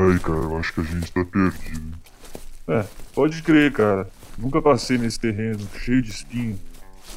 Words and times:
Aí, 0.00 0.18
cara, 0.18 0.38
eu 0.38 0.56
acho 0.56 0.72
que 0.72 0.80
a 0.80 0.84
gente 0.84 1.12
tá 1.12 1.24
perdido. 1.24 1.98
É, 2.68 2.86
pode 3.14 3.42
crer, 3.42 3.70
cara. 3.72 4.08
Nunca 4.38 4.62
passei 4.62 4.96
nesse 4.96 5.20
terreno 5.20 5.60
cheio 5.78 6.00
de 6.00 6.10
espinho. 6.10 6.58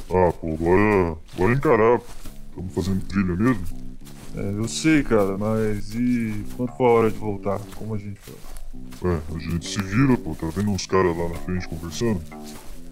Ah, 0.10 0.34
pô, 0.34 0.58
bora, 0.58 1.18
bora 1.38 1.54
encarar. 1.54 2.02
Estamos 2.50 2.74
fazendo 2.74 3.06
trilha 3.06 3.36
mesmo? 3.36 3.64
É, 4.36 4.60
eu 4.60 4.68
sei, 4.68 5.02
cara, 5.04 5.38
mas 5.38 5.94
e 5.96 6.44
quando 6.58 6.72
for 6.74 6.86
a 6.86 6.92
hora 6.92 7.12
de 7.12 7.18
voltar? 7.18 7.60
Como 7.76 7.96
a 7.96 7.98
gente 7.98 8.20
faz? 8.20 8.38
É, 9.04 9.36
a 9.36 9.40
gente 9.40 9.68
se 9.70 9.82
vira, 9.82 10.18
pô. 10.18 10.36
Tá 10.36 10.48
vendo 10.48 10.72
uns 10.72 10.86
caras 10.86 11.16
lá 11.16 11.30
na 11.30 11.36
frente 11.36 11.68
conversando? 11.70 12.22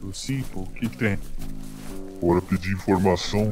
Eu 0.01 0.13
sim, 0.13 0.41
pô. 0.53 0.61
O 0.61 0.67
que 0.67 0.87
que 0.87 0.97
tem? 0.97 1.19
Bora 2.21 2.41
pedir 2.41 2.73
informação. 2.73 3.51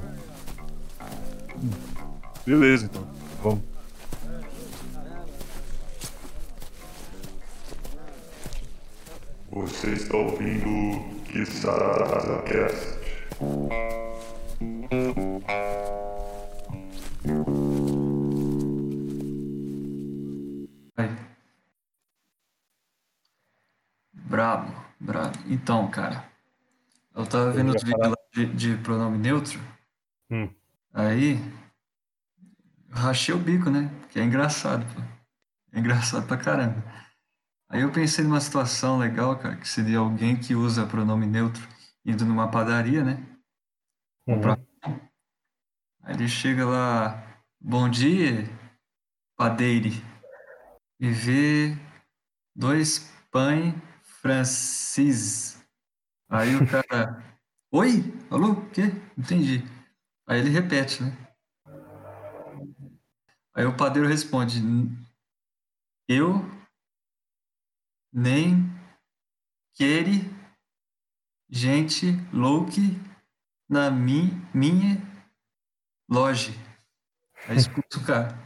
Beleza, 2.46 2.86
então. 2.86 3.06
Vamos. 3.44 3.79
Você 9.60 9.90
está 9.92 10.16
ouvindo 10.16 11.04
Kissada 11.26 12.42
Cast. 12.44 12.98
Vai. 20.96 21.14
Brabo, 24.14 24.74
brabo. 24.98 25.38
Então, 25.50 25.92
cara, 25.92 26.24
eu 27.14 27.28
tava 27.28 27.52
vendo 27.52 27.76
os 27.76 27.84
vídeos 27.84 28.08
lá 28.08 28.16
de, 28.34 28.46
de 28.46 28.78
pronome 28.78 29.18
neutro. 29.18 29.60
Hum. 30.32 30.50
Aí, 30.94 31.38
eu 32.90 32.96
rachei 32.96 33.36
o 33.36 33.38
bico, 33.38 33.70
né? 33.70 33.92
Que 34.10 34.22
é 34.22 34.24
engraçado, 34.24 34.86
pô. 34.96 35.02
É 35.74 35.80
engraçado 35.80 36.26
pra 36.26 36.38
caramba. 36.38 36.82
Aí 37.72 37.82
eu 37.82 37.92
pensei 37.92 38.26
numa 38.26 38.42
situação 38.42 38.98
legal, 38.98 39.38
cara, 39.38 39.56
que 39.56 39.70
seria 39.70 40.00
alguém 40.00 40.36
que 40.36 40.56
usa 40.56 40.88
pronome 40.88 41.28
neutro 41.28 41.62
indo 42.04 42.26
numa 42.26 42.50
padaria, 42.50 43.04
né? 43.04 43.24
Comprar 44.26 44.58
pão. 44.82 45.00
Aí 46.02 46.16
ele 46.16 46.28
chega 46.28 46.66
lá, 46.66 47.24
bom 47.62 47.88
dia, 47.88 48.50
padeire, 49.38 50.04
e 51.00 51.12
vê 51.12 51.78
dois 52.56 53.14
pães 53.32 53.76
francis. 54.02 55.64
Aí 56.28 56.56
o 56.56 56.66
cara, 56.66 57.24
oi? 57.72 58.04
Alô? 58.32 58.54
O 58.54 58.70
quê? 58.72 58.92
Entendi. 59.16 59.64
Aí 60.26 60.40
ele 60.40 60.50
repete, 60.50 61.04
né? 61.04 61.16
Aí 63.54 63.66
o 63.66 63.78
padeiro 63.78 64.08
responde, 64.08 64.60
eu 66.08 66.59
nem 68.12 68.70
quere 69.76 70.22
gente 71.50 72.08
louca 72.34 72.74
na 73.70 73.90
mi, 73.90 74.32
minha 74.54 74.98
loja. 76.10 76.52
Aí 77.48 77.58
escuta 77.58 77.98
o 77.98 78.06
cara. 78.06 78.38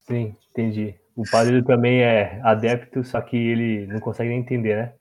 Sim, 0.00 0.36
entendi. 0.50 0.98
O 1.14 1.22
padre 1.30 1.62
também 1.64 2.02
é 2.02 2.40
adepto, 2.42 3.04
só 3.04 3.20
que 3.20 3.36
ele 3.36 3.86
não 3.86 4.00
consegue 4.00 4.30
nem 4.30 4.40
entender, 4.40 4.76
né? 4.76 4.94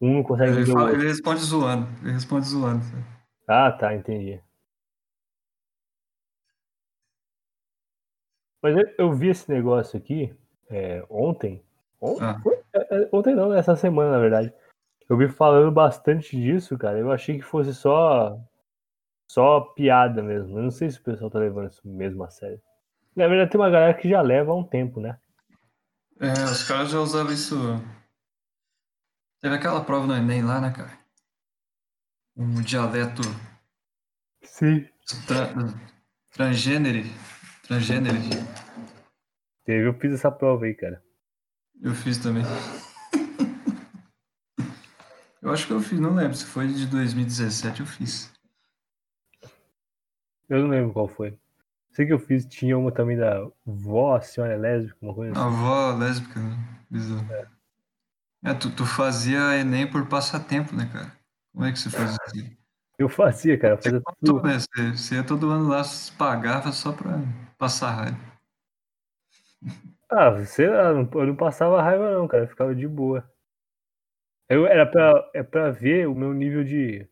Um 0.00 0.14
não 0.14 0.22
consegue 0.22 0.52
Ele, 0.52 0.66
fala- 0.72 0.92
ele 0.92 1.06
responde 1.06 1.40
zoando. 1.40 1.86
Ele 2.02 2.12
responde 2.12 2.46
zoando. 2.46 2.84
Ah, 3.46 3.70
tá, 3.70 3.94
entendi. 3.94 4.42
Mas 8.62 8.76
eu, 8.76 8.94
eu 8.98 9.12
vi 9.12 9.28
esse 9.28 9.50
negócio 9.50 9.98
aqui 9.98 10.34
é, 10.68 11.04
ontem. 11.08 11.64
On- 12.02 12.18
Ah. 12.20 12.40
É, 12.74 12.96
é, 13.04 13.08
ontem 13.12 13.34
não, 13.34 13.52
essa 13.54 13.76
semana, 13.76 14.10
na 14.12 14.18
verdade. 14.18 14.52
Eu 15.08 15.16
vi 15.16 15.28
falando 15.28 15.70
bastante 15.70 16.36
disso, 16.36 16.76
cara. 16.78 16.98
Eu 16.98 17.10
achei 17.12 17.36
que 17.36 17.42
fosse 17.44 17.74
só 17.74 18.38
só 19.30 19.60
piada 19.60 20.22
mesmo. 20.22 20.58
Eu 20.58 20.62
não 20.64 20.70
sei 20.70 20.90
se 20.90 20.98
o 20.98 21.02
pessoal 21.02 21.30
tá 21.30 21.38
levando 21.38 21.70
isso 21.70 21.80
mesmo 21.86 22.22
a 22.24 22.28
sério. 22.30 22.60
Na 23.16 23.26
verdade, 23.28 23.50
tem 23.50 23.60
uma 23.60 23.70
galera 23.70 23.94
que 23.94 24.08
já 24.08 24.20
leva 24.20 24.52
há 24.52 24.54
um 24.54 24.64
tempo, 24.64 25.00
né? 25.00 25.18
É, 26.20 26.32
os 26.44 26.66
caras 26.66 26.90
já 26.90 26.98
usavam 27.00 27.32
isso. 27.32 27.56
Teve 29.40 29.54
aquela 29.54 29.84
prova 29.84 30.06
no 30.06 30.14
Enem 30.16 30.42
lá, 30.44 30.60
né, 30.60 30.70
cara? 30.70 30.92
Um 32.36 32.60
dialeto 32.62 33.22
Sim. 34.42 34.86
tra 35.26 35.48
transgênero. 36.32 37.06
Transgênero. 37.66 38.16
Teve, 39.64 39.86
eu 39.88 39.94
fiz 39.94 40.12
essa 40.14 40.30
prova 40.30 40.64
aí, 40.64 40.74
cara. 40.74 41.02
Eu 41.82 41.94
fiz 41.94 42.18
também. 42.18 42.44
Eu 45.40 45.50
acho 45.52 45.66
que 45.66 45.72
eu 45.72 45.80
fiz, 45.80 45.98
não 45.98 46.14
lembro. 46.14 46.36
Se 46.36 46.44
foi 46.46 46.68
de 46.68 46.86
2017, 46.86 47.80
eu 47.80 47.86
fiz. 47.86 48.32
Eu 50.48 50.62
não 50.62 50.68
lembro 50.68 50.92
qual 50.92 51.08
foi. 51.08 51.36
Sei 51.90 52.06
que 52.06 52.12
eu 52.12 52.18
fiz, 52.18 52.46
tinha 52.46 52.78
uma 52.78 52.92
também 52.92 53.16
da 53.16 53.46
vó, 53.66 54.16
a 54.16 54.20
senhora 54.20 54.52
é 54.54 54.56
lésbica, 54.56 54.96
uma 55.02 55.14
coisa 55.14 55.34
A 55.38 55.46
assim. 55.46 55.56
avó 55.56 55.94
lésbica, 55.96 56.40
né? 56.40 56.56
Bizarro. 56.88 57.26
É, 58.44 58.54
tu, 58.54 58.70
tu 58.74 58.86
fazia 58.86 59.56
Enem 59.58 59.90
por 59.90 60.06
passatempo, 60.06 60.74
né, 60.74 60.88
cara? 60.92 61.12
Como 61.52 61.64
é 61.64 61.72
que 61.72 61.78
você 61.78 61.90
fazia 61.90 62.16
isso? 62.34 62.56
Eu 62.98 63.08
fazia, 63.08 63.58
cara. 63.58 63.74
Eu 63.74 63.76
Você 63.78 63.82
fazia 63.90 64.00
contou, 64.00 64.36
tudo. 64.36 64.46
né? 64.46 64.58
Você, 64.58 64.90
você 64.92 65.14
ia 65.16 65.24
todo 65.24 65.50
ano 65.50 65.68
lá, 65.68 65.82
pagava 66.16 66.72
só 66.72 66.92
pra 66.92 67.18
passar 67.58 67.90
raiva. 67.90 68.18
Ah, 70.12 70.44
sei 70.44 70.68
lá, 70.68 70.92
não- 70.92 71.08
eu 71.14 71.26
não 71.26 71.34
passava 71.36 71.82
raiva 71.82 72.10
não, 72.14 72.28
cara. 72.28 72.44
Eu 72.44 72.48
ficava 72.48 72.74
de 72.74 72.86
boa. 72.86 73.28
Eu, 74.48 74.66
era 74.66 74.84
pra, 74.86 75.30
é 75.34 75.42
pra 75.42 75.70
ver 75.70 76.06
o 76.06 76.14
meu 76.14 76.32
nível 76.34 76.62
de. 76.62 77.08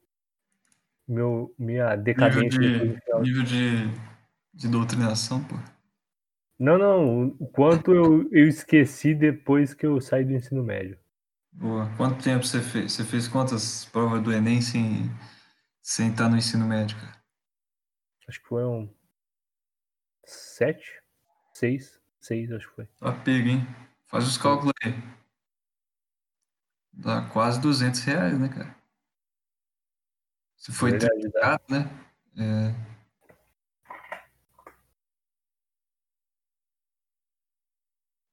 Meu, 1.08 1.52
minha 1.58 1.96
Nível 1.96 2.04
decadência. 2.04 2.60
depois 2.60 2.92
de, 2.92 3.20
nível 3.22 3.42
de, 3.42 3.68
de 4.54 4.68
doutrinação, 4.68 5.42
pô. 5.44 5.56
Não, 6.58 6.76
não. 6.78 7.28
O 7.40 7.48
quanto 7.48 7.94
eu, 7.94 8.28
eu 8.30 8.46
esqueci 8.46 9.14
depois 9.14 9.72
que 9.74 9.86
eu 9.86 10.00
saí 10.00 10.24
do 10.24 10.32
ensino 10.32 10.62
médio. 10.62 10.98
Boa. 11.52 11.90
Quanto 11.96 12.22
tempo 12.22 12.44
você 12.44 12.60
fez? 12.60 12.92
Você 12.92 13.04
fez 13.04 13.26
quantas 13.26 13.86
provas 13.86 14.22
do 14.22 14.32
Enem 14.32 14.60
sem, 14.60 15.10
sem 15.82 16.10
estar 16.10 16.28
no 16.28 16.36
ensino 16.36 16.66
médio, 16.66 16.96
cara? 16.98 17.18
Acho 18.28 18.40
que 18.40 18.46
foram 18.46 18.88
sete, 20.24 21.02
seis, 21.52 21.99
seis, 22.20 22.50
acho 22.52 22.68
que 22.68 22.74
foi. 22.74 22.86
Tá 22.98 23.12
pego, 23.12 23.48
hein? 23.48 23.66
Faz 24.06 24.26
os 24.26 24.38
cálculos 24.38 24.72
aí. 24.84 24.94
Dá 26.92 27.22
quase 27.32 27.60
200 27.60 28.00
reais, 28.00 28.38
né, 28.38 28.48
cara? 28.48 28.74
Se 30.56 30.72
foi 30.72 30.98
triplicado, 30.98 31.62
né? 31.70 31.88
É, 32.36 32.74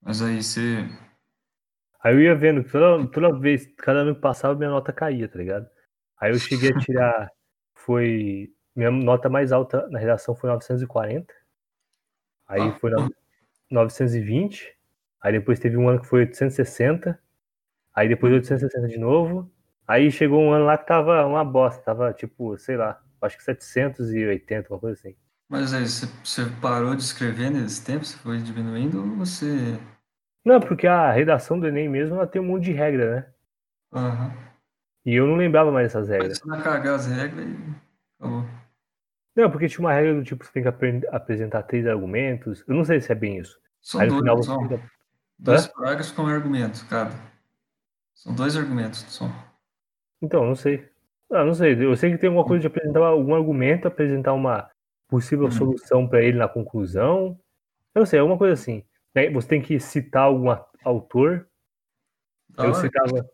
Mas 0.08 0.22
aí 0.22 0.42
você. 0.42 0.88
Aí 2.02 2.14
eu 2.14 2.22
ia 2.22 2.34
vendo 2.34 2.64
toda, 2.64 3.12
toda 3.12 3.38
vez, 3.38 3.68
cada 3.76 4.00
ano 4.00 4.16
que 4.16 4.22
passava, 4.22 4.56
minha 4.56 4.70
nota 4.70 4.94
caía, 4.94 5.28
tá 5.28 5.38
ligado? 5.38 5.70
Aí 6.18 6.32
eu 6.32 6.40
cheguei 6.40 6.72
a 6.72 6.80
tirar, 6.80 7.32
foi, 7.76 8.50
minha 8.74 8.90
nota 8.90 9.28
mais 9.28 9.52
alta 9.52 9.86
na 9.90 10.00
redação 10.00 10.34
foi 10.34 10.50
940, 10.50 11.34
aí 12.48 12.62
Ah, 12.62 12.72
foi 12.80 12.90
920, 13.70 14.76
aí 15.22 15.32
depois 15.32 15.60
teve 15.60 15.78
um 15.78 15.90
ano 15.90 16.02
que 16.02 16.08
foi 16.08 16.22
860, 16.22 17.20
aí 17.94 18.08
depois 18.08 18.34
860 18.34 18.88
de 18.88 18.98
novo, 18.98 19.52
aí 19.88 20.12
chegou 20.12 20.42
um 20.42 20.52
ano 20.52 20.66
lá 20.66 20.78
que 20.78 20.88
tava 20.88 21.26
uma 21.26 21.44
bosta, 21.44 21.82
tava 21.82 22.14
tipo, 22.14 22.58
sei 22.58 22.78
lá, 22.78 23.02
acho 23.22 23.38
que 23.38 23.44
780, 23.44 24.74
uma 24.74 24.80
coisa 24.80 25.00
assim. 25.00 25.16
Mas 25.50 25.74
aí 25.74 25.88
você, 25.88 26.08
parou 26.62 26.94
de 26.96 27.04
escrever 27.04 27.50
nesse 27.50 27.84
tempo? 27.84 28.04
Você 28.04 28.18
foi 28.18 28.38
diminuindo 28.40 29.00
ou 29.00 29.16
você. 29.16 29.80
Não, 30.44 30.60
porque 30.60 30.88
a 30.88 31.12
redação 31.12 31.60
do 31.60 31.68
Enem 31.68 31.88
mesmo, 31.88 32.16
ela 32.16 32.28
tem 32.28 32.42
um 32.42 32.46
monte 32.46 32.66
de 32.66 32.74
regra, 32.74 33.16
né? 33.16 33.28
Aham. 33.94 34.34
E 35.06 35.16
eu 35.16 35.26
não 35.26 35.36
lembrava 35.36 35.72
mais 35.72 35.88
dessas 35.88 36.10
regras. 36.10 36.40
Começou 36.40 36.60
a 36.60 36.64
cagar 36.64 36.96
as 36.96 37.08
regras 37.08 37.46
e 37.46 37.58
acabou. 38.20 38.46
Não, 39.38 39.52
porque 39.52 39.68
tinha 39.70 39.82
uma 39.82 39.94
regra 39.94 40.16
do 40.16 40.24
tipo, 40.24 40.44
você 40.44 40.52
tem 40.52 40.64
que 40.64 40.68
apre- 40.70 41.08
apresentar 41.12 41.62
três 41.64 41.86
argumentos. 41.86 42.64
Eu 42.68 42.74
não 42.76 42.84
sei 42.84 43.00
se 43.00 43.12
é 43.12 43.16
bem 43.16 43.38
isso. 43.38 43.60
São 43.80 44.02
Aí 44.02 44.08
no 44.10 44.18
final 44.18 44.36
dois, 44.36 44.46
você 44.48 44.52
são 44.52 44.64
fica. 44.64 44.92
dois 45.38 45.68
parágrafos 45.68 46.12
com 46.12 46.24
um 46.24 46.28
argumento, 46.28 46.86
cada. 46.90 47.12
São 48.16 48.34
dois 48.34 48.58
argumentos 48.58 49.02
só. 49.08 49.30
Então, 50.22 50.44
não 50.44 50.56
sei. 50.56 50.90
Ah, 51.32 51.46
não 51.46 51.54
sei. 51.54 51.74
Eu 51.86 51.96
sei 51.96 52.12
que 52.12 52.18
tem 52.18 52.30
alguma 52.30 52.46
coisa 52.48 52.62
de 52.62 52.68
apresentar 52.68 53.00
algum 53.06 53.36
argumento, 53.36 53.88
apresentar 53.88 54.34
uma 54.34 54.72
possível 55.08 55.46
Uhum. 55.46 55.52
solução 55.52 56.08
para 56.08 56.24
ele 56.24 56.38
na 56.40 56.48
conclusão. 56.48 57.40
Eu 57.94 58.00
não 58.00 58.06
sei, 58.08 58.20
alguma 58.20 58.38
coisa 58.40 58.54
assim. 58.56 58.84
Né, 59.14 59.30
Você 59.30 59.48
tem 59.48 59.62
que 59.62 59.80
citar 59.80 60.24
algum 60.24 60.48
autor. 60.84 61.48
Da 62.50 62.66
Eu 62.66 62.74
citava. 62.74 63.30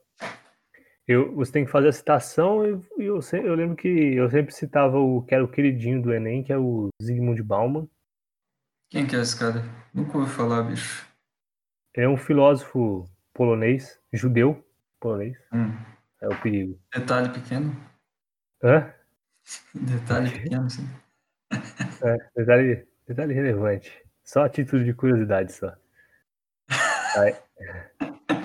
Eu, 1.08 1.36
você 1.36 1.52
tem 1.52 1.66
que 1.66 1.72
fazer 1.72 1.90
a 1.90 1.92
citação 1.92 2.66
e 2.98 3.04
eu, 3.04 3.22
se- 3.22 3.38
eu 3.38 3.54
lembro 3.56 3.76
que 3.76 3.88
eu 3.88 4.30
sempre 4.30 4.54
citava 4.54 4.98
o 4.98 5.22
que 5.24 5.36
era 5.36 5.44
o 5.44 5.48
queridinho 5.52 6.02
do 6.02 6.14
Enem, 6.14 6.44
que 6.44 6.54
é 6.54 6.58
o 6.58 6.88
Zygmunt 7.02 7.42
Bauman. 7.42 7.88
Quem 8.90 9.06
que 9.06 9.16
é 9.16 9.20
esse 9.20 9.38
cara? 9.38 9.64
Nunca 9.94 10.18
ouvi 10.18 10.30
falar, 10.32 10.64
bicho. 10.64 11.06
ele 11.94 12.06
é 12.06 12.10
um 12.10 12.16
filósofo 12.18 13.10
polonês, 13.34 14.00
judeu 14.14 14.64
polonês. 15.00 15.38
Hum. 15.52 15.72
É 16.22 16.28
o 16.30 16.42
perigo. 16.42 16.80
Detalhe 16.94 17.30
pequeno. 17.30 17.76
Hã? 18.64 18.94
Detalhe 19.76 20.32
pequeno, 20.32 20.70
sim. 20.70 20.88
É, 22.06 22.18
detalhe, 22.36 22.88
detalhe 23.08 23.34
relevante. 23.34 23.92
Só 24.24 24.44
a 24.44 24.50
título 24.50 24.84
de 24.84 24.94
curiosidade 24.94 25.54
só. 25.54 25.74
Aí, 27.18 27.36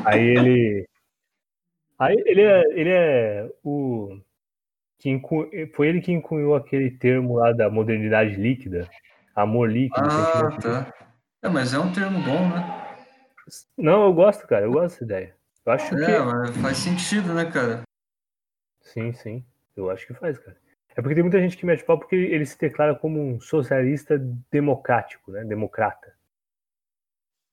aí 0.05 0.21
ele. 0.23 0.88
Aí 1.99 2.17
ele 2.27 2.43
é, 2.43 2.63
ele 2.79 2.91
é 2.91 3.51
o. 3.65 4.21
Que 4.99 5.21
foi 5.75 5.89
ele 5.89 6.01
que 6.01 6.13
incluiu 6.13 6.55
aquele 6.55 6.91
termo 6.91 7.37
lá 7.37 7.53
da 7.53 7.71
modernidade 7.71 8.35
líquida. 8.35 8.89
Amor 9.35 9.71
líquido. 9.71 10.07
Ah, 10.09 10.57
tá. 10.61 10.95
É, 11.43 11.49
mas 11.49 11.73
é 11.73 11.79
um 11.79 11.93
termo 11.93 12.21
bom, 12.21 12.49
né? 12.49 12.97
Não, 13.77 14.05
eu 14.05 14.13
gosto, 14.13 14.47
cara. 14.47 14.65
Eu 14.65 14.73
gosto 14.73 14.95
dessa 14.95 15.05
ideia. 15.05 15.37
Eu 15.65 15.73
acho 15.73 15.95
é, 15.95 16.07
que. 16.07 16.19
mas 16.19 16.57
faz 16.57 16.77
sentido, 16.79 17.33
né, 17.35 17.45
cara? 17.45 17.83
Sim, 18.81 19.13
sim. 19.13 19.45
Eu 19.77 19.91
acho 19.91 20.07
que 20.07 20.15
faz, 20.15 20.39
cara. 20.39 20.57
É 20.97 21.01
porque 21.01 21.15
tem 21.15 21.23
muita 21.23 21.41
gente 21.41 21.57
que 21.57 21.65
mete 21.65 21.85
pau 21.85 21.97
porque 21.99 22.17
ele 22.17 22.45
se 22.45 22.59
declara 22.59 22.95
como 22.95 23.21
um 23.21 23.41
socialista 23.41 24.19
democrático, 24.51 25.31
né? 25.31 25.45
Democrata. 25.45 26.13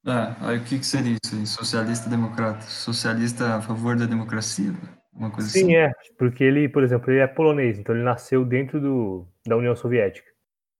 É, 0.06 0.46
aí 0.46 0.58
o 0.58 0.64
que, 0.64 0.78
que 0.78 0.86
seria 0.86 1.18
isso 1.24 1.36
aí? 1.36 1.48
Socialista 1.48 2.10
democrata? 2.10 2.62
Socialista 2.62 3.56
a 3.56 3.62
favor 3.62 3.98
da 3.98 4.06
democracia? 4.06 4.72
Uma 5.12 5.32
coisa 5.32 5.50
Sim, 5.50 5.64
assim? 5.64 5.76
é. 5.76 5.92
Porque 6.18 6.44
ele, 6.44 6.70
por 6.70 6.84
exemplo, 6.84 7.12
ele 7.12 7.22
é 7.22 7.28
polonês, 7.28 7.80
então 7.80 7.96
ele 7.96 8.04
nasceu 8.04 8.46
dentro 8.46 8.80
do, 8.80 9.28
da 9.48 9.58
União 9.58 9.76
Soviética. 9.76 10.30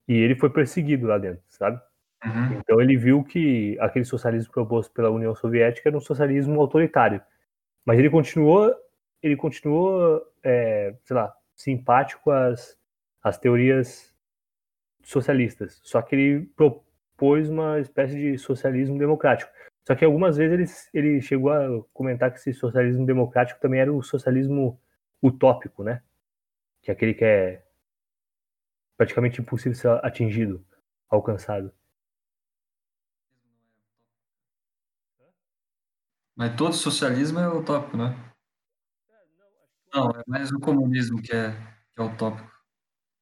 E 0.08 0.14
ele 0.14 0.36
foi 0.36 0.50
perseguido 0.52 1.08
lá 1.08 1.18
dentro, 1.18 1.42
sabe? 1.48 1.82
Uhum. 2.24 2.60
Então 2.60 2.80
ele 2.80 2.96
viu 2.96 3.24
que 3.24 3.78
aquele 3.80 4.06
socialismo 4.06 4.52
proposto 4.52 4.92
pela 4.94 5.10
União 5.10 5.34
Soviética 5.34 5.90
era 5.90 5.98
um 5.98 6.02
socialismo 6.02 6.60
autoritário. 6.62 7.22
Mas 7.84 7.98
ele 7.98 8.10
continuou, 8.10 8.74
ele 9.24 9.36
continuou, 9.36 10.22
é, 10.44 10.96
sei 11.04 11.16
lá, 11.16 11.34
simpático 11.56 12.30
às, 12.30 12.78
às 13.24 13.38
teorias 13.40 14.14
socialistas. 15.04 15.80
Só 15.84 16.02
que 16.02 16.16
ele 16.16 16.46
propôs 17.16 17.50
uma 17.50 17.80
espécie 17.80 18.16
de 18.16 18.38
socialismo 18.38 19.00
democrático. 19.00 19.52
Só 19.88 19.96
que 19.96 20.06
algumas 20.06 20.38
vezes 20.38 20.90
ele, 20.94 21.08
ele 21.08 21.22
chegou 21.22 21.52
a 21.52 21.84
comentar 21.94 22.32
que 22.32 22.38
esse 22.38 22.54
socialismo 22.54 23.06
democrático 23.06 23.60
também 23.60 23.80
era 23.80 23.94
o 23.94 24.04
socialismo 24.04 24.80
utópico, 25.22 25.84
né? 25.84 26.04
Que 26.82 26.92
é 26.92 26.94
aquele 26.94 27.14
que 27.14 27.24
é 27.26 27.64
praticamente 28.98 29.42
impossível 29.42 29.78
ser 29.78 30.06
atingido, 30.06 30.66
alcançado. 31.10 31.72
Mas 36.36 36.56
todo 36.58 36.74
socialismo 36.74 37.40
é 37.40 37.48
utópico, 37.48 37.96
né? 37.96 38.14
Não, 39.94 40.10
é 40.12 40.24
mais 40.28 40.52
o 40.52 40.60
comunismo 40.60 41.22
que 41.22 41.32
é, 41.32 41.52
que 41.94 42.02
é 42.02 42.04
utópico. 42.04 42.52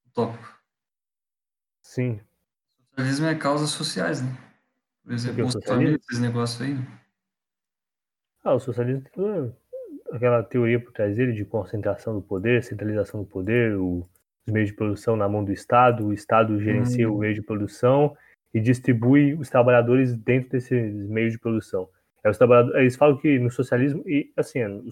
Utópico. 0.07 0.59
Sim. 1.83 2.19
O 2.93 3.01
socialismo 3.01 3.25
é 3.27 3.35
causas 3.35 3.69
sociais, 3.71 4.21
né? 4.21 4.29
Por 5.03 5.13
exemplo, 5.13 5.45
os 5.45 5.53
socialismo? 5.53 5.75
famílias, 5.75 6.01
esse 6.11 6.21
negócio 6.21 6.63
aí. 6.65 6.73
né? 6.75 6.87
Ah, 8.43 8.53
o 8.53 8.59
socialismo 8.59 9.01
tem 9.01 9.11
toda 9.13 9.57
aquela 10.11 10.43
teoria 10.43 10.79
por 10.79 10.91
trás 10.91 11.15
dele 11.15 11.33
de 11.33 11.43
concentração 11.45 12.13
do 12.13 12.21
poder, 12.21 12.63
centralização 12.63 13.21
do 13.21 13.25
poder, 13.25 13.75
o- 13.77 14.07
os 14.45 14.53
meios 14.53 14.69
de 14.69 14.75
produção 14.75 15.15
na 15.15 15.27
mão 15.27 15.43
do 15.43 15.51
Estado, 15.51 16.05
o 16.07 16.13
Estado 16.13 16.59
gerencia 16.61 17.09
Hum. 17.09 17.15
o 17.15 17.19
meio 17.19 17.33
de 17.33 17.41
produção 17.41 18.15
e 18.53 18.59
distribui 18.59 19.33
os 19.33 19.49
trabalhadores 19.49 20.13
dentro 20.15 20.51
desses 20.51 20.93
meios 21.09 21.31
de 21.33 21.39
produção. 21.39 21.89
É, 22.23 22.29
os 22.29 22.37
trabalhadores, 22.37 22.79
eles 22.79 22.95
falam 22.95 23.17
que 23.17 23.39
no 23.39 23.49
socialismo, 23.49 24.03
e 24.07 24.31
assim, 24.37 24.59
é, 24.59 24.69
o, 24.69 24.89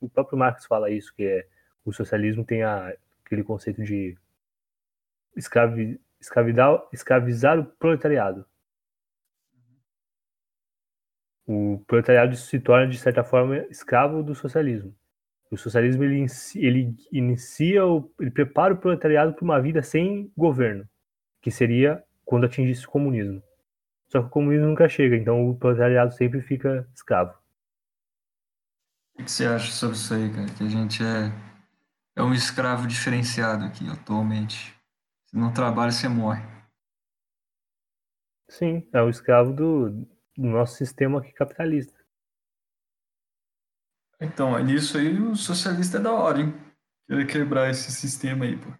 o 0.00 0.08
próprio 0.08 0.36
Marx 0.38 0.64
fala 0.66 0.90
isso, 0.90 1.14
que 1.14 1.22
é 1.24 1.46
o 1.84 1.92
socialismo 1.92 2.44
tem 2.44 2.62
a- 2.62 2.92
aquele 3.24 3.44
conceito 3.44 3.82
de 3.84 4.16
escravi, 5.36 6.00
escravidar, 6.24 6.82
escravizar 6.92 7.58
o 7.58 7.64
proletariado. 7.64 8.44
o 11.46 11.82
proletariado 11.86 12.36
se 12.36 12.58
torna, 12.58 12.88
de 12.88 12.98
certa 12.98 13.22
forma, 13.22 13.58
escravo 13.70 14.22
do 14.22 14.34
socialismo. 14.34 14.94
O 15.50 15.56
socialismo 15.56 16.02
ele, 16.02 16.26
ele 16.56 16.96
inicia, 17.12 17.80
ele 18.18 18.30
prepara 18.30 18.74
o 18.74 18.76
proletariado 18.76 19.34
para 19.34 19.44
uma 19.44 19.60
vida 19.60 19.82
sem 19.82 20.32
governo, 20.36 20.88
que 21.40 21.50
seria 21.50 22.02
quando 22.24 22.46
atingisse 22.46 22.86
o 22.86 22.90
comunismo. 22.90 23.42
Só 24.08 24.20
que 24.20 24.26
o 24.26 24.30
comunismo 24.30 24.66
nunca 24.66 24.88
chega, 24.88 25.16
então 25.16 25.48
o 25.48 25.54
proletariado 25.54 26.14
sempre 26.14 26.40
fica 26.40 26.88
escravo. 26.94 27.34
O 29.18 29.22
que 29.22 29.30
você 29.30 29.46
acha 29.46 29.70
sobre 29.70 29.96
isso 29.96 30.14
aí, 30.14 30.30
cara? 30.32 30.46
Que 30.46 30.64
a 30.64 30.68
gente 30.68 31.02
é, 31.04 31.30
é 32.16 32.22
um 32.22 32.34
escravo 32.34 32.86
diferenciado 32.86 33.64
aqui 33.64 33.88
atualmente. 33.88 34.73
Não 35.34 35.52
trabalha, 35.52 35.92
você 35.92 36.08
morre. 36.08 36.42
Sim, 38.48 38.88
é 38.90 39.02
o 39.02 39.10
escravo 39.10 39.52
do, 39.52 39.90
do 39.90 40.06
nosso 40.48 40.76
sistema 40.76 41.18
aqui 41.18 41.30
capitalista. 41.32 41.92
Então, 44.20 44.58
nisso 44.58 44.98
aí 44.98 45.20
o 45.20 45.36
socialista 45.36 45.98
é 45.98 46.00
da 46.00 46.12
hora, 46.12 46.40
hein? 46.40 46.52
Querer 47.06 47.26
quebrar 47.26 47.70
esse 47.70 47.92
sistema 47.92 48.44
aí, 48.44 48.56
pô. 48.56 48.72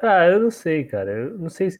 Ah, 0.00 0.26
eu 0.26 0.40
não 0.40 0.50
sei, 0.50 0.84
cara. 0.86 1.10
Eu 1.10 1.38
não 1.38 1.48
sei 1.50 1.70
se 1.70 1.78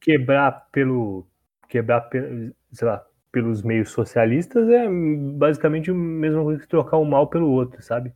quebrar 0.00 0.68
pelo 0.72 1.26
quebrar 1.68 2.02
pe- 2.02 2.52
sei 2.72 2.86
lá, 2.86 3.04
pelos 3.32 3.62
meios 3.62 3.90
socialistas 3.90 4.68
é 4.68 4.86
basicamente 4.88 5.90
a 5.90 5.94
mesma 5.94 6.42
coisa 6.42 6.60
que 6.60 6.68
trocar 6.68 6.98
um 6.98 7.04
mal 7.04 7.28
pelo 7.28 7.50
outro, 7.50 7.82
sabe? 7.82 8.12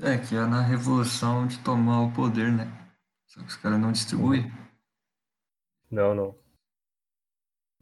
É, 0.00 0.18
que 0.18 0.34
é 0.34 0.46
na 0.46 0.62
revolução 0.62 1.46
de 1.46 1.58
tomar 1.60 2.02
o 2.02 2.12
poder, 2.12 2.50
né? 2.50 2.66
Só 3.26 3.40
que 3.40 3.46
os 3.46 3.56
caras 3.56 3.78
não 3.78 3.92
distribuem. 3.92 4.50
Não, 5.90 6.14
não. 6.14 6.34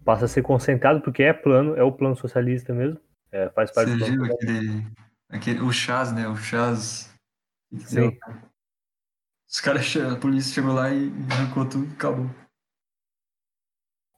Passa 0.05 0.25
a 0.25 0.29
ser 0.29 0.43
concentrado 0.43 1.01
porque 1.01 1.23
é 1.23 1.33
plano, 1.33 1.77
é 1.77 1.83
o 1.83 1.93
plano 1.93 2.17
socialista 2.17 2.75
mesmo. 2.75 3.01
É, 3.31 3.49
faz 3.51 3.71
parte 3.71 3.91
Você 3.91 3.97
do 3.97 4.05
plano. 4.05 4.25
viu 4.25 4.35
aquele, 4.35 4.87
aquele. 5.29 5.61
O 5.61 5.73
Chaz, 5.73 6.12
né? 6.12 6.27
O 6.27 6.37
Chaz. 6.37 7.15
Sim. 7.79 7.95
deu? 8.11 8.19
Os 9.49 9.61
caras, 9.61 9.97
a 9.97 10.17
polícia 10.17 10.55
chegou 10.55 10.73
lá 10.73 10.91
e 10.91 11.12
arrancou 11.31 11.69
tudo 11.69 11.90
e 11.90 11.93
acabou. 11.95 12.31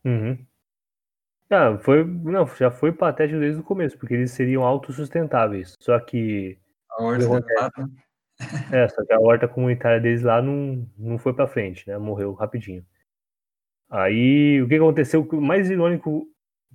Uhum. 0.05 0.47
Ah, 1.51 1.79
foi, 1.79 2.05
não, 2.05 2.47
já 2.47 2.71
foi 2.71 2.93
patético 2.93 3.39
desde 3.39 3.61
o 3.61 3.65
começo, 3.65 3.99
porque 3.99 4.15
eles 4.15 4.31
seriam 4.31 4.63
autossustentáveis. 4.65 5.77
Só 5.81 5.99
que, 6.01 6.59
A 6.99 7.03
ordem 7.03 7.29
Deu 7.29 7.41
derrubada. 7.41 7.91
é, 8.73 8.89
só 8.89 9.05
que 9.05 9.13
a 9.13 9.21
horta 9.21 9.49
comunitária 9.49 10.01
deles 10.01 10.23
lá 10.23 10.43
não, 10.43 10.87
não 10.99 11.19
foi 11.19 11.33
pra 11.33 11.47
frente, 11.47 11.89
né? 11.89 11.99
Morreu 11.99 12.33
rapidinho. 12.33 12.85
Aí, 13.91 14.61
o 14.63 14.69
que 14.69 14.77
aconteceu? 14.77 15.23
O 15.31 15.41
mais 15.41 15.71
irônico 15.71 16.27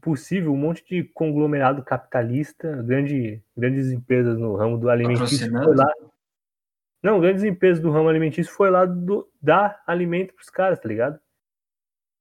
possível, 0.01 0.53
um 0.53 0.57
monte 0.57 0.85
de 0.85 1.03
conglomerado 1.03 1.83
capitalista, 1.83 2.81
grande, 2.83 3.41
grandes 3.55 3.91
empresas 3.91 4.37
no 4.37 4.55
ramo 4.55 4.77
do 4.77 4.89
alimentício 4.89 5.49
foi 5.49 5.75
lá. 5.75 5.91
Não, 7.01 7.19
grandes 7.19 7.43
empresas 7.43 7.81
do 7.81 7.91
ramo 7.91 8.09
alimentício 8.09 8.53
foi 8.53 8.69
lá 8.69 8.85
do, 8.85 9.29
dar 9.41 9.81
alimento 9.87 10.33
pros 10.33 10.49
caras, 10.49 10.79
tá 10.79 10.87
ligado? 10.87 11.19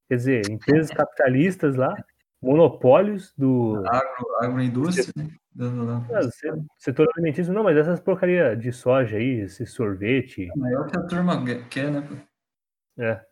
Quer 0.09 0.17
dizer, 0.17 0.51
empresas 0.51 0.91
capitalistas 0.91 1.77
lá, 1.77 1.95
monopólios 2.41 3.35
do 3.37 3.83
Agro, 3.87 4.37
agroindústria, 4.41 5.13
né? 5.17 5.31
Dando 5.57 5.87
lá. 5.87 6.07
ah, 6.13 6.23
se- 6.23 6.53
setor 6.77 7.09
alimentício, 7.15 7.53
não, 7.53 7.63
mas 7.65 7.77
essas 7.79 7.99
porcaria 7.99 8.55
de 8.55 8.71
soja 8.73 9.17
aí, 9.17 9.41
esse 9.41 9.65
sorvete, 9.65 10.51
É 10.55 10.59
maior 10.59 10.87
que 10.87 10.99
a 10.99 11.03
turma 11.03 11.43
quer, 11.71 11.91
né? 11.91 12.03
pô? 12.03 13.03
é. 13.03 13.25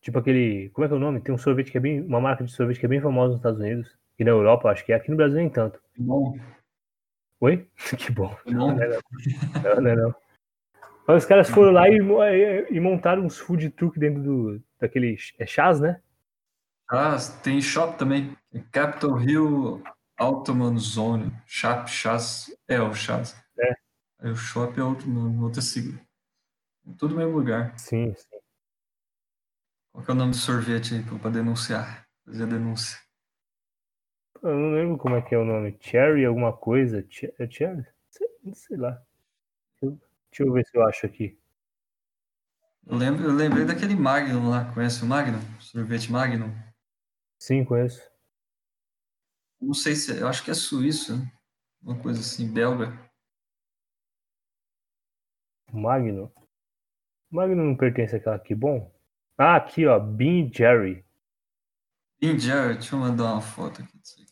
Tipo 0.00 0.18
aquele. 0.18 0.70
Como 0.70 0.86
é 0.86 0.88
que 0.88 0.94
é 0.94 0.96
o 0.96 1.00
nome? 1.00 1.20
Tem 1.20 1.34
um 1.34 1.38
sorvete 1.38 1.70
que 1.70 1.76
é 1.76 1.80
bem. 1.80 2.00
Uma 2.00 2.22
marca 2.22 2.42
de 2.42 2.50
sorvete 2.50 2.80
que 2.80 2.86
é 2.86 2.88
bem 2.88 3.02
famosa 3.02 3.32
nos 3.32 3.40
Estados 3.40 3.60
Unidos. 3.60 3.98
E 4.18 4.24
na 4.24 4.30
Europa, 4.30 4.70
acho 4.70 4.82
que 4.86 4.92
é. 4.92 4.96
Aqui 4.96 5.10
no 5.10 5.16
Brasil 5.18 5.36
nem 5.36 5.50
tanto. 5.50 5.78
Que 5.94 6.00
bom, 6.02 6.38
Oi? 7.40 7.68
que 7.98 8.10
bom. 8.10 8.34
que 8.46 8.54
bom. 8.54 8.72
Não, 8.72 8.82
é 8.82 8.88
não. 8.88 9.00
Não, 9.62 9.80
não, 9.82 9.90
é 9.90 9.96
não. 9.96 10.14
Mas 11.06 11.22
os 11.24 11.26
caras 11.28 11.50
foram 11.50 11.72
lá 11.72 11.86
e, 11.88 11.98
e- 11.98 12.66
e 12.76 12.80
montaram 12.80 13.22
uns 13.26 13.38
food 13.38 13.68
truck 13.70 13.98
dentro 13.98 14.22
do. 14.22 14.62
daquele. 14.80 15.16
É 15.38 15.44
chás, 15.44 15.78
né? 15.80 16.00
Ah, 16.90 17.16
tem 17.42 17.60
shop 17.60 17.98
também. 17.98 18.34
É 18.54 18.60
Capitol 18.72 19.20
Hill 19.20 19.82
Automan 20.20 20.76
Zone. 20.78 21.32
Chap, 21.46 21.88
Chas. 21.88 22.54
É, 22.68 22.80
o 22.80 22.92
Chas. 22.94 23.34
É. 23.58 23.72
Aí 24.20 24.30
o 24.30 24.36
shop 24.36 24.78
é 24.78 24.82
outro, 24.84 25.08
no- 25.08 25.42
outra 25.44 25.62
sigla. 25.62 25.98
É 26.86 26.92
Tudo 26.98 27.14
no 27.14 27.20
mesmo 27.20 27.36
lugar. 27.38 27.78
Sim, 27.78 28.14
sim. 28.14 28.38
Qual 29.92 30.04
que 30.04 30.10
é 30.10 30.14
o 30.14 30.16
nome 30.16 30.32
do 30.32 30.36
sorvete 30.36 30.94
aí 30.94 31.02
pra 31.18 31.30
denunciar? 31.30 32.06
Fazer 32.26 32.42
a 32.44 32.46
denúncia. 32.46 32.98
Eu 34.42 34.54
não 34.56 34.72
lembro 34.74 34.98
como 34.98 35.16
é 35.16 35.22
que 35.22 35.34
é 35.34 35.38
o 35.38 35.44
nome. 35.44 35.76
Cherry, 35.80 36.24
alguma 36.24 36.52
coisa. 36.52 37.04
Che- 37.08 37.34
É 37.38 37.48
Cherry? 37.50 37.84
Sei, 38.10 38.26
sei 38.54 38.76
lá. 38.76 38.90
Deixa 39.80 39.94
eu- 39.94 40.00
deixa 40.30 40.42
eu 40.44 40.52
ver 40.52 40.66
se 40.66 40.76
eu 40.76 40.82
acho 40.86 41.06
aqui. 41.06 41.38
Eu, 42.86 42.96
lembro, 42.96 43.24
eu 43.24 43.32
lembrei 43.34 43.64
daquele 43.64 43.94
Magnum 43.94 44.48
lá. 44.50 44.70
Conhece 44.72 45.02
o 45.02 45.06
Magnum? 45.06 45.40
Sorvete 45.60 46.10
Magnum? 46.12 46.52
Sim, 47.38 47.64
conheço. 47.64 48.09
Não 49.60 49.74
sei 49.74 49.94
se. 49.94 50.18
Eu 50.18 50.26
acho 50.26 50.42
que 50.44 50.50
é 50.50 50.54
suíço. 50.54 51.20
Uma 51.82 51.98
coisa 51.98 52.20
assim, 52.20 52.50
belga. 52.50 52.98
Magno. 55.72 56.32
Magno 57.30 57.64
não 57.64 57.76
pertence 57.76 58.16
àquela 58.16 58.36
aqui, 58.36 58.54
bom? 58.54 58.92
Ah, 59.36 59.56
aqui, 59.56 59.86
ó. 59.86 59.98
Bean 59.98 60.50
Jerry. 60.52 61.04
Em 62.20 62.38
Jerry, 62.38 62.74
deixa 62.74 62.94
eu 62.94 63.00
mandar 63.00 63.32
uma 63.32 63.40
foto 63.40 63.82
aqui 63.82 63.98
disso 63.98 64.20
aqui. 64.20 64.30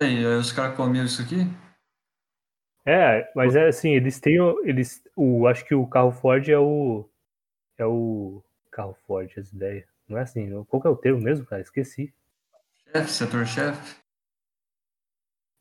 E 0.00 0.04
aí, 0.04 0.16
aí 0.18 0.36
os 0.36 0.52
caras 0.52 0.76
comeram 0.76 1.06
isso 1.06 1.22
aqui? 1.22 1.36
É, 2.84 3.32
mas 3.34 3.56
é 3.56 3.66
assim, 3.68 3.90
eles 3.90 4.20
têm. 4.20 4.36
Eles, 4.64 5.02
o, 5.16 5.46
acho 5.46 5.64
que 5.64 5.74
o 5.74 5.86
carro 5.86 6.12
Ford 6.12 6.46
é 6.48 6.58
o. 6.58 7.08
É 7.78 7.86
o 7.86 8.42
carro 8.70 8.94
Ford, 9.06 9.32
as 9.38 9.52
ideias. 9.52 9.86
Não 10.08 10.18
é 10.18 10.22
assim. 10.22 10.64
Qual 10.64 10.80
que 10.80 10.86
é 10.86 10.90
o 10.90 10.96
termo 10.96 11.20
mesmo, 11.20 11.46
cara? 11.46 11.62
Esqueci. 11.62 12.12
Chefe, 12.92 13.10
setor-chefe? 13.10 13.96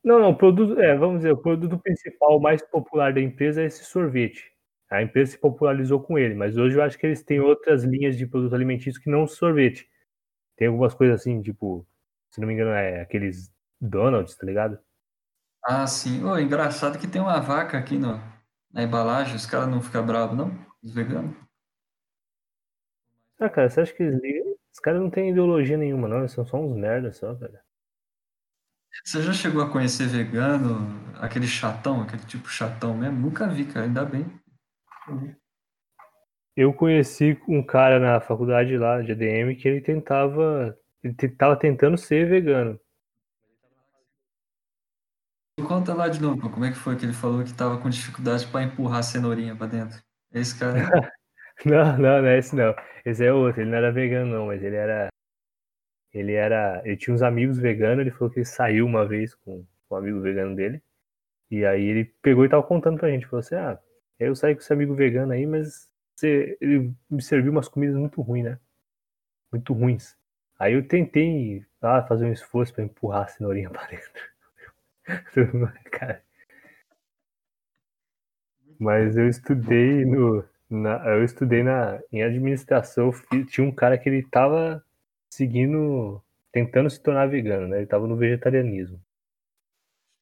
Não, 0.03 0.19
não, 0.19 0.29
o 0.29 0.37
produto, 0.37 0.79
é, 0.79 0.95
vamos 0.95 1.17
dizer, 1.17 1.31
o 1.31 1.37
produto 1.37 1.79
principal 1.79 2.39
mais 2.39 2.61
popular 2.61 3.11
da 3.13 3.19
empresa 3.19 3.61
é 3.61 3.65
esse 3.65 3.83
sorvete. 3.83 4.51
A 4.89 5.01
empresa 5.01 5.31
se 5.31 5.37
popularizou 5.37 5.99
com 5.99 6.17
ele, 6.17 6.35
mas 6.35 6.57
hoje 6.57 6.77
eu 6.77 6.83
acho 6.83 6.97
que 6.97 7.07
eles 7.07 7.23
têm 7.23 7.39
outras 7.39 7.83
linhas 7.83 8.15
de 8.15 8.27
produto 8.27 8.53
alimentício 8.53 9.01
que 9.01 9.09
não 9.09 9.25
sorvete. 9.25 9.89
Tem 10.55 10.67
algumas 10.67 10.93
coisas 10.93 11.19
assim, 11.19 11.41
tipo, 11.41 11.87
se 12.29 12.39
não 12.39 12.47
me 12.47 12.53
engano, 12.53 12.71
é 12.71 13.01
aqueles 13.01 13.51
Donuts, 13.81 14.37
tá 14.37 14.45
ligado? 14.45 14.79
Ah, 15.63 15.87
sim. 15.87 16.23
Ô, 16.23 16.37
engraçado 16.37 16.99
que 16.99 17.07
tem 17.07 17.21
uma 17.21 17.39
vaca 17.39 17.77
aqui 17.77 17.97
no, 17.97 18.21
na 18.71 18.83
embalagem. 18.83 19.35
Os 19.35 19.45
caras 19.45 19.67
não 19.67 19.81
ficam 19.81 20.05
bravos, 20.05 20.37
não? 20.37 20.51
Os 20.83 20.93
veganos? 20.93 21.35
Ah, 23.39 23.49
cara, 23.49 23.69
você 23.69 23.81
acha 23.81 23.93
que 23.93 24.03
eles 24.03 24.21
ligam? 24.21 24.54
Os 24.75 24.79
caras 24.81 25.01
não 25.01 25.09
têm 25.09 25.29
ideologia 25.29 25.77
nenhuma, 25.77 26.05
não, 26.05 26.19
eles 26.19 26.33
são 26.33 26.45
só 26.45 26.59
uns 26.59 26.75
merdas 26.75 27.15
só, 27.15 27.33
cara. 27.33 27.63
Você 29.05 29.21
já 29.21 29.31
chegou 29.31 29.63
a 29.63 29.69
conhecer 29.69 30.05
vegano? 30.05 30.99
Aquele 31.15 31.47
chatão, 31.47 32.01
aquele 32.01 32.23
tipo 32.25 32.49
chatão 32.49 32.93
mesmo? 32.97 33.17
Nunca 33.17 33.47
vi, 33.47 33.65
cara. 33.65 33.85
Ainda 33.85 34.03
bem. 34.03 34.25
Eu 36.57 36.73
conheci 36.73 37.41
um 37.47 37.65
cara 37.65 37.99
na 37.99 38.19
faculdade 38.19 38.77
lá 38.77 39.01
de 39.01 39.13
ADM 39.13 39.55
que 39.55 39.65
ele 39.65 39.79
tentava. 39.79 40.77
Ele 41.01 41.13
tava 41.29 41.55
tentando 41.55 41.97
ser 41.97 42.27
vegano. 42.27 42.77
Conta 45.65 45.93
lá 45.93 46.09
de 46.09 46.21
novo, 46.21 46.49
como 46.49 46.65
é 46.65 46.71
que 46.71 46.77
foi 46.77 46.97
que 46.97 47.05
ele 47.05 47.13
falou 47.13 47.43
que 47.45 47.53
tava 47.53 47.77
com 47.77 47.89
dificuldade 47.89 48.45
para 48.47 48.63
empurrar 48.63 48.99
a 48.99 49.03
cenourinha 49.03 49.55
pra 49.55 49.67
dentro? 49.67 50.03
Esse 50.33 50.59
cara. 50.59 50.75
Não, 51.65 51.97
não, 51.97 52.21
não 52.21 52.27
é 52.27 52.37
esse 52.37 52.55
não. 52.55 52.75
Esse 53.05 53.25
é 53.25 53.33
outro. 53.33 53.61
Ele 53.61 53.69
não 53.69 53.77
era 53.77 53.91
vegano, 53.91 54.31
não, 54.31 54.47
mas 54.47 54.61
ele 54.63 54.75
era. 54.75 55.07
Ele 56.13 56.33
era. 56.33 56.81
Ele 56.85 56.97
tinha 56.97 57.13
uns 57.13 57.21
amigos 57.21 57.57
veganos, 57.57 57.99
ele 58.01 58.11
falou 58.11 58.29
que 58.31 58.39
ele 58.39 58.45
saiu 58.45 58.85
uma 58.85 59.07
vez 59.07 59.33
com, 59.35 59.65
com 59.87 59.95
um 59.95 59.97
amigo 59.97 60.21
vegano 60.21 60.55
dele. 60.55 60.81
E 61.51 61.65
aí 61.65 61.83
ele 61.85 62.05
pegou 62.21 62.45
e 62.45 62.49
tava 62.49 62.63
contando 62.63 62.99
pra 62.99 63.09
gente. 63.09 63.25
Falou 63.27 63.39
assim: 63.41 63.55
ah, 63.55 63.79
eu 64.19 64.35
saí 64.35 64.55
com 64.55 64.61
esse 64.61 64.73
amigo 64.73 64.95
vegano 64.95 65.33
aí, 65.33 65.45
mas 65.45 65.89
você, 66.15 66.57
ele 66.61 66.93
me 67.09 67.21
serviu 67.21 67.51
umas 67.51 67.67
comidas 67.67 67.97
muito 67.97 68.21
ruins, 68.21 68.45
né? 68.45 68.59
Muito 69.51 69.73
ruins. 69.73 70.17
Aí 70.59 70.73
eu 70.73 70.87
tentei 70.87 71.65
ah, 71.81 72.03
fazer 72.03 72.25
um 72.25 72.33
esforço 72.33 72.73
pra 72.73 72.83
empurrar 72.83 73.23
a 73.25 73.27
cenourinha 73.27 73.69
pra 73.71 73.87
dentro. 73.87 74.11
Cara. 75.91 76.23
Mas 78.79 79.15
eu 79.17 79.27
estudei 79.27 80.05
no. 80.05 80.43
Na, 80.69 81.03
eu 81.09 81.23
estudei 81.23 81.63
na, 81.63 81.99
em 82.11 82.23
administração. 82.23 83.11
Tinha 83.49 83.67
um 83.67 83.71
cara 83.71 83.97
que 83.97 84.09
ele 84.09 84.23
tava 84.23 84.83
seguindo. 85.29 86.21
tentando 86.51 86.89
se 86.89 87.01
tornar 87.01 87.27
vegano, 87.27 87.67
né? 87.67 87.77
Ele 87.77 87.87
tava 87.87 88.07
no 88.07 88.15
vegetarianismo. 88.15 88.99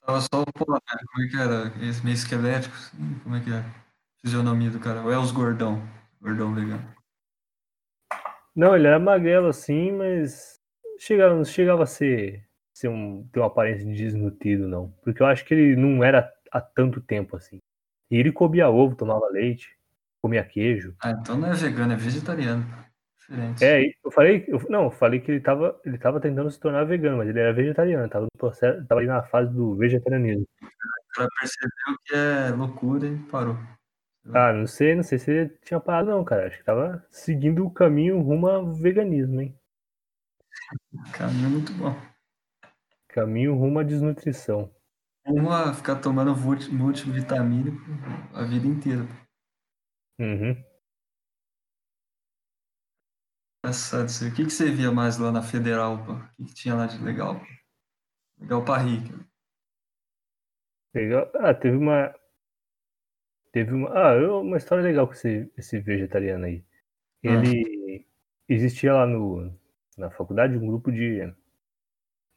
Tava 0.05 0.19
só 0.19 0.41
o 0.41 0.45
pô, 0.53 0.65
cara, 0.65 0.99
como 1.13 1.25
é 1.25 1.29
que 1.29 1.37
era? 1.37 1.87
Esse 1.87 2.03
meio 2.03 2.15
esquelético, 2.15 2.75
como 3.23 3.35
é 3.35 3.39
que 3.39 3.53
é? 3.53 3.63
Fisionomia 4.21 4.69
do 4.69 4.79
cara. 4.79 5.01
Ou 5.01 5.11
é 5.11 5.17
os 5.17 5.31
gordão? 5.31 5.81
Gordão 6.21 6.53
vegano. 6.53 6.83
Não, 8.55 8.75
ele 8.75 8.87
era 8.87 8.99
magrelo 8.99 9.47
assim, 9.47 9.91
mas 9.91 10.59
chegava, 10.99 11.35
não 11.35 11.43
chegava 11.43 11.83
a 11.83 11.87
ser, 11.87 12.45
ser 12.73 12.87
um, 12.87 13.27
ter 13.31 13.39
uma 13.39 13.47
aparência 13.47 13.85
de 13.85 13.95
desnutrido, 13.95 14.67
não. 14.67 14.91
Porque 15.03 15.21
eu 15.21 15.27
acho 15.27 15.43
que 15.45 15.53
ele 15.53 15.75
não 15.75 16.03
era 16.03 16.31
há 16.51 16.61
tanto 16.61 17.01
tempo 17.01 17.35
assim. 17.35 17.59
E 18.11 18.17
ele 18.17 18.31
comia 18.31 18.69
ovo, 18.69 18.95
tomava 18.95 19.27
leite, 19.29 19.75
comia 20.23 20.43
queijo. 20.43 20.95
Ah, 21.01 21.11
então 21.11 21.37
não 21.37 21.51
é 21.51 21.53
vegano, 21.53 21.91
é 21.91 21.97
vegetariano. 21.97 22.65
Diferente. 23.19 23.63
É, 23.63 23.83
eu 24.03 24.11
falei, 24.11 24.45
eu, 24.47 24.65
não, 24.69 24.85
eu 24.85 24.91
falei 24.91 25.19
que 25.19 25.29
ele 25.31 25.41
tava, 25.41 25.79
ele 25.85 25.97
tava 25.97 26.21
tentando 26.21 26.49
se 26.49 26.59
tornar 26.59 26.85
vegano, 26.85 27.17
mas 27.17 27.27
ele 27.27 27.39
era 27.39 27.53
vegetariano, 27.53 28.09
tava 28.09 28.25
no 28.25 28.37
processo, 28.37 28.85
tava 28.87 29.01
ali 29.01 29.07
na 29.07 29.21
fase 29.23 29.53
do 29.53 29.75
vegetarianismo. 29.75 30.47
Cara 31.13 31.27
percebeu 31.39 31.97
que 32.05 32.15
é 32.15 32.49
loucura 32.55 33.05
e 33.05 33.17
parou. 33.29 33.57
Ah, 34.33 34.53
não 34.53 34.65
sei, 34.65 34.95
não 34.95 35.03
sei 35.03 35.19
se 35.19 35.29
ele 35.29 35.49
tinha 35.65 35.79
parado 35.79 36.09
não, 36.09 36.23
cara. 36.23 36.47
Acho 36.47 36.57
que 36.57 36.63
tava 36.63 37.05
seguindo 37.11 37.65
o 37.65 37.69
caminho 37.69 38.21
rumo 38.21 38.47
ao 38.47 38.73
veganismo, 38.73 39.41
hein? 39.41 39.53
Caminho 41.11 41.49
muito 41.49 41.73
bom. 41.73 41.93
Caminho 43.09 43.53
rumo 43.55 43.79
à 43.79 43.83
desnutrição. 43.83 44.71
Uma 45.25 45.73
ficar 45.73 45.95
tomando 45.97 46.35
multi- 46.35 46.73
multivitamínico 46.73 47.77
a 48.33 48.43
vida 48.43 48.65
inteira. 48.65 49.05
Uhum. 50.19 50.63
Engraçado 53.63 54.09
isso 54.09 54.23
aí. 54.25 54.29
O 54.29 54.35
que, 54.35 54.43
que 54.45 54.49
você 54.51 54.71
via 54.71 54.91
mais 54.91 55.17
lá 55.17 55.31
na 55.31 55.41
Federal, 55.41 56.03
pô? 56.05 56.13
O 56.13 56.27
que, 56.37 56.45
que 56.45 56.53
tinha 56.53 56.75
lá 56.75 56.85
de 56.85 56.97
legal? 57.03 57.39
pô? 57.39 57.45
Legal 58.39 58.65
pra 58.65 58.77
rir. 58.77 59.09
cara. 59.09 59.25
Legal. 60.93 61.31
Ah, 61.35 61.53
teve 61.53 61.77
uma. 61.77 62.13
Teve 63.51 63.73
uma. 63.73 63.89
Ah, 63.93 64.13
eu- 64.15 64.41
uma 64.41 64.57
história 64.57 64.83
legal 64.83 65.07
com 65.07 65.13
esse, 65.13 65.51
esse 65.57 65.79
vegetariano 65.79 66.45
aí. 66.45 66.63
Ele 67.23 68.05
existia 68.49 68.93
lá 68.93 69.05
no, 69.07 69.57
na 69.97 70.11
faculdade 70.11 70.57
um 70.57 70.67
grupo 70.67 70.91
de, 70.91 71.21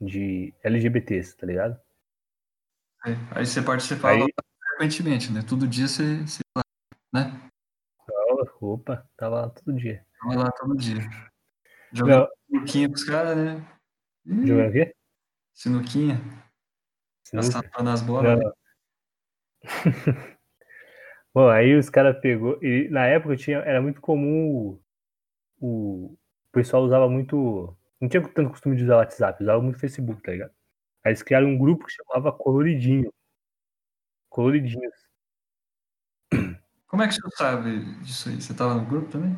de 0.01 0.55
LGBTs, 0.63 1.37
tá 1.37 1.45
ligado? 1.47 1.81
Aí, 3.03 3.15
aí 3.35 3.47
você 3.47 3.61
participava 3.61 4.15
Aí- 4.25 4.33
frequentemente, 4.69 5.33
né? 5.33 5.43
Todo 5.43 5.67
dia 5.67 5.89
você, 5.89 6.19
você 6.23 6.41
né? 7.13 7.46
Opa, 8.61 9.07
tava 9.17 9.43
lá 9.43 9.51
todo 9.51 9.77
dia. 9.77 10.05
Tava 10.21 10.35
lá 10.37 10.51
todo 10.53 10.77
dia. 10.77 11.01
Jogando 11.93 12.29
sinuquinha 12.47 12.89
pros 12.89 13.05
caras, 13.05 13.37
né? 13.37 13.67
Ih, 14.25 14.47
jogando 14.47 14.69
o 14.69 14.73
quê? 14.73 14.95
Sinuquinha, 15.55 16.21
Sinuca? 17.25 17.63
gastando 17.63 17.91
as 17.91 18.03
bolas. 18.03 18.39
né? 18.39 18.53
Bom, 21.35 21.49
aí 21.49 21.75
os 21.75 21.91
caras 21.91 22.19
pegou 22.21 22.59
e 22.63 22.89
na 22.89 23.07
época 23.07 23.37
tinha 23.37 23.59
era 23.59 23.81
muito 23.83 24.01
comum 24.01 24.81
o, 25.61 26.13
o 26.13 26.19
pessoal 26.53 26.83
usava 26.83 27.09
muito 27.09 27.77
não 28.01 28.09
tinha 28.09 28.23
tanto 28.29 28.51
costume 28.51 28.77
de 28.77 28.85
usar 28.85 28.97
WhatsApp, 28.97 29.43
usava 29.43 29.63
muito 29.63 29.79
Facebook, 29.79 30.23
tá 30.23 30.33
ligado? 30.33 30.53
Aí 31.05 31.11
eles 31.11 31.23
criaram 31.23 31.49
um 31.49 31.59
grupo 31.59 31.87
que 31.87 31.93
chamava 31.93 32.33
Coloridinho. 32.33 33.13
Coloridinhos. 34.29 35.06
Como 36.87 37.03
é 37.03 37.09
que 37.09 37.15
você 37.15 37.21
sabe 37.37 37.81
disso 38.03 38.29
aí? 38.29 38.41
Você 38.41 38.55
tava 38.55 38.75
no 38.75 38.87
grupo 38.87 39.11
também? 39.11 39.37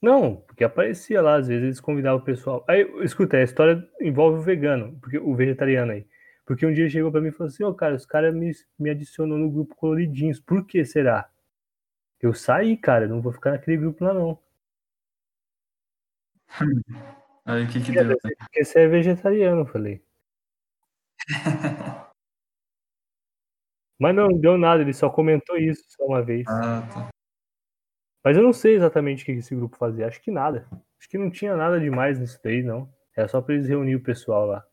Não, 0.00 0.36
porque 0.36 0.62
aparecia 0.62 1.20
lá, 1.20 1.36
às 1.36 1.48
vezes 1.48 1.64
eles 1.64 1.80
convidavam 1.80 2.20
o 2.20 2.24
pessoal. 2.24 2.64
Aí, 2.68 2.82
escuta, 3.02 3.36
a 3.36 3.42
história 3.42 3.86
envolve 4.00 4.38
o 4.38 4.42
vegano, 4.42 4.96
porque 5.00 5.18
o 5.18 5.34
vegetariano 5.34 5.92
aí. 5.92 6.06
Porque 6.46 6.64
um 6.64 6.72
dia 6.72 6.88
chegou 6.88 7.10
pra 7.10 7.20
mim 7.20 7.28
e 7.28 7.32
falou 7.32 7.48
assim, 7.48 7.64
ô 7.64 7.74
cara, 7.74 7.94
os 7.94 8.06
caras 8.06 8.32
me, 8.34 8.52
me 8.78 8.90
adicionou 8.90 9.36
no 9.36 9.50
grupo 9.50 9.74
Coloridinhos. 9.74 10.40
Por 10.40 10.64
que 10.64 10.84
será? 10.84 11.28
Eu 12.20 12.32
saí, 12.32 12.76
cara, 12.76 13.04
eu 13.04 13.08
não 13.08 13.20
vou 13.20 13.32
ficar 13.32 13.52
naquele 13.52 13.76
grupo 13.76 14.04
lá 14.04 14.14
não. 14.14 14.38
Aí 17.44 17.64
o 17.64 17.68
que 17.68 17.80
que 17.80 17.92
deu? 17.92 18.16
Porque 18.20 18.64
você 18.64 18.80
é 18.80 18.88
vegetariano, 18.88 19.62
eu 19.62 19.66
falei. 19.66 20.02
Mas 23.98 24.14
não, 24.14 24.28
não 24.28 24.38
deu 24.38 24.56
nada, 24.56 24.82
ele 24.82 24.92
só 24.94 25.10
comentou 25.10 25.56
isso 25.56 25.82
só 25.88 26.04
uma 26.04 26.22
vez. 26.22 26.46
Ah, 26.46 26.82
tá. 26.92 27.08
Mas 28.24 28.36
eu 28.36 28.42
não 28.42 28.52
sei 28.52 28.76
exatamente 28.76 29.22
o 29.22 29.26
que 29.26 29.32
esse 29.32 29.54
grupo 29.54 29.76
fazia. 29.76 30.06
Acho 30.06 30.20
que 30.20 30.30
nada. 30.30 30.66
Acho 30.98 31.08
que 31.08 31.18
não 31.18 31.30
tinha 31.30 31.56
nada 31.56 31.80
demais 31.80 32.18
nisso 32.18 32.38
daí, 32.42 32.62
não. 32.62 32.92
Era 33.16 33.26
só 33.26 33.40
pra 33.40 33.54
eles 33.54 33.66
reunir 33.68 33.96
o 33.96 34.02
pessoal 34.02 34.46
lá. 34.46 34.66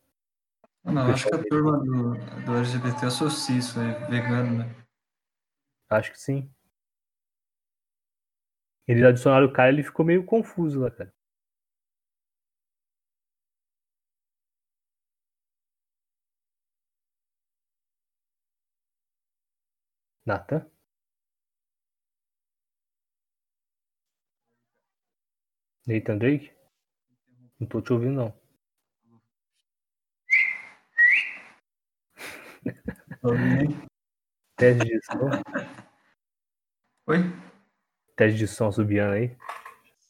Ah, 0.83 0.91
Não, 0.91 1.11
acho 1.11 1.27
que 1.27 1.35
a 1.35 1.43
turma 1.43 1.79
do, 1.79 2.13
do 2.45 2.57
LGBT 2.57 3.05
associa 3.05 3.57
isso 3.57 3.79
aí, 3.79 3.91
vegano, 4.09 4.59
né? 4.59 4.75
Acho 5.89 6.11
que 6.11 6.19
sim. 6.19 6.51
Eles 8.87 9.03
adicionaram 9.03 9.47
o 9.47 9.53
cara 9.53 9.69
ele 9.69 9.83
ficou 9.83 10.05
meio 10.05 10.23
confuso 10.23 10.81
lá, 10.81 10.91
cara. 10.91 11.14
Nathan? 20.25 20.69
Nathan 25.87 26.19
Drake? 26.19 26.51
Não 27.59 27.67
tô 27.67 27.81
te 27.81 27.91
ouvindo, 27.91 28.13
não. 28.13 28.33
Teste 34.57 34.85
de 34.85 34.99
som. 35.05 35.29
Oi? 37.07 37.19
Teste 38.15 38.37
de 38.39 38.47
som 38.47 38.71
subiando 38.71 39.13
aí. 39.15 39.35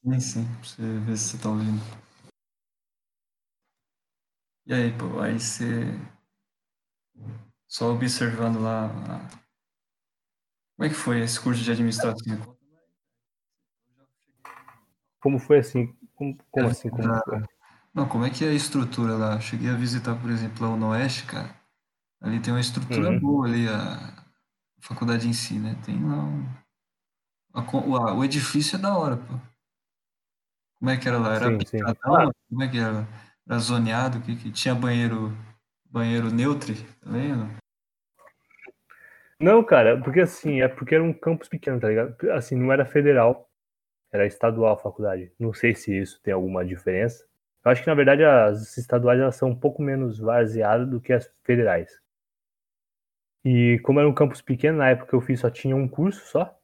Sim, 0.04 0.20
sim, 0.20 0.46
pra 0.46 0.64
você 0.64 0.82
ver 1.00 1.18
se 1.18 1.30
você 1.30 1.38
tá 1.44 1.50
ouvindo. 1.50 1.82
E 4.68 4.74
aí, 4.74 4.92
pô, 4.98 5.20
aí 5.20 5.40
você. 5.40 5.66
Só 7.68 7.92
observando 7.94 8.60
lá. 8.60 8.88
a- 8.88 9.45
Como 10.76 10.86
é 10.88 10.90
que 10.90 10.96
foi 10.96 11.20
esse 11.22 11.40
curso 11.40 11.62
de 11.64 11.72
administração? 11.72 12.56
Como 15.20 15.40
foi 15.40 15.58
assim? 15.60 15.94
Como, 16.16 16.38
como 16.52 16.68
assim? 16.68 16.90
Como 16.90 17.14
foi? 17.24 17.44
Não, 17.94 18.08
como 18.08 18.26
é 18.26 18.30
que 18.30 18.44
é 18.46 18.50
a 18.50 18.54
estrutura 18.54 19.16
lá? 19.16 19.40
Cheguei 19.40 19.70
a 19.70 19.76
visitar, 19.76 20.16
por 20.20 20.30
exemplo, 20.30 20.70
lá 20.70 20.76
no 20.76 20.90
Oeste, 20.90 21.26
cara. 21.26 21.56
Ali 22.22 22.40
tem 22.42 22.54
uma 22.54 22.62
estrutura 22.62 23.12
Uhum. 23.12 23.20
boa 23.20 23.48
ali, 23.48 23.68
a 23.70 24.26
faculdade 24.82 25.28
em 25.28 25.34
si, 25.34 25.60
né? 25.60 25.76
Tem 25.86 26.04
lá 26.06 26.24
um... 26.24 26.46
a 27.54 27.62
o, 27.88 28.22
a- 28.22 28.26
edifício 28.26 28.76
é 28.76 28.80
da 28.80 28.96
hora, 28.98 29.18
pô. 29.18 29.34
Como 30.80 30.92
é 30.92 30.98
que 30.98 31.08
era 31.08 31.18
lá? 31.18 31.34
Era 31.36 31.52
Sim, 31.52 31.58
picadão? 31.58 32.32
Como 32.50 32.64
é 32.64 32.68
que 32.70 32.78
era? 32.78 33.08
Era 33.48 33.60
zoneado? 33.60 34.22
Que, 34.22 34.36
que 34.36 34.52
tinha 34.52 34.76
banheiro, 34.76 35.32
banheiro 35.90 36.32
neutro 36.32 36.74
também? 37.02 37.32
ou 37.34 37.65
não? 39.40 39.64
Cara, 39.64 40.02
porque 40.02 40.22
assim, 40.22 40.62
é 40.62 40.68
porque 40.68 40.96
era 40.96 41.04
um 41.04 41.14
campus 41.14 41.48
pequeno, 41.48 41.80
tá 41.80 41.90
ligado? 41.90 42.16
Assim, 42.32 42.56
não 42.56 42.72
era 42.72 42.86
federal, 42.86 43.50
era 44.12 44.26
estadual 44.26 44.74
a 44.74 44.80
faculdade. 44.80 45.32
Não 45.40 45.54
sei 45.54 45.76
se 45.76 45.98
isso 45.98 46.22
tem 46.24 46.34
alguma 46.34 46.66
diferença. 46.66 47.26
Eu 47.64 47.72
acho 47.72 47.82
que, 47.82 47.88
na 47.88 47.96
verdade, 47.96 48.24
as 48.24 48.78
estaduais 48.78 49.20
elas 49.20 49.36
são 49.36 49.50
um 49.50 49.56
pouco 49.56 49.82
menos 49.82 50.20
varzeadas 50.20 50.88
do 50.88 51.02
que 51.02 51.12
as 51.12 51.32
federais. 51.44 52.00
E 53.44 53.80
como 53.84 54.00
era 54.00 54.10
um 54.10 54.14
campus 54.14 54.42
pequeno, 54.42 54.78
na 54.80 54.90
época 54.90 55.10
que 55.10 55.16
eu 55.16 55.22
fiz 55.22 55.40
só 55.40 55.50
tinha 55.50 55.76
um 55.76 55.88
curso 55.88 56.26
só. 56.28 56.58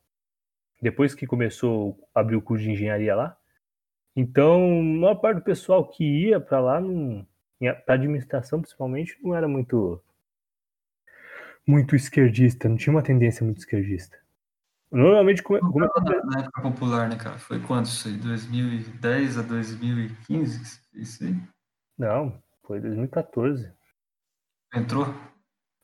Depois 0.81 1.13
que 1.13 1.27
começou 1.27 1.97
a 2.13 2.21
abrir 2.21 2.35
o 2.35 2.41
curso 2.41 2.63
de 2.63 2.71
engenharia 2.71 3.15
lá. 3.15 3.37
Então, 4.15 4.79
a 4.79 4.83
maior 4.83 5.15
parte 5.15 5.37
do 5.37 5.43
pessoal 5.43 5.87
que 5.87 6.03
ia 6.03 6.39
para 6.39 6.59
lá, 6.59 6.81
para 7.85 7.95
administração 7.95 8.61
principalmente, 8.61 9.17
não 9.23 9.35
era 9.35 9.47
muito 9.47 10.01
muito 11.67 11.95
esquerdista, 11.95 12.67
não 12.67 12.75
tinha 12.75 12.93
uma 12.93 13.03
tendência 13.03 13.45
muito 13.45 13.59
esquerdista. 13.59 14.17
Normalmente, 14.91 15.41
como, 15.41 15.59
como 15.59 15.79
na, 15.79 16.41
época 16.41 16.61
popular, 16.61 17.09
né, 17.09 17.15
cara? 17.15 17.39
Foi 17.39 17.61
quando 17.61 17.85
isso 17.85 18.09
aí? 18.09 18.17
2010 18.17 19.37
a 19.37 19.41
2015 19.41 20.59
que 20.59 20.65
você 20.65 20.79
fez 20.91 21.09
isso 21.09 21.23
aí? 21.23 21.35
Não, 21.97 22.43
foi 22.65 22.81
2014. 22.81 23.71
Entrou? 24.73 25.05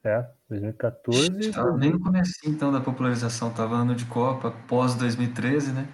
É, 0.03 0.29
2014. 0.49 1.51
Tava 1.51 1.71
bem 1.71 1.91
no 1.91 2.01
começo, 2.01 2.33
então, 2.45 2.71
da 2.71 2.81
popularização. 2.81 3.53
Tava 3.53 3.75
ano 3.75 3.95
de 3.95 4.05
Copa, 4.05 4.51
pós 4.67 4.95
2013, 4.95 5.71
né? 5.71 5.87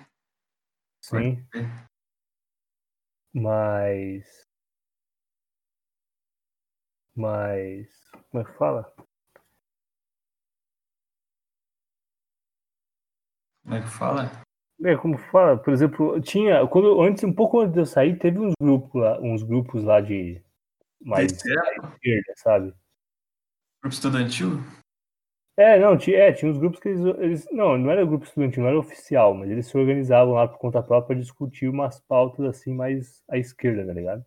Sim. 1.02 1.46
Mas. 3.32 4.48
Mas. 7.16 7.90
Como 8.32 8.44
é 8.44 8.46
que 8.46 8.58
fala? 8.58 8.94
Como 13.74 13.82
é 13.82 13.82
que 13.82 13.88
fala? 13.89 14.32
É, 14.84 14.96
como 14.96 15.18
fala, 15.18 15.58
por 15.58 15.74
exemplo, 15.74 16.22
tinha. 16.22 16.68
Quando, 16.68 17.01
antes, 17.01 17.24
um 17.24 17.34
pouco 17.34 17.60
antes 17.60 17.74
de 17.74 17.80
eu 17.80 17.86
sair, 17.88 18.20
teve 18.20 18.38
uns 18.40 18.53
grupos 18.62 19.01
lá, 19.01 19.20
uns 19.20 19.42
grupos 19.42 19.83
lá 19.83 20.00
de 20.00 20.44
mais 21.01 21.31
esquerda, 21.31 22.33
sabe? 22.38 22.68
Grupo 23.81 23.94
estudantil? 23.96 24.59
É, 25.57 25.79
não, 25.79 25.98
tinha, 25.98 26.18
é, 26.18 26.31
tinha 26.33 26.51
uns 26.51 26.57
grupos 26.59 26.79
que 26.79 26.90
eles, 26.90 27.01
eles- 27.18 27.48
Não, 27.51 27.77
não 27.77 27.90
era 27.90 28.05
grupo 28.05 28.25
estudantil, 28.25 28.62
não 28.62 28.70
era 28.70 28.77
oficial, 28.79 29.33
mas 29.33 29.50
eles 29.50 29.66
se 29.68 29.75
organizavam 29.77 30.33
lá 30.36 30.48
por 30.48 30.59
conta 30.59 30.83
própria 30.83 31.16
para 31.16 31.22
discutir 31.24 31.68
umas 31.68 32.00
pautas 32.01 32.46
assim 32.46 32.75
mais 32.75 33.24
à 33.27 33.38
esquerda, 33.38 33.86
tá 33.88 33.94
ligado? 33.94 34.24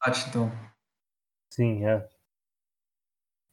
Bate, 0.00 0.28
então. 0.30 0.50
Sim, 1.50 1.84
é. 1.84 2.08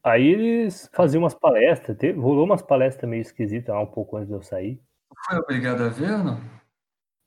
Aí 0.05 0.27
eles 0.27 0.87
faziam 0.93 1.23
umas 1.23 1.33
palestras, 1.33 1.97
teve, 1.97 2.19
rolou 2.19 2.45
umas 2.45 2.61
palestras 2.61 3.09
meio 3.09 3.21
esquisitas 3.21 3.73
lá 3.73 3.81
um 3.81 3.87
pouco 3.87 4.17
antes 4.17 4.27
de 4.27 4.35
eu 4.35 4.43
sair. 4.43 4.79
Foi 5.27 5.39
obrigado 5.39 5.81
a 5.81 5.89
ver 5.89 6.11
ou 6.11 6.19
não? 6.19 6.39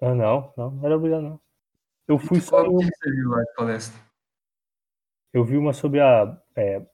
Ah, 0.00 0.14
não, 0.14 0.54
não, 0.56 0.70
não 0.70 0.86
era 0.86 0.96
obrigado, 0.96 1.22
não. 1.22 1.40
Eu 2.06 2.20
fui 2.20 2.40
só 2.40 2.62
uma, 2.62 2.78
que 2.78 2.84
você 2.84 3.10
viu 3.10 3.30
lá 3.30 3.42
de 3.42 3.54
palestra? 3.56 4.00
eu 5.32 5.44
vi 5.44 5.56
uma 5.56 5.72
sobre 5.72 6.00
a. 6.00 6.40
é, 6.54 6.86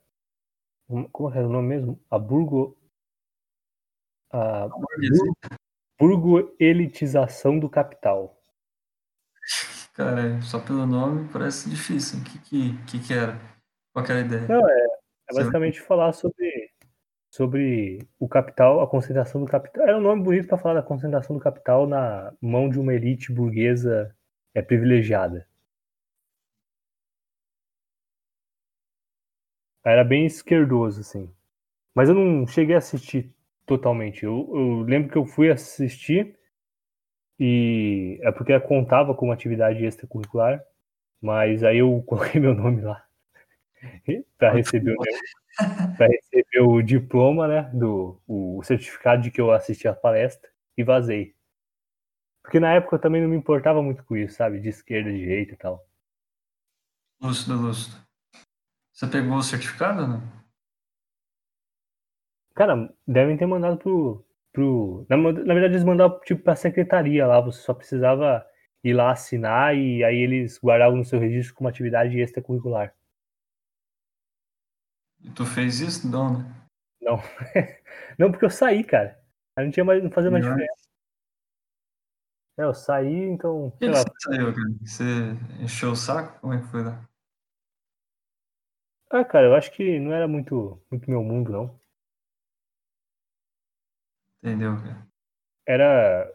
como 1.13 1.31
era 1.31 1.47
o 1.47 1.53
nome 1.53 1.69
mesmo? 1.69 2.01
A 2.11 2.19
burgo. 2.19 2.79
A 4.33 4.67
burgo-elitização 6.01 7.59
do 7.59 7.69
capital. 7.69 8.43
Cara, 9.93 10.41
só 10.41 10.59
pelo 10.59 10.87
nome 10.87 11.29
parece 11.31 11.69
difícil. 11.69 12.21
O 12.21 12.25
que 12.25 12.39
que, 12.39 12.85
que, 12.87 12.99
que 13.01 13.13
era? 13.13 13.39
Qual 13.93 14.03
que 14.03 14.11
era 14.11 14.23
a 14.23 14.25
ideia? 14.25 14.49
Não, 14.49 14.67
É 14.67 14.94
Você- 15.31 15.41
basicamente 15.41 15.81
falar 15.81 16.13
sobre, 16.13 16.71
sobre 17.31 17.99
o 18.21 18.29
capital, 18.29 18.81
a 18.83 18.89
concentração 18.89 19.41
do 19.43 19.49
capital. 19.49 19.85
Era 19.89 19.99
um 19.99 20.03
nome 20.03 20.23
bonito 20.23 20.49
para 20.49 20.59
falar 20.59 20.75
da 20.75 20.83
concentração 20.83 21.37
do 21.37 21.43
capital 21.43 21.87
na 21.87 22.33
mão 22.41 22.69
de 22.71 22.79
uma 22.81 22.95
elite 22.95 23.33
burguesa 23.33 24.15
é, 24.55 24.63
privilegiada. 24.63 25.47
Era 29.85 30.05
bem 30.05 30.27
esquerdoso, 30.27 31.01
assim. 31.01 31.31
Mas 31.95 32.09
eu 32.09 32.15
não 32.15 32.47
cheguei 32.47 32.75
a 32.75 32.79
assistir 32.79 33.33
totalmente. 33.67 34.25
Eu, 34.25 34.51
eu 34.55 34.83
lembro 34.83 35.11
que 35.11 35.19
eu 35.19 35.27
fui 35.27 35.51
assistir 35.51 36.37
e 37.39 38.19
é 38.23 38.31
porque 38.33 38.59
contava 38.61 39.15
como 39.15 39.33
atividade 39.33 39.85
extracurricular, 39.85 40.65
mas 41.23 41.65
aí 41.65 41.79
eu 41.79 42.03
coloquei 42.07 42.41
meu 42.41 42.55
nome 42.55 42.83
lá 42.83 43.04
para 44.39 44.53
receber 44.53 44.93
o 44.93 45.97
para 45.97 46.09
receber 46.09 46.61
o 46.61 46.83
diploma, 46.83 47.47
né, 47.47 47.71
do 47.73 48.21
o 48.27 48.63
certificado 48.63 49.23
de 49.23 49.31
que 49.31 49.41
eu 49.41 49.53
assisti 49.53 49.87
a 49.87 49.95
palestra 49.95 50.51
e 50.77 50.83
vazei. 50.83 51.35
Porque 52.43 52.61
na 52.61 52.75
época 52.75 52.97
eu 52.97 53.01
também 53.01 53.23
não 53.23 53.29
me 53.29 53.37
importava 53.37 53.83
muito 53.83 54.05
com 54.05 54.17
isso, 54.17 54.37
sabe, 54.37 54.61
de 54.61 54.69
esquerda, 54.69 55.11
de 55.11 55.19
direita 55.19 55.55
e 55.55 55.57
tal. 55.57 55.87
Lúcido, 57.21 57.57
lúcido. 57.57 57.97
Você 58.93 59.07
pegou 59.07 59.37
o 59.37 59.43
certificado 59.43 60.03
ou 60.03 60.09
não? 60.09 60.23
Cara, 62.55 62.93
devem 63.07 63.37
ter 63.37 63.47
mandado 63.47 63.79
pro 63.79 64.25
pro 64.53 65.05
na, 65.09 65.17
na 65.17 65.33
verdade 65.33 65.75
eles 65.75 65.85
mandavam 65.85 66.21
tipo 66.21 66.43
para 66.43 66.55
secretaria 66.55 67.27
lá, 67.27 67.41
você 67.41 67.61
só 67.61 67.75
precisava 67.75 68.47
ir 68.85 68.93
lá 68.93 69.11
assinar 69.11 69.77
e 69.77 70.05
aí 70.05 70.17
eles 70.17 70.61
guardavam 70.63 70.99
no 70.99 71.05
seu 71.05 71.19
registro 71.19 71.55
como 71.57 71.69
atividade 71.69 72.21
extracurricular. 72.21 72.95
E 75.25 75.31
tu 75.31 75.47
fez 75.47 75.81
isso? 75.81 76.07
Não, 76.07 76.39
né? 76.39 76.55
Não. 77.01 77.17
não, 78.19 78.31
porque 78.31 78.45
eu 78.45 78.51
saí, 78.51 78.85
cara. 78.85 79.19
Aí 79.57 79.65
não 79.65 79.73
tinha 79.73 79.85
mais 79.85 80.03
não 80.03 80.11
fazia 80.11 80.31
mais 80.31 80.45
diferença. 80.45 80.85
É, 82.59 82.63
eu 82.63 82.75
saí, 82.75 83.25
então, 83.25 83.71
Por 83.71 83.79
sei 83.79 83.89
que 83.89 83.95
lá, 83.95 84.03
você 84.03 84.13
saiu, 84.21 84.55
cara? 84.55 84.69
Você 84.85 85.05
encheu 85.61 85.91
o 85.91 85.97
saco? 85.97 86.41
Como 86.41 86.53
é 86.53 86.61
que 86.61 86.69
foi 86.69 86.85
lá? 86.85 87.05
Ah, 89.11 89.25
cara, 89.25 89.47
eu 89.47 89.55
acho 89.55 89.73
que 89.73 89.99
não 89.99 90.13
era 90.13 90.29
muito, 90.29 90.81
muito 90.91 91.11
meu 91.11 91.23
mundo, 91.23 91.53
não. 91.53 91.81
Entendeu, 94.43 94.77
cara? 94.77 95.07
Era. 95.67 96.33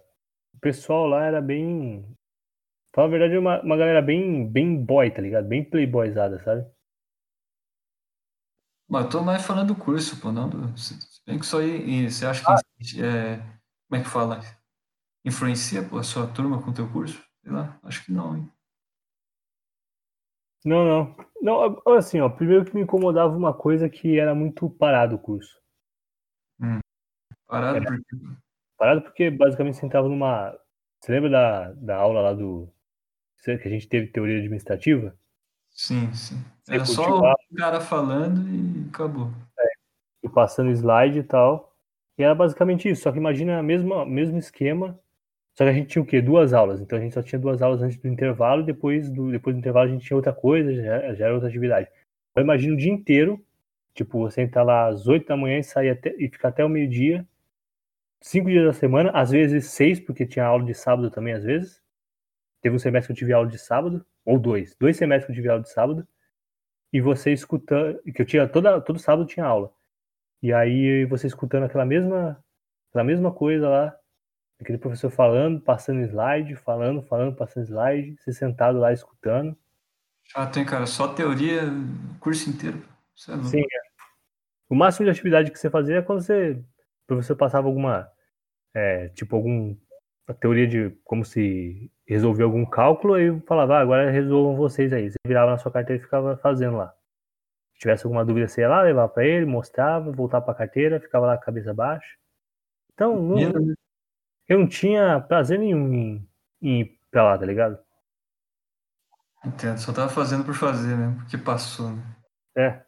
O 0.56 0.60
pessoal 0.60 1.06
lá 1.08 1.26
era 1.26 1.42
bem. 1.42 2.06
Fala 2.94 3.08
a 3.08 3.12
verdade, 3.12 3.38
uma, 3.38 3.62
uma 3.62 3.78
galera 3.78 4.02
bem, 4.02 4.50
bem 4.50 4.84
boy, 4.84 5.12
tá 5.12 5.22
ligado? 5.22 5.48
Bem 5.48 5.64
playboyzada, 5.64 6.40
sabe? 6.44 6.70
Mas 8.90 9.06
eu 9.06 9.10
tô 9.10 9.22
mais 9.22 9.46
falando 9.46 9.68
do 9.68 9.76
curso, 9.76 10.20
pô, 10.20 10.32
não 10.32 10.50
do. 10.50 10.78
Se 10.78 10.98
bem 11.26 11.38
que 11.38 11.46
isso 11.46 11.58
aí. 11.58 12.10
Você 12.10 12.26
acha 12.26 12.44
Ah. 12.48 12.60
que. 12.80 13.02
é, 13.04 13.38
como 13.88 14.02
é 14.02 14.04
que 14.04 14.10
fala? 14.10 14.40
Influencia, 15.24 15.88
pô, 15.88 15.98
a 15.98 16.04
sua 16.04 16.28
turma 16.28 16.62
com 16.62 16.72
o 16.72 16.74
teu 16.74 16.90
curso? 16.92 17.24
Sei 17.44 17.52
lá, 17.52 17.80
acho 17.84 18.04
que 18.06 18.12
não, 18.12 18.36
hein? 18.36 18.52
Não, 20.66 20.86
não. 20.86 21.16
Não, 21.42 21.82
assim, 21.96 22.20
ó, 22.20 22.30
primeiro 22.30 22.66
que 22.66 22.76
me 22.76 22.82
incomodava 22.82 23.36
uma 23.36 23.54
coisa 23.54 23.88
que 23.90 24.20
era 24.20 24.36
muito 24.36 24.70
parado 24.70 25.16
o 25.16 25.20
curso. 25.20 25.58
Parado 27.48 27.78
É. 27.78 27.82
porque. 27.82 28.16
Parado 28.78 29.02
porque 29.02 29.30
basicamente 29.30 29.78
você 29.78 29.86
entrava 29.86 30.08
numa. 30.08 30.58
Você 31.02 31.12
lembra 31.12 31.30
da, 31.30 31.72
da 31.74 31.96
aula 31.98 32.22
lá 32.22 32.34
do. 32.34 32.72
que 33.44 33.52
a 33.52 33.70
gente 33.70 33.88
teve 33.88 34.08
teoria 34.08 34.38
administrativa? 34.38 35.18
Sim, 35.72 36.12
sim. 36.14 36.44
Você 36.64 36.74
Era 36.76 36.86
só 36.86 37.20
o 37.20 37.56
cara 37.56 37.80
falando 37.82 38.48
e 38.50 38.88
acabou. 38.90 39.32
e 40.24 40.30
passando 40.30 40.72
slide 40.72 41.20
e 41.20 41.24
tal. 41.24 41.74
E 42.18 42.24
era 42.24 42.36
basicamente 42.36 42.90
isso, 42.90 43.04
só 43.04 43.12
que 43.12 43.18
imagina 43.18 43.60
o 43.62 43.64
mesmo, 43.64 44.06
mesmo 44.06 44.38
esquema, 44.38 45.00
Só 45.58 45.64
que 45.66 45.72
a 45.72 45.74
gente 45.74 45.90
tinha 45.90 46.02
o 46.04 46.06
quê? 46.06 46.22
Duas 46.22 46.54
aulas. 46.54 46.82
Então 46.82 46.98
a 46.98 47.02
gente 47.02 47.14
só 47.14 47.24
tinha 47.24 47.40
duas 47.40 47.62
aulas 47.62 47.82
antes 47.82 47.98
do 47.98 48.08
intervalo, 48.08 48.64
depois 48.64 49.10
do, 49.12 49.32
depois 49.32 49.56
do 49.56 49.60
intervalo 49.60 49.90
a 49.90 49.92
gente 49.92 50.06
tinha 50.06 50.18
outra 50.18 50.34
coisa, 50.34 50.74
já, 50.76 51.14
já 51.16 51.26
era 51.26 51.34
outra 51.34 51.50
atividade. 51.50 51.90
Eu 52.36 52.44
imagino 52.44 52.76
o 52.76 52.78
dia 52.78 52.92
inteiro, 52.92 53.44
tipo, 53.94 54.20
você 54.20 54.42
entrar 54.42 54.64
lá 54.64 54.88
às 54.88 55.08
8 55.08 55.28
da 55.28 55.38
manhã 55.38 55.60
e 55.60 55.64
sair 55.64 55.90
até, 55.92 56.16
e 56.18 56.30
ficar 56.30 56.50
até 56.50 56.64
o 56.66 56.70
meio-dia, 56.70 57.28
cinco 58.22 58.50
dias 58.50 58.66
da 58.66 58.74
semana, 58.74 59.12
às 59.12 59.32
vezes 59.32 59.68
seis, 59.68 60.00
porque 60.00 60.26
tinha 60.26 60.46
aula 60.46 60.64
de 60.66 60.74
sábado 60.74 61.10
também, 61.12 61.34
às 61.34 61.44
vezes. 61.44 61.82
Teve 62.62 62.76
um 62.76 62.80
semestre 62.80 63.08
que 63.08 63.14
eu 63.14 63.18
tive 63.18 63.34
aula 63.34 63.48
de 63.48 63.58
sábado, 63.58 64.06
ou 64.26 64.38
dois, 64.38 64.76
dois 64.80 64.98
semestres 64.98 65.26
que 65.26 65.32
eu 65.32 65.36
tive 65.36 65.50
aula 65.50 65.62
de 65.62 65.70
sábado, 65.70 66.08
e 66.92 67.00
você 67.00 67.32
escutando, 67.32 68.02
que 68.14 68.22
eu 68.22 68.26
tinha 68.26 68.48
toda, 68.48 68.82
todo 68.82 69.00
sábado 69.00 69.28
tinha 69.28 69.46
aula. 69.46 69.72
E 70.42 70.54
aí 70.54 71.06
você 71.06 71.28
escutando 71.28 71.64
aquela 71.64 71.86
mesma, 71.86 72.44
aquela 72.90 73.04
mesma 73.04 73.32
coisa 73.32 73.68
lá, 73.68 73.96
aquele 74.60 74.78
professor 74.78 75.10
falando, 75.10 75.62
passando 75.62 76.02
slide, 76.02 76.56
falando, 76.56 77.02
falando, 77.04 77.36
passando 77.36 77.66
slide, 77.66 78.16
você 78.18 78.34
sentado 78.34 78.80
lá 78.80 78.92
escutando. 78.92 79.58
Ah, 80.36 80.46
tem, 80.46 80.66
cara, 80.66 80.86
só 80.86 81.14
teoria 81.14 81.64
o 81.64 82.20
curso 82.20 82.50
inteiro. 82.50 82.84
Isso 83.16 83.32
é. 83.32 83.44
Sim, 83.44 83.62
é. 83.62 83.90
O 84.70 84.76
máximo 84.76 85.06
de 85.06 85.12
atividade 85.12 85.52
que 85.52 85.58
você 85.58 85.70
fazia 85.70 85.98
é 85.98 86.02
quando 86.02 86.22
você, 86.22 86.52
o 86.52 87.08
professor 87.08 87.36
passava 87.36 87.68
alguma, 87.68 88.08
é, 88.74 89.10
tipo, 89.10 89.36
algum, 89.36 89.76
a 90.28 90.34
teoria 90.34 90.68
de 90.68 90.92
como 91.04 91.26
se 91.26 91.92
resolver 92.10 92.44
algum 92.44 92.66
cálculo 92.66 93.20
e 93.20 93.40
falava, 93.42 93.78
ah, 93.78 93.82
agora 93.82 94.10
resolvam 94.10 94.56
vocês 94.56 94.92
aí. 94.92 95.12
Você 95.12 95.18
virava 95.26 95.52
na 95.52 95.60
sua 95.60 95.72
carteira 95.72 96.02
e 96.02 96.04
ficava 96.04 96.36
fazendo 96.38 96.78
lá. 96.78 96.92
Se 97.74 97.82
tivesse 97.82 98.06
alguma 98.06 98.26
dúvida, 98.26 98.48
você 98.48 98.62
ia 98.62 98.68
lá, 98.68 98.82
levava 98.82 99.08
para 99.08 99.26
ele, 99.26 99.46
mostrava, 99.46 100.12
voltava 100.12 100.44
para 100.44 100.54
a 100.56 100.58
carteira, 100.58 101.00
ficava 101.00 101.28
lá 101.28 101.36
com 101.38 101.44
a 101.44 101.46
cabeça 101.46 101.72
baixa. 101.72 102.18
Então, 102.94 103.16
não, 103.16 103.36
Menino, 103.36 103.76
eu 104.48 104.60
não 104.60 104.68
tinha 104.68 105.22
prazer 105.22 105.60
nenhum 105.60 105.94
em, 105.94 106.30
em 106.62 106.82
ir 106.82 107.00
pra 107.12 107.24
lá, 107.24 107.38
tá 107.38 107.46
ligado? 107.46 107.80
Entendo, 109.46 109.78
só 109.78 109.94
tava 109.94 110.10
fazendo 110.10 110.44
por 110.44 110.56
fazer, 110.56 110.98
né? 110.98 111.16
Porque 111.20 111.38
passou, 111.38 111.92
né? 111.92 112.04
É. 112.58 112.86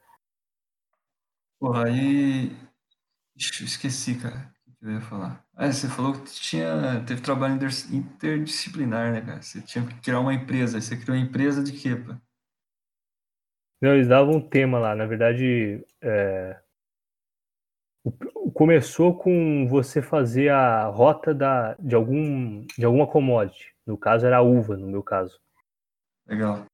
Porra, 1.60 1.86
aí. 1.86 2.57
Esqueci, 3.38 4.19
cara. 4.19 4.51
Que 4.82 4.88
eu 4.88 4.94
ia 4.94 5.02
falar? 5.02 5.46
Ah, 5.56 5.72
você 5.72 5.88
falou 5.88 6.12
que 6.13 6.24
tinha, 6.32 7.04
teve 7.06 7.22
trabalho 7.22 7.54
inter- 7.54 7.94
interdisciplinar, 7.94 9.12
né, 9.13 9.22
cara? 9.22 9.39
Você 9.39 9.62
tinha 9.62 9.86
que 9.86 9.94
criar 10.02 10.20
uma 10.20 10.34
empresa. 10.34 10.82
Você 10.82 10.98
criou 10.98 11.15
uma 11.15 11.24
empresa 11.24 11.63
de 11.63 11.72
quê, 11.72 11.96
pô? 11.96 12.15
Não, 13.80 13.94
eles 13.94 14.08
davam 14.08 14.38
um 14.38 14.41
tema 14.50 14.80
lá. 14.80 14.96
Na 14.96 15.06
verdade, 15.06 15.86
é, 16.02 16.60
começou 18.56 19.15
com 19.15 19.67
você 19.67 20.02
fazer 20.02 20.50
a 20.50 20.86
rota 20.88 21.32
da, 21.32 21.76
de, 21.76 21.94
algum, 21.94 22.65
de 22.76 22.84
alguma 22.84 23.06
commodity. 23.06 23.76
No 23.86 23.96
caso, 23.96 24.26
era 24.26 24.38
a 24.38 24.41
uva, 24.41 24.76
no 24.76 24.88
meu 24.88 25.04
caso. 25.04 25.39
Legal. 26.26 26.65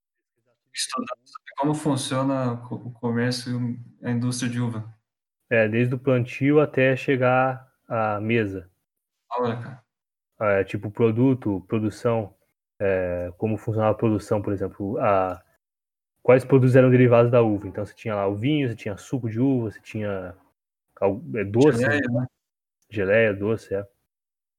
Estudar 0.73 1.15
como 1.57 1.73
funciona 1.73 2.53
o 2.53 2.57
co- 2.69 2.75
o 2.75 2.91
comércio 2.91 3.77
e 4.01 4.05
a 4.05 4.11
indústria 4.11 4.49
de 4.49 4.61
uva. 4.61 4.93
É, 5.49 5.67
desde 5.67 5.93
o 5.95 5.99
plantio 5.99 6.61
até 6.61 6.95
chegar 6.95 7.66
à 7.87 8.19
mesa. 8.19 8.69
Cara. 10.37 10.59
É, 10.59 10.63
tipo, 10.63 10.91
produto, 10.91 11.65
produção, 11.67 12.33
é, 12.79 13.31
como 13.37 13.57
funcionava 13.57 13.91
a 13.91 13.97
produção, 13.97 14.41
por 14.41 14.53
exemplo, 14.53 14.97
a, 14.99 15.41
quais 16.21 16.45
produtos 16.45 16.75
eram 16.75 16.89
derivados 16.89 17.31
da 17.31 17.41
uva. 17.41 17.67
Então, 17.67 17.85
você 17.85 17.93
tinha 17.95 18.15
lá 18.15 18.27
o 18.27 18.35
vinho, 18.35 18.67
você 18.67 18.75
tinha 18.75 18.97
suco 18.97 19.29
de 19.29 19.39
uva, 19.39 19.71
você 19.71 19.79
tinha 19.81 20.35
é, 21.35 21.43
doce, 21.43 21.79
Geleia, 21.79 22.07
né? 22.11 22.27
geleia, 22.89 23.33
doce, 23.33 23.73
é. 23.73 23.87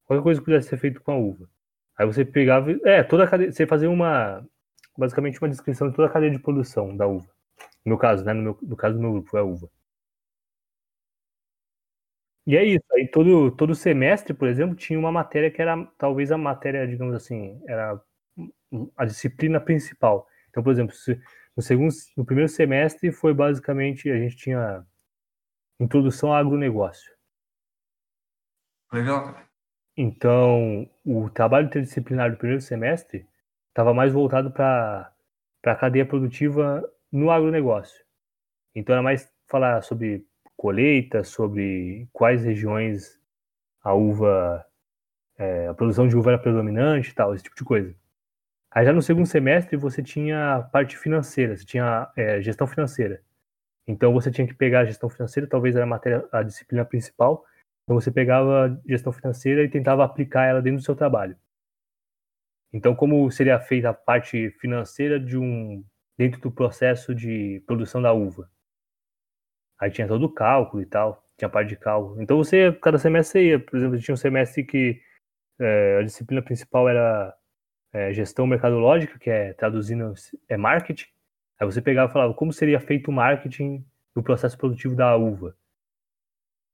Qualquer 0.04 0.22
coisa 0.22 0.40
que 0.40 0.44
pudesse 0.44 0.68
ser 0.68 0.78
feito 0.78 1.00
com 1.00 1.12
a 1.12 1.16
uva. 1.16 1.48
Aí 1.96 2.06
você 2.06 2.24
pegava, 2.24 2.70
é, 2.84 3.02
toda 3.02 3.24
a 3.24 3.28
cadeia, 3.28 3.52
você 3.52 3.66
fazia 3.66 3.90
uma, 3.90 4.44
basicamente 4.96 5.40
uma 5.40 5.48
descrição 5.48 5.88
de 5.88 5.94
toda 5.94 6.08
a 6.08 6.10
cadeia 6.10 6.30
de 6.32 6.38
produção 6.38 6.96
da 6.96 7.06
uva. 7.06 7.28
No 7.84 7.90
meu 7.90 7.98
caso, 7.98 8.24
né, 8.24 8.32
no, 8.32 8.42
meu, 8.42 8.58
no 8.62 8.76
caso 8.76 8.96
do 8.96 9.00
meu 9.00 9.12
grupo, 9.12 9.28
foi 9.30 9.40
a 9.40 9.44
uva. 9.44 9.68
E 12.48 12.56
é 12.56 12.64
isso, 12.64 12.84
aí 12.94 13.06
todo, 13.06 13.50
todo 13.52 13.74
semestre, 13.74 14.34
por 14.34 14.48
exemplo, 14.48 14.74
tinha 14.74 14.98
uma 14.98 15.12
matéria 15.12 15.50
que 15.52 15.62
era 15.62 15.76
talvez 15.98 16.32
a 16.32 16.38
matéria, 16.38 16.88
digamos 16.88 17.14
assim, 17.14 17.60
era 17.68 18.00
a 18.96 19.04
disciplina 19.04 19.60
principal. 19.60 20.26
Então, 20.50 20.62
por 20.62 20.72
exemplo, 20.72 20.94
se- 20.94 21.20
no 21.56 21.62
segundo, 21.62 21.92
no 22.16 22.24
primeiro 22.24 22.48
semestre 22.50 23.12
foi 23.12 23.34
basicamente, 23.34 24.10
a 24.10 24.16
gente 24.18 24.36
tinha 24.36 24.84
introdução 25.80 26.30
ao 26.30 26.36
agronegócio. 26.36 27.12
Legal, 28.92 29.24
cara. 29.32 29.48
Então, 29.96 30.88
o 31.04 31.28
trabalho 31.30 31.66
interdisciplinar 31.66 32.30
do 32.30 32.36
primeiro 32.38 32.62
semestre 32.62 33.26
estava 33.68 33.92
mais 33.92 34.12
voltado 34.12 34.50
para 34.52 35.12
a 35.64 35.74
cadeia 35.74 36.06
produtiva 36.06 36.82
no 37.12 37.30
agronegócio. 37.30 38.04
Então, 38.74 38.94
era 38.94 39.02
mais 39.02 39.32
falar 39.48 39.82
sobre 39.82 40.26
colheita, 40.58 41.22
sobre 41.22 42.08
quais 42.12 42.44
regiões 42.44 43.18
a 43.80 43.94
uva, 43.94 44.66
é, 45.38 45.68
a 45.68 45.74
produção 45.74 46.08
de 46.08 46.16
uva 46.16 46.32
era 46.32 46.38
predominante 46.38 47.14
tal, 47.14 47.32
esse 47.34 47.44
tipo 47.44 47.56
de 47.56 47.64
coisa. 47.64 47.94
Aí 48.70 48.84
já 48.84 48.92
no 48.92 49.00
segundo 49.00 49.26
semestre 49.26 49.76
você 49.76 50.02
tinha 50.02 50.56
a 50.56 50.62
parte 50.62 50.98
financeira, 50.98 51.56
você 51.56 51.64
tinha 51.64 52.10
é, 52.16 52.42
gestão 52.42 52.66
financeira. 52.66 53.22
Então 53.86 54.12
você 54.12 54.30
tinha 54.32 54.46
que 54.46 54.54
pegar 54.54 54.80
a 54.80 54.84
gestão 54.84 55.08
financeira, 55.08 55.48
talvez 55.48 55.76
era 55.76 55.84
a 55.84 55.88
matéria, 55.88 56.28
a 56.32 56.42
disciplina 56.42 56.84
principal, 56.84 57.44
então 57.84 57.98
você 57.98 58.10
pegava 58.10 58.66
a 58.66 58.80
gestão 58.86 59.12
financeira 59.12 59.62
e 59.62 59.70
tentava 59.70 60.04
aplicar 60.04 60.44
ela 60.44 60.60
dentro 60.60 60.80
do 60.80 60.84
seu 60.84 60.96
trabalho. 60.96 61.36
Então, 62.72 62.94
como 62.94 63.30
seria 63.30 63.58
feita 63.60 63.90
a 63.90 63.94
parte 63.94 64.50
financeira 64.60 65.18
de 65.20 65.38
um 65.38 65.84
dentro 66.18 66.40
do 66.40 66.50
processo 66.50 67.14
de 67.14 67.62
produção 67.64 68.02
da 68.02 68.12
uva? 68.12 68.50
Aí 69.80 69.90
tinha 69.90 70.08
todo 70.08 70.24
o 70.24 70.32
cálculo 70.32 70.82
e 70.82 70.86
tal, 70.86 71.24
tinha 71.36 71.48
parte 71.48 71.68
de 71.70 71.76
cálculo. 71.76 72.20
Então 72.20 72.36
você, 72.36 72.72
cada 72.82 72.98
semestre 72.98 73.40
você 73.40 73.48
ia, 73.50 73.60
por 73.60 73.76
exemplo, 73.76 73.98
tinha 73.98 74.14
um 74.14 74.16
semestre 74.16 74.64
que 74.64 75.00
é, 75.60 75.98
a 76.00 76.02
disciplina 76.02 76.42
principal 76.42 76.88
era 76.88 77.34
é, 77.92 78.12
gestão 78.12 78.46
mercadológica, 78.46 79.18
que 79.18 79.30
é 79.30 79.52
traduzindo 79.54 80.14
é 80.48 80.56
marketing. 80.56 81.06
Aí 81.60 81.66
você 81.66 81.80
pegava 81.82 82.10
e 82.10 82.12
falava 82.12 82.34
como 82.34 82.52
seria 82.52 82.80
feito 82.80 83.08
o 83.08 83.12
marketing 83.12 83.84
no 84.14 84.22
processo 84.22 84.58
produtivo 84.58 84.94
da 84.94 85.16
uva 85.16 85.56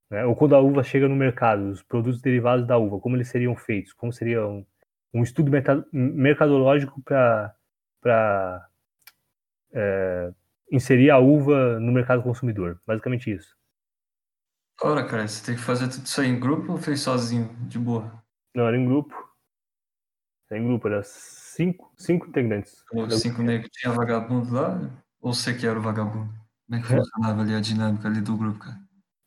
né? 0.09 0.25
ou 0.25 0.35
quando 0.35 0.55
a 0.55 0.59
uva 0.59 0.83
chega 0.83 1.07
no 1.07 1.15
mercado, 1.15 1.69
os 1.69 1.81
produtos 1.83 2.21
derivados 2.21 2.65
da 2.65 2.77
uva, 2.77 2.99
como 2.99 3.15
eles 3.15 3.27
seriam 3.27 3.55
feitos, 3.55 3.93
como 3.93 4.11
seria 4.13 4.45
um, 4.47 4.65
um 5.13 5.23
estudo 5.23 5.51
mercadológico 5.91 7.01
para 7.01 8.69
inserir 10.71 11.09
a 11.11 11.19
uva 11.19 11.79
no 11.79 11.91
mercado 11.91 12.23
consumidor, 12.23 12.79
basicamente 12.85 13.31
isso. 13.31 13.55
Da 14.81 14.89
hora, 14.89 15.07
cara. 15.07 15.27
Você 15.27 15.45
tem 15.45 15.55
que 15.55 15.61
fazer 15.61 15.87
tudo 15.89 16.05
isso 16.05 16.19
aí 16.21 16.27
em 16.27 16.39
grupo 16.39 16.73
ou 16.73 16.77
fez 16.77 17.01
sozinho, 17.01 17.55
de 17.61 17.79
boa? 17.79 18.23
Não, 18.55 18.67
era 18.67 18.77
em 18.77 18.85
grupo. 18.85 19.13
Era 20.49 20.59
em 20.59 20.67
grupo, 20.67 20.87
era 20.87 21.01
cinco, 21.03 21.91
cinco 21.97 22.27
integrantes. 22.27 22.83
Os 22.93 23.19
cinco 23.21 23.41
negros 23.41 23.69
tinha 23.73 23.91
vagabundo 23.93 24.53
lá? 24.53 24.79
Ou 25.19 25.33
você 25.33 25.53
que 25.53 25.65
era 25.65 25.79
o 25.79 25.81
vagabundo? 25.81 26.31
Como 26.67 26.79
é 26.79 26.81
que 26.81 26.93
É. 26.93 26.97
funcionava 26.97 27.41
ali 27.41 27.55
a 27.55 27.59
dinâmica 27.59 28.07
ali 28.07 28.21
do 28.21 28.37
grupo, 28.37 28.59
cara? 28.59 28.77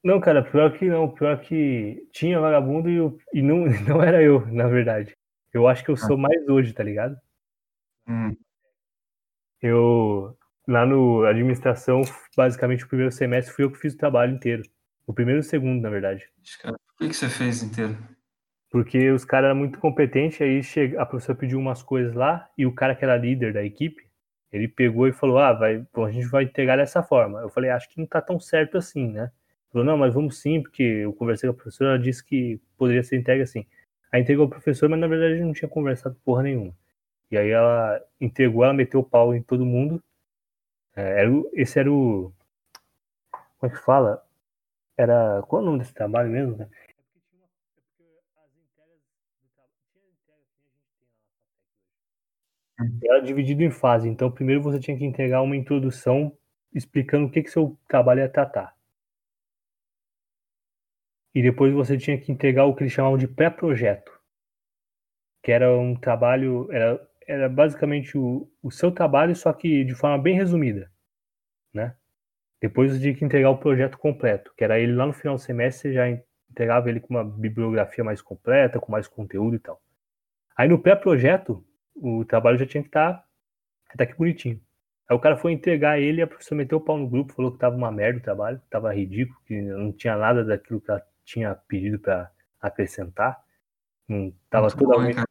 Não, 0.04 0.20
cara, 0.20 0.44
pior 0.44 0.78
que 0.78 0.88
não, 0.88 1.10
pior 1.12 1.40
que 1.40 2.06
tinha 2.12 2.38
vagabundo 2.38 2.88
e, 2.88 2.94
eu- 2.96 3.18
e 3.34 3.42
não, 3.42 3.64
não 3.98 4.02
era 4.02 4.22
eu, 4.22 4.46
na 4.46 4.68
verdade. 4.68 5.16
Eu 5.52 5.66
acho 5.66 5.84
que 5.84 5.90
eu 5.90 5.96
sou 5.96 6.16
mais 6.16 6.46
hoje, 6.48 6.72
tá 6.72 6.84
ligado? 6.84 7.16
Hum, 8.06 8.36
Eu, 9.60 10.37
lá 10.68 10.84
no 10.84 11.24
administração, 11.24 12.02
basicamente 12.36 12.84
o 12.84 12.88
primeiro 12.88 13.10
semestre 13.10 13.54
fui 13.54 13.64
eu 13.64 13.70
que 13.72 13.78
fiz 13.78 13.94
o 13.94 13.98
trabalho 13.98 14.34
inteiro. 14.34 14.62
O 15.06 15.14
primeiro 15.14 15.38
e 15.38 15.40
o 15.40 15.44
segundo, 15.44 15.80
na 15.80 15.88
verdade. 15.88 16.28
Por 16.62 16.76
que, 16.98 17.08
que 17.08 17.16
você 17.16 17.28
fez 17.28 17.62
inteiro? 17.62 17.96
Porque 18.70 19.10
os 19.10 19.24
caras 19.24 19.46
eram 19.46 19.56
muito 19.56 19.78
competentes, 19.78 20.42
aí 20.42 20.62
chega, 20.62 21.00
a 21.00 21.06
professora 21.06 21.38
pediu 21.38 21.58
umas 21.58 21.82
coisas 21.82 22.14
lá, 22.14 22.46
e 22.56 22.66
o 22.66 22.74
cara 22.74 22.94
que 22.94 23.02
era 23.02 23.16
líder 23.16 23.54
da 23.54 23.64
equipe, 23.64 24.06
ele 24.52 24.68
pegou 24.68 25.08
e 25.08 25.12
falou, 25.12 25.38
ah, 25.38 25.54
vai, 25.54 25.86
bom, 25.92 26.04
a 26.04 26.12
gente 26.12 26.26
vai 26.26 26.44
entregar 26.44 26.76
dessa 26.76 27.02
forma. 27.02 27.40
Eu 27.40 27.48
falei, 27.48 27.70
acho 27.70 27.88
que 27.88 27.98
não 27.98 28.06
tá 28.06 28.20
tão 28.20 28.38
certo 28.38 28.76
assim, 28.76 29.08
né? 29.08 29.22
Ele 29.22 29.72
falou, 29.72 29.86
não, 29.86 29.96
mas 29.96 30.12
vamos 30.12 30.38
sim, 30.38 30.60
porque 30.60 30.82
eu 30.82 31.14
conversei 31.14 31.48
com 31.48 31.54
a 31.54 31.56
professora, 31.56 31.90
ela 31.90 31.98
disse 31.98 32.22
que 32.22 32.60
poderia 32.76 33.02
ser 33.02 33.16
entregue 33.16 33.42
assim. 33.42 33.64
Aí 34.12 34.20
entregou 34.20 34.44
o 34.44 34.50
professor, 34.50 34.88
mas 34.88 35.00
na 35.00 35.06
verdade 35.06 35.40
não 35.40 35.52
tinha 35.54 35.68
conversado 35.68 36.14
porra 36.24 36.42
nenhuma. 36.42 36.74
E 37.30 37.38
aí 37.38 37.50
ela 37.50 38.02
entregou, 38.20 38.64
ela 38.64 38.72
meteu 38.74 39.00
o 39.00 39.04
pau 39.04 39.34
em 39.34 39.42
todo 39.42 39.64
mundo. 39.64 40.02
É, 41.00 41.04
era 41.22 41.30
o- 41.32 41.48
esse 41.54 41.78
era 41.78 41.90
o. 41.92 42.32
Como 43.58 43.72
é 43.72 43.74
que 43.76 43.82
fala? 43.84 44.22
Era. 44.98 45.42
Qual 45.48 45.60
é 45.62 45.64
o 45.64 45.66
nome 45.66 45.80
desse 45.80 45.94
trabalho 45.94 46.30
mesmo? 46.30 46.56
Né? 46.58 46.68
Era 53.02 53.20
dividido 53.20 53.64
em 53.64 53.70
fase. 53.72 54.08
Então, 54.08 54.30
primeiro 54.30 54.62
você 54.62 54.78
tinha 54.78 54.96
que 54.96 55.04
entregar 55.04 55.42
uma 55.42 55.56
introdução 55.56 56.32
explicando 56.72 57.26
o 57.26 57.30
que, 57.30 57.42
que 57.42 57.50
seu 57.50 57.76
trabalho 57.88 58.20
ia 58.20 58.28
tratar. 58.28 58.72
E 61.34 61.40
depois 61.40 61.72
você 61.72 61.96
tinha 61.96 62.20
que 62.20 62.30
entregar 62.30 62.66
o 62.66 62.74
que 62.74 62.82
eles 62.82 62.92
chamavam 62.92 63.16
de 63.16 63.26
pré-projeto. 63.26 64.12
que 65.42 65.50
era 65.52 65.76
um 65.76 65.94
trabalho, 65.96 66.68
era, 66.70 67.07
era 67.28 67.46
basicamente 67.46 68.16
o, 68.16 68.50
o 68.62 68.70
seu 68.70 68.90
trabalho, 68.90 69.36
só 69.36 69.52
que 69.52 69.84
de 69.84 69.94
forma 69.94 70.16
bem 70.16 70.34
resumida, 70.34 70.90
né? 71.72 71.94
Depois 72.60 72.98
que 72.98 73.24
entregar 73.24 73.50
o 73.50 73.58
projeto 73.58 73.98
completo, 73.98 74.52
que 74.56 74.64
era 74.64 74.80
ele 74.80 74.94
lá 74.94 75.06
no 75.06 75.12
final 75.12 75.36
do 75.36 75.40
semestre, 75.40 75.90
você 75.90 75.92
já 75.92 76.08
entregava 76.50 76.88
ele 76.88 76.98
com 76.98 77.14
uma 77.14 77.22
bibliografia 77.22 78.02
mais 78.02 78.22
completa, 78.22 78.80
com 78.80 78.90
mais 78.90 79.06
conteúdo 79.06 79.56
e 79.56 79.58
tal. 79.58 79.80
Aí 80.56 80.68
no 80.68 80.78
pré-projeto, 80.78 81.64
o 81.94 82.24
trabalho 82.24 82.58
já 82.58 82.66
tinha 82.66 82.82
que 82.82 82.88
estar 82.88 83.12
tá, 83.12 83.24
tá 83.96 84.04
aqui 84.04 84.16
bonitinho. 84.16 84.60
Aí 85.08 85.16
o 85.16 85.20
cara 85.20 85.36
foi 85.36 85.52
entregar 85.52 86.00
ele, 86.00 86.22
a 86.22 86.26
professora 86.26 86.56
meteu 86.56 86.78
o 86.78 86.80
pau 86.80 86.98
no 86.98 87.08
grupo, 87.08 87.34
falou 87.34 87.52
que 87.52 87.58
tava 87.58 87.76
uma 87.76 87.92
merda 87.92 88.18
o 88.18 88.22
trabalho, 88.22 88.60
tava 88.70 88.92
ridículo, 88.94 89.38
que 89.46 89.60
não 89.60 89.92
tinha 89.92 90.16
nada 90.16 90.42
daquilo 90.42 90.80
que 90.80 90.90
ela 90.90 91.02
tinha 91.24 91.54
pedido 91.54 91.98
para 91.98 92.30
acrescentar. 92.60 93.38
Não 94.08 94.32
tava 94.50 94.66
Muito 94.66 94.78
totalmente? 94.78 95.27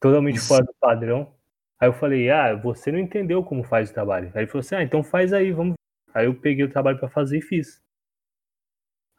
Totalmente 0.00 0.36
Isso. 0.36 0.48
fora 0.48 0.64
do 0.64 0.74
padrão. 0.80 1.34
Aí 1.78 1.88
eu 1.88 1.92
falei, 1.92 2.30
ah, 2.30 2.54
você 2.56 2.90
não 2.90 2.98
entendeu 2.98 3.42
como 3.44 3.64
faz 3.64 3.90
o 3.90 3.94
trabalho. 3.94 4.30
Aí 4.34 4.42
ele 4.42 4.46
falou 4.46 4.60
assim, 4.60 4.74
ah, 4.74 4.82
então 4.82 5.02
faz 5.02 5.32
aí, 5.32 5.52
vamos. 5.52 5.74
Aí 6.12 6.26
eu 6.26 6.34
peguei 6.34 6.64
o 6.64 6.70
trabalho 6.70 6.98
para 6.98 7.08
fazer 7.08 7.38
e 7.38 7.42
fiz. 7.42 7.82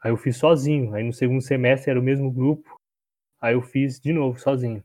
Aí 0.03 0.11
eu 0.11 0.17
fiz 0.17 0.37
sozinho. 0.37 0.93
Aí 0.93 1.03
no 1.03 1.13
segundo 1.13 1.41
semestre 1.41 1.89
era 1.89 1.99
o 1.99 2.03
mesmo 2.03 2.31
grupo. 2.31 2.79
Aí 3.39 3.53
eu 3.53 3.61
fiz 3.61 3.99
de 3.99 4.11
novo, 4.11 4.39
sozinho. 4.39 4.83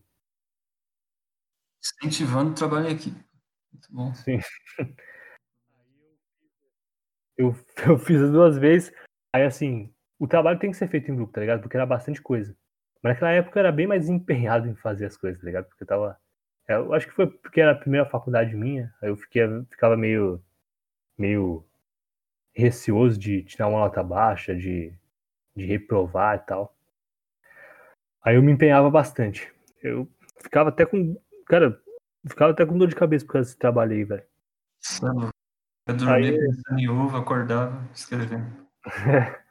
Incentivando 1.83 2.53
o 2.53 2.55
trabalho 2.55 2.89
em 2.89 2.93
equipe. 2.93 3.25
Muito 3.73 3.93
bom. 3.93 4.15
Sim. 4.15 4.39
Eu, 7.39 7.55
eu 7.87 7.99
fiz 7.99 8.19
as 8.23 8.31
duas 8.31 8.57
vezes. 8.57 8.91
Aí, 9.31 9.43
assim, 9.43 9.93
o 10.19 10.27
trabalho 10.27 10.59
tem 10.59 10.71
que 10.71 10.77
ser 10.77 10.89
feito 10.89 11.11
em 11.11 11.15
grupo, 11.15 11.35
tá 11.35 11.41
ligado? 11.43 11.61
Porque 11.61 11.77
era 11.77 11.85
bastante 11.85 12.23
coisa. 12.23 12.57
Mas 13.07 13.15
naquela 13.15 13.31
época 13.31 13.57
eu 13.57 13.61
era 13.61 13.71
bem 13.71 13.87
mais 13.87 14.09
empenhado 14.09 14.67
em 14.67 14.75
fazer 14.75 15.07
as 15.07 15.17
coisas, 15.17 15.41
tá 15.41 15.47
ligado? 15.47 15.67
Porque 15.67 15.85
eu 15.85 15.87
tava. 15.87 16.19
é, 16.67 16.75
Eu 16.75 16.93
acho 16.93 17.07
que 17.07 17.15
foi 17.15 17.29
porque 17.29 17.61
era 17.61 17.71
a 17.71 17.79
primeira 17.79 18.05
faculdade 18.05 18.57
minha. 18.57 18.93
Aí 19.01 19.09
eu 19.09 19.17
fiquei, 19.17 19.45
ficava 19.71 19.97
meio. 19.97 20.43
meio 21.17 21.65
receoso 22.53 23.17
de 23.17 23.45
tirar 23.45 23.69
uma 23.69 23.79
nota 23.79 24.03
baixa, 24.03 24.57
de, 24.57 24.93
de 25.55 25.65
reprovar 25.65 26.35
e 26.37 26.39
tal. 26.41 26.75
Aí 28.25 28.35
eu 28.35 28.43
me 28.43 28.51
empenhava 28.51 28.91
bastante. 28.91 29.53
Eu 29.81 30.09
ficava 30.43 30.71
até 30.71 30.85
com. 30.85 31.17
Cara, 31.47 31.81
ficava 32.27 32.51
até 32.51 32.67
com 32.67 32.77
dor 32.77 32.89
de 32.89 32.97
cabeça 32.97 33.25
por 33.25 33.35
causa 33.35 33.47
desse 33.51 33.59
trabalho 33.59 33.93
aí, 33.93 34.03
velho. 34.03 34.25
Eu 35.87 35.95
dormia 35.97 36.17
Aí- 36.17 36.39
pensando 36.41 36.79
em 36.81 36.89
uva, 36.89 37.21
acordava, 37.21 37.89
escrevendo. 37.95 38.67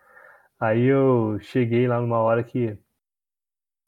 Aí 0.60 0.84
eu 0.84 1.38
cheguei 1.40 1.88
lá 1.88 2.02
numa 2.02 2.20
hora 2.20 2.44
que 2.44 2.78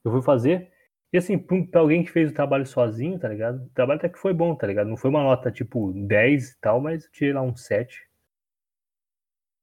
eu 0.07 0.11
fui 0.11 0.21
fazer. 0.21 0.71
E 1.11 1.17
assim, 1.17 1.37
pra 1.37 1.79
alguém 1.81 2.03
que 2.03 2.11
fez 2.11 2.31
o 2.31 2.33
trabalho 2.33 2.65
sozinho, 2.65 3.17
tá 3.19 3.29
ligado? 3.29 3.63
O 3.63 3.69
trabalho 3.69 3.99
até 3.99 4.09
que 4.09 4.19
foi 4.19 4.33
bom, 4.33 4.55
tá 4.55 4.67
ligado? 4.67 4.87
Não 4.87 4.97
foi 4.97 5.09
uma 5.09 5.23
nota 5.23 5.51
tipo 5.51 5.93
10 5.93 6.51
e 6.51 6.59
tal, 6.59 6.81
mas 6.81 7.05
eu 7.05 7.11
tirei 7.11 7.33
lá 7.33 7.41
um 7.41 7.55
7. 7.55 8.07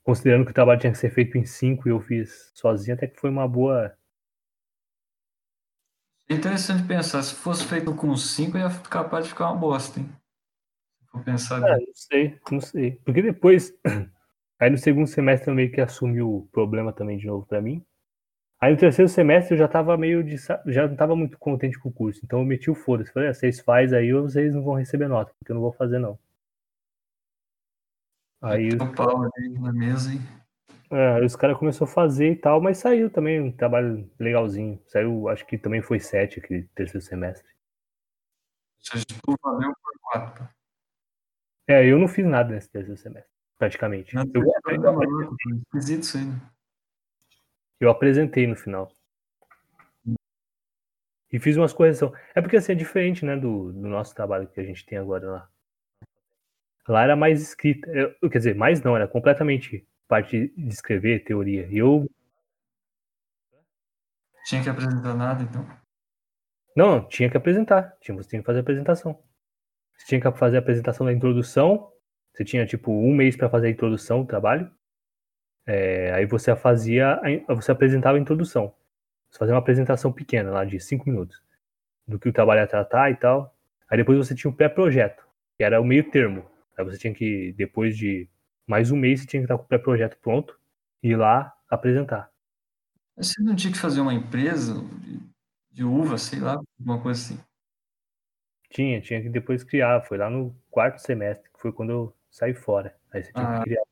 Considerando 0.03 0.45
que 0.45 0.51
o 0.51 0.55
trabalho 0.55 0.81
tinha 0.81 0.93
que 0.93 0.99
ser 0.99 1.11
feito 1.11 1.37
em 1.39 1.45
5 1.45 1.89
e 1.89 1.91
eu 1.91 2.01
fiz 2.01 2.51
sozinho, 2.55 2.95
até 2.95 3.07
que 3.07 3.21
foi 3.21 3.31
uma 3.31 3.49
boa. 3.49 3.95
É 6.29 6.35
interessante 6.35 6.87
pensar, 6.87 7.23
se 7.23 7.35
fosse 7.35 7.67
feito 7.67 7.95
com 7.95 8.17
5, 8.17 8.57
ia 8.57 8.71
ficar 8.71 9.05
capaz 9.05 9.25
de 9.25 9.31
ficar 9.31 9.51
uma 9.51 9.61
bosta, 9.61 10.01
hein? 10.01 10.09
For 11.11 11.23
pensar 11.23 11.63
É, 11.63 11.77
não 11.77 11.95
sei, 11.95 12.41
não 12.51 12.61
sei. 12.61 12.93
Porque 13.05 13.23
depois, 13.23 13.73
aí 14.59 14.71
no 14.71 14.79
segundo 14.79 15.07
semestre 15.07 15.51
eu 15.51 15.55
meio 15.55 15.71
que 15.71 15.81
assumi 15.81 16.21
o 16.21 16.49
problema 16.51 16.93
também 16.93 17.19
de 17.19 17.27
novo 17.27 17.47
pra 17.47 17.63
mim. 17.63 17.85
Aí 18.61 18.73
no 18.73 18.79
terceiro 18.79 19.09
semestre 19.09 19.55
eu 19.55 19.59
já 19.59 19.69
tava 19.69 19.97
meio 19.97 20.25
de. 20.25 20.37
Já 20.67 20.89
não 20.89 20.97
tava 20.97 21.15
muito 21.15 21.39
contente 21.39 21.79
com 21.79 21.89
o 21.89 21.93
curso. 21.93 22.21
Então 22.25 22.39
eu 22.39 22.45
meti 22.45 22.71
o 22.71 22.75
foda-se. 22.75 23.13
Falei, 23.13 23.29
ah, 23.29 23.35
vocês 23.35 23.61
faz 23.61 23.93
aí 23.93 24.13
ou 24.15 24.23
vocês 24.23 24.55
não 24.55 24.63
vão 24.63 24.75
receber 24.75 25.09
nota, 25.09 25.33
porque 25.39 25.53
eu 25.53 25.55
não 25.55 25.63
vou 25.63 25.73
fazer 25.73 25.99
não. 25.99 26.19
Aí, 28.41 28.69
O 28.75 28.93
pau 28.95 29.23
ali 29.23 29.59
na 29.59 29.73
mesa 29.73 30.13
e 30.13 30.45
é, 30.91 31.25
os 31.25 31.35
caras 31.35 31.57
começaram 31.57 31.91
a 31.91 31.95
fazer 31.95 32.31
e 32.31 32.37
tal, 32.37 32.61
mas 32.61 32.79
saiu 32.79 33.11
também 33.11 33.41
um 33.41 33.51
trabalho 33.51 34.09
legalzinho. 34.19 34.81
Saiu, 34.87 35.29
acho 35.29 35.45
que 35.47 35.59
também 35.59 35.83
foi 35.83 35.99
sete 35.99 36.39
aquele 36.39 36.69
terceiro 36.75 37.05
semestre. 37.05 37.49
ou 38.79 38.85
seja, 38.85 39.05
tudo 39.25 39.39
valeu 39.43 39.73
por 39.83 39.93
4. 40.13 40.49
É, 41.67 41.85
eu 41.85 41.99
não 41.99 42.07
fiz 42.07 42.25
nada 42.27 42.55
nesse 42.55 42.71
terceiro 42.71 42.97
semestre, 42.97 43.33
praticamente. 43.59 44.15
Nada 44.15 44.31
Eu, 44.35 44.43
é 44.69 44.79
maluco, 44.79 45.35
pô, 45.43 45.55
esquisito 45.75 46.03
isso 46.03 46.19
aí, 46.19 46.27
né? 46.27 46.41
Eu 47.81 47.91
apresentei 47.91 48.47
no 48.47 48.57
final. 48.57 48.91
E 51.33 51.39
fiz 51.41 51.57
umas 51.57 51.73
correções. 51.73 52.13
É 52.35 52.41
porque 52.41 52.57
assim, 52.57 52.73
é 52.73 52.77
diferente, 52.77 53.25
né, 53.25 53.37
do, 53.37 53.73
do 53.73 53.89
nosso 53.89 54.15
trabalho 54.15 54.47
que 54.47 54.61
a 54.61 54.65
gente 54.65 54.87
tem 54.87 54.97
agora 54.99 55.29
lá. 55.29 55.51
Lá 56.87 57.03
era 57.03 57.17
mais 57.17 57.43
escrita. 57.43 57.91
Eu- 57.91 58.31
quer 58.31 58.39
dizer, 58.39 58.55
mais 58.55 58.83
não, 58.83 58.95
era 58.95 59.09
completamente 59.09 59.87
parte 60.07 60.49
de 60.57 60.69
escrever, 60.69 61.25
teoria. 61.25 61.67
E 61.67 61.79
eu. 61.79 62.09
Tinha 64.47 64.63
que 64.63 64.69
apresentar 64.69 65.15
nada, 65.15 65.43
então. 65.43 65.67
Não, 66.77 66.99
não, 66.99 67.09
tinha 67.09 67.31
que 67.31 67.37
apresentar. 67.37 67.97
Tinha, 68.01 68.17
você 68.17 68.29
tinha 68.29 68.43
que 68.43 68.47
fazer 68.47 68.59
a 68.59 68.63
apresentação. 68.63 69.21
Você 69.97 70.07
tinha 70.07 70.21
que 70.21 70.39
fazer 70.39 70.57
a 70.57 70.61
apresentação 70.61 71.07
da 71.07 71.13
introdução. 71.13 71.91
Você 72.33 72.45
tinha, 72.45 72.67
tipo, 72.67 72.93
um 72.93 73.15
mês 73.15 73.37
para 73.37 73.49
fazer 73.49 73.69
a 73.69 73.71
introdução 73.71 74.23
do 74.23 74.27
trabalho. 74.29 74.71
É, 75.67 76.13
aí 76.13 76.27
você 76.27 76.55
fazia. 76.57 77.21
Você 77.49 77.73
apresentava 77.73 78.17
a 78.17 78.21
introdução. 78.21 78.75
Você 79.31 79.39
fazia 79.39 79.55
uma 79.55 79.61
apresentação 79.61 80.13
pequena 80.13 80.51
lá 80.51 80.65
de 80.65 80.79
cinco 80.81 81.09
minutos. 81.09 81.43
Do 82.07 82.19
que 82.19 82.29
o 82.29 82.33
trabalho 82.33 82.61
ia 82.61 82.67
tratar 82.67 83.11
e 83.11 83.17
tal. 83.17 83.55
Aí 83.89 83.97
depois 83.97 84.19
você 84.19 84.35
tinha 84.35 84.51
o 84.51 84.55
pré-projeto, 84.55 85.27
que 85.57 85.65
era 85.65 85.81
o 85.81 85.85
meio 85.85 86.11
termo. 86.11 86.45
Aí 86.77 86.85
você 86.85 86.99
tinha 86.99 87.15
que, 87.15 87.53
depois 87.57 87.97
de 87.97 88.29
mais 88.67 88.91
um 88.91 88.97
mês, 88.97 89.21
você 89.21 89.27
tinha 89.27 89.41
que 89.41 89.45
estar 89.45 89.57
com 89.57 89.65
o 89.65 89.69
pré-projeto 89.69 90.19
pronto 90.21 90.59
e 91.03 91.11
ir 91.11 91.17
lá 91.17 91.55
apresentar. 91.71 92.31
Mas 93.17 93.29
você 93.29 93.43
não 93.43 93.55
tinha 93.55 93.73
que 93.73 93.79
fazer 93.79 94.01
uma 94.01 94.13
empresa 94.13 94.75
de, 95.71 95.85
uva, 95.85 96.19
sei 96.19 96.41
lá, 96.41 96.55
alguma 96.79 97.01
coisa 97.01 97.21
assim. 97.21 97.41
Tinha, 98.71 99.01
tinha 99.01 99.23
que 99.23 99.29
depois 99.29 99.63
criar. 99.63 100.03
Foi 100.03 100.19
lá 100.19 100.29
no 100.29 100.55
quarto 100.71 100.99
semestre, 100.99 101.49
que 101.53 101.61
foi 101.61 101.73
quando 101.73 101.91
eu 101.91 102.17
saí 102.31 102.55
fora. 102.55 102.97
Aí 103.13 103.23
você 103.23 103.33
tinha 103.33 103.47
Ah. 103.47 103.59
que 103.59 103.65
criar. 103.65 103.83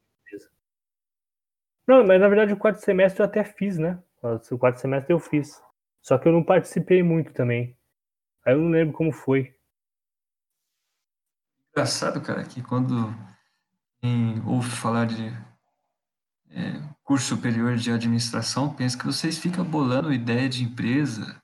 Não, 1.93 2.03
mas 2.07 2.19
na 2.19 2.27
verdade 2.27 2.55
o 2.55 2.57
quarto 2.57 2.79
semestre 2.79 3.21
eu 3.21 3.27
até 3.27 3.45
fiz, 3.45 3.77
né? 3.77 4.03
O 4.23 4.57
quarto 4.57 4.81
semestre 4.81 5.13
eu 5.13 5.19
fiz. 5.19 5.63
Só 6.01 6.17
que 6.17 6.27
eu 6.27 6.33
não 6.33 6.43
participei 6.43 7.03
muito 7.03 7.35
também. 7.35 7.77
Aí 8.47 8.55
eu 8.55 8.61
não 8.61 8.71
lembro 8.71 8.95
como 8.95 9.13
foi. 9.13 9.55
Engraçado, 11.71 12.19
cara, 12.23 12.45
que 12.45 12.63
quando 12.63 13.15
quem 14.01 14.43
ouve 14.47 14.71
falar 14.71 15.05
de 15.05 15.29
é, 16.51 16.81
curso 17.05 17.37
superior 17.37 17.77
de 17.77 17.93
administração, 17.93 18.75
pensa 18.75 18.97
que 18.97 19.05
vocês 19.05 19.37
ficam 19.37 19.63
bolando 19.63 20.15
ideia 20.15 20.49
de 20.49 20.65
empresa 20.65 21.43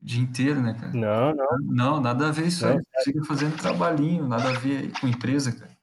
o 0.00 0.06
dia 0.06 0.22
inteiro, 0.22 0.62
né, 0.62 0.72
cara? 0.80 0.94
Não, 0.94 1.34
não. 1.34 1.58
Não, 1.60 2.00
nada 2.00 2.28
a 2.28 2.32
ver 2.32 2.46
isso 2.46 2.66
aí. 2.66 2.74
Não, 2.74 2.82
Vocês 2.90 3.04
ficam 3.04 3.24
fazendo 3.24 3.58
trabalhinho, 3.58 4.26
nada 4.26 4.48
a 4.48 4.58
ver 4.58 4.98
com 4.98 5.06
empresa, 5.06 5.52
cara. 5.52 5.76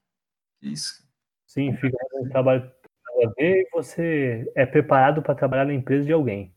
Que 0.58 0.70
isso? 0.70 1.06
Sim, 1.46 1.76
fica 1.76 1.96
um 2.14 2.28
trabalho 2.28 2.68
nada 3.14 3.30
a 3.30 3.34
ver 3.34 3.62
e 3.62 3.68
você 3.72 4.50
é 4.54 4.66
preparado 4.66 5.22
para 5.22 5.34
trabalhar 5.34 5.64
na 5.64 5.74
empresa 5.74 6.04
de 6.04 6.12
alguém. 6.12 6.54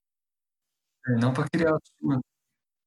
É, 1.07 1.11
Não 1.13 1.33
para 1.33 1.47
criar 1.49 1.75
a 1.75 1.79
sua, 1.79 2.21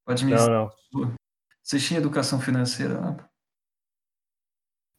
para 0.04 0.14
administrar 0.14 0.48
Não, 0.50 0.64
não. 0.64 0.66
a 0.66 0.70
sua. 0.72 1.14
Vocês 1.62 1.86
tinham 1.86 2.00
educação 2.00 2.40
financeira 2.40 2.98
lá? 2.98 3.28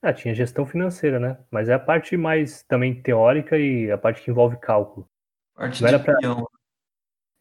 Ah, 0.02 0.14
tinha 0.14 0.34
gestão 0.34 0.66
financeira, 0.66 1.20
né? 1.20 1.38
Mas 1.52 1.68
é 1.68 1.74
a 1.74 1.80
parte 1.80 2.16
mais 2.16 2.64
também 2.64 3.02
teórica 3.02 3.58
e 3.58 3.92
a 3.92 3.98
parte 3.98 4.22
que 4.24 4.32
envolve 4.32 4.58
cálculo. 4.58 5.10
Parte 5.56 5.82
Não 5.82 5.90
de 5.90 5.96
era 5.96 6.04
pra-. 6.04 6.16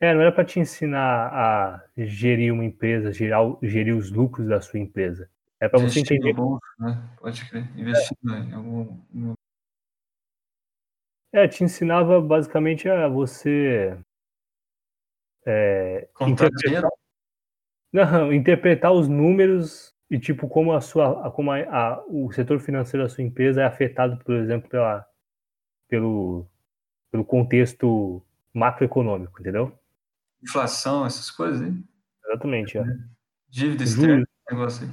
É, 0.00 0.14
não 0.14 0.20
era 0.20 0.32
para 0.32 0.44
te 0.44 0.60
ensinar 0.60 1.28
a 1.32 1.84
gerir 1.96 2.52
uma 2.52 2.64
empresa, 2.64 3.12
gerar, 3.12 3.40
gerir 3.62 3.96
os 3.96 4.10
lucros 4.10 4.48
da 4.48 4.60
sua 4.60 4.78
empresa. 4.78 5.28
É 5.60 5.68
para 5.68 5.80
você 5.80 6.00
entender. 6.00 6.32
no 6.32 6.34
bolso, 6.34 6.60
né? 6.78 7.02
Pode 7.20 7.48
crer. 7.48 7.68
Investir 7.78 8.16
em 8.24 8.52
algum. 8.52 9.34
É, 11.38 11.46
te 11.46 11.62
ensinava 11.62 12.20
basicamente 12.20 12.88
a 12.88 13.06
você 13.06 13.96
é, 15.46 16.08
interpretar, 16.26 16.90
não, 17.92 18.32
interpretar 18.32 18.92
os 18.92 19.06
números 19.08 19.94
e 20.10 20.18
tipo 20.18 20.48
como 20.48 20.72
a 20.72 20.80
sua, 20.80 21.30
como 21.30 21.52
a, 21.52 21.58
a- 21.60 22.04
o 22.08 22.32
setor 22.32 22.58
financeiro 22.58 23.04
da 23.06 23.08
sua 23.08 23.22
empresa 23.22 23.62
é 23.62 23.64
afetado, 23.64 24.18
por 24.24 24.34
exemplo, 24.34 24.68
pela, 24.68 25.06
pelo, 25.86 26.44
pelo 27.12 27.24
contexto 27.24 28.20
macroeconômico, 28.52 29.40
entendeu? 29.40 29.78
Inflação, 30.42 31.06
essas 31.06 31.30
coisas 31.30 31.62
aí? 31.62 31.72
Exatamente, 32.26 32.78
é. 32.78 32.84
Dívida 33.48 33.84
externa, 33.84 34.22
esse 34.22 34.54
negócio 34.56 34.86
aí. 34.88 34.92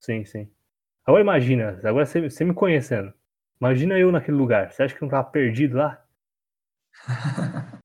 Sim, 0.00 0.24
sim. 0.24 0.50
Agora 1.04 1.22
imagina, 1.22 1.78
agora 1.84 2.06
você, 2.06 2.22
você 2.28 2.42
me 2.42 2.54
conhecendo. 2.54 3.12
Imagina 3.62 3.96
eu 3.96 4.10
naquele 4.10 4.36
lugar. 4.36 4.72
Você 4.72 4.82
acha 4.82 4.92
que 4.92 5.00
eu 5.04 5.06
não 5.06 5.10
tava 5.12 5.30
perdido 5.30 5.76
lá? 5.76 6.04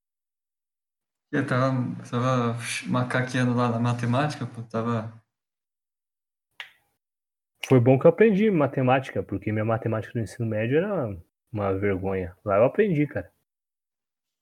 Eu 1.30 1.46
tava, 1.46 1.72
tava 2.10 2.56
macaqueando 2.86 3.54
lá 3.54 3.68
na 3.68 3.78
matemática, 3.78 4.46
pô, 4.46 4.62
tava. 4.62 5.12
Foi 7.66 7.78
bom 7.78 7.98
que 7.98 8.06
eu 8.06 8.08
aprendi 8.08 8.50
matemática, 8.50 9.22
porque 9.22 9.52
minha 9.52 9.64
matemática 9.64 10.14
no 10.16 10.24
ensino 10.24 10.48
médio 10.48 10.78
era 10.78 11.14
uma 11.52 11.78
vergonha. 11.78 12.34
Lá 12.42 12.56
eu 12.56 12.64
aprendi, 12.64 13.06
cara. 13.06 13.30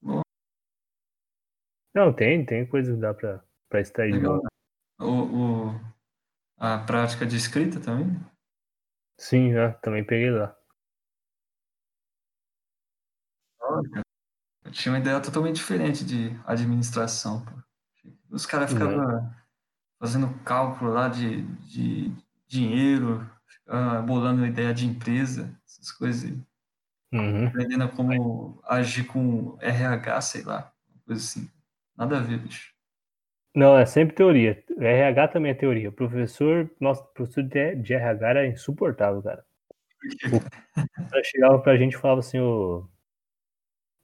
Bom. 0.01 0.21
Não, 1.93 2.15
tem, 2.15 2.47
tem 2.47 2.65
coisa 2.65 2.95
que 2.95 3.01
dá 3.01 3.13
pra, 3.13 3.43
pra 3.69 3.81
extrair 3.81 4.13
de 4.13 4.25
lá. 4.25 4.39
O, 5.01 5.71
o, 5.71 5.81
a 6.57 6.79
prática 6.79 7.27
de 7.27 7.37
escrita 7.37 7.81
também? 7.81 8.17
Sim, 9.19 9.57
é, 9.57 9.73
também 9.83 10.07
peguei 10.07 10.31
lá. 10.31 10.57
Eu 14.67 14.73
tinha 14.73 14.93
uma 14.93 14.99
ideia 14.99 15.21
totalmente 15.21 15.57
diferente 15.57 16.05
de 16.05 16.37
administração. 16.45 17.45
pô. 17.45 17.53
Os 18.31 18.45
caras 18.45 18.73
ficavam 18.73 19.31
fazendo 19.99 20.29
cálculo 20.45 20.93
lá 20.93 21.09
de, 21.09 21.43
de 21.43 22.13
dinheiro, 22.49 23.29
bolando 24.05 24.45
ideia 24.45 24.75
de 24.75 24.87
empresa, 24.87 25.57
essas 25.65 25.93
coisas. 25.93 26.31
aí. 26.31 26.39
Uhum. 27.13 27.47
Aprendendo 27.47 27.89
como 27.91 28.61
agir 28.65 29.05
com 29.05 29.57
RH, 29.61 30.21
sei 30.21 30.43
lá, 30.43 30.73
uma 30.91 31.03
coisa 31.07 31.23
assim. 31.23 31.49
Nada 31.97 32.19
a 32.19 32.21
ver, 32.21 32.39
bicho. 32.39 32.75
Não, 33.55 33.79
é 33.79 33.87
sempre 33.87 34.15
teoria. 34.15 34.63
RH 34.79 35.29
também 35.29 35.53
é 35.53 35.55
teoria. 35.55 35.91
Professor, 35.91 36.71
nossa, 36.79 37.03
professor 37.15 37.43
de, 37.43 37.77
de 37.77 37.95
RH 37.95 38.29
era 38.29 38.47
insuportável, 38.47 39.23
cara. 39.23 39.45
O 40.31 41.09
cara 41.09 41.25
chegava 41.25 41.59
pra 41.61 41.77
gente 41.77 41.95
e 41.95 41.99
falava 41.99 42.21
assim, 42.21 42.39
o. 42.39 42.87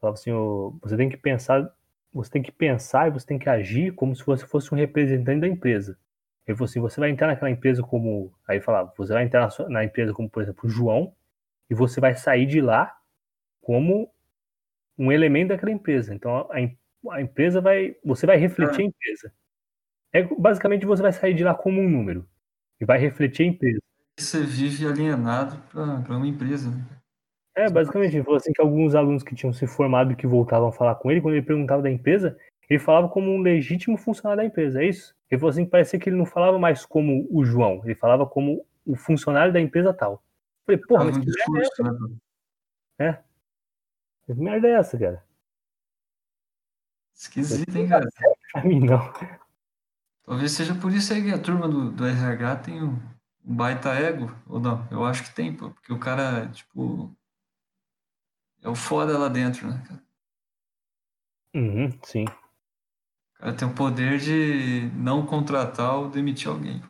Falava 0.02 0.18
assim. 0.18 0.32
Você 0.82 0.98
tem 0.98 1.08
que 1.08 1.16
pensar. 1.16 1.72
Você 2.12 2.30
tem 2.30 2.42
que 2.42 2.52
pensar 2.52 3.08
e 3.08 3.12
você 3.12 3.26
tem 3.26 3.38
que 3.38 3.48
agir 3.48 3.94
como 3.94 4.14
se 4.14 4.26
você 4.26 4.46
fosse 4.46 4.74
um 4.74 4.76
representante 4.76 5.40
da 5.40 5.48
empresa. 5.48 5.98
Ele 6.46 6.56
falou 6.58 6.68
assim, 6.68 6.80
você 6.80 7.00
vai 7.00 7.08
entrar 7.08 7.28
naquela 7.28 7.50
empresa 7.50 7.82
como. 7.82 8.34
Aí 8.46 8.60
falava, 8.60 8.92
você 8.98 9.14
vai 9.14 9.24
entrar 9.24 9.40
na, 9.42 9.50
sua- 9.50 9.68
na 9.70 9.84
empresa 9.84 10.12
como, 10.12 10.28
por 10.28 10.42
exemplo, 10.42 10.66
o 10.66 10.68
João, 10.68 11.14
e 11.70 11.74
você 11.74 12.00
vai 12.00 12.14
sair 12.14 12.44
de 12.46 12.60
lá 12.60 12.94
como 13.62 14.12
um 14.98 15.10
elemento 15.12 15.48
daquela 15.50 15.72
empresa. 15.72 16.14
Então 16.14 16.36
a, 16.50 17.14
a 17.14 17.22
empresa 17.22 17.60
vai. 17.60 17.96
Você 18.04 18.26
vai 18.26 18.36
refletir 18.36 18.82
a 18.82 18.84
empresa. 18.86 19.32
É, 20.12 20.22
basicamente 20.22 20.84
você 20.84 21.02
vai 21.02 21.12
sair 21.12 21.34
de 21.34 21.44
lá 21.44 21.54
como 21.54 21.80
um 21.80 21.88
número. 21.88 22.28
E 22.80 22.84
vai 22.84 22.98
refletir 22.98 23.44
a 23.44 23.46
empresa. 23.46 23.80
Você 24.18 24.42
vive 24.44 24.86
alienado 24.86 25.56
para 25.70 26.16
uma 26.16 26.26
empresa. 26.26 26.70
Né? 26.70 26.84
É, 27.54 27.68
basicamente, 27.68 28.16
ele 28.16 28.24
falou 28.24 28.38
assim 28.38 28.52
que 28.52 28.62
alguns 28.62 28.94
alunos 28.94 29.22
que 29.22 29.34
tinham 29.34 29.52
se 29.52 29.66
formado 29.66 30.12
e 30.12 30.16
que 30.16 30.26
voltavam 30.26 30.68
a 30.68 30.72
falar 30.72 30.94
com 30.94 31.10
ele, 31.10 31.20
quando 31.20 31.34
ele 31.34 31.44
perguntava 31.44 31.82
da 31.82 31.90
empresa, 31.90 32.38
ele 32.68 32.78
falava 32.78 33.08
como 33.08 33.30
um 33.30 33.42
legítimo 33.42 33.98
funcionário 33.98 34.42
da 34.42 34.46
empresa, 34.46 34.82
é 34.82 34.86
isso? 34.86 35.14
Ele 35.30 35.38
falou 35.38 35.50
assim 35.50 35.64
que 35.64 35.70
parecia 35.70 35.98
que 35.98 36.08
ele 36.08 36.16
não 36.16 36.24
falava 36.24 36.58
mais 36.58 36.86
como 36.86 37.26
o 37.30 37.44
João, 37.44 37.82
ele 37.84 37.94
falava 37.94 38.26
como 38.26 38.64
o 38.86 38.96
funcionário 38.96 39.52
da 39.52 39.60
empresa 39.60 39.92
tal. 39.92 40.12
Eu 40.12 40.20
falei, 40.66 40.80
porra, 40.86 41.04
mas 41.04 41.18
que 41.18 41.26
merda, 41.26 41.32
discurso, 41.32 42.20
né? 42.98 43.22
que 44.24 44.34
merda 44.34 44.68
é 44.68 44.72
essa, 44.72 44.98
cara? 44.98 45.22
Esquisito, 47.14 47.76
hein, 47.76 47.88
cara? 47.88 48.08
Pra 48.52 48.64
mim 48.64 48.80
não. 48.80 49.12
Talvez 50.24 50.52
seja 50.52 50.74
por 50.74 50.92
isso 50.92 51.12
aí 51.12 51.22
que 51.22 51.30
a 51.30 51.38
turma 51.38 51.68
do, 51.68 51.90
do 51.90 52.06
RH 52.06 52.56
tem 52.56 52.82
um, 52.82 52.98
um 53.44 53.54
baita 53.54 53.90
ego, 53.90 54.34
ou 54.46 54.58
não? 54.58 54.86
Eu 54.90 55.04
acho 55.04 55.24
que 55.24 55.34
tem, 55.34 55.54
pô, 55.54 55.70
porque 55.70 55.92
o 55.92 55.98
cara, 55.98 56.46
tipo, 56.48 57.14
é 58.62 58.68
o 58.68 58.74
foda 58.74 59.18
lá 59.18 59.28
dentro, 59.28 59.68
né, 59.68 59.82
cara? 59.86 60.02
Uhum, 61.54 61.90
sim. 62.04 62.24
O 62.24 63.38
cara 63.38 63.56
tem 63.56 63.68
o 63.68 63.74
poder 63.74 64.18
de 64.18 64.90
não 64.94 65.26
contratar 65.26 65.96
ou 65.96 66.08
demitir 66.08 66.48
alguém. 66.48 66.82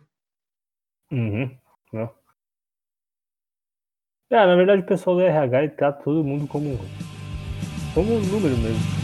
Uhum. 1.11 1.59
Não. 1.93 2.15
É, 4.31 4.47
na 4.47 4.57
verdade 4.57 4.83
o 4.83 4.87
pessoal 4.87 5.17
do 5.17 5.23
RH 5.23 5.77
trata 5.77 6.03
todo 6.03 6.25
mundo 6.25 6.47
como, 6.47 6.79
como 7.95 8.15
um 8.15 8.21
número 8.21 8.57
mesmo. 8.57 9.02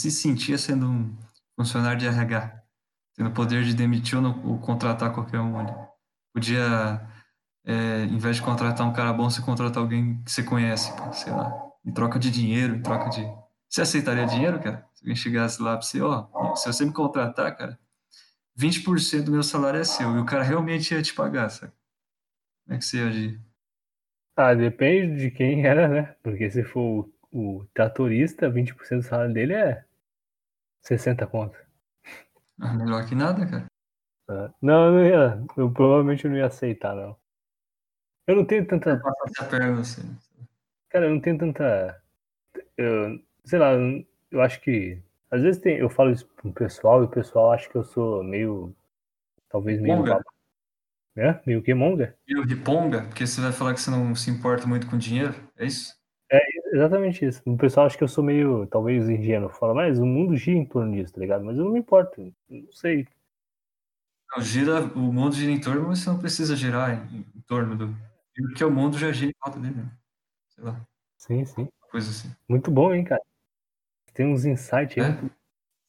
Se 0.00 0.20
sentia 0.20 0.58
sendo 0.58 0.88
um 0.88 1.16
funcionário 1.56 1.98
de 1.98 2.06
RH? 2.06 2.62
Tendo 3.16 3.30
o 3.30 3.32
poder 3.34 3.64
de 3.64 3.74
demitir 3.74 4.16
ou, 4.16 4.22
não- 4.22 4.44
ou 4.46 4.58
contratar 4.58 5.12
qualquer 5.12 5.40
um 5.40 5.58
ali? 5.58 5.72
Podia, 6.34 7.00
é, 7.64 8.04
em 8.04 8.18
vez 8.18 8.36
de 8.36 8.42
contratar 8.42 8.86
um 8.86 8.92
cara 8.92 9.12
bom, 9.12 9.28
você 9.30 9.42
contratar 9.42 9.82
alguém 9.82 10.22
que 10.22 10.30
você 10.32 10.42
conhece, 10.42 10.92
sei 11.12 11.32
lá, 11.32 11.52
em 11.84 11.92
troca 11.92 12.18
de 12.18 12.30
dinheiro, 12.30 12.76
em 12.76 12.82
troca 12.82 13.10
de... 13.10 13.22
Você 13.68 13.82
aceitaria 13.82 14.26
dinheiro, 14.26 14.60
cara? 14.60 14.86
Se 14.94 15.04
alguém 15.04 15.16
chegasse 15.16 15.62
lá 15.62 15.72
pra 15.76 15.82
você, 15.82 16.00
ó, 16.00 16.26
se 16.56 16.66
você 16.72 16.84
me 16.84 16.92
contratar, 16.92 17.56
cara, 17.56 17.78
20% 18.56 19.26
do 19.26 19.32
meu 19.32 19.42
salário 19.42 19.80
é 19.80 19.84
seu, 19.84 20.16
e 20.16 20.20
o 20.20 20.24
cara 20.26 20.42
realmente 20.42 20.92
ia 20.94 21.02
te 21.02 21.14
pagar, 21.14 21.48
sabe? 21.50 21.72
Como 22.64 22.76
é 22.76 22.78
que 22.78 22.84
você 22.84 22.98
ia 22.98 23.08
agir? 23.08 23.40
Ah, 24.36 24.54
depende 24.54 25.20
de 25.20 25.30
quem 25.30 25.66
era, 25.66 25.88
né? 25.88 26.14
Porque 26.22 26.50
se 26.50 26.64
for 26.64 27.08
o, 27.32 27.58
o 27.60 27.66
tratorista, 27.74 28.48
20% 28.50 29.02
do 29.02 29.08
salário 29.08 29.34
dele 29.34 29.52
é 29.54 29.84
60 30.82 31.26
conto. 31.26 31.56
Ah, 32.60 32.74
melhor 32.74 33.06
que 33.06 33.14
nada, 33.14 33.46
cara. 33.46 33.66
Ah, 34.28 34.52
Não, 34.60 34.86
eu 34.86 34.92
não 34.92 35.06
ia. 35.06 35.44
Eu 35.56 35.70
provavelmente 35.72 36.28
não 36.28 36.36
ia 36.36 36.46
aceitar, 36.46 36.94
não. 36.94 37.16
Eu 38.26 38.36
não 38.36 38.44
tenho 38.44 38.66
tanta. 38.66 38.98
Passa 39.00 39.44
a 39.44 39.44
perna, 39.48 39.80
assim. 39.80 40.16
Cara, 40.88 41.06
eu 41.06 41.10
não 41.10 41.20
tenho 41.20 41.38
tanta. 41.38 42.02
Eu, 42.76 43.20
sei 43.44 43.58
lá, 43.58 43.72
eu- 43.72 44.40
acho 44.40 44.60
que. 44.60 45.02
Às 45.30 45.42
vezes 45.42 45.60
tem, 45.62 45.76
eu 45.78 45.88
falo 45.88 46.10
isso 46.10 46.26
pro 46.28 46.52
pessoal 46.52 47.02
e 47.02 47.06
o 47.06 47.10
pessoal 47.10 47.52
acha 47.52 47.68
que 47.68 47.76
eu 47.76 47.84
sou 47.84 48.22
meio. 48.22 48.74
Talvez 49.48 49.80
meio. 49.80 49.96
Monga. 49.96 50.20
É? 51.16 51.40
Meio 51.44 51.62
que 51.62 51.74
monga? 51.74 52.16
E 52.26 52.36
o 52.36 52.42
riponga, 52.44 53.02
porque 53.02 53.26
você 53.26 53.40
vai 53.40 53.52
falar 53.52 53.74
que 53.74 53.80
você 53.80 53.90
não 53.90 54.14
se 54.14 54.30
importa 54.30 54.66
muito 54.66 54.88
com 54.88 54.96
dinheiro, 54.96 55.34
é 55.56 55.66
isso? 55.66 55.98
Exatamente 56.72 57.24
isso. 57.24 57.42
O 57.44 57.56
pessoal 57.56 57.86
acha 57.86 57.98
que 57.98 58.04
eu 58.04 58.08
sou 58.08 58.22
meio, 58.22 58.66
talvez, 58.66 59.08
ingênuo. 59.08 59.50
Fala, 59.50 59.74
mas 59.74 59.98
o 59.98 60.06
mundo 60.06 60.36
gira 60.36 60.56
em 60.56 60.64
torno 60.64 60.92
disso, 60.94 61.12
tá 61.14 61.20
ligado? 61.20 61.44
Mas 61.44 61.58
eu 61.58 61.64
não 61.64 61.72
me 61.72 61.80
importo. 61.80 62.32
Não 62.48 62.72
sei. 62.72 63.06
Não, 64.30 64.40
gira, 64.40 64.80
o 64.80 65.12
mundo 65.12 65.34
gira 65.34 65.50
em 65.50 65.60
torno, 65.60 65.88
mas 65.88 65.98
você 65.98 66.10
não 66.10 66.18
precisa 66.18 66.54
girar 66.54 67.12
em, 67.12 67.26
em 67.34 67.40
torno 67.46 67.76
do. 67.76 67.96
Porque 68.34 68.64
o 68.64 68.70
mundo 68.70 68.96
já 68.96 69.10
gira 69.10 69.32
em 69.32 69.34
volta 69.44 69.58
dele, 69.58 69.74
né? 69.74 69.90
Sei 70.50 70.64
lá, 70.64 70.80
Sim, 71.18 71.44
sim. 71.44 71.68
coisa 71.90 72.10
assim. 72.10 72.34
Muito 72.48 72.70
bom, 72.70 72.94
hein, 72.94 73.04
cara? 73.04 73.20
Tem 74.14 74.26
uns 74.26 74.44
insights 74.44 74.96
aí. 74.96 75.10
É? 75.10 75.30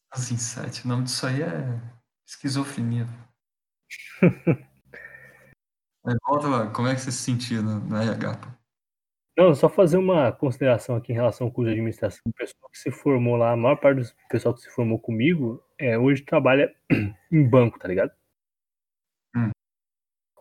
As 0.09 0.31
insights. 0.31 0.83
O 0.83 0.87
nome 0.87 1.03
disso 1.03 1.25
aí 1.27 1.41
é 1.43 1.79
esquizofrenia. 2.25 3.05
Mas 6.03 6.15
volta 6.27 6.47
lá, 6.47 6.71
como 6.71 6.87
é 6.87 6.95
que 6.95 7.01
você 7.01 7.11
se 7.11 7.19
sentia 7.19 7.61
no, 7.61 7.79
no 7.79 7.95
RH? 7.95 8.60
Não, 9.37 9.55
só 9.55 9.69
fazer 9.69 9.97
uma 9.97 10.31
consideração 10.31 10.95
aqui 10.95 11.11
em 11.11 11.15
relação 11.15 11.47
ao 11.47 11.53
curso 11.53 11.67
de 11.69 11.73
administração. 11.73 12.21
O 12.25 12.33
pessoal 12.33 12.69
que 12.69 12.77
se 12.77 12.91
formou 12.91 13.37
lá, 13.37 13.51
a 13.51 13.57
maior 13.57 13.77
parte 13.77 14.01
do 14.01 14.07
pessoal 14.29 14.53
que 14.53 14.61
se 14.61 14.69
formou 14.69 14.99
comigo, 14.99 15.63
é, 15.79 15.97
hoje 15.97 16.21
trabalha 16.23 16.73
em 17.31 17.47
banco, 17.49 17.79
tá 17.79 17.87
ligado? 17.87 18.11
Hum. 19.35 19.49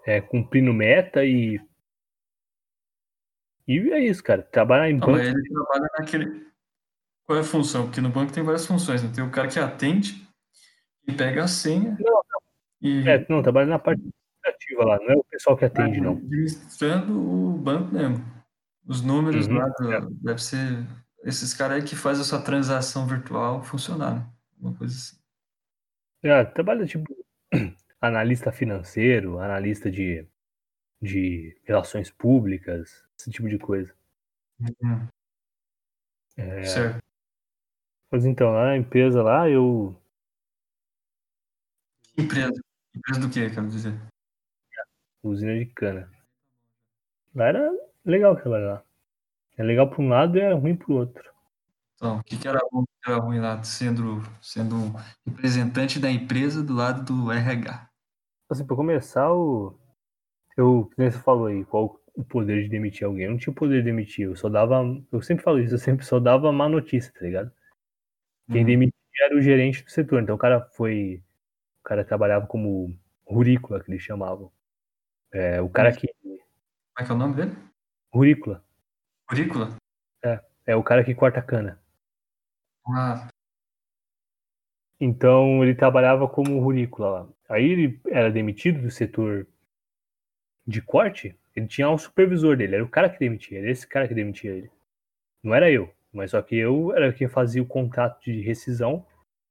É, 0.05 0.20
cumprindo 0.20 0.72
meta 0.72 1.24
e. 1.24 1.61
E 3.68 3.78
é 3.93 4.01
isso, 4.01 4.22
cara. 4.24 4.43
Trabalhar 4.43 4.91
em 4.91 4.95
Não, 4.95 5.07
banco. 5.07 5.18
ele 5.20 5.49
trabalha 5.49 5.88
naquele. 5.97 6.51
Qual 7.24 7.38
é 7.38 7.43
a 7.43 7.45
função? 7.45 7.84
Porque 7.84 8.01
no 8.01 8.09
banco 8.11 8.32
tem 8.32 8.43
várias 8.43 8.66
funções, 8.66 9.05
né? 9.05 9.12
Tem 9.14 9.22
o 9.22 9.30
cara 9.30 9.47
que 9.47 9.59
atende 9.61 10.26
e 11.07 11.12
pega 11.12 11.45
a 11.45 11.49
senha. 11.49 11.97
Não, 12.01 12.22
E 12.82 13.09
É, 13.09 13.24
não, 13.28 13.41
trabalha 13.41 13.68
na 13.68 13.78
parte 13.78 14.01
administrativa 14.01 14.84
lá, 14.84 14.99
não 14.99 15.11
é 15.11 15.16
o 15.16 15.24
pessoal 15.24 15.57
que 15.57 15.64
atende, 15.64 16.01
não. 16.01 16.14
administrando 16.14 17.12
o 17.16 17.53
banco 17.57 17.95
mesmo. 17.95 18.39
Os 18.91 19.03
números 19.03 19.47
Uhum, 19.47 19.55
lá 19.57 19.68
do- 19.68 20.11
deve 20.16 20.43
ser 20.43 20.84
esses 21.22 21.55
caras 21.55 21.76
aí 21.76 21.88
que 21.88 21.95
fazem 21.95 22.22
a 22.22 22.24
sua 22.24 22.43
transação 22.43 23.07
virtual 23.07 23.62
funcionar, 23.62 24.16
né? 24.16 24.32
Uma 24.59 24.74
coisa 24.76 24.93
assim. 24.93 25.16
É, 26.24 26.45
trabalha 26.45 26.84
tipo 26.84 27.07
analista 28.03 28.51
financeiro, 28.51 29.38
analista 29.38 29.88
de, 29.88 30.26
de 31.01 31.57
relações 31.62 32.11
públicas, 32.11 33.05
esse 33.16 33.30
tipo 33.30 33.49
de 33.49 33.59
coisa. 33.59 33.95
É. 36.36 36.64
Certo. 36.64 36.99
Mas 38.11 38.24
então, 38.24 38.51
lá 38.51 38.64
na 38.64 38.76
empresa 38.76 39.22
lá, 39.22 39.49
eu 39.49 39.97
Que 42.12 42.22
empresa? 42.22 42.61
Empresa 42.93 43.20
do 43.20 43.30
quê, 43.32 43.51
quero 43.51 43.68
dizer? 43.68 43.95
usina 45.22 45.57
de 45.57 45.66
cana. 45.66 46.11
Lá 47.32 47.47
era 47.47 47.89
legal 48.11 48.36
trabalhar 48.36 48.66
lá. 48.66 48.84
É 49.56 49.62
legal 49.62 49.88
para 49.88 50.02
um 50.02 50.08
lado 50.08 50.38
e 50.38 50.40
é 50.40 50.52
ruim 50.52 50.76
para 50.76 50.92
o 50.92 50.96
outro. 50.96 51.30
Então, 51.96 52.18
o 52.18 52.24
que, 52.24 52.38
que 52.38 52.48
era 52.48 52.58
bom, 52.72 52.84
que 52.84 53.11
era 53.11 53.20
ruim 53.20 53.40
lá, 53.40 53.62
sendo, 53.62 54.22
sendo 54.40 54.74
um 54.74 54.92
representante 55.26 55.98
da 55.98 56.11
empresa 56.11 56.62
do 56.62 56.74
lado 56.74 57.04
do 57.04 57.30
RH? 57.30 57.88
Assim, 58.50 58.66
para 58.66 58.76
começar, 58.76 59.32
o 59.32 59.78
eu, 60.56 60.86
que 60.86 60.94
nem 60.98 61.11
você 61.11 61.18
falou 61.18 61.46
aí, 61.46 61.64
qual 61.64 62.00
o 62.14 62.24
poder 62.24 62.62
de 62.62 62.68
demitir 62.68 63.06
alguém? 63.06 63.24
Eu 63.26 63.30
não 63.32 63.38
tinha 63.38 63.52
o 63.52 63.56
poder 63.56 63.78
de 63.78 63.84
demitir, 63.84 64.26
eu 64.26 64.36
só 64.36 64.48
dava, 64.48 64.82
eu 65.12 65.22
sempre 65.22 65.44
falo 65.44 65.61
isso, 65.61 65.74
eu 65.74 65.78
sempre 65.78 66.04
só 66.04 66.18
dava 66.18 66.52
má 66.52 66.68
notícia, 66.68 67.12
tá 67.12 67.20
ligado? 67.20 67.52
Quem 68.50 68.62
Uhum. 68.62 68.66
demitia 68.66 68.94
era 69.22 69.36
o 69.36 69.40
gerente 69.40 69.84
do 69.84 69.90
setor. 69.90 70.22
Então 70.22 70.34
o 70.34 70.38
cara 70.38 70.61
foi. 70.72 71.22
O 71.80 71.88
cara 71.88 72.04
trabalhava 72.04 72.46
como 72.46 72.94
rurícola, 73.26 73.82
que 73.82 73.90
eles 73.90 74.02
chamavam. 74.02 74.50
É, 75.32 75.61
o 75.61 75.68
cara 75.68 75.92
que. 75.92 76.08
Como 76.22 76.38
é 76.98 77.04
que 77.04 77.11
é 77.11 77.14
o 77.14 77.18
nome 77.18 77.34
dele? 77.34 77.69
Rurícola. 78.12 78.64
Currícula? 79.28 79.76
É 80.66 80.76
o 80.76 80.82
cara 80.82 81.02
que 81.04 81.14
corta 81.14 81.42
cana. 81.42 81.80
Ah, 82.86 83.28
Então 85.00 85.64
ele 85.64 85.74
trabalhava 85.74 86.28
como 86.28 86.61
rurícola 86.61 87.11
lá. 87.11 87.28
Aí 87.48 87.64
ele 87.64 88.00
era 88.06 88.30
demitido 88.30 88.82
do 88.82 88.90
setor 88.90 89.46
de 90.66 90.82
corte. 90.82 91.36
Ele 91.56 91.66
tinha 91.66 91.90
um 91.90 91.98
supervisor 91.98 92.56
dele. 92.56 92.76
Era 92.76 92.84
o 92.84 92.88
cara 92.88 93.08
que 93.08 93.18
demitia. 93.18 93.58
Era 93.58 93.70
esse 93.70 93.86
cara 93.86 94.06
que 94.06 94.14
demitia 94.14 94.52
ele. 94.52 94.70
Não 95.42 95.54
era 95.54 95.70
eu. 95.70 95.92
Mas 96.12 96.32
só 96.32 96.42
que 96.42 96.56
eu 96.56 96.92
era 96.94 97.12
quem 97.12 97.28
fazia 97.28 97.62
o 97.62 97.66
contrato 97.66 98.20
de 98.22 98.40
rescisão, 98.40 99.06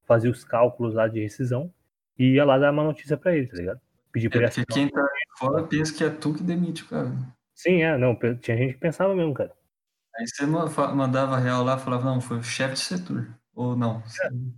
fazia 0.05 0.30
os 0.30 0.43
cálculos 0.43 0.93
lá 0.93 1.07
de 1.07 1.22
rescisão 1.22 1.74
e 2.18 2.34
ia 2.34 2.45
lá 2.45 2.57
dar 2.57 2.72
uma 2.72 2.84
notícia 2.84 3.18
pra 3.18 3.36
ele, 3.36 3.47
tá 3.47 3.57
ligado? 3.57 3.82
Pedir 4.12 4.30
pra 4.30 4.39
é 4.39 4.43
ele 4.43 4.51
porque 4.51 4.62
assinar. 4.72 4.89
quem 4.89 4.93
tá 4.93 5.07
fora 5.38 5.64
pensa 5.68 5.97
que 5.97 6.03
é 6.03 6.10
tu 6.10 6.34
que 6.34 6.43
demite 6.43 6.86
cara. 6.86 7.12
Sim, 7.60 7.84
é, 7.84 7.97
não, 7.97 8.16
tinha 8.16 8.55
gente 8.55 8.76
que 8.76 8.80
pensava 8.80 9.14
mesmo, 9.14 9.34
cara. 9.34 9.53
Aí 10.16 10.26
você 10.26 10.45
mandava 10.45 11.38
real 11.38 11.62
lá, 11.62 11.78
falava, 11.78 12.05
não, 12.05 12.22
foi 12.22 12.38
o 12.38 12.43
chefe 12.43 12.76
de 12.76 12.80
setor. 12.80 13.38
Ou 13.53 13.76
não. 13.76 14.01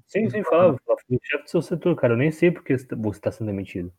Sim, 0.05 0.29
sim, 0.29 0.43
falava, 0.43 0.77
falava, 0.85 1.03
"Fui 1.07 1.17
o 1.17 1.19
chefe 1.23 1.43
do 1.45 1.49
seu 1.49 1.63
setor, 1.63 1.95
cara, 1.95 2.13
eu 2.13 2.17
nem 2.17 2.29
sei 2.31 2.51
porque 2.51 2.77
você 2.77 3.19
tá 3.19 3.31
sendo 3.31 3.47
demitido. 3.47 3.91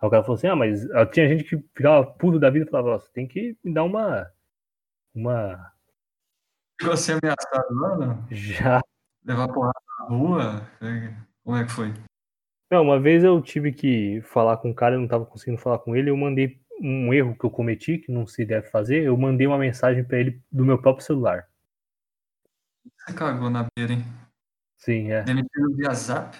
Aí 0.00 0.06
o 0.06 0.10
cara 0.10 0.22
falou 0.22 0.36
assim, 0.36 0.46
ah, 0.46 0.54
mas 0.54 0.88
ah, 0.92 1.04
tinha 1.04 1.28
gente 1.28 1.42
que 1.42 1.56
ficava 1.74 2.06
puto 2.06 2.38
da 2.38 2.48
vida 2.48 2.66
e 2.66 2.70
falava, 2.70 3.00
você 3.00 3.10
tem 3.12 3.26
que 3.26 3.58
me 3.64 3.74
dar 3.74 3.82
uma, 3.82 4.30
uma, 5.12 5.72
Ficou 6.80 6.94
assim 6.94 7.14
ameaçado 7.20 7.74
lá, 7.74 7.98
não? 7.98 8.28
já. 8.30 8.80
Levar 9.24 9.48
porrada 9.48 9.80
na 9.98 10.06
rua? 10.06 10.70
Como 11.42 11.56
é 11.56 11.64
que 11.64 11.72
foi? 11.72 11.92
Não, 12.70 12.82
uma 12.82 13.00
vez 13.00 13.24
eu 13.24 13.42
tive 13.42 13.72
que 13.72 14.20
falar 14.22 14.58
com 14.58 14.70
um 14.70 14.74
cara, 14.74 14.94
eu 14.94 15.00
não 15.00 15.08
tava 15.08 15.26
conseguindo 15.26 15.60
falar 15.60 15.80
com 15.80 15.96
ele, 15.96 16.10
eu 16.10 16.16
mandei 16.16 16.60
um 16.80 17.12
erro 17.12 17.36
que 17.36 17.44
eu 17.44 17.50
cometi, 17.50 17.98
que 17.98 18.12
não 18.12 18.26
se 18.26 18.44
deve 18.44 18.68
fazer, 18.68 19.04
eu 19.04 19.16
mandei 19.16 19.46
uma 19.46 19.58
mensagem 19.58 20.04
pra 20.04 20.18
ele 20.18 20.40
do 20.50 20.64
meu 20.64 20.80
próprio 20.80 21.04
celular. 21.04 21.48
Você 22.96 23.12
cagou 23.14 23.50
na 23.50 23.68
beira, 23.76 23.92
hein? 23.92 24.04
Sim, 24.76 25.10
é. 25.10 25.22
Demitido 25.22 25.74
via 25.76 25.94
zap? 25.94 26.36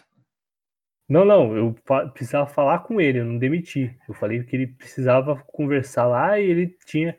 Não, 1.08 1.24
não, 1.24 1.56
eu 1.56 1.74
precisava 2.12 2.46
falar 2.46 2.80
com 2.80 3.00
ele, 3.00 3.20
eu 3.20 3.24
não 3.24 3.38
demiti. 3.38 3.96
Eu 4.08 4.14
falei 4.14 4.42
que 4.42 4.56
ele 4.56 4.66
precisava 4.66 5.36
conversar 5.46 6.06
lá 6.06 6.38
e 6.38 6.44
ele 6.44 6.76
tinha, 6.84 7.16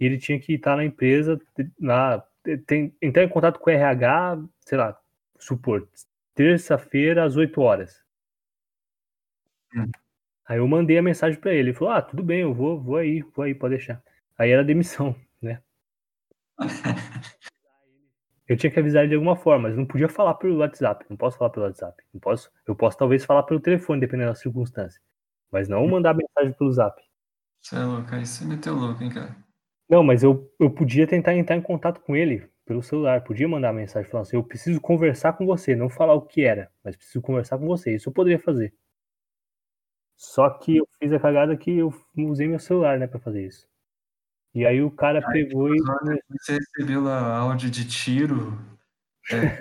ele 0.00 0.18
tinha 0.18 0.40
que 0.40 0.54
estar 0.54 0.76
na 0.76 0.84
empresa, 0.84 1.38
na, 1.78 2.24
tem, 2.66 2.96
entrar 3.02 3.24
em 3.24 3.28
contato 3.28 3.58
com 3.60 3.68
o 3.68 3.72
RH, 3.72 4.42
sei 4.60 4.78
lá, 4.78 4.98
supor, 5.38 5.86
terça-feira 6.34 7.24
às 7.24 7.36
8 7.36 7.60
horas. 7.60 8.02
Hum. 9.74 9.90
Aí 10.48 10.58
eu 10.58 10.66
mandei 10.66 10.96
a 10.96 11.02
mensagem 11.02 11.38
pra 11.38 11.52
ele, 11.52 11.70
ele 11.70 11.74
falou, 11.74 11.92
ah, 11.92 12.00
tudo 12.00 12.22
bem, 12.22 12.40
eu 12.40 12.54
vou, 12.54 12.80
vou 12.80 12.96
aí, 12.96 13.20
vou 13.36 13.44
aí, 13.44 13.54
pode 13.54 13.76
deixar. 13.76 14.02
Aí 14.38 14.50
era 14.50 14.64
demissão, 14.64 15.14
né? 15.42 15.60
Eu 18.48 18.56
tinha 18.56 18.70
que 18.70 18.80
avisar 18.80 19.02
ele 19.02 19.10
de 19.10 19.14
alguma 19.14 19.36
forma, 19.36 19.68
mas 19.68 19.76
não 19.76 19.84
podia 19.84 20.08
falar 20.08 20.32
pelo 20.32 20.56
WhatsApp. 20.56 21.04
Não 21.10 21.18
posso 21.18 21.36
falar 21.36 21.50
pelo 21.50 21.66
WhatsApp. 21.66 22.02
Não 22.14 22.18
posso, 22.18 22.50
eu 22.66 22.74
posso 22.74 22.96
talvez 22.96 23.22
falar 23.22 23.42
pelo 23.42 23.60
telefone, 23.60 24.00
dependendo 24.00 24.30
da 24.30 24.34
circunstância. 24.34 24.98
Mas 25.52 25.68
não 25.68 25.86
mandar 25.86 26.14
mensagem 26.14 26.54
pelo 26.54 26.72
Zap. 26.72 26.98
Você 27.60 27.76
é 27.76 27.80
louco, 27.80 28.14
aí 28.14 28.24
você 28.24 28.46
meteu 28.46 28.74
louco, 28.74 29.04
hein, 29.04 29.10
cara? 29.10 29.36
Não, 29.86 30.02
mas 30.02 30.22
eu, 30.22 30.50
eu 30.58 30.70
podia 30.70 31.06
tentar 31.06 31.34
entrar 31.34 31.56
em 31.56 31.60
contato 31.60 32.00
com 32.00 32.16
ele 32.16 32.48
pelo 32.64 32.82
celular. 32.82 33.22
Podia 33.22 33.46
mandar 33.46 33.70
mensagem 33.74 34.10
falando 34.10 34.26
assim: 34.26 34.36
eu 34.36 34.44
preciso 34.44 34.80
conversar 34.80 35.34
com 35.34 35.44
você. 35.44 35.76
Não 35.76 35.90
falar 35.90 36.14
o 36.14 36.22
que 36.22 36.42
era, 36.42 36.70
mas 36.82 36.96
preciso 36.96 37.20
conversar 37.20 37.58
com 37.58 37.66
você. 37.66 37.94
Isso 37.94 38.08
eu 38.08 38.14
poderia 38.14 38.38
fazer. 38.38 38.72
Só 40.18 40.50
que 40.50 40.78
eu 40.78 40.88
fiz 40.98 41.12
a 41.12 41.20
cagada 41.20 41.56
que 41.56 41.70
eu 41.78 41.94
usei 42.16 42.48
meu 42.48 42.58
celular, 42.58 42.98
né, 42.98 43.06
pra 43.06 43.20
fazer 43.20 43.46
isso. 43.46 43.68
E 44.52 44.66
aí 44.66 44.82
o 44.82 44.90
cara 44.90 45.22
pegou 45.30 45.72
e. 45.72 45.78
Você 46.40 46.58
recebeu 46.58 47.00
lá 47.00 47.36
áudio 47.38 47.70
de 47.70 47.86
tiro, 47.86 48.58
é, 49.30 49.60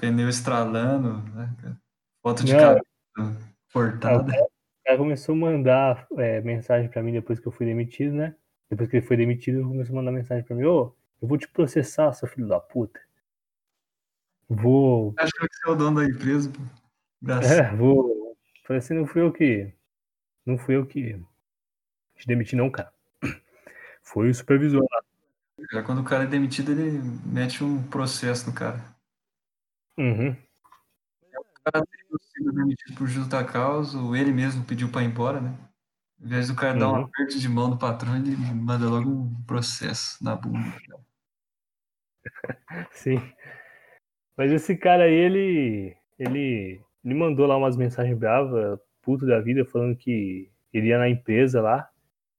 pneu- 0.00 0.28
estralando, 0.28 1.22
né? 1.32 1.54
cara? 1.62 1.80
Foto 2.20 2.44
de 2.44 2.52
o 2.52 2.58
cortada. 3.72 4.32
cara, 4.32 4.44
o 4.44 4.84
cara 4.84 4.98
começou 4.98 5.34
a 5.34 5.38
mandar 5.38 6.06
é, 6.16 6.40
mensagem 6.40 6.90
pra 6.90 7.00
mim 7.00 7.12
depois 7.12 7.38
que 7.38 7.46
eu 7.46 7.52
fui 7.52 7.64
demitido, 7.64 8.14
né? 8.14 8.34
Depois 8.68 8.90
que 8.90 8.96
ele 8.96 9.06
foi 9.06 9.16
demitido, 9.16 9.60
ele 9.60 9.68
começou 9.68 9.94
a 9.94 9.96
mandar 10.02 10.10
mensagem 10.10 10.42
pra 10.42 10.56
mim: 10.56 10.64
Ô, 10.64 10.92
eu 11.22 11.28
vou 11.28 11.38
te 11.38 11.46
processar, 11.46 12.12
seu 12.14 12.26
filho 12.26 12.48
da 12.48 12.58
puta. 12.58 13.00
Vou. 14.48 15.14
Achou 15.18 15.48
que 15.48 15.54
você 15.54 15.68
é 15.68 15.72
o 15.72 15.76
dono 15.76 16.00
da 16.00 16.06
empresa, 16.06 16.50
pô. 16.50 16.60
É, 17.30 17.76
vou. 17.76 18.17
Falei 18.68 18.80
assim: 18.80 18.92
não 18.92 19.06
fui 19.06 19.22
eu 19.22 19.32
que. 19.32 19.72
Não 20.44 20.58
fui 20.58 20.76
eu 20.76 20.86
que 20.86 21.18
te 22.14 22.26
demiti, 22.26 22.54
não, 22.54 22.70
cara. 22.70 22.92
Foi 24.02 24.28
o 24.28 24.34
supervisor 24.34 24.82
lá. 24.82 25.02
Cara, 25.70 25.82
Quando 25.84 26.00
o 26.02 26.04
cara 26.04 26.24
é 26.24 26.26
demitido, 26.26 26.72
ele 26.72 26.98
mete 27.24 27.64
um 27.64 27.82
processo 27.88 28.46
no 28.46 28.54
cara. 28.54 28.84
Uhum. 29.96 30.36
O 31.32 31.72
cara 31.72 31.84
sido 32.20 32.52
demitido 32.52 32.94
por 32.96 33.06
justa 33.06 33.42
causa, 33.42 33.98
ou 33.98 34.14
ele 34.14 34.32
mesmo 34.32 34.64
pediu 34.64 34.90
pra 34.90 35.02
ir 35.02 35.06
embora, 35.06 35.40
né? 35.40 35.56
Ao 36.20 36.26
invés 36.26 36.48
do 36.48 36.54
cara 36.54 36.78
dar 36.78 36.88
um 36.88 36.96
Uhum. 36.96 37.04
aperto 37.04 37.38
de 37.38 37.48
mão 37.48 37.70
do 37.70 37.78
patrão, 37.78 38.16
ele 38.16 38.36
manda 38.36 38.88
logo 38.88 39.08
um 39.08 39.42
processo 39.44 40.22
na 40.22 40.36
bunda. 40.36 40.58
Sim. 42.92 43.16
Mas 44.36 44.52
esse 44.52 44.76
cara 44.76 45.04
aí, 45.04 45.14
ele. 45.14 45.96
Ele. 46.18 46.87
Ele 47.08 47.14
mandou 47.14 47.46
lá 47.46 47.56
umas 47.56 47.74
mensagens 47.74 48.18
bravas, 48.18 48.78
puto 49.00 49.24
da 49.24 49.40
vida, 49.40 49.64
falando 49.64 49.96
que 49.96 50.52
ele 50.70 50.88
ia 50.88 50.98
na 50.98 51.08
empresa 51.08 51.62
lá, 51.62 51.90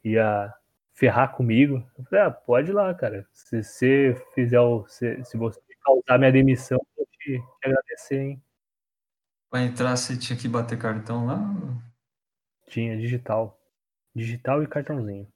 ia 0.03 0.53
ferrar 0.93 1.35
comigo. 1.35 1.83
Eu 1.97 2.05
falei, 2.05 2.25
ah, 2.25 2.29
pode 2.29 2.69
ir 2.69 2.73
lá, 2.73 2.93
cara. 2.93 3.27
Se 3.33 3.63
você 3.63 4.15
fizer 4.35 4.59
o. 4.59 4.85
Se, 4.87 5.23
se 5.23 5.37
você 5.37 5.59
causar 5.83 6.19
minha 6.19 6.31
demissão, 6.31 6.77
eu 6.77 6.97
vou 6.97 7.07
te, 7.07 7.39
te 7.39 7.67
agradecer, 7.67 8.19
hein? 8.19 8.43
Pra 9.49 9.63
entrar, 9.63 9.97
você 9.97 10.15
tinha 10.15 10.37
que 10.37 10.47
bater 10.47 10.77
cartão 10.77 11.25
lá? 11.25 11.39
Tinha 12.67 12.95
digital. 12.95 13.59
Digital 14.13 14.61
e 14.61 14.67
cartãozinho. 14.67 15.27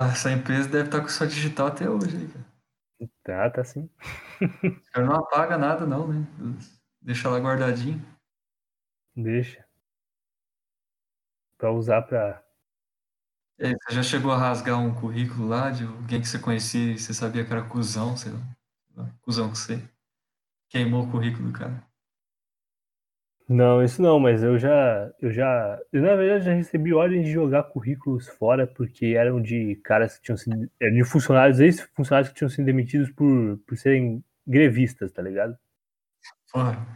Essa 0.00 0.32
empresa 0.32 0.68
deve 0.68 0.86
estar 0.86 1.00
com 1.00 1.08
sua 1.08 1.28
digital 1.28 1.68
até 1.68 1.88
hoje, 1.88 2.26
cara. 2.26 2.49
Tá, 3.22 3.50
tá 3.50 3.64
sim. 3.64 3.88
O 4.88 4.92
cara 4.92 5.06
não 5.06 5.16
apaga 5.16 5.56
nada, 5.58 5.86
não, 5.86 6.08
né? 6.08 6.26
Deixa 7.00 7.28
lá 7.30 7.38
guardadinho. 7.38 8.04
Deixa. 9.16 9.66
Pra 11.58 11.70
usar 11.72 12.02
pra. 12.02 12.42
Aí, 13.58 13.74
você 13.74 13.94
já 13.94 14.02
chegou 14.02 14.32
a 14.32 14.38
rasgar 14.38 14.78
um 14.80 14.94
currículo 14.94 15.46
lá 15.48 15.70
de 15.70 15.84
alguém 15.84 16.20
que 16.20 16.28
você 16.28 16.38
conhecia 16.38 16.92
e 16.92 16.98
você 16.98 17.12
sabia 17.12 17.44
que 17.44 17.52
era 17.52 17.62
cuzão, 17.62 18.16
sei 18.16 18.32
lá. 18.32 18.40
Cuzão 19.22 19.50
que 19.50 19.58
você. 19.58 19.82
Queimou 20.70 21.04
o 21.06 21.10
currículo 21.12 21.48
do 21.52 21.58
cara. 21.58 21.89
Não, 23.52 23.82
isso 23.82 24.00
não, 24.00 24.20
mas 24.20 24.44
eu 24.44 24.56
já, 24.56 25.12
eu 25.20 25.32
já, 25.32 25.76
eu 25.92 26.00
na 26.00 26.14
verdade 26.14 26.44
já 26.44 26.52
recebi 26.52 26.94
ordem 26.94 27.20
de 27.20 27.32
jogar 27.32 27.64
currículos 27.64 28.28
fora 28.28 28.64
porque 28.64 29.06
eram 29.06 29.42
de 29.42 29.74
caras 29.82 30.16
que 30.16 30.22
tinham 30.22 30.36
sido, 30.36 30.70
eram 30.80 30.94
de 30.94 31.02
funcionários, 31.02 31.58
ex-funcionários 31.58 32.28
que 32.28 32.36
tinham 32.36 32.48
sido 32.48 32.64
demitidos 32.64 33.10
por, 33.10 33.58
por 33.66 33.76
serem 33.76 34.24
grevistas, 34.46 35.10
tá 35.10 35.20
ligado? 35.20 35.58
Porra. 36.52 36.86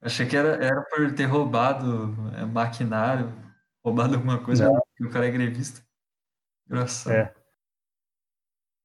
Achei 0.00 0.26
que 0.26 0.34
era, 0.34 0.64
era 0.64 0.80
por 0.80 1.14
ter 1.14 1.26
roubado 1.26 2.16
é, 2.38 2.46
maquinário, 2.46 3.30
roubado 3.84 4.14
alguma 4.14 4.42
coisa, 4.42 4.64
Não. 4.64 4.72
porque 4.72 5.04
o 5.04 5.10
cara 5.10 5.26
é 5.28 5.30
grevista. 5.30 5.82
Engraçado. 6.66 7.12
É. 7.12 7.34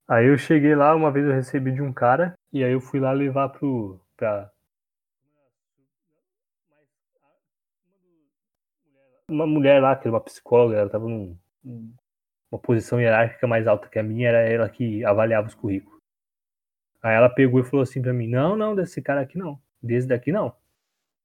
Aí 0.10 0.28
eu 0.28 0.38
cheguei 0.38 0.76
lá, 0.76 0.94
uma 0.94 1.10
vez 1.10 1.26
eu 1.26 1.32
recebi 1.32 1.72
de 1.72 1.82
um 1.82 1.94
cara, 1.94 2.38
e 2.52 2.66
aí 2.66 2.74
eu 2.74 2.82
fui 2.82 3.00
lá 3.00 3.14
levar 3.14 3.48
pro. 3.48 3.98
Pra... 4.18 4.52
Uma 9.30 9.48
mulher 9.48 9.82
lá, 9.82 9.96
que 9.96 10.08
era 10.08 10.16
uma 10.16 10.22
psicóloga, 10.22 10.78
ela 10.78 10.90
tava 10.90 11.08
num, 11.08 11.38
uma 12.52 12.60
posição 12.60 13.00
hierárquica 13.00 13.48
mais 13.48 13.68
alta 13.68 13.90
que 13.90 14.00
a 14.00 14.04
minha, 14.04 14.30
era 14.30 14.42
ela 14.42 14.70
que 14.70 15.04
avaliava 15.04 15.48
os 15.48 15.56
currículos. 15.56 16.00
Aí 17.02 17.16
ela 17.16 17.30
pegou 17.30 17.60
e 17.60 17.64
falou 17.64 17.84
assim 17.84 18.02
pra 18.02 18.14
mim: 18.14 18.28
Não, 18.28 18.56
não, 18.56 18.76
desse 18.76 19.02
cara 19.02 19.22
aqui 19.22 19.38
não. 19.38 19.60
Desse 19.82 20.08
daqui 20.08 20.32
não. 20.32 20.56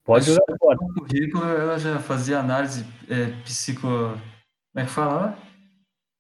Pode 0.05 0.26
jogar 0.26 0.59
fora. 0.59 0.78
No 0.80 0.94
currículo 0.94 1.44
ela 1.44 1.78
já 1.78 1.98
fazia 1.98 2.38
análise 2.38 2.84
é, 3.09 3.30
psico. 3.42 3.86
Como 3.86 4.76
é 4.76 4.84
que 4.84 4.90
fala? 4.90 5.38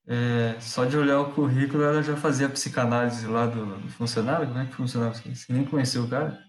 É, 0.06 0.58
só 0.60 0.84
de 0.84 0.96
olhar 0.96 1.20
o 1.20 1.32
currículo 1.32 1.82
ela 1.82 2.02
já 2.02 2.16
fazia 2.16 2.46
a 2.46 2.50
psicanálise 2.50 3.26
lá 3.26 3.46
do, 3.46 3.76
do 3.76 3.88
funcionário? 3.90 4.46
Como 4.48 4.58
é 4.58 4.66
que 4.66 4.74
funcionava? 4.74 5.14
Você 5.14 5.52
nem 5.52 5.64
conheceu 5.64 6.04
o 6.04 6.10
cara? 6.10 6.42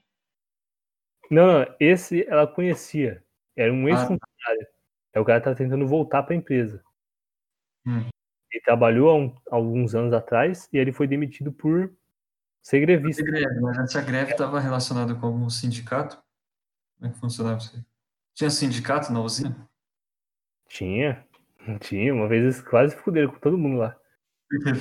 Não, 1.29 1.47
não, 1.47 1.75
esse 1.79 2.25
ela 2.27 2.47
conhecia. 2.47 3.23
Era 3.55 3.71
um 3.71 3.85
Ah, 3.85 3.89
ex-funcionário. 3.89 4.67
Aí 5.13 5.21
o 5.21 5.25
cara 5.25 5.41
tá 5.41 5.53
tentando 5.53 5.87
voltar 5.87 6.23
pra 6.23 6.35
empresa. 6.35 6.83
Hum. 7.85 8.07
Ele 8.51 8.63
trabalhou 8.63 9.09
há, 9.09 9.15
um- 9.15 9.35
alguns 9.49 9.95
anos 9.95 10.13
atrás 10.13 10.69
e 10.71 10.77
ele 10.77 10.91
foi 10.91 11.07
demitido 11.07 11.51
por 11.51 11.91
ser 12.61 12.79
grevista. 12.81 13.23
greve, 13.23 13.59
mas 13.59 13.77
antes 13.77 13.95
a 13.95 14.01
greve 14.01 14.31
estava 14.31 14.59
relacionada 14.59 15.15
com 15.15 15.25
algum 15.25 15.49
sindicato? 15.49 16.21
Como 16.97 17.09
é 17.09 17.13
que 17.13 17.19
funcionava 17.19 17.57
isso 17.57 17.75
aí? 17.75 17.83
Tinha 18.35 18.49
sindicato 18.49 19.11
na 19.11 19.21
usina? 19.21 19.67
Tinha, 20.67 21.25
tinha. 21.81 22.13
Uma 22.13 22.27
vez 22.27 22.43
eles 22.43 22.61
quase 22.61 22.95
fuderam 22.95 23.31
com 23.31 23.39
todo 23.39 23.57
mundo 23.57 23.77
lá. 23.77 23.97
Por 24.49 24.63
quê? 24.63 24.71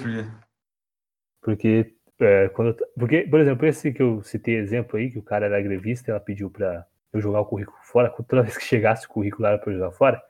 Por 1.41 1.57
quê? 1.57 1.97
Porque, 1.97 1.97
é, 2.21 2.49
quando 2.51 2.77
porque, 2.97 3.23
por 3.23 3.41
exemplo, 3.41 3.67
esse 3.67 3.93
que 3.93 4.03
eu 4.03 4.23
citei 4.23 4.57
exemplo 4.57 4.99
aí, 4.99 5.11
que 5.11 5.19
o 5.19 5.23
cara 5.23 5.47
era 5.47 5.63
grevista, 5.63 6.11
ela 6.11 6.21
pediu 6.21 6.51
pra 6.51 6.87
eu 7.13 7.21
jogar 7.21 7.41
o 7.41 7.47
currículo 7.47 7.79
fora, 7.83 8.11
toda 8.29 8.43
vez 8.43 8.57
que 8.57 8.65
chegasse 8.65 9.07
o 9.07 9.09
currículo 9.09 9.47
era 9.47 9.59
pra 9.59 9.73
eu 9.73 9.79
jogar 9.79 9.93
fora. 9.93 10.23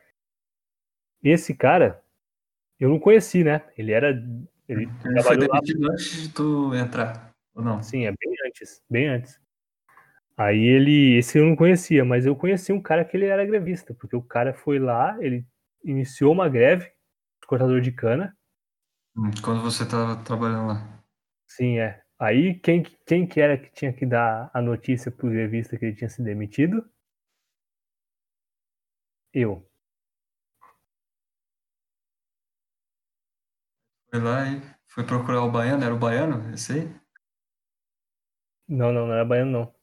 Esse 1.22 1.54
cara, 1.54 2.02
eu 2.78 2.88
não 2.88 2.98
conheci, 2.98 3.44
né? 3.44 3.62
Ele 3.76 3.92
era. 3.92 4.10
Ele 4.68 4.84
Ele 4.84 4.86
foi 4.86 5.12
trabalhou 5.12 5.48
lá 5.48 5.60
demitido 5.60 5.90
antes 5.92 6.22
de 6.22 6.28
tu 6.32 6.74
entrar, 6.74 7.30
ou 7.54 7.62
não? 7.62 7.82
Sim, 7.82 8.06
é 8.06 8.10
bem 8.12 8.34
antes, 8.46 8.82
bem 8.88 9.08
antes. 9.08 9.40
Aí 10.36 10.58
ele, 10.58 11.18
esse 11.18 11.36
eu 11.36 11.44
não 11.44 11.54
conhecia, 11.54 12.02
mas 12.02 12.24
eu 12.24 12.34
conheci 12.34 12.72
um 12.72 12.80
cara 12.80 13.04
que 13.04 13.14
ele 13.14 13.26
era 13.26 13.44
grevista, 13.44 13.92
porque 13.92 14.16
o 14.16 14.22
cara 14.22 14.54
foi 14.54 14.78
lá, 14.78 15.14
ele 15.20 15.44
iniciou 15.84 16.32
uma 16.32 16.48
greve, 16.48 16.90
cortador 17.46 17.80
de 17.82 17.92
cana. 17.92 18.34
Hum, 19.14 19.30
Quando 19.42 19.60
você 19.60 19.82
estava 19.82 20.16
trabalhando 20.24 20.68
lá. 20.68 21.02
Sim, 21.46 21.78
é. 21.78 22.00
Aí 22.20 22.54
quem, 22.60 22.84
quem 23.04 23.26
que 23.26 23.40
era 23.40 23.58
que 23.58 23.72
tinha 23.72 23.92
que 23.92 24.06
dar 24.06 24.48
a 24.54 24.62
notícia 24.62 25.10
pro 25.10 25.28
grevista 25.28 25.76
que 25.76 25.86
ele 25.86 25.96
tinha 25.96 26.08
se 26.08 26.22
demitido? 26.22 26.84
Eu. 29.32 29.66
Foi 34.08 34.20
lá 34.20 34.46
e 34.48 34.62
foi 34.86 35.04
procurar 35.04 35.42
o 35.42 35.50
baiano, 35.50 35.82
era 35.84 35.92
o 35.94 35.98
baiano, 35.98 36.54
esse 36.54 36.72
aí? 36.74 37.00
Não, 38.66 38.90
não, 38.90 39.06
não 39.06 39.12
era 39.12 39.24
baiano, 39.24 39.50
não. 39.52 39.74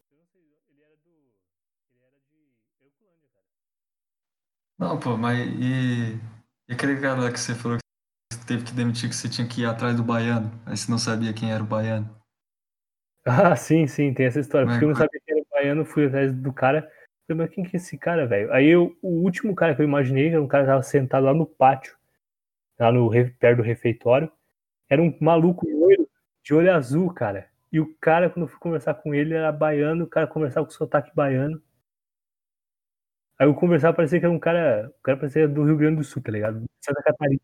Não, 4.79 4.99
pô, 4.99 5.17
mas 5.17 5.39
e, 5.39 6.15
e 6.67 6.73
aquele 6.73 6.99
cara 6.99 7.21
lá 7.21 7.31
que 7.31 7.39
você 7.39 7.55
falou 7.55 7.77
que 8.31 8.45
teve 8.47 8.65
que 8.65 8.73
demitir, 8.73 9.09
que 9.09 9.15
você 9.15 9.29
tinha 9.29 9.47
que 9.47 9.61
ir 9.61 9.65
atrás 9.65 9.95
do 9.97 10.03
baiano, 10.03 10.51
aí 10.65 10.77
você 10.77 10.89
não 10.91 10.99
sabia 10.99 11.33
quem 11.33 11.51
era 11.51 11.63
o 11.63 11.67
baiano. 11.67 12.16
Ah, 13.27 13.55
sim, 13.55 13.87
sim, 13.87 14.13
tem 14.13 14.25
essa 14.25 14.39
história. 14.39 14.67
Porque 14.67 14.83
eu 14.83 14.89
não 14.89 14.95
sabia 14.95 15.19
quem 15.25 15.37
era 15.37 15.45
baiano, 15.51 15.85
fui 15.85 16.05
atrás 16.05 16.33
do 16.33 16.53
cara. 16.53 16.89
Falei, 17.27 17.43
mas 17.45 17.49
quem 17.53 17.63
que 17.63 17.75
é 17.75 17.77
esse 17.77 17.97
cara, 17.97 18.25
velho? 18.25 18.51
Aí 18.53 18.67
eu, 18.67 18.97
o 19.01 19.21
último 19.21 19.53
cara 19.53 19.75
que 19.75 19.81
eu 19.81 19.85
imaginei 19.85 20.29
era 20.29 20.41
um 20.41 20.47
cara 20.47 20.63
que 20.63 20.69
tava 20.69 20.81
sentado 20.81 21.25
lá 21.25 21.33
no 21.33 21.45
pátio, 21.45 21.97
lá 22.79 22.91
no, 22.91 23.11
perto 23.37 23.57
do 23.57 23.63
refeitório. 23.63 24.31
Era 24.89 25.01
um 25.01 25.15
maluco 25.19 25.67
loiro, 25.69 26.09
de 26.41 26.53
olho 26.53 26.73
azul, 26.73 27.13
cara. 27.13 27.49
E 27.71 27.79
o 27.81 27.93
cara, 27.99 28.29
quando 28.29 28.45
eu 28.45 28.47
fui 28.47 28.59
conversar 28.59 28.93
com 28.93 29.13
ele, 29.13 29.33
era 29.33 29.51
baiano, 29.51 30.05
o 30.05 30.07
cara 30.07 30.25
conversava 30.25 30.65
com 30.65 30.71
sotaque 30.71 31.11
baiano. 31.13 31.61
Aí 33.39 33.45
eu 33.45 33.53
conversava, 33.53 33.95
parecia 33.95 34.19
que 34.19 34.25
era 34.25 34.33
um 34.33 34.39
cara. 34.39 34.91
O 34.99 35.03
cara 35.03 35.17
parecia 35.17 35.47
do 35.47 35.63
Rio 35.63 35.77
Grande 35.77 35.97
do 35.97 36.03
Sul, 36.03 36.23
tá 36.23 36.31
ligado? 36.31 36.63
Santa 36.81 37.03
Catarina. 37.03 37.41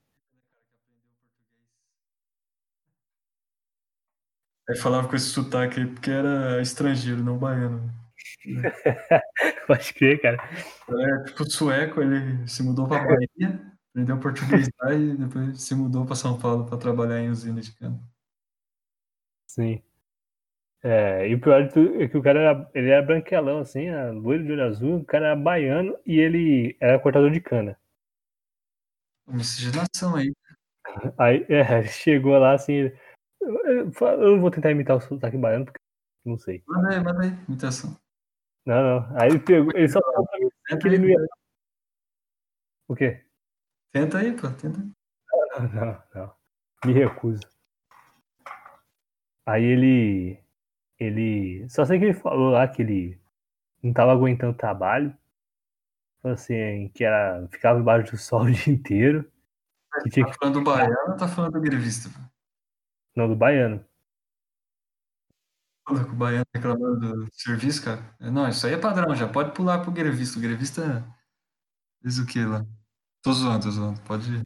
Aí 4.69 4.77
falava 4.77 5.07
com 5.07 5.15
esse 5.15 5.27
sotaque 5.27 5.79
aí 5.79 5.87
porque 5.87 6.09
era 6.09 6.61
estrangeiro, 6.61 7.23
não 7.23 7.37
baiano. 7.37 7.91
Pode 9.67 9.93
crer, 9.93 10.21
cara. 10.21 10.37
É, 10.89 11.23
tipo, 11.25 11.49
sueco, 11.49 12.01
ele 12.01 12.47
se 12.47 12.63
mudou 12.63 12.87
pra 12.87 13.03
Bahia, 13.03 13.73
aprendeu 13.89 14.19
português 14.19 14.69
lá 14.79 14.93
e 14.93 15.17
depois 15.17 15.61
se 15.61 15.75
mudou 15.75 16.05
pra 16.05 16.15
São 16.15 16.37
Paulo 16.39 16.65
pra 16.65 16.77
trabalhar 16.77 17.19
em 17.19 17.29
usina 17.29 17.61
de 17.61 17.73
cana. 17.73 17.99
Sim. 19.47 19.83
É, 20.81 21.29
e 21.29 21.35
o 21.35 21.39
pior 21.39 21.61
é 21.61 22.07
que 22.09 22.17
o 22.17 22.21
cara 22.21 22.39
era, 22.39 22.71
ele 22.73 22.89
era 22.89 23.01
branquelão, 23.01 23.59
assim, 23.59 23.87
era 23.87 24.11
loiro 24.11 24.43
de 24.43 24.51
olho 24.51 24.65
azul, 24.65 24.97
o 24.97 25.05
cara 25.05 25.27
era 25.27 25.35
baiano 25.35 25.97
e 26.05 26.19
ele 26.19 26.75
era 26.79 26.99
cortador 26.99 27.31
de 27.31 27.39
cana. 27.39 27.77
Miscigenação 29.27 30.15
aí. 30.15 30.33
Aí 31.17 31.45
é, 31.49 31.79
ele 31.79 31.87
chegou 31.87 32.37
lá 32.37 32.53
assim. 32.53 32.91
Eu, 33.43 34.39
vou 34.39 34.51
tentar 34.51 34.71
imitar 34.71 34.97
o 34.97 35.01
sotaque 35.01 35.37
baiano, 35.37 35.65
porque 35.65 35.79
não 36.25 36.37
sei. 36.37 36.63
Manda 36.67 36.89
aí, 36.89 37.03
manda 37.03 37.21
aí, 37.23 37.29
imitação. 37.47 37.97
Não, 38.65 38.81
não. 38.81 39.17
Aí 39.19 39.29
ele 39.29 39.39
pegou, 39.39 39.71
ele 39.75 39.89
só 39.89 39.99
falou 40.01 40.25
pra 40.25 40.39
mim 40.39 40.49
que 40.79 40.87
ele 40.87 40.97
não 40.97 41.09
ia. 41.09 41.27
O 42.87 42.95
quê? 42.95 43.25
tenta 43.91 44.19
aí, 44.19 44.31
pô, 44.35 44.49
tenta 44.49 44.79
aí. 44.79 44.91
Não, 45.59 45.85
não, 45.85 46.03
não. 46.15 46.35
Me 46.85 46.93
recuso. 46.93 47.41
Aí 49.45 49.63
ele. 49.63 50.39
Ele. 50.99 51.67
Só 51.69 51.85
sei 51.85 51.99
que 51.99 52.05
ele 52.05 52.13
falou 52.13 52.51
lá 52.51 52.67
que 52.67 52.81
ele 52.81 53.19
não 53.81 53.93
tava 53.93 54.13
aguentando 54.13 54.57
trabalho. 54.57 55.15
Assim, 56.23 56.89
que 56.93 57.03
era. 57.03 57.47
Ficava 57.49 57.79
embaixo 57.79 58.11
do 58.11 58.17
sol 58.17 58.43
o 58.47 58.51
dia 58.51 58.73
inteiro. 58.73 59.29
Que 60.01 60.09
tinha 60.09 60.25
Tá 60.25 60.33
falando 60.33 60.53
do 60.55 60.63
baiano 60.63 61.11
ou 61.11 61.17
tá 61.17 61.27
falando 61.27 61.53
do 61.53 61.61
grevista? 61.61 62.09
pô? 62.09 62.32
Não, 63.15 63.27
do 63.27 63.35
baiano. 63.35 63.83
Fala 65.87 66.05
com 66.05 66.11
o 66.11 66.15
baiano 66.15 66.45
reclamando 66.55 67.25
do 67.25 67.27
serviço, 67.33 67.83
cara. 67.83 68.15
Não, 68.19 68.47
isso 68.47 68.65
aí 68.65 68.73
é 68.73 68.77
padrão, 68.77 69.13
já 69.15 69.27
pode 69.27 69.53
pular 69.53 69.81
pro 69.81 69.91
grevista. 69.91 70.39
O 70.39 70.41
grevista 70.41 71.03
fez 72.01 72.19
o 72.19 72.25
que 72.25 72.43
lá? 72.45 72.65
Tô 73.23 73.33
zoando, 73.33 73.65
tô 73.65 73.71
zoando. 73.71 74.01
Pode 74.01 74.31
ir. 74.31 74.43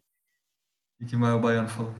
O 1.01 1.05
que 1.05 1.15
mais 1.15 1.36
o 1.36 1.39
baiano 1.39 1.70
falou? 1.70 1.93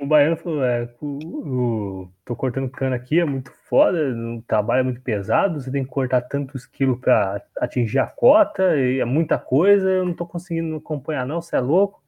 O 0.00 0.06
baiano 0.06 0.36
falou, 0.36 0.64
é, 0.64 0.92
o, 1.00 2.02
o- 2.04 2.12
tô 2.24 2.34
cortando 2.34 2.68
cana 2.68 2.96
aqui, 2.96 3.20
é 3.20 3.24
muito 3.24 3.52
foda, 3.68 3.96
o 4.36 4.42
trabalho 4.42 4.80
é 4.80 4.82
muito 4.82 5.00
pesado, 5.00 5.60
você 5.60 5.70
tem 5.70 5.84
que 5.84 5.90
cortar 5.90 6.20
tantos 6.22 6.66
quilos 6.66 6.98
pra 7.00 7.40
atingir 7.58 8.00
a 8.00 8.06
cota, 8.06 8.76
e 8.76 8.98
é 8.98 9.04
muita 9.04 9.38
coisa, 9.38 9.88
eu 9.88 10.04
não 10.04 10.12
tô 10.12 10.26
conseguindo 10.26 10.74
acompanhar 10.76 11.24
não, 11.24 11.40
você 11.40 11.54
é 11.56 11.60
louco. 11.60 12.02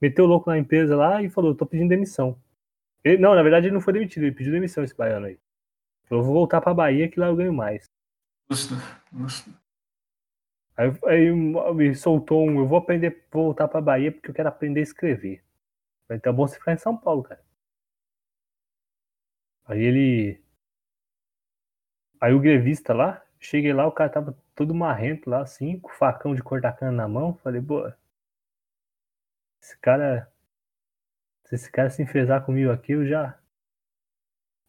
Meteu 0.00 0.24
o 0.24 0.28
louco 0.28 0.50
na 0.50 0.58
empresa 0.58 0.96
lá 0.96 1.22
e 1.22 1.28
falou, 1.30 1.54
tô 1.54 1.66
pedindo 1.66 1.90
demissão. 1.90 2.40
Ele- 3.06 3.18
não, 3.18 3.34
na 3.36 3.42
verdade 3.42 3.66
ele 3.68 3.74
não 3.74 3.80
foi 3.80 3.92
demitido, 3.92 4.24
ele 4.24 4.34
pediu 4.34 4.52
demissão 4.52 4.82
esse 4.82 4.96
baiano 4.96 5.26
aí. 5.26 5.38
Falou, 6.08 6.24
vou 6.24 6.34
voltar 6.34 6.60
pra 6.60 6.74
Bahia 6.74 7.08
que 7.08 7.20
lá 7.20 7.28
eu 7.28 7.36
ganho 7.36 7.52
mais. 7.52 7.90
Justo, 8.50 8.74
justo. 9.12 9.50
Aí, 10.76 10.90
aí 11.04 11.30
me 11.32 11.94
soltou 11.94 12.46
um, 12.46 12.58
eu 12.60 12.66
vou 12.66 12.78
aprender, 12.78 13.24
vou 13.30 13.44
voltar 13.44 13.68
pra 13.68 13.80
Bahia 13.80 14.10
porque 14.10 14.30
eu 14.30 14.34
quero 14.34 14.48
aprender 14.48 14.80
a 14.80 14.82
escrever. 14.82 15.42
Falei, 16.08 16.18
Então 16.18 16.32
é 16.32 16.36
bom 16.36 16.46
você 16.46 16.58
ficar 16.58 16.72
em 16.74 16.78
São 16.78 16.96
Paulo, 16.96 17.22
cara. 17.22 17.40
Aí 19.66 19.82
ele. 19.84 20.40
Aí 22.20 22.34
o 22.34 22.38
grevista 22.40 22.92
lá, 22.92 23.22
cheguei 23.40 23.72
lá, 23.72 23.86
o 23.86 23.90
cara 23.92 24.10
tava 24.10 24.36
todo 24.54 24.74
marrento 24.74 25.30
lá, 25.30 25.40
assim, 25.40 25.80
com 25.80 25.88
o 25.88 25.94
facão 25.94 26.34
de 26.34 26.42
cortar 26.42 26.74
cana 26.74 26.92
na 26.92 27.08
mão. 27.08 27.34
Falei, 27.42 27.58
boa. 27.58 27.96
Esse 29.60 29.76
cara. 29.78 30.32
Se 31.46 31.54
esse 31.54 31.70
cara 31.70 31.88
se 31.88 32.02
enfesar 32.02 32.44
comigo 32.44 32.72
aqui, 32.72 32.92
eu 32.92 33.06
já. 33.06 33.38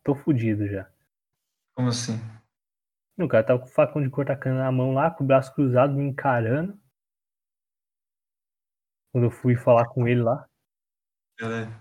Tô 0.04 0.14
fudido 0.14 0.68
já. 0.68 0.90
Como 1.76 1.90
assim? 1.90 2.14
O 3.18 3.28
cara 3.28 3.44
tava 3.44 3.60
com 3.60 3.66
o 3.66 3.72
facão 3.72 4.02
de 4.02 4.12
cortar 4.12 4.38
cana 4.38 4.64
na 4.64 4.72
mão 4.72 4.94
lá, 4.94 5.10
com 5.10 5.24
o 5.24 5.28
braço 5.28 5.54
cruzado, 5.56 5.94
me 5.94 6.04
encarando. 6.04 6.80
Quando 9.12 9.24
eu 9.24 9.32
fui 9.32 9.56
falar 9.56 9.88
com 9.88 10.08
ele 10.08 10.22
lá. 10.22 10.48
Beleza. 11.40 11.72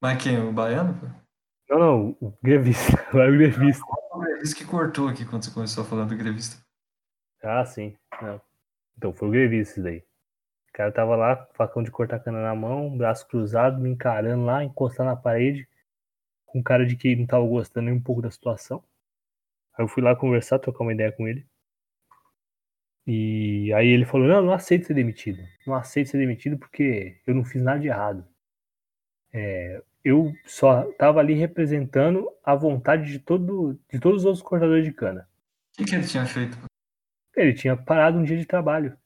Mas 0.00 0.22
quem? 0.22 0.38
O 0.38 0.52
baiano? 0.52 0.94
pô? 0.94 1.06
Não, 1.68 1.78
não, 1.78 2.16
o 2.20 2.38
grevista. 2.40 2.92
Agora 3.08 3.30
o 3.34 3.36
grevista. 3.36 3.84
O 4.12 4.20
grevista 4.20 4.56
que 4.56 4.64
cortou 4.64 5.08
aqui 5.08 5.24
quando 5.24 5.44
você 5.44 5.52
começou 5.52 5.82
a 5.82 5.86
falar 5.86 6.04
do 6.04 6.16
grevista. 6.16 6.64
Ah, 7.42 7.64
sim. 7.64 7.96
Não. 8.22 8.40
Então 8.96 9.12
foi 9.12 9.28
o 9.28 9.32
grevista 9.32 9.72
isso 9.72 9.82
daí. 9.82 10.04
O 10.78 10.80
cara 10.80 10.92
tava 10.92 11.16
lá, 11.16 11.44
facão 11.54 11.82
de 11.82 11.90
cortar 11.90 12.20
cana 12.20 12.40
na 12.40 12.54
mão, 12.54 12.96
braço 12.96 13.26
cruzado, 13.26 13.80
me 13.80 13.90
encarando 13.90 14.44
lá, 14.44 14.62
encostando 14.62 15.10
na 15.10 15.16
parede, 15.16 15.68
com 16.46 16.62
cara 16.62 16.86
de 16.86 16.94
que 16.94 17.16
não 17.16 17.26
tava 17.26 17.44
gostando 17.44 17.86
nem 17.86 17.94
um 17.96 18.00
pouco 18.00 18.22
da 18.22 18.30
situação. 18.30 18.80
Aí 19.76 19.84
eu 19.84 19.88
fui 19.88 20.04
lá 20.04 20.14
conversar, 20.14 20.60
trocar 20.60 20.84
uma 20.84 20.92
ideia 20.92 21.10
com 21.10 21.26
ele. 21.26 21.44
E 23.04 23.72
aí 23.74 23.88
ele 23.88 24.04
falou, 24.04 24.28
não, 24.28 24.40
não 24.40 24.52
aceito 24.52 24.86
ser 24.86 24.94
demitido. 24.94 25.42
Não 25.66 25.74
aceito 25.74 26.10
ser 26.10 26.18
demitido 26.18 26.56
porque 26.56 27.20
eu 27.26 27.34
não 27.34 27.44
fiz 27.44 27.60
nada 27.60 27.80
de 27.80 27.88
errado. 27.88 28.24
É, 29.32 29.82
eu 30.04 30.32
só 30.46 30.84
tava 30.92 31.18
ali 31.18 31.34
representando 31.34 32.30
a 32.44 32.54
vontade 32.54 33.10
de, 33.10 33.18
todo, 33.18 33.76
de 33.92 33.98
todos 33.98 34.20
os 34.20 34.24
outros 34.26 34.44
cortadores 34.44 34.84
de 34.84 34.92
cana. 34.92 35.28
O 35.72 35.78
que, 35.78 35.86
que 35.86 35.96
ele 35.96 36.06
tinha 36.06 36.24
feito? 36.24 36.56
Ele 37.34 37.52
tinha 37.52 37.76
parado 37.76 38.16
um 38.16 38.22
dia 38.22 38.38
de 38.38 38.46
trabalho. 38.46 38.96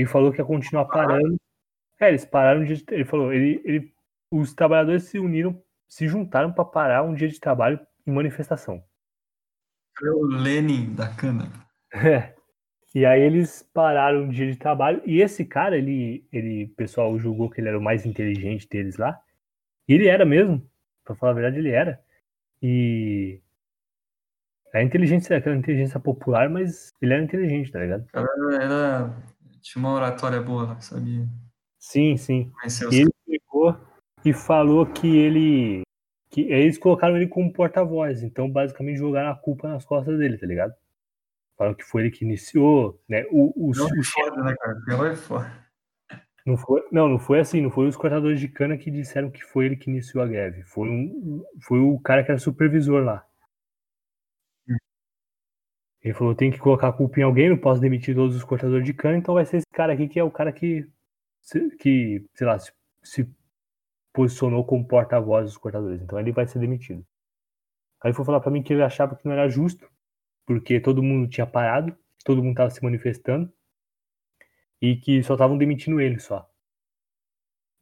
Ele 0.00 0.08
falou 0.08 0.32
que 0.32 0.40
ia 0.40 0.44
continuar 0.44 0.86
parando. 0.86 1.36
É, 2.00 2.08
eles 2.08 2.24
pararam 2.24 2.64
dia 2.64 2.74
de, 2.74 2.84
Ele 2.90 3.04
falou, 3.04 3.30
ele, 3.32 3.60
ele, 3.64 3.92
os 4.30 4.54
trabalhadores 4.54 5.04
se 5.04 5.18
uniram, 5.18 5.62
se 5.86 6.08
juntaram 6.08 6.50
para 6.50 6.64
parar 6.64 7.02
um 7.02 7.14
dia 7.14 7.28
de 7.28 7.38
trabalho 7.38 7.78
em 8.06 8.10
manifestação. 8.10 8.82
Foi 9.98 10.08
o 10.08 10.22
Lenin 10.22 10.94
da 10.94 11.08
cana. 11.14 11.52
É. 11.92 12.34
E 12.94 13.04
aí 13.04 13.20
eles 13.20 13.62
pararam 13.74 14.22
um 14.22 14.28
dia 14.30 14.50
de 14.50 14.56
trabalho. 14.56 15.02
E 15.04 15.20
esse 15.20 15.44
cara, 15.44 15.76
ele, 15.76 16.26
ele, 16.32 16.64
o 16.64 16.74
pessoal 16.74 17.18
julgou 17.18 17.50
que 17.50 17.60
ele 17.60 17.68
era 17.68 17.78
o 17.78 17.82
mais 17.82 18.06
inteligente 18.06 18.66
deles 18.68 18.96
lá. 18.96 19.20
E 19.86 19.92
ele 19.92 20.08
era 20.08 20.24
mesmo. 20.24 20.66
Pra 21.04 21.14
falar 21.14 21.32
a 21.32 21.34
verdade, 21.34 21.58
ele 21.58 21.70
era. 21.70 22.02
E 22.62 23.40
a 24.72 24.82
inteligência, 24.82 25.36
aquela 25.36 25.56
inteligência 25.56 26.00
popular, 26.00 26.48
mas 26.48 26.94
ele 27.02 27.12
era 27.12 27.22
inteligente, 27.22 27.70
tá 27.70 27.80
ligado? 27.80 28.06
Cara 28.06 28.28
era. 28.54 29.29
Tinha 29.62 29.84
uma 29.84 29.94
oratória 29.94 30.40
boa 30.40 30.64
lá, 30.64 30.80
sabia? 30.80 31.26
Sim, 31.78 32.16
sim. 32.16 32.50
Conheceu 32.60 32.92
ele 32.92 33.10
pegou 33.26 33.76
e 34.24 34.32
falou 34.32 34.86
que 34.86 35.06
ele. 35.16 35.82
que 36.30 36.42
eles 36.42 36.78
colocaram 36.78 37.16
ele 37.16 37.26
como 37.26 37.52
porta-voz. 37.52 38.22
Então, 38.22 38.50
basicamente, 38.50 38.98
jogaram 38.98 39.30
a 39.30 39.36
culpa 39.36 39.68
nas 39.68 39.84
costas 39.84 40.18
dele, 40.18 40.38
tá 40.38 40.46
ligado? 40.46 40.74
Falaram 41.56 41.76
que 41.76 41.84
foi 41.84 42.02
ele 42.02 42.10
que 42.10 42.24
iniciou, 42.24 43.00
né? 43.08 43.24
O, 43.30 43.68
o, 43.68 43.72
Não 43.74 43.86
o 43.86 44.04
foda, 44.04 44.42
né, 44.42 44.54
cara? 44.58 45.12
É 45.12 45.16
foda. 45.16 45.60
Não 46.46 46.56
foi, 46.56 46.82
não, 46.90 47.08
não 47.08 47.18
foi 47.18 47.38
assim, 47.38 47.60
não 47.60 47.70
foi 47.70 47.86
os 47.86 47.96
cortadores 47.96 48.40
de 48.40 48.48
cana 48.48 48.76
que 48.76 48.90
disseram 48.90 49.30
que 49.30 49.44
foi 49.44 49.66
ele 49.66 49.76
que 49.76 49.90
iniciou 49.90 50.24
a 50.24 50.26
greve. 50.26 50.62
Foi, 50.64 50.88
um, 50.88 51.44
foi 51.60 51.78
o 51.78 51.98
cara 52.00 52.24
que 52.24 52.30
era 52.30 52.40
supervisor 52.40 53.04
lá. 53.04 53.24
Ele 56.02 56.14
falou, 56.14 56.34
tem 56.34 56.50
que 56.50 56.58
colocar 56.58 56.88
a 56.88 56.92
culpa 56.92 57.20
em 57.20 57.22
alguém, 57.22 57.50
não 57.50 57.58
posso 57.58 57.80
demitir 57.80 58.14
todos 58.14 58.34
os 58.34 58.44
cortadores 58.44 58.86
de 58.86 58.94
cana, 58.94 59.18
então 59.18 59.34
vai 59.34 59.44
ser 59.44 59.58
esse 59.58 59.66
cara 59.72 59.92
aqui 59.92 60.08
que 60.08 60.18
é 60.18 60.24
o 60.24 60.30
cara 60.30 60.52
que, 60.52 60.88
que 61.78 62.24
sei 62.34 62.46
lá, 62.46 62.58
se, 62.58 62.72
se 63.02 63.28
posicionou 64.12 64.64
como 64.64 64.86
porta-voz 64.86 65.46
dos 65.46 65.58
cortadores. 65.58 66.00
Então 66.00 66.18
ele 66.18 66.32
vai 66.32 66.46
ser 66.46 66.58
demitido. 66.58 67.04
Aí 68.02 68.08
ele 68.08 68.16
foi 68.16 68.24
falar 68.24 68.40
pra 68.40 68.50
mim 68.50 68.62
que 68.62 68.72
ele 68.72 68.82
achava 68.82 69.14
que 69.14 69.26
não 69.26 69.32
era 69.32 69.48
justo, 69.48 69.90
porque 70.46 70.80
todo 70.80 71.02
mundo 71.02 71.28
tinha 71.28 71.46
parado, 71.46 71.94
todo 72.24 72.42
mundo 72.42 72.56
tava 72.56 72.70
se 72.70 72.82
manifestando, 72.82 73.52
e 74.80 74.96
que 74.96 75.22
só 75.22 75.34
estavam 75.34 75.58
demitindo 75.58 76.00
ele 76.00 76.18
só. 76.18 76.48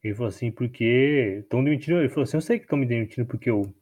Ele 0.03 0.15
falou 0.15 0.29
assim, 0.29 0.51
porque 0.51 1.41
estão 1.43 1.63
demitindo. 1.63 1.99
Ele 1.99 2.09
falou 2.09 2.25
assim, 2.25 2.37
eu 2.37 2.41
sei 2.41 2.59
que 2.59 2.65
estão 2.65 2.79
me 2.79 2.87
demitindo 2.87 3.27
porque 3.27 3.51
eu, 3.51 3.73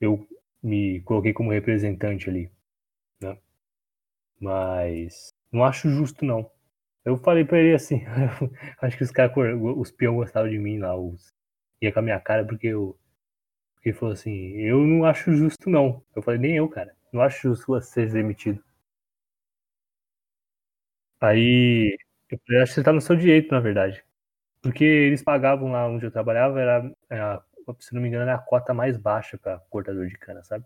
eu 0.00 0.26
me 0.62 1.00
coloquei 1.02 1.32
como 1.32 1.50
representante 1.50 2.28
ali, 2.28 2.50
né? 3.20 3.38
Mas 4.40 5.32
não 5.52 5.64
acho 5.64 5.88
justo, 5.88 6.24
não. 6.24 6.50
Eu 7.04 7.16
falei 7.18 7.44
pra 7.44 7.58
ele 7.58 7.74
assim, 7.74 8.02
acho 8.82 8.96
que 8.98 9.04
os 9.04 9.10
caras, 9.10 9.32
os 9.78 9.90
peão 9.92 10.16
gostavam 10.16 10.50
de 10.50 10.58
mim 10.58 10.78
lá, 10.78 10.96
os, 10.96 11.32
ia 11.82 11.92
com 11.92 12.00
a 12.00 12.02
minha 12.02 12.20
cara 12.20 12.46
porque 12.46 12.68
eu. 12.68 12.98
Porque 13.76 13.92
falou 13.94 14.14
assim, 14.14 14.52
eu 14.58 14.78
não 14.80 15.04
acho 15.06 15.32
justo, 15.32 15.70
não. 15.70 16.02
Eu 16.16 16.22
falei, 16.22 16.40
nem 16.40 16.56
eu, 16.56 16.68
cara. 16.68 16.94
Não 17.12 17.22
acho 17.22 17.42
justo 17.50 17.66
você 17.68 18.06
ser 18.08 18.12
demitido. 18.14 18.62
Aí, 21.20 21.96
eu 22.30 22.38
falei, 22.46 22.62
acho 22.62 22.72
que 22.72 22.74
você 22.80 22.84
tá 22.84 22.92
no 22.92 23.00
seu 23.00 23.16
direito, 23.16 23.50
na 23.52 23.60
verdade. 23.60 24.04
Porque 24.62 24.84
eles 24.84 25.22
pagavam 25.24 25.72
lá 25.72 25.86
onde 25.88 26.06
eu 26.06 26.12
trabalhava, 26.12 26.60
era, 26.60 26.92
era 27.10 27.44
se 27.80 27.94
não 27.94 28.02
me 28.02 28.08
engano, 28.08 28.24
era 28.24 28.36
a 28.36 28.38
cota 28.38 28.74
mais 28.74 28.96
baixa 28.98 29.38
para 29.38 29.60
cortador 29.70 30.06
de 30.08 30.18
cana, 30.18 30.44
sabe? 30.44 30.64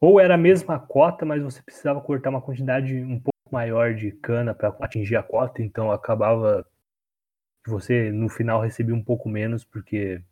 Ou 0.00 0.20
era 0.20 0.34
a 0.34 0.38
mesma 0.38 0.78
cota, 0.78 1.24
mas 1.24 1.42
você 1.42 1.60
precisava 1.62 2.00
cortar 2.00 2.30
uma 2.30 2.40
quantidade 2.40 2.94
um 2.94 3.18
pouco 3.18 3.32
maior 3.50 3.94
de 3.94 4.12
cana 4.12 4.54
para 4.54 4.68
atingir 4.80 5.16
a 5.16 5.22
cota, 5.22 5.62
então 5.62 5.90
acabava 5.90 6.64
que 7.64 7.70
você 7.70 8.12
no 8.12 8.28
final 8.28 8.60
recebia 8.60 8.94
um 8.94 9.02
pouco 9.02 9.28
menos 9.28 9.64
porque 9.64 10.22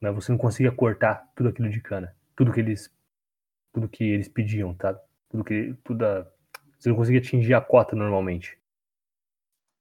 né, 0.00 0.10
você 0.10 0.30
não 0.30 0.38
conseguia 0.38 0.70
cortar 0.72 1.30
tudo 1.34 1.48
aquilo 1.48 1.70
de 1.70 1.80
cana, 1.80 2.14
tudo 2.36 2.52
que 2.52 2.60
eles 2.60 2.92
tudo 3.72 3.88
que 3.88 4.04
eles 4.04 4.28
pediam, 4.28 4.74
tá? 4.74 4.96
Tudo 5.28 5.42
que 5.42 5.74
tudo 5.82 6.04
a- 6.04 6.26
você 6.78 6.88
não 6.88 6.96
conseguia 6.96 7.20
atingir 7.20 7.54
a 7.54 7.60
cota 7.60 7.96
normalmente. 7.96 8.58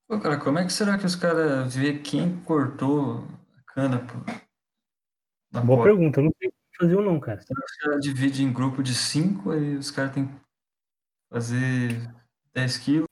Pô, 0.07 0.19
cara, 0.19 0.37
como 0.39 0.59
é 0.59 0.65
que 0.65 0.73
será 0.73 0.97
que 0.97 1.05
os 1.05 1.15
caras 1.15 1.75
vê 1.75 1.99
quem 1.99 2.37
cortou 2.43 3.23
a 3.57 3.73
cana, 3.73 3.99
pô? 3.99 4.19
Boa 5.61 5.77
cota? 5.77 5.83
pergunta, 5.89 6.21
não 6.21 6.31
sei 6.39 6.51
fazer 6.78 6.95
ou 6.95 7.03
não, 7.03 7.19
cara. 7.19 7.39
Os 7.39 7.76
caras 7.78 8.01
dividem 8.01 8.47
em 8.47 8.53
grupo 8.53 8.82
de 8.82 8.93
cinco, 8.93 9.51
aí 9.51 9.76
os 9.76 9.91
caras 9.91 10.13
têm 10.13 10.28
que 10.28 10.34
fazer 11.30 12.13
10 12.53 12.78
quilos 12.78 13.07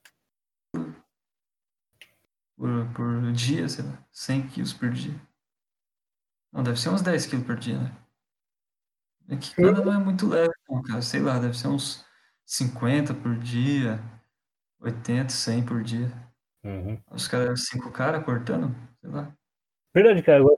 por, 2.56 2.94
por 2.94 3.32
dia, 3.32 3.68
sei 3.68 3.86
lá, 3.86 4.06
100 4.12 4.48
quilos 4.48 4.74
por 4.74 4.90
dia. 4.90 5.20
Não, 6.52 6.64
deve 6.64 6.80
ser 6.80 6.90
uns 6.90 7.02
10 7.02 7.26
quilos 7.26 7.46
por 7.46 7.56
dia, 7.56 7.80
né? 7.80 7.98
É 9.30 9.38
que 9.38 9.56
cana 9.56 9.84
não 9.84 9.94
é 9.94 9.98
muito 9.98 10.28
leve, 10.28 10.54
não, 10.70 10.82
cara. 10.82 11.02
Sei 11.02 11.22
lá, 11.22 11.40
deve 11.40 11.58
ser 11.58 11.68
uns 11.68 12.06
50 12.46 13.14
por 13.14 13.38
dia, 13.38 14.00
80, 14.80 15.30
100 15.30 15.66
por 15.66 15.84
dia. 15.84 16.12
Uhum. 16.64 17.02
Os 17.12 17.28
caras, 17.28 17.68
cinco 17.68 17.92
caras 17.92 18.24
cortando, 18.24 18.76
sei 19.00 19.10
lá. 19.10 19.36
Verdade, 19.94 20.22
cara. 20.22 20.40
Agora, 20.40 20.58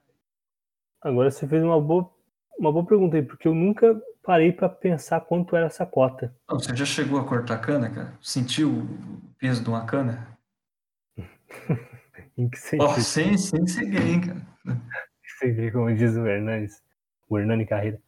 agora 1.01 1.31
você 1.31 1.47
fez 1.47 1.63
uma 1.63 1.79
boa, 1.79 2.11
uma 2.57 2.71
boa 2.71 2.85
pergunta 2.85 3.17
aí, 3.17 3.23
porque 3.23 3.47
eu 3.47 3.55
nunca 3.55 4.01
parei 4.21 4.51
pra 4.51 4.69
pensar 4.69 5.21
quanto 5.21 5.55
era 5.55 5.65
essa 5.65 5.85
cota. 5.85 6.33
Não, 6.49 6.59
você 6.59 6.75
já 6.75 6.85
chegou 6.85 7.19
a 7.19 7.25
cortar 7.25 7.59
cana, 7.59 7.89
cara? 7.89 8.17
Sentiu 8.21 8.69
o 8.69 9.21
peso 9.37 9.63
de 9.63 9.69
uma 9.69 9.85
cana? 9.85 10.27
Em 12.37 12.49
que 12.49 12.57
sentido? 12.57 12.89
Ó, 12.89 12.95
sem, 12.95 13.37
sem 13.37 13.89
gay, 13.89 14.13
hein, 14.13 14.21
cara? 14.21 14.41
Vê 15.41 15.71
como 15.71 15.93
diz 15.93 16.15
o 16.15 16.25
Hernanes, 16.25 16.81
o 17.27 17.37
Hernani 17.37 17.65
Carreira. 17.65 18.01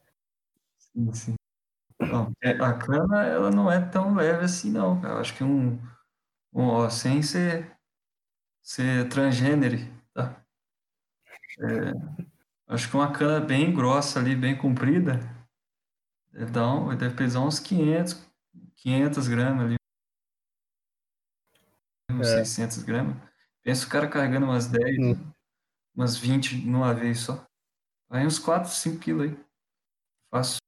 Sim, 0.77 1.13
sim. 1.13 1.35
Não, 1.99 2.31
é, 2.41 2.51
a 2.51 2.73
cana, 2.73 3.25
ela 3.25 3.51
não 3.51 3.71
é 3.71 3.79
tão 3.79 4.15
leve 4.15 4.45
assim, 4.45 4.71
não, 4.71 4.99
cara. 5.01 5.15
Eu 5.15 5.19
acho 5.19 5.35
que 5.35 5.43
um, 5.43 5.79
um 6.53 6.63
ó, 6.63 6.89
sem 6.89 7.21
ser, 7.21 7.71
ser 8.61 9.07
transgênero, 9.09 9.77
tá? 10.13 10.41
É, 11.59 12.25
acho 12.67 12.89
que 12.89 12.95
uma 12.95 13.11
cana 13.11 13.39
bem 13.45 13.73
grossa 13.73 14.19
ali, 14.19 14.35
bem 14.35 14.57
comprida, 14.57 15.19
deve, 16.31 16.51
dar 16.51 16.67
um, 16.73 16.95
deve 16.95 17.15
pesar 17.15 17.41
uns 17.41 17.59
500, 17.59 18.25
500 18.75 19.27
gramas 19.27 19.65
ali. 19.65 19.75
Uns 22.11 22.27
É. 22.27 22.43
600 22.45 22.83
gramas. 22.83 23.15
Pensa 23.63 23.85
o 23.85 23.89
cara 23.89 24.07
carregando 24.07 24.45
umas 24.45 24.67
10, 24.67 24.97
Hum. 24.99 25.31
umas 25.95 26.17
20 26.17 26.55
numa 26.65 26.93
vez 26.93 27.19
só. 27.19 27.45
Vai 28.07 28.25
uns 28.25 28.37
4, 28.39 28.69
5 28.71 28.99
quilos 28.99 29.23
aí. 29.31 29.45
Fácil. 30.29 30.59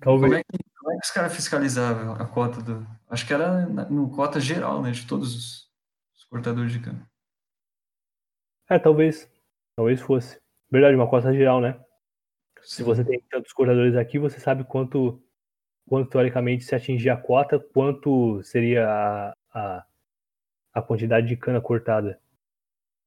Talvez. 0.00 0.32
Como 0.32 0.34
é 0.34 0.44
que, 0.44 0.64
como 0.78 0.92
é 0.92 0.94
que 0.98 1.06
os 1.06 1.10
caras 1.10 1.34
fiscalizavam 1.34 2.14
a 2.14 2.26
cota 2.26 2.62
do. 2.62 2.86
Acho 3.08 3.26
que 3.26 3.34
era 3.34 3.66
na- 3.66 3.88
no 3.90 4.08
cota 4.10 4.38
geral, 4.40 4.80
né? 4.80 4.92
De 4.92 5.06
todos 5.06 5.34
os, 5.34 5.70
os 6.14 6.24
cortadores 6.24 6.72
de 6.72 6.80
cana. 6.80 7.10
É, 8.68 8.78
talvez. 8.78 9.28
Talvez 9.76 10.00
fosse. 10.00 10.39
Verdade, 10.70 10.94
uma 10.94 11.08
cota 11.08 11.32
geral, 11.34 11.60
né? 11.60 11.78
Se 12.62 12.82
você 12.82 13.04
tem 13.04 13.20
tantos 13.28 13.52
cortadores 13.52 13.96
aqui, 13.96 14.18
você 14.18 14.38
sabe 14.38 14.64
quanto, 14.64 15.20
quanto 15.88 16.10
teoricamente, 16.10 16.64
se 16.64 16.74
atingir 16.74 17.10
a 17.10 17.16
cota, 17.16 17.58
quanto 17.58 18.42
seria 18.42 18.86
a, 18.88 19.36
a, 19.52 19.86
a 20.74 20.82
quantidade 20.82 21.26
de 21.26 21.36
cana 21.36 21.60
cortada. 21.60 22.20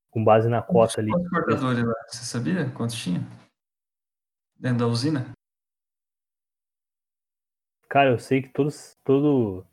Com 0.10 0.24
base 0.24 0.50
na 0.50 0.62
cota 0.62 1.00
ali. 1.00 1.12
Quantos 1.12 1.30
cortadores 1.30 1.84
lá? 1.84 1.94
Você 2.08 2.26
sabia 2.26 2.70
quantos 2.72 2.96
tinha? 2.96 3.22
Dentro 4.60 4.80
da 4.80 4.88
usina? 4.88 5.32
Cara, 7.90 8.10
eu 8.10 8.20
sei 8.20 8.42
que 8.42 8.50
todos, 8.50 8.98
todo, 9.04 9.66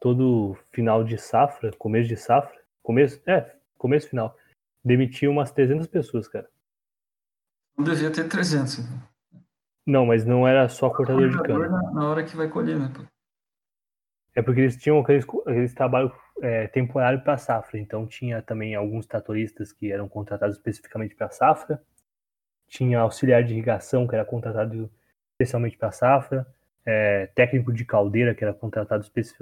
todo 0.00 0.56
final 0.70 1.04
de 1.04 1.18
safra, 1.18 1.72
começo 1.76 2.08
de 2.08 2.16
safra, 2.16 2.60
começo, 2.82 3.20
é, 3.28 3.56
começo 3.76 4.08
final, 4.08 4.36
demitiu 4.84 5.30
umas 5.30 5.50
300 5.50 5.86
pessoas, 5.86 6.28
cara. 6.28 6.48
Não 7.76 7.84
devia 7.84 8.10
ter 8.10 8.28
300. 8.28 8.78
então. 8.80 9.00
Não, 9.86 10.06
mas 10.06 10.24
não 10.24 10.46
era 10.46 10.68
só 10.68 10.90
cortador 10.90 11.28
de 11.28 11.36
Cortador 11.36 11.66
cana. 11.68 11.82
na, 11.82 11.90
na 11.92 12.08
hora 12.08 12.22
que 12.24 12.36
vai 12.36 12.48
colher, 12.48 12.78
né? 12.78 12.92
É 14.34 14.42
porque 14.42 14.60
eles 14.60 14.76
tinham 14.76 15.00
aqueles, 15.00 15.24
aqueles 15.46 15.74
trabalho 15.74 16.12
é, 16.40 16.68
temporário 16.68 17.20
para 17.22 17.36
safra. 17.36 17.78
Então 17.78 18.06
tinha 18.06 18.40
também 18.42 18.74
alguns 18.74 19.06
tratoristas 19.06 19.72
que 19.72 19.90
eram 19.90 20.08
contratados 20.08 20.56
especificamente 20.56 21.14
para 21.14 21.30
safra. 21.30 21.82
Tinha 22.68 23.00
auxiliar 23.00 23.42
de 23.42 23.52
irrigação 23.52 24.06
que 24.06 24.14
era 24.14 24.24
contratado 24.24 24.90
especialmente 25.32 25.76
para 25.76 25.90
safra. 25.90 26.46
É, 26.86 27.26
técnico 27.34 27.72
de 27.72 27.84
caldeira 27.84 28.34
que 28.34 28.44
era 28.44 28.54
contratado 28.54 29.02
especi- 29.02 29.34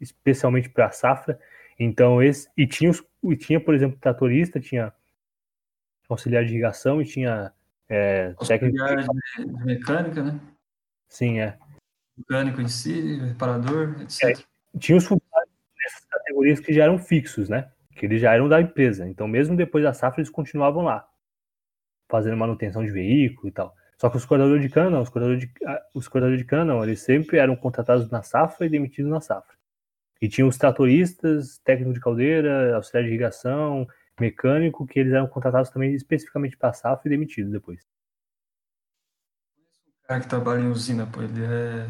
especialmente 0.00 0.68
para 0.70 0.90
safra. 0.90 1.38
Então 1.78 2.22
esse 2.22 2.48
e 2.56 2.66
tinha, 2.66 2.90
os- 2.90 3.04
e 3.24 3.36
tinha 3.36 3.60
por 3.60 3.74
exemplo 3.74 3.98
tratorista, 4.00 4.58
tinha 4.58 4.92
auxiliar 6.08 6.44
de 6.44 6.52
irrigação 6.52 7.00
e 7.00 7.04
tinha 7.04 7.52
é, 7.88 8.34
técnico 8.46 8.82
Auxiliar 8.82 9.08
de, 9.38 9.44
de, 9.44 9.64
mecânica, 9.64 10.22
né? 10.22 10.40
sim 11.08 11.40
é 11.40 11.58
Mecânico 12.16 12.60
em 12.60 12.68
si, 12.68 13.18
reparador, 13.18 13.96
etc. 14.00 14.44
tinha 14.78 14.98
os 14.98 15.04
funcionários 15.04 15.54
nessas 15.76 16.04
categorias 16.06 16.60
que 16.60 16.72
já 16.72 16.84
eram 16.84 16.98
fixos, 16.98 17.48
né? 17.48 17.70
Que 17.94 18.06
eles 18.06 18.20
já 18.20 18.34
eram 18.34 18.48
da 18.48 18.60
empresa. 18.60 19.08
Então, 19.08 19.28
mesmo 19.28 19.56
depois 19.56 19.84
da 19.84 19.94
safra, 19.94 20.20
eles 20.20 20.30
continuavam 20.30 20.82
lá, 20.82 21.08
fazendo 22.08 22.36
manutenção 22.36 22.84
de 22.84 22.90
veículo 22.90 23.48
e 23.48 23.52
tal. 23.52 23.72
Só 23.96 24.08
que 24.08 24.16
os 24.16 24.24
cortadores 24.24 24.62
de 24.62 24.68
cana, 24.68 24.90
não, 24.90 25.02
os 25.02 25.08
cortadores 25.08 25.40
de, 25.40 25.52
ah, 25.64 25.82
os 25.94 26.06
cortadores 26.08 26.38
de 26.38 26.44
cana, 26.44 26.64
não, 26.64 26.82
eles 26.82 27.00
sempre 27.00 27.38
eram 27.38 27.54
contratados 27.56 28.08
na 28.10 28.22
safra 28.22 28.66
e 28.66 28.68
demitidos 28.68 29.10
na 29.10 29.20
safra. 29.20 29.56
E 30.20 30.28
tinha 30.28 30.46
os 30.46 30.56
tratoristas, 30.56 31.58
técnico 31.58 31.92
de 31.92 32.00
caldeira, 32.00 32.76
auxiliar 32.76 33.04
de 33.04 33.10
irrigação, 33.10 33.86
mecânico, 34.20 34.86
que 34.86 34.98
eles 35.00 35.12
eram 35.12 35.28
contratados 35.28 35.70
também 35.70 35.94
especificamente 35.94 36.56
para 36.56 36.72
safra 36.72 37.08
e 37.08 37.10
demitidos 37.10 37.52
depois. 37.52 37.80
O 40.02 40.08
cara 40.08 40.20
que 40.20 40.28
trabalha 40.28 40.60
em 40.60 40.70
usina, 40.70 41.06
pô, 41.06 41.22
ele 41.22 41.44
é, 41.44 41.88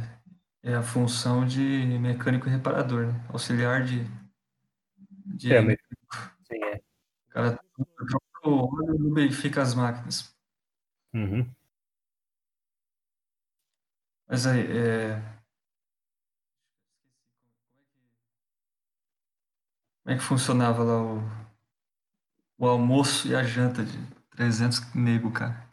é 0.62 0.74
a 0.74 0.82
função 0.82 1.46
de 1.46 1.60
mecânico 1.98 2.46
e 2.48 2.50
reparador, 2.50 3.06
né? 3.06 3.24
Auxiliar 3.30 3.84
de. 3.84 4.04
de 5.26 5.54
É, 5.54 5.60
me- 5.62 5.76
Sim, 6.44 6.64
é. 6.64 6.76
O 6.76 7.30
cara 7.30 7.60
troca 7.96 8.48
o 8.50 8.66
óleo 8.76 8.96
e 8.96 8.98
lubrifica 8.98 9.62
as 9.62 9.74
máquinas. 9.74 10.34
Uhum. 11.14 11.54
Mas 14.26 14.46
aí, 14.46 14.60
é. 14.60 15.38
Como 20.02 20.14
é 20.16 20.18
que 20.18 20.24
funcionava 20.24 20.82
lá 20.82 21.00
o, 21.00 21.20
o 22.58 22.66
almoço 22.66 23.28
e 23.28 23.36
a 23.36 23.42
janta 23.42 23.84
de 23.84 23.98
300 24.30 24.94
nego, 24.94 25.30
cara? 25.30 25.66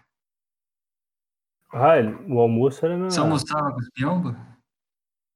Ah, 1.74 1.96
o 2.30 2.40
almoço 2.40 2.86
era 2.86 2.96
na... 2.98 3.10
Você 3.10 3.20
almoçava 3.20 3.72
com 3.74 3.80
os 3.80 3.90
piombo? 3.90 4.36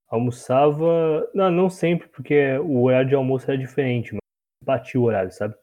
Almoçava. 0.07 1.29
Não, 1.33 1.51
não 1.51 1.69
sempre, 1.69 2.07
porque 2.07 2.57
o 2.59 2.83
horário 2.83 3.09
de 3.09 3.15
almoço 3.15 3.49
era 3.49 3.57
diferente, 3.57 4.13
mas 4.13 4.21
batia 4.63 4.99
o 4.99 5.03
horário, 5.03 5.31
sabe? 5.31 5.55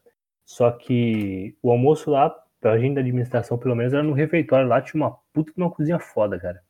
Só 0.45 0.71
que 0.71 1.57
o 1.61 1.71
almoço 1.71 2.11
lá, 2.11 2.29
pra 2.59 2.77
gente 2.77 2.95
da 2.95 3.01
administração, 3.01 3.57
pelo 3.57 3.75
menos, 3.75 3.93
era 3.93 4.03
no 4.03 4.13
refeitório. 4.13 4.67
Lá 4.67 4.81
tinha 4.81 5.03
uma 5.03 5.17
puta 5.33 5.51
de 5.51 5.61
uma 5.61 5.71
cozinha 5.71 5.99
foda, 5.99 6.39
cara. 6.39 6.63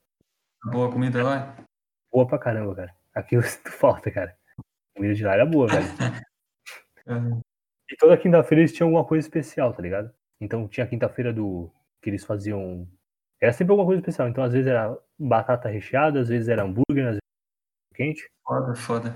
Boa 0.71 0.91
comida 0.91 1.23
lá? 1.23 1.55
Boa 2.11 2.25
pra 2.25 2.39
caramba, 2.39 2.75
cara. 2.75 2.95
Aquilo 3.13 3.43
falta, 3.77 4.09
cara. 4.09 4.35
A 4.57 4.97
comida 4.97 5.13
de 5.13 5.23
lá 5.23 5.33
era 5.33 5.45
boa, 5.45 5.67
velho. 5.67 5.87
É, 7.09 7.13
E 7.89 7.95
toda 7.95 8.17
quinta-feira 8.17 8.61
eles 8.61 8.73
tinham 8.73 8.87
alguma 8.89 9.05
coisa 9.05 9.25
especial, 9.25 9.73
tá 9.73 9.81
ligado? 9.81 10.13
Então 10.41 10.67
tinha 10.67 10.85
a 10.85 10.89
quinta-feira 10.89 11.33
do. 11.33 11.71
que 12.01 12.09
eles 12.09 12.23
faziam. 12.25 12.87
Era 13.41 13.53
sempre 13.53 13.71
alguma 13.71 13.87
coisa 13.87 13.99
especial. 14.01 14.27
Então, 14.27 14.43
às 14.43 14.51
vezes 14.53 14.67
era 14.67 14.97
batata 15.17 15.69
recheada, 15.69 16.19
às 16.19 16.27
vezes 16.29 16.47
era 16.49 16.63
hambúrguer, 16.63 17.05
às 17.05 17.15
vezes 17.15 17.21
era 17.91 17.97
quente. 17.97 18.29
foda, 18.43 18.75
foda. 18.75 19.15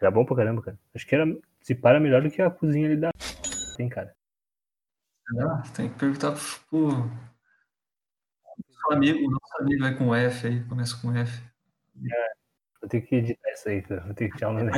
Era 0.00 0.10
bom 0.10 0.24
pra 0.24 0.36
caramba, 0.36 0.62
cara. 0.62 0.78
Acho 0.94 1.06
que 1.06 1.14
era. 1.14 1.24
Se 1.60 1.74
para 1.74 2.00
melhor 2.00 2.22
do 2.22 2.30
que 2.30 2.42
a 2.42 2.50
cozinha 2.50 2.86
ali 2.86 2.96
da. 2.96 3.10
Tem, 3.76 3.88
cara. 3.88 4.14
Ah, 5.40 5.62
tem 5.74 5.88
que 5.90 5.98
perguntar 5.98 6.32
pro. 6.68 6.88
Nosso 8.68 8.92
amigo, 8.92 9.30
nosso 9.30 9.62
amigo 9.62 9.84
é 9.86 9.94
com 9.94 10.14
F 10.14 10.46
aí, 10.46 10.64
começa 10.64 11.00
com 11.00 11.16
F. 11.16 11.42
Vou 12.80 12.88
ter 12.90 13.00
que 13.00 13.16
editar 13.16 13.50
isso 13.52 13.68
aí, 13.68 13.80
cara. 13.80 14.02
Vou 14.02 14.14
ter 14.14 14.28
que 14.30 14.36
tirar 14.36 14.50
um 14.50 14.54
nome. 14.54 14.70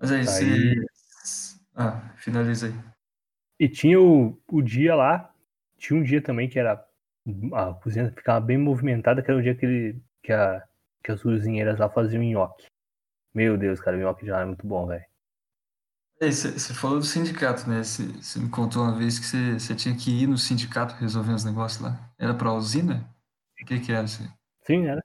Mas 0.00 0.10
aí, 0.10 0.18
Aí- 0.18 0.24
você. 0.26 0.86
Ah, 1.74 2.12
finaliza 2.16 2.66
aí. 2.66 2.74
E 3.58 3.68
tinha 3.68 4.00
o, 4.00 4.38
o 4.48 4.62
dia 4.62 4.94
lá. 4.94 5.32
Tinha 5.78 5.98
um 5.98 6.02
dia 6.02 6.22
também 6.22 6.48
que 6.48 6.58
era. 6.58 6.84
A 7.54 7.74
cozinha 7.74 8.10
ficava 8.10 8.40
bem 8.40 8.58
movimentada, 8.58 9.22
que 9.22 9.30
era 9.30 9.38
o 9.38 9.42
dia 9.42 9.54
que, 9.54 9.64
ele, 9.64 10.02
que, 10.22 10.32
a, 10.32 10.62
que 11.02 11.12
as 11.12 11.22
cozinheiras 11.22 11.78
lá 11.78 11.88
faziam 11.88 12.22
nhoque. 12.22 12.66
Meu 13.34 13.56
Deus, 13.56 13.80
cara, 13.80 13.96
o 13.96 14.00
nhoque 14.00 14.24
de 14.24 14.30
lá 14.30 14.42
é 14.42 14.44
muito 14.44 14.66
bom, 14.66 14.86
velho. 14.86 15.04
Você 16.20 16.72
falou 16.74 16.98
do 16.98 17.04
sindicato, 17.04 17.68
né? 17.68 17.82
Você 17.82 18.38
me 18.38 18.48
contou 18.48 18.82
uma 18.82 18.96
vez 18.96 19.18
que 19.18 19.26
você 19.58 19.74
tinha 19.74 19.96
que 19.96 20.22
ir 20.22 20.28
no 20.28 20.38
sindicato 20.38 20.94
resolver 20.94 21.32
os 21.32 21.44
negócios 21.44 21.82
lá. 21.82 22.12
Era 22.16 22.32
pra 22.32 22.52
usina? 22.52 23.12
O 23.60 23.64
que 23.64 23.80
que 23.80 23.92
era? 23.92 24.06
Cê, 24.06 24.28
Sim, 24.64 24.86
era. 24.86 25.02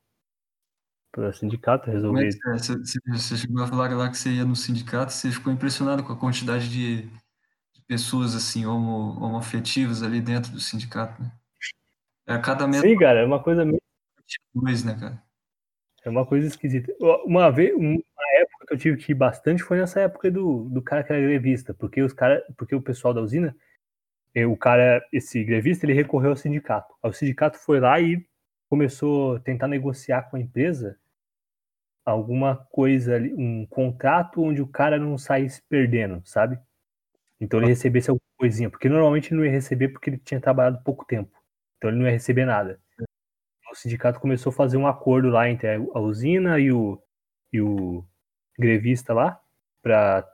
Pro 1.17 1.33
sindicato 1.33 1.85
como 1.85 1.95
é 1.95 1.95
resolver. 1.95 2.29
que 2.29 2.47
é? 2.47 2.53
Você- 2.53 2.99
você- 3.07 3.37
chegou 3.37 3.63
a 3.63 3.67
falar 3.67 3.89
lá 3.89 4.07
que 4.07 4.15
você 4.15 4.29
ia 4.29 4.45
no 4.45 4.55
sindicato, 4.55 5.11
você 5.11 5.31
ficou 5.31 5.51
impressionado 5.51 6.03
com 6.03 6.13
a 6.13 6.15
quantidade 6.15 6.69
de, 6.69 7.07
de 7.07 7.81
pessoas 7.87 8.35
assim, 8.35 8.67
homo, 8.67 9.19
homoafetivas 9.19 10.03
ali 10.03 10.21
dentro 10.21 10.51
do 10.51 10.59
sindicato, 10.59 11.19
né? 11.19 11.31
Era 12.27 12.39
cada 12.39 12.67
metro 12.67 12.87
Sim, 12.87 12.95
cara, 12.99 13.21
é 13.21 13.25
uma 13.25 13.41
coisa 13.41 13.65
meio. 13.65 13.81
dois, 14.53 14.83
né, 14.83 14.95
cara? 14.99 15.23
É 16.05 16.09
uma 16.11 16.23
coisa 16.23 16.45
esquisita. 16.45 16.93
Uma 17.25 17.49
vez, 17.49 17.73
um, 17.75 17.93
uma 17.95 18.39
época 18.39 18.67
que 18.67 18.73
eu 18.75 18.77
tive 18.77 18.97
que 18.97 19.11
ir 19.13 19.15
bastante 19.15 19.63
foi 19.63 19.79
nessa 19.79 19.99
época 19.99 20.29
do, 20.29 20.69
do 20.69 20.83
cara 20.83 21.03
que 21.03 21.11
era 21.11 21.19
grevista, 21.19 21.73
porque 21.73 22.03
os 22.03 22.13
cara, 22.13 22.45
porque 22.55 22.75
o 22.75 22.81
pessoal 22.81 23.11
da 23.11 23.21
usina, 23.21 23.55
eh, 24.35 24.45
o 24.45 24.55
cara, 24.55 25.03
esse 25.11 25.43
grevista, 25.43 25.83
ele 25.87 25.93
recorreu 25.93 26.29
ao 26.29 26.37
sindicato. 26.37 26.93
O 27.01 27.11
sindicato 27.11 27.57
foi 27.57 27.79
lá 27.79 27.99
e 27.99 28.23
começou 28.69 29.37
a 29.37 29.39
tentar 29.39 29.67
negociar 29.67 30.29
com 30.29 30.37
a 30.37 30.39
empresa 30.39 30.95
alguma 32.11 32.55
coisa 32.55 33.15
ali, 33.15 33.33
um 33.33 33.65
contrato 33.65 34.41
onde 34.41 34.61
o 34.61 34.67
cara 34.67 34.97
não 34.97 35.17
saísse 35.17 35.61
perdendo, 35.69 36.21
sabe? 36.23 36.57
Então 37.39 37.59
ele 37.59 37.67
recebesse 37.67 38.09
alguma 38.09 38.25
coisinha, 38.37 38.69
porque 38.69 38.87
normalmente 38.87 39.29
ele 39.29 39.39
não 39.39 39.45
ia 39.45 39.51
receber 39.51 39.89
porque 39.89 40.09
ele 40.09 40.17
tinha 40.17 40.39
trabalhado 40.39 40.81
pouco 40.83 41.05
tempo. 41.05 41.31
Então 41.77 41.89
ele 41.89 41.99
não 41.99 42.05
ia 42.05 42.11
receber 42.11 42.45
nada. 42.45 42.79
O 43.69 43.75
sindicato 43.75 44.19
começou 44.19 44.51
a 44.51 44.55
fazer 44.55 44.77
um 44.77 44.87
acordo 44.87 45.29
lá 45.29 45.49
entre 45.49 45.67
a 45.67 45.99
usina 45.99 46.57
e 46.57 46.71
o, 46.71 47.01
e 47.51 47.61
o 47.61 48.05
grevista 48.57 49.13
lá, 49.13 49.39
para 49.81 50.25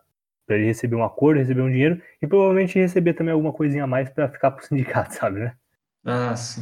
ele 0.49 0.65
receber 0.65 0.95
um 0.95 1.03
acordo, 1.03 1.39
receber 1.39 1.61
um 1.61 1.71
dinheiro 1.71 2.01
e 2.21 2.27
provavelmente 2.27 2.77
receber 2.77 3.15
também 3.15 3.33
alguma 3.33 3.51
coisinha 3.51 3.85
a 3.85 3.87
mais 3.87 4.09
para 4.11 4.29
ficar 4.29 4.51
pro 4.51 4.65
sindicato, 4.65 5.13
sabe, 5.15 5.39
né? 5.39 5.57
Ah, 6.05 6.35
sim. 6.35 6.61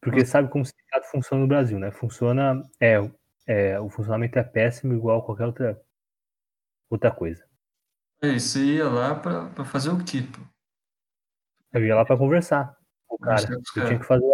Porque 0.00 0.24
sabe 0.24 0.48
como 0.48 0.62
o 0.62 0.66
sindicato 0.66 1.10
funciona 1.10 1.42
no 1.42 1.48
Brasil, 1.48 1.80
né? 1.80 1.90
Funciona, 1.90 2.62
é, 2.80 2.98
é, 3.46 3.78
o 3.78 3.88
funcionamento 3.88 4.38
é 4.38 4.42
péssimo 4.42 4.92
igual 4.94 5.20
a 5.20 5.24
qualquer 5.24 5.46
outra, 5.46 5.82
outra 6.90 7.10
coisa. 7.10 7.46
É, 8.20 8.38
você 8.38 8.64
ia 8.64 8.88
lá 8.88 9.14
pra, 9.14 9.46
pra 9.50 9.64
fazer 9.64 9.90
o 9.90 10.02
quê? 10.02 10.22
pô? 10.22 10.42
Eu 11.72 11.84
ia 11.84 11.94
lá 11.94 12.04
para 12.04 12.16
conversar 12.16 12.76
com 13.06 13.16
o 13.16 13.18
cara. 13.18 13.46
Com 13.46 13.80
Eu 13.80 13.86
tinha 13.86 13.98
que 13.98 14.06
fazer. 14.06 14.26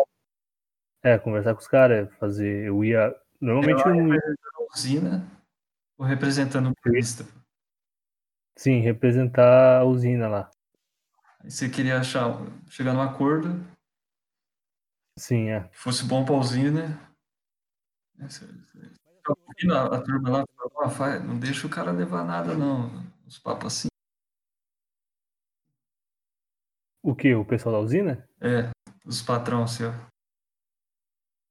É, 1.03 1.19
conversar 1.19 1.55
com 1.55 1.61
os 1.61 1.69
caras, 1.69 2.13
fazer. 2.15 2.67
Eu 2.67 2.85
ia. 2.85 3.15
Normalmente 3.41 3.85
eu 3.85 3.95
não 3.95 4.15
ia, 4.15 4.21
Usina 4.75 5.27
ou 5.99 6.07
representando 6.07 6.71
o 6.71 6.75
turista? 6.75 7.25
sim, 8.57 8.81
representar 8.81 9.81
a 9.81 9.85
usina 9.85 10.29
lá. 10.29 10.51
Aí 11.41 11.51
você 11.51 11.69
queria 11.69 11.99
achar, 11.99 12.41
chegar 12.69 12.93
num 12.93 13.03
acordo 13.03 13.65
Sim, 15.19 15.51
é. 15.51 15.69
que 15.69 15.77
fosse 15.77 16.05
bom 16.05 16.25
pra 16.25 16.35
usina. 16.35 16.99
Ouvindo 19.29 19.75
A, 19.77 20.01
turma 20.03 20.31
lá 20.31 20.45
falou, 20.57 20.83
"Ah, 20.85 20.91
faz- 20.91 21.25
não 21.25 21.39
deixa 21.39 21.67
o 21.67 21.71
cara 21.71 21.91
levar 21.93 22.25
nada, 22.25 22.55
não. 22.55 22.91
Os 23.27 23.39
papos 23.39 23.67
assim. 23.79 23.89
O 27.03 27.15
que? 27.15 27.35
O 27.35 27.45
pessoal 27.45 27.75
da 27.75 27.81
usina? 27.81 28.29
É, 28.41 28.71
os 29.05 29.21
patrão 29.23 29.67
seu. 29.67 29.91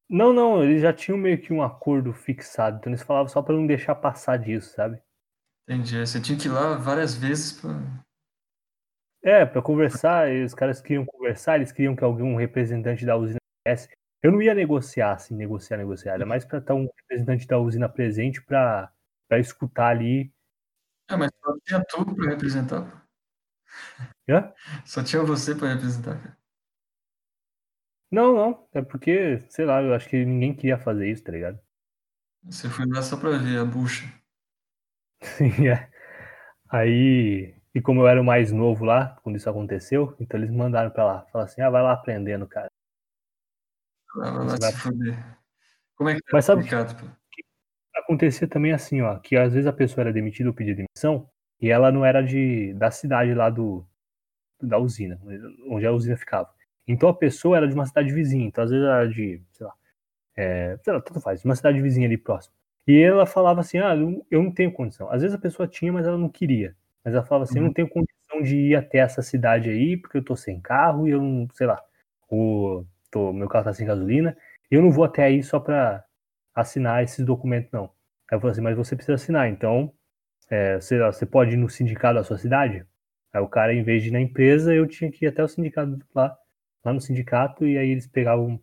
Não, 0.09 0.33
não, 0.33 0.61
eles 0.63 0.81
já 0.81 0.91
tinham 0.93 1.17
meio 1.17 1.41
que 1.41 1.53
um 1.53 1.61
acordo 1.63 2.11
fixado, 2.13 2.77
então 2.77 2.91
eles 2.91 3.01
falavam 3.01 3.29
só 3.29 3.41
pra 3.41 3.55
não 3.55 3.65
deixar 3.65 3.95
passar 3.95 4.37
disso, 4.37 4.73
sabe? 4.75 5.01
Entendi. 5.67 5.99
Você 6.05 6.19
tinha 6.21 6.37
que 6.37 6.47
ir 6.47 6.51
lá 6.51 6.75
várias 6.75 7.15
vezes 7.15 7.53
pra. 7.53 7.69
É, 9.23 9.45
pra 9.45 9.61
conversar, 9.61 10.29
e 10.33 10.43
os 10.43 10.53
caras 10.53 10.81
queriam 10.81 11.05
conversar, 11.05 11.55
eles 11.57 11.71
queriam 11.71 11.95
que 11.95 12.03
algum 12.03 12.35
representante 12.35 13.05
da 13.05 13.15
usina 13.15 13.37
viesse 13.65 13.87
Eu 14.23 14.31
não 14.31 14.41
ia 14.41 14.53
negociar, 14.53 15.13
assim, 15.13 15.35
negociar, 15.35 15.77
negociar. 15.77 16.13
Era 16.13 16.25
mais 16.25 16.45
para 16.45 16.59
estar 16.59 16.75
um 16.75 16.87
representante 16.95 17.47
da 17.47 17.57
usina 17.57 17.89
presente 17.89 18.41
para 18.41 18.91
escutar 19.31 19.87
ali. 19.87 20.31
É, 21.09 21.15
mas 21.15 21.31
só 21.43 21.57
tinha 21.65 21.83
tu 21.85 22.15
para 22.15 22.29
representar. 22.29 23.07
Hã? 24.29 24.53
Só 24.85 25.03
tinha 25.03 25.23
você 25.23 25.55
para 25.55 25.73
representar, 25.73 26.17
cara. 26.21 26.37
Não, 28.11 28.35
não. 28.35 28.67
É 28.73 28.81
porque, 28.81 29.39
sei 29.49 29.65
lá, 29.65 29.81
eu 29.81 29.93
acho 29.93 30.07
que 30.07 30.23
ninguém 30.25 30.53
queria 30.53 30.77
fazer 30.77 31.09
isso, 31.09 31.23
tá 31.23 31.31
ligado? 31.31 31.59
Você 32.43 32.69
foi 32.69 32.85
lá 32.85 33.01
só 33.01 33.17
para 33.17 33.37
ver 33.37 33.59
a 33.59 33.65
bucha. 33.65 34.05
Sim, 35.21 35.49
é. 35.69 35.89
Aí, 36.69 37.55
e 37.75 37.81
como 37.81 38.01
eu 38.01 38.07
era 38.07 38.21
o 38.21 38.23
mais 38.25 38.51
novo 38.51 38.85
lá, 38.85 39.17
quando 39.23 39.37
isso 39.37 39.49
aconteceu, 39.49 40.15
então 40.19 40.39
eles 40.39 40.49
me 40.51 40.57
mandaram 40.57 40.91
pra 40.91 41.05
lá. 41.05 41.25
Falaram 41.31 41.51
assim, 41.51 41.61
ah, 41.61 41.69
vai 41.69 41.81
lá 41.83 41.93
aprendendo, 41.93 42.47
cara. 42.47 42.69
Lá, 44.15 44.31
vai 44.31 44.59
se 44.59 44.77
fuder. 44.79 45.37
Como 45.95 46.09
é 46.09 46.15
que 46.15 46.21
Mas 46.31 46.45
sabe- 46.45 46.63
pô? 46.69 47.07
Acontecia 47.95 48.47
também 48.47 48.71
assim, 48.71 49.01
ó, 49.01 49.17
que 49.19 49.35
às 49.35 49.53
vezes 49.53 49.67
a 49.67 49.73
pessoa 49.73 50.03
era 50.03 50.13
demitida 50.13 50.49
ou 50.49 50.55
pedia 50.55 50.75
demissão, 50.75 51.29
e 51.61 51.69
ela 51.69 51.91
não 51.91 52.05
era 52.05 52.21
de, 52.21 52.73
da 52.73 52.89
cidade 52.89 53.33
lá 53.33 53.49
do, 53.49 53.85
da 54.61 54.77
usina, 54.77 55.19
onde 55.67 55.85
a 55.85 55.91
usina 55.91 56.15
ficava. 56.17 56.49
Então 56.87 57.09
a 57.09 57.13
pessoa 57.13 57.57
era 57.57 57.67
de 57.67 57.73
uma 57.73 57.85
cidade 57.85 58.11
vizinha, 58.13 58.45
então 58.47 58.63
às 58.63 58.69
vezes 58.71 58.85
era 58.85 59.07
de, 59.07 59.41
sei 59.51 59.65
lá, 59.67 59.73
é, 60.35 60.77
sei 60.83 60.93
lá, 60.93 61.01
tanto 61.01 61.19
faz, 61.19 61.43
uma 61.45 61.55
cidade 61.55 61.81
vizinha 61.81 62.07
ali 62.07 62.17
próxima. 62.17 62.53
E 62.87 62.99
ela 62.99 63.25
falava 63.25 63.59
assim, 63.61 63.77
ah, 63.77 63.95
eu- 63.95 64.25
não 64.43 64.51
tenho 64.51 64.71
condição. 64.71 65.11
Às 65.11 65.21
vezes 65.21 65.35
a 65.35 65.39
pessoa 65.41 65.67
tinha, 65.67 65.91
mas 65.93 66.07
ela 66.07 66.17
não 66.17 66.29
queria. 66.29 66.75
Mas 67.03 67.13
ela 67.13 67.23
falava 67.23 67.43
assim, 67.43 67.59
eu 67.59 67.63
não 67.63 67.73
tenho 67.73 67.89
condição 67.89 68.41
de 68.41 68.55
ir 68.57 68.75
até 68.75 68.99
essa 68.99 69.21
cidade 69.21 69.69
aí, 69.69 69.97
porque 69.97 70.17
eu 70.17 70.23
tô 70.23 70.35
sem 70.35 70.59
carro 70.59 71.07
e 71.07 71.11
eu 71.11 71.21
não, 71.21 71.47
sei 71.53 71.67
lá, 71.67 71.81
o, 72.29 72.83
tô, 73.11 73.33
meu 73.33 73.47
carro 73.49 73.65
tá 73.65 73.73
sem 73.73 73.85
gasolina, 73.85 74.35
eu 74.69 74.81
não 74.81 74.89
vou 74.89 75.03
até 75.03 75.23
aí 75.23 75.43
só 75.43 75.59
pra 75.59 76.03
assinar 76.55 77.03
esses 77.03 77.25
documentos, 77.25 77.71
não. 77.71 77.85
Aí 78.29 78.37
eu 78.37 78.39
falei 78.39 78.51
assim, 78.53 78.61
mas 78.61 78.77
você 78.77 78.95
precisa 78.95 79.15
assinar, 79.15 79.49
então 79.49 79.93
é, 80.49 80.79
você, 80.79 80.97
você 80.99 81.25
pode 81.25 81.51
ir 81.53 81.57
no 81.57 81.69
sindicato 81.69 82.15
da 82.15 82.23
sua 82.23 82.37
cidade? 82.37 82.85
Aí 83.33 83.41
o 83.41 83.47
cara, 83.47 83.73
em 83.73 83.83
vez 83.83 84.01
de 84.01 84.09
ir 84.09 84.11
na 84.11 84.19
empresa, 84.19 84.73
eu 84.73 84.87
tinha 84.87 85.11
que 85.11 85.25
ir 85.25 85.27
até 85.27 85.43
o 85.43 85.47
sindicato 85.47 85.97
lá, 86.15 86.37
lá 86.83 86.93
no 86.93 87.01
sindicato, 87.01 87.65
e 87.65 87.77
aí 87.77 87.89
eles 87.89 88.07
pegavam, 88.07 88.61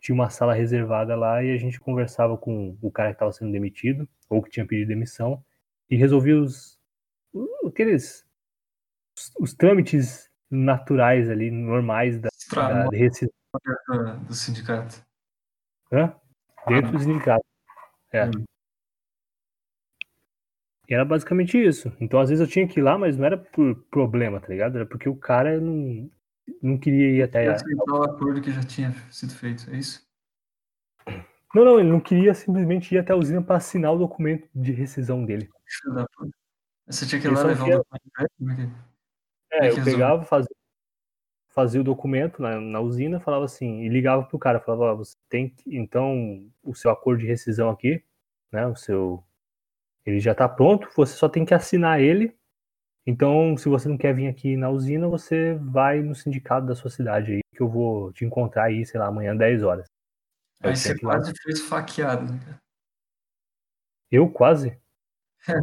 tinha 0.00 0.14
uma 0.14 0.30
sala 0.30 0.54
reservada 0.54 1.16
lá, 1.16 1.42
e 1.42 1.52
a 1.52 1.56
gente 1.56 1.80
conversava 1.80 2.36
com 2.36 2.76
o 2.80 2.90
cara 2.90 3.10
que 3.10 3.16
estava 3.16 3.32
sendo 3.32 3.52
demitido, 3.52 4.08
ou 4.28 4.42
que 4.42 4.50
tinha 4.50 4.66
pedido 4.66 4.88
demissão, 4.88 5.42
e 5.88 5.96
resolvia 5.96 6.36
os, 6.36 6.78
uh, 7.32 7.68
aqueles, 7.68 8.24
os, 9.16 9.32
os 9.40 9.54
trâmites 9.54 10.30
naturais 10.50 11.28
ali, 11.28 11.50
normais 11.50 12.18
da, 12.18 12.28
da, 12.54 12.88
Extra 12.96 13.26
de 13.26 13.32
do 14.26 14.34
sindicato. 14.34 15.04
Hã? 15.92 16.14
Dentro 16.66 16.92
do 16.92 16.98
sindicato. 16.98 17.44
É. 18.12 18.26
Hum. 18.26 18.44
E 20.88 20.94
era 20.94 21.04
basicamente 21.04 21.56
isso. 21.58 21.92
Então, 22.00 22.20
às 22.20 22.28
vezes 22.28 22.46
eu 22.46 22.50
tinha 22.50 22.68
que 22.68 22.78
ir 22.78 22.82
lá, 22.82 22.98
mas 22.98 23.16
não 23.16 23.24
era 23.24 23.38
por 23.38 23.74
problema, 23.90 24.40
tá 24.40 24.48
ligado? 24.48 24.76
Era 24.76 24.86
porque 24.86 25.08
o 25.08 25.16
cara 25.16 25.58
não, 25.58 26.10
não 26.62 26.78
queria 26.78 27.10
ir 27.10 27.22
até. 27.22 27.44
Ia 27.44 27.52
aceitar 27.52 27.92
o 27.92 28.02
acordo 28.02 28.40
que 28.40 28.52
já 28.52 28.62
tinha 28.62 28.92
sido 29.10 29.32
feito, 29.34 29.70
é 29.70 29.76
isso? 29.76 30.06
Não, 31.54 31.64
não, 31.64 31.78
ele 31.78 31.88
não 31.88 32.00
queria 32.00 32.34
simplesmente 32.34 32.94
ir 32.94 32.98
até 32.98 33.12
a 33.12 33.16
usina 33.16 33.40
para 33.40 33.56
assinar 33.56 33.92
o 33.92 33.98
documento 33.98 34.48
de 34.54 34.72
rescisão 34.72 35.24
dele. 35.24 35.48
Você 36.86 37.06
tinha 37.06 37.20
que 37.20 37.28
ir 37.28 37.30
Ele 37.30 37.36
lá 37.36 37.44
levar 37.44 37.64
o 37.64 37.70
documento 37.70 38.10
ele? 38.18 38.28
Como 38.36 38.50
é 38.50 38.54
É, 39.52 39.60
que 39.60 39.66
eu 39.66 39.76
resolveu? 39.76 39.84
pegava, 39.84 40.24
fazia, 40.24 40.56
fazia 41.54 41.80
o 41.80 41.84
documento 41.84 42.42
na, 42.42 42.60
na 42.60 42.80
usina, 42.80 43.20
falava 43.20 43.44
assim, 43.44 43.82
e 43.82 43.88
ligava 43.88 44.24
pro 44.24 44.38
cara, 44.38 44.60
falava, 44.60 44.92
ó, 44.92 44.96
você 44.96 45.16
tem 45.28 45.48
que, 45.48 45.76
então, 45.76 46.50
o 46.62 46.74
seu 46.74 46.90
acordo 46.90 47.20
de 47.20 47.26
rescisão 47.26 47.70
aqui, 47.70 48.02
né, 48.50 48.66
o 48.66 48.74
seu, 48.74 49.22
ele 50.04 50.18
já 50.20 50.34
tá 50.34 50.48
pronto, 50.48 50.88
você 50.96 51.14
só 51.14 51.28
tem 51.28 51.44
que 51.44 51.54
assinar 51.54 52.00
ele, 52.00 52.36
então, 53.06 53.56
se 53.56 53.68
você 53.68 53.88
não 53.88 53.98
quer 53.98 54.14
vir 54.14 54.28
aqui 54.28 54.56
na 54.56 54.70
usina, 54.70 55.06
você 55.06 55.54
vai 55.56 56.00
no 56.00 56.14
sindicato 56.14 56.66
da 56.66 56.74
sua 56.74 56.90
cidade 56.90 57.32
aí, 57.32 57.40
que 57.54 57.62
eu 57.62 57.68
vou 57.68 58.12
te 58.12 58.24
encontrar 58.24 58.64
aí, 58.64 58.84
sei 58.86 58.98
lá, 58.98 59.06
amanhã, 59.06 59.36
10 59.36 59.62
horas. 59.62 59.86
Eu 60.62 60.70
Aí 60.70 60.76
você 60.76 60.92
ir 60.92 61.04
lá. 61.04 61.16
quase 61.16 61.32
fez 61.42 61.60
faqueado, 61.60 62.32
né, 62.32 62.40
cara? 62.44 62.58
Eu 64.10 64.30
quase? 64.30 64.78
É. 65.46 65.60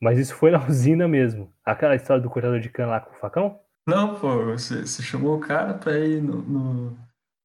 Mas 0.00 0.18
isso 0.18 0.34
foi 0.34 0.50
na 0.50 0.58
usina 0.66 1.06
mesmo. 1.06 1.54
Aquela 1.64 1.94
história 1.94 2.20
do 2.20 2.28
cortador 2.28 2.58
de 2.58 2.68
cana 2.68 2.90
lá 2.90 3.00
com 3.00 3.12
o 3.12 3.18
facão? 3.18 3.60
Não, 3.86 4.18
pô, 4.18 4.44
você, 4.46 4.84
você 4.84 5.00
chamou 5.00 5.36
o 5.36 5.40
cara 5.40 5.72
pra 5.74 5.96
ir 5.96 6.20
no, 6.20 6.42
no, 6.42 6.98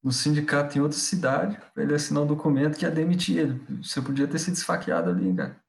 no 0.03 0.11
sindicato 0.11 0.75
em 0.75 0.81
outra 0.81 0.97
cidade 0.97 1.59
pra 1.71 1.83
ele 1.83 1.93
assinar 1.93 2.23
um 2.23 2.27
documento 2.27 2.79
que 2.79 2.83
ia 2.83 2.89
demitir 2.89 3.37
ele. 3.37 3.83
Você 3.83 4.01
podia 4.01 4.27
ter 4.27 4.39
sido 4.39 4.55
esfaqueado 4.55 5.11
ali, 5.11 5.35
cara. 5.35 5.61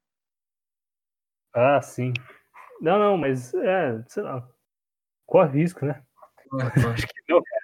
Ah, 1.54 1.82
sim. 1.82 2.14
Não, 2.80 2.98
não, 2.98 3.18
mas 3.18 3.52
é, 3.52 4.02
sei 4.08 4.22
lá. 4.22 4.48
Corre 5.26 5.60
risco, 5.60 5.84
né? 5.84 6.02
Acho 6.94 7.06
que 7.06 7.22
não, 7.28 7.42
cara. 7.42 7.62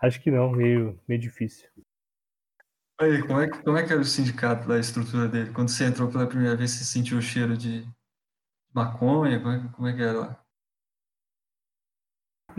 Acho 0.00 0.20
que 0.20 0.30
não, 0.30 0.50
meio, 0.50 1.00
meio 1.08 1.20
difícil. 1.20 1.68
Aí, 3.00 3.22
como 3.26 3.40
é, 3.40 3.48
que, 3.48 3.62
como 3.62 3.78
é 3.78 3.86
que 3.86 3.92
era 3.92 4.02
o 4.02 4.04
sindicato 4.04 4.68
lá, 4.68 4.74
a 4.74 4.80
estrutura 4.80 5.28
dele? 5.28 5.52
Quando 5.52 5.70
você 5.70 5.84
entrou 5.84 6.10
pela 6.10 6.26
primeira 6.26 6.56
vez, 6.56 6.72
você 6.72 6.84
sentiu 6.84 7.16
o 7.16 7.22
cheiro 7.22 7.56
de 7.56 7.88
maconha? 8.74 9.40
Como 9.40 9.52
é, 9.52 9.68
como 9.72 9.88
é 9.88 9.92
que 9.94 10.02
era 10.02 10.18
lá? 10.18 10.47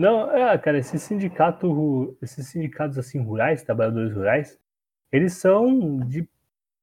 Não, 0.00 0.34
é, 0.34 0.56
cara, 0.56 0.78
esses 0.78 1.02
sindicato, 1.02 2.16
esses 2.22 2.46
sindicatos 2.46 2.96
assim 2.96 3.22
rurais, 3.22 3.62
trabalhadores 3.62 4.14
rurais, 4.14 4.58
eles 5.12 5.34
são 5.34 5.98
de 6.00 6.26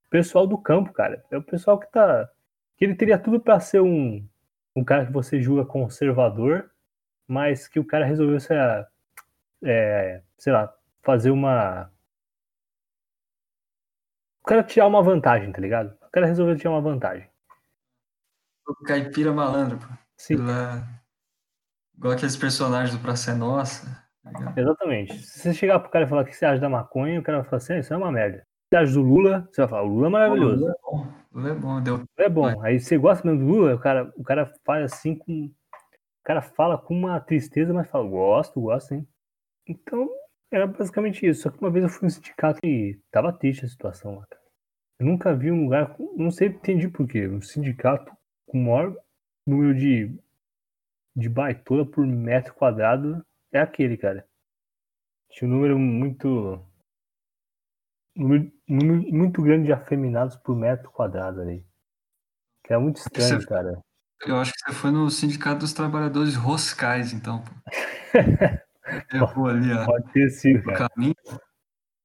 pessoal 0.08 0.46
do 0.46 0.56
campo, 0.56 0.94
cara. 0.94 1.26
É 1.32 1.36
o 1.36 1.42
pessoal 1.42 1.80
que 1.80 1.92
tá, 1.92 2.30
que 2.78 2.86
ele 2.86 2.94
teria 2.94 3.18
tudo 3.18 3.40
pra 3.40 3.60
ser 3.60 3.82
um, 3.82 4.24
um 4.76 4.84
cara 4.84 5.04
que 5.08 5.12
você 5.12 5.42
julga 5.42 5.66
conservador, 5.66 6.70
mas 7.28 7.68
que 7.68 7.80
o 7.80 7.84
cara 7.84 8.06
resolveu 8.06 8.40
sei 8.40 8.56
lá, 8.56 8.88
é, 9.64 10.22
sei 10.38 10.54
lá, 10.54 10.72
fazer 11.02 11.32
uma 11.32 11.92
o 14.44 14.48
cara 14.48 14.62
tirar 14.64 14.86
uma 14.86 15.02
vantagem, 15.02 15.52
tá 15.52 15.60
ligado? 15.60 15.98
O 16.04 16.12
cara 16.12 16.28
resolveu 16.28 16.56
tirar 16.56 16.70
uma 16.70 16.82
vantagem. 16.82 17.28
O 18.68 18.76
caipira 18.86 19.34
malandro, 19.34 19.80
pô. 19.80 19.88
Sim, 20.16 20.36
Lá, 20.36 20.97
igual 21.98 22.14
aqueles 22.14 22.38
personagens 22.38 22.96
do 22.96 23.02
Praça 23.02 23.32
é 23.32 23.34
Nossa. 23.34 23.86
tá 24.24 24.54
exatamente. 24.56 25.18
Se 25.20 25.40
você 25.40 25.54
chegar 25.54 25.80
pro 25.80 25.90
cara 25.90 26.06
e 26.06 26.08
falar 26.08 26.22
o 26.22 26.26
que 26.26 26.36
você 26.36 26.46
acha 26.46 26.62
da 26.62 26.70
maconha, 26.70 27.20
o 27.20 27.24
cara 27.24 27.40
vai 27.40 27.50
falar 27.50 27.58
assim, 27.58 27.74
"Ah, 27.74 27.80
isso 27.80 27.94
é 27.94 27.98
uma 27.98 28.12
merda. 28.12 28.40
Que 28.40 28.44
você 28.70 28.76
acha 28.76 28.94
do 28.94 29.02
Lula? 29.02 29.48
Você 29.52 29.62
vai 29.62 29.70
falar, 29.70 29.84
o 29.84 29.88
Lula 29.88 30.08
é 30.08 30.10
maravilhoso. 30.10 30.66
Lula 30.66 30.72
é 30.72 30.82
bom. 30.82 31.14
Lula 31.32 31.50
é 31.50 31.54
bom. 31.56 31.82
Deu 31.82 31.96
Lula 31.96 32.08
é 32.18 32.30
bom. 32.30 32.62
Aí 32.62 32.80
você 32.80 32.98
gosta 32.98 33.28
mesmo 33.28 33.46
do 33.46 33.52
Lula, 33.52 33.76
o 33.76 33.80
cara, 33.80 34.12
o 34.16 34.24
cara 34.24 34.54
faz 34.66 34.92
assim 34.92 35.16
com. 35.16 35.46
O 35.46 36.24
cara 36.28 36.42
fala 36.42 36.78
com 36.78 36.94
uma 36.94 37.20
tristeza, 37.22 37.74
mas 37.74 37.88
fala, 37.88 38.06
gosto, 38.06 38.60
gosto, 38.60 38.94
hein? 38.94 39.08
Então, 39.66 40.10
era 40.52 40.68
basicamente 40.68 41.26
isso. 41.26 41.44
Só 41.44 41.50
que 41.50 41.60
uma 41.62 41.72
vez 41.72 41.84
eu 41.84 41.90
fui 41.90 42.06
no 42.06 42.12
sindicato 42.12 42.60
e 42.66 43.00
tava 43.10 43.32
triste 43.32 43.64
a 43.64 43.70
situação 43.70 44.16
lá, 44.16 44.26
cara. 44.28 44.42
Eu 45.00 45.06
nunca 45.06 45.34
vi 45.34 45.52
um 45.52 45.64
lugar, 45.64 45.96
não 46.18 46.32
sei, 46.32 46.50
entendi 46.50 46.90
por 46.90 47.08
quê. 47.08 47.28
Um 47.28 47.42
sindicato 47.42 48.12
com 48.46 48.60
o 48.60 48.66
maior 48.66 48.96
número 49.46 49.74
de, 49.74 50.14
de 51.18 51.28
baitola 51.28 51.84
por 51.86 52.06
metro 52.06 52.54
quadrado 52.54 53.26
é 53.52 53.60
aquele, 53.60 53.98
cara. 53.98 54.24
Tinha 55.32 55.50
um 55.50 55.54
número 55.54 55.78
muito. 55.80 56.64
número- 58.16 58.52
número 58.68 59.12
muito 59.14 59.42
grande 59.42 59.66
de 59.66 59.74
afeminados 59.74 60.36
por 60.38 60.56
metro 60.56 60.92
quadrado 60.92 61.42
ali. 61.42 61.66
Que 62.64 62.74
é 62.74 62.78
muito 62.78 62.98
estranho, 62.98 63.42
Você- 63.42 63.48
cara. 63.48 63.82
Eu 64.26 64.38
acho 64.38 64.52
que 64.54 64.60
você 64.60 64.74
foi 64.74 64.92
no 64.92 65.10
Sindicato 65.12 65.60
dos 65.60 65.74
Trabalhadores 65.74 66.36
Roscais, 66.36 67.14
então. 67.14 67.44
pô. 67.44 67.52
Errou 69.14 69.48
ali 69.48 69.72
ó, 69.74 69.86
Pode 69.86 70.12
ter 70.12 70.30
sido, 70.30 70.64
cara. 70.64 70.90
caminho. 70.90 71.16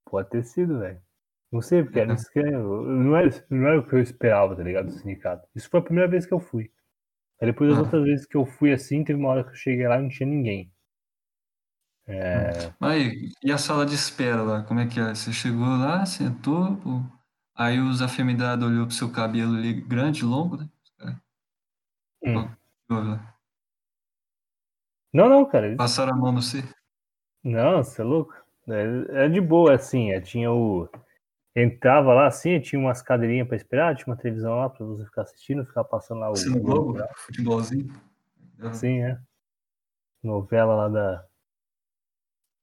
Pode 0.06 0.28
ter 0.30 0.42
sido, 0.42 0.78
velho. 0.80 1.00
Não 1.50 1.60
sei, 1.62 1.82
porque 1.82 2.00
era 2.00 2.14
que 2.16 2.38
eu- 2.38 2.82
não 2.82 3.16
era, 3.16 3.28
não 3.50 3.66
era 3.66 3.80
o 3.80 3.86
que 3.86 3.94
eu 3.94 3.98
esperava, 4.00 4.56
tá 4.56 4.62
ligado? 4.62 4.86
Do 4.86 4.92
sindicato. 4.92 5.46
Isso 5.54 5.68
foi 5.70 5.80
a 5.80 5.82
primeira 5.82 6.08
vez 6.10 6.26
que 6.26 6.32
eu 6.34 6.40
fui. 6.40 6.70
Aí 7.42 7.48
depois 7.48 7.68
das 7.70 7.78
Ah. 7.78 7.82
outras 7.82 8.04
vezes 8.04 8.26
que 8.26 8.38
eu 8.38 8.46
fui 8.46 8.72
assim, 8.72 9.04
teve 9.04 9.20
uma 9.20 9.28
hora 9.30 9.44
que 9.44 9.50
eu 9.50 9.56
cheguei 9.56 9.86
lá 9.88 9.98
e 9.98 10.02
não 10.02 10.08
tinha 10.08 10.26
ninguém. 10.28 10.72
É, 12.06 12.72
Aí, 12.80 13.30
e 13.42 13.52
a 13.52 13.58
sala 13.58 13.86
de 13.86 13.94
espera 13.94 14.42
lá? 14.42 14.62
Como 14.64 14.80
é 14.80 14.86
que 14.86 15.00
é? 15.00 15.14
Você 15.14 15.32
chegou 15.32 15.66
lá, 15.66 16.04
sentou, 16.06 16.76
pô. 16.76 17.02
Aí 17.54 17.78
os 17.80 18.02
afeminados 18.02 18.66
olhou 18.66 18.86
pro 18.86 18.94
seu 18.94 19.10
cabelo 19.12 19.56
ali, 19.56 19.72
grande, 19.74 20.24
longo, 20.24 20.56
né? 20.56 20.68
hum. 22.22 22.56
Não, 25.12 25.28
não, 25.28 25.44
cara. 25.46 25.68
Passaram 25.76 26.14
a 26.14 26.16
mão 26.16 26.32
no 26.32 26.40
você. 26.40 26.62
Não, 27.44 27.82
você 27.82 28.00
é 28.02 28.04
louco. 28.04 28.34
É, 28.68 29.26
é 29.26 29.28
de 29.28 29.40
boa, 29.40 29.74
assim. 29.74 30.10
é, 30.12 30.20
tinha 30.20 30.50
o. 30.52 30.88
Entrava 31.54 32.14
lá 32.14 32.26
assim, 32.26 32.58
tinha 32.60 32.80
umas 32.80 33.02
cadeirinhas 33.02 33.46
pra 33.46 33.56
esperar, 33.56 33.94
tinha 33.94 34.06
uma 34.06 34.16
televisão 34.16 34.56
lá 34.56 34.70
pra 34.70 34.86
você 34.86 35.04
ficar 35.04 35.22
assistindo, 35.22 35.66
ficar 35.66 35.84
passando 35.84 36.20
lá 36.20 36.30
o. 36.30 36.34
No 36.50 36.60
Globo? 36.60 36.96
Futebolzinho. 37.16 37.92
Sim, 38.72 39.02
é. 39.02 39.18
Novela 40.22 40.74
lá 40.74 40.88
da. 40.88 41.26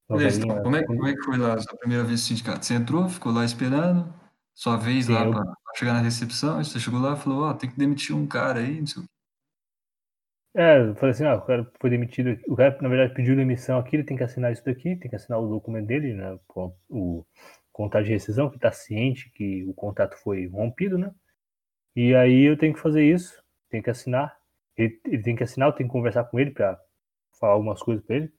Beleza, 0.10 0.42
então, 0.42 0.64
como, 0.64 0.76
é, 0.76 0.84
como 0.84 1.08
é 1.08 1.14
que 1.14 1.22
foi 1.22 1.38
lá 1.38 1.54
a 1.54 1.60
sua 1.60 1.78
primeira 1.78 2.04
vez 2.04 2.22
no 2.22 2.28
sindicato? 2.28 2.66
Você 2.66 2.74
entrou, 2.74 3.08
ficou 3.08 3.32
lá 3.32 3.46
esperando, 3.46 4.12
sua 4.56 4.76
vez 4.76 5.06
Sim, 5.06 5.14
lá 5.14 5.26
eu- 5.26 5.32
pra 5.32 5.44
chegar 5.76 5.94
na 5.94 6.00
recepção, 6.02 6.64
você 6.64 6.80
chegou 6.80 7.00
lá 7.00 7.14
e 7.14 7.18
falou, 7.18 7.44
ó, 7.44 7.54
tem 7.54 7.70
que 7.70 7.78
demitir 7.78 8.16
um 8.16 8.26
cara 8.26 8.60
aí, 8.60 8.80
não 8.80 8.88
sei 8.88 9.04
o 9.04 9.06
quê. 9.06 9.12
É, 10.56 10.80
eu 10.80 10.96
falei 10.96 11.12
assim, 11.12 11.26
ah, 11.26 11.36
o 11.36 11.46
cara 11.46 11.72
foi 11.80 11.92
demitido. 11.92 12.40
O 12.48 12.56
cara, 12.56 12.76
na 12.82 12.90
verdade, 12.90 13.14
pediu 13.14 13.36
demissão 13.36 13.78
aqui, 13.78 13.96
ele 13.96 14.04
tem 14.04 14.18
que 14.18 14.24
assinar 14.24 14.52
isso 14.52 14.66
daqui, 14.66 14.96
tem 14.96 15.08
que 15.10 15.16
assinar 15.16 15.40
o 15.40 15.48
documento 15.48 15.86
dele, 15.86 16.16
né? 16.16 16.40
O 16.90 17.24
contrato 17.80 18.06
de 18.06 18.12
rescisão, 18.12 18.50
que 18.50 18.60
tá 18.60 18.74
ciente 18.74 19.32
que 19.32 19.64
o 19.64 19.74
contrato 19.74 20.18
foi 20.18 20.48
rompido, 20.48 20.98
né? 20.98 21.14
E 21.96 22.14
aí 22.14 22.44
eu 22.44 22.58
tenho 22.58 22.74
que 22.74 22.80
fazer 22.80 23.04
isso, 23.04 23.42
tenho 23.70 23.82
que 23.82 23.90
assinar. 23.90 24.38
Ele, 24.76 25.00
ele 25.06 25.24
tem 25.24 25.36
que 25.36 25.44
assinar, 25.44 25.70
eu 25.70 25.74
tenho 25.74 25.88
que 25.88 25.94
conversar 25.94 26.26
com 26.26 26.38
ele 26.38 26.52
pra 26.52 26.78
falar 27.40 27.54
algumas 27.54 27.82
coisas 27.82 28.04
pra 28.06 28.18
ele 28.18 28.34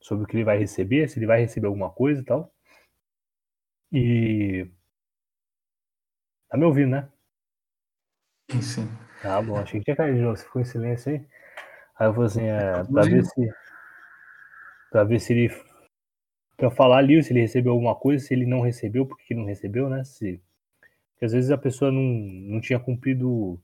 sobre 0.00 0.24
o 0.24 0.26
que 0.26 0.34
ele 0.34 0.44
vai 0.44 0.56
receber, 0.56 1.08
se 1.08 1.18
ele 1.18 1.26
vai 1.26 1.40
receber 1.40 1.66
alguma 1.66 1.90
coisa 1.90 2.22
e 2.22 2.24
tal. 2.24 2.50
E. 3.92 4.66
Tá 6.48 6.56
me 6.56 6.64
ouvindo, 6.64 6.90
né? 6.90 7.08
Sim, 8.50 8.62
sim. 8.62 8.88
Ah, 9.22 9.42
bom, 9.42 9.58
achei 9.58 9.80
que 9.80 9.84
tinha 9.84 9.96
caído 9.96 10.16
de 10.16 10.22
novo. 10.22 10.36
Você 10.36 10.44
ficou 10.44 10.62
em 10.62 10.64
silêncio 10.64 11.12
aí? 11.12 11.26
Aí 11.98 12.06
eu 12.06 12.14
falei 12.14 12.26
assim, 12.26 12.46
é, 12.46 12.84
pra 12.84 13.02
ver 13.02 13.24
se. 13.24 13.50
Pra 14.90 15.04
ver 15.04 15.20
se 15.20 15.32
ele. 15.34 15.65
Pra 16.56 16.70
falar 16.70 16.98
ali 16.98 17.22
se 17.22 17.32
ele 17.32 17.40
recebeu 17.40 17.72
alguma 17.72 17.94
coisa, 17.94 18.24
se 18.24 18.32
ele 18.32 18.46
não 18.46 18.60
recebeu, 18.60 19.04
por 19.04 19.18
que 19.18 19.26
que 19.26 19.34
não 19.34 19.44
recebeu, 19.44 19.90
né? 19.90 20.02
Se, 20.04 20.40
porque 21.12 21.26
às 21.26 21.32
vezes 21.32 21.50
a 21.50 21.58
pessoa 21.58 21.90
não, 21.90 22.02
não 22.02 22.60
tinha 22.60 22.78
cumprido 22.78 23.60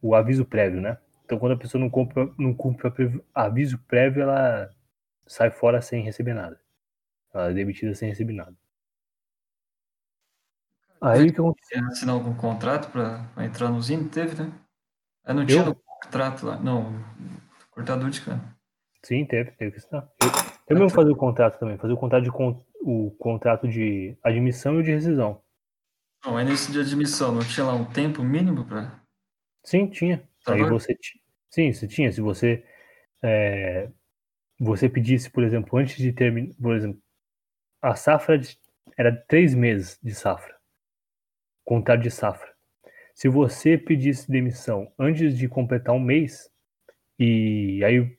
o, 0.00 0.14
aviso 0.14 0.44
prévio, 0.44 0.80
né? 0.80 0.98
Então 1.24 1.38
quando 1.38 1.52
a 1.52 1.56
pessoa 1.56 1.80
não 1.80 1.88
cumpre, 1.88 2.32
não 2.38 2.52
cumpre 2.54 2.88
o 2.88 3.24
aviso 3.34 3.78
prévio, 3.86 4.22
ela 4.22 4.70
sai 5.26 5.50
fora 5.50 5.80
sem 5.80 6.02
receber 6.02 6.34
nada. 6.34 6.60
Ela 7.32 7.50
é 7.50 7.54
demitida 7.54 7.94
sem 7.94 8.08
receber 8.08 8.34
nada. 8.34 8.54
Aí 11.00 11.28
o 11.28 11.32
que 11.32 11.40
aconteceu? 11.40 11.80
Você 11.80 11.92
assinar 11.92 12.14
algum 12.14 12.34
contrato 12.34 12.90
pra, 12.92 13.24
pra 13.34 13.44
entrar 13.44 13.68
no 13.68 13.82
Zine? 13.82 14.08
Teve, 14.08 14.40
né? 14.40 14.52
Aí 15.24 15.34
não 15.34 15.44
tinha 15.44 15.64
Eu? 15.64 15.74
contrato 15.74 16.46
lá. 16.46 16.60
Não, 16.60 16.92
cortador 17.72 18.08
de 18.10 18.20
cana. 18.20 18.56
Sim, 19.02 19.24
teve, 19.24 19.50
teve 19.52 19.72
que 19.72 19.78
assinar. 19.78 20.08
Eu, 20.20 20.51
eu 20.72 20.78
mesmo 20.78 20.90
fazia 20.90 21.12
o 21.12 21.16
contrato 21.16 21.58
também, 21.58 21.78
fazia 21.78 21.94
o 21.94 21.98
contrato 21.98 22.24
de 22.24 22.30
o 22.84 23.10
contrato 23.18 23.68
de 23.68 24.16
admissão 24.22 24.76
e 24.76 24.78
o 24.78 24.82
de 24.82 24.90
rescisão. 24.92 25.40
Não, 26.24 26.36
aí 26.36 26.44
nesse 26.44 26.70
de 26.72 26.80
admissão, 26.80 27.32
não 27.32 27.42
tinha 27.42 27.66
lá 27.66 27.74
um 27.74 27.84
tempo 27.84 28.22
mínimo 28.22 28.64
pra. 28.64 29.00
Sim, 29.64 29.88
tinha. 29.88 30.16
Aí 30.46 30.56
Trabalho? 30.58 30.70
você 30.70 30.96
sim, 31.50 31.72
você 31.72 31.86
tinha. 31.86 32.10
Se 32.12 32.20
você 32.20 32.64
é, 33.22 33.88
você 34.58 34.88
pedisse, 34.88 35.30
por 35.30 35.44
exemplo, 35.44 35.78
antes 35.78 35.96
de 35.96 36.12
terminar, 36.12 36.54
por 36.60 36.74
exemplo, 36.76 37.00
a 37.82 37.94
safra 37.94 38.38
de- 38.38 38.58
era 38.96 39.14
três 39.28 39.54
meses 39.54 39.98
de 40.02 40.14
safra, 40.14 40.54
contrato 41.64 42.02
de 42.02 42.10
safra. 42.10 42.50
Se 43.14 43.28
você 43.28 43.78
pedisse 43.78 44.30
demissão 44.30 44.92
antes 44.98 45.36
de 45.36 45.48
completar 45.48 45.94
um 45.94 46.00
mês 46.00 46.50
e 47.18 47.82
aí 47.84 48.16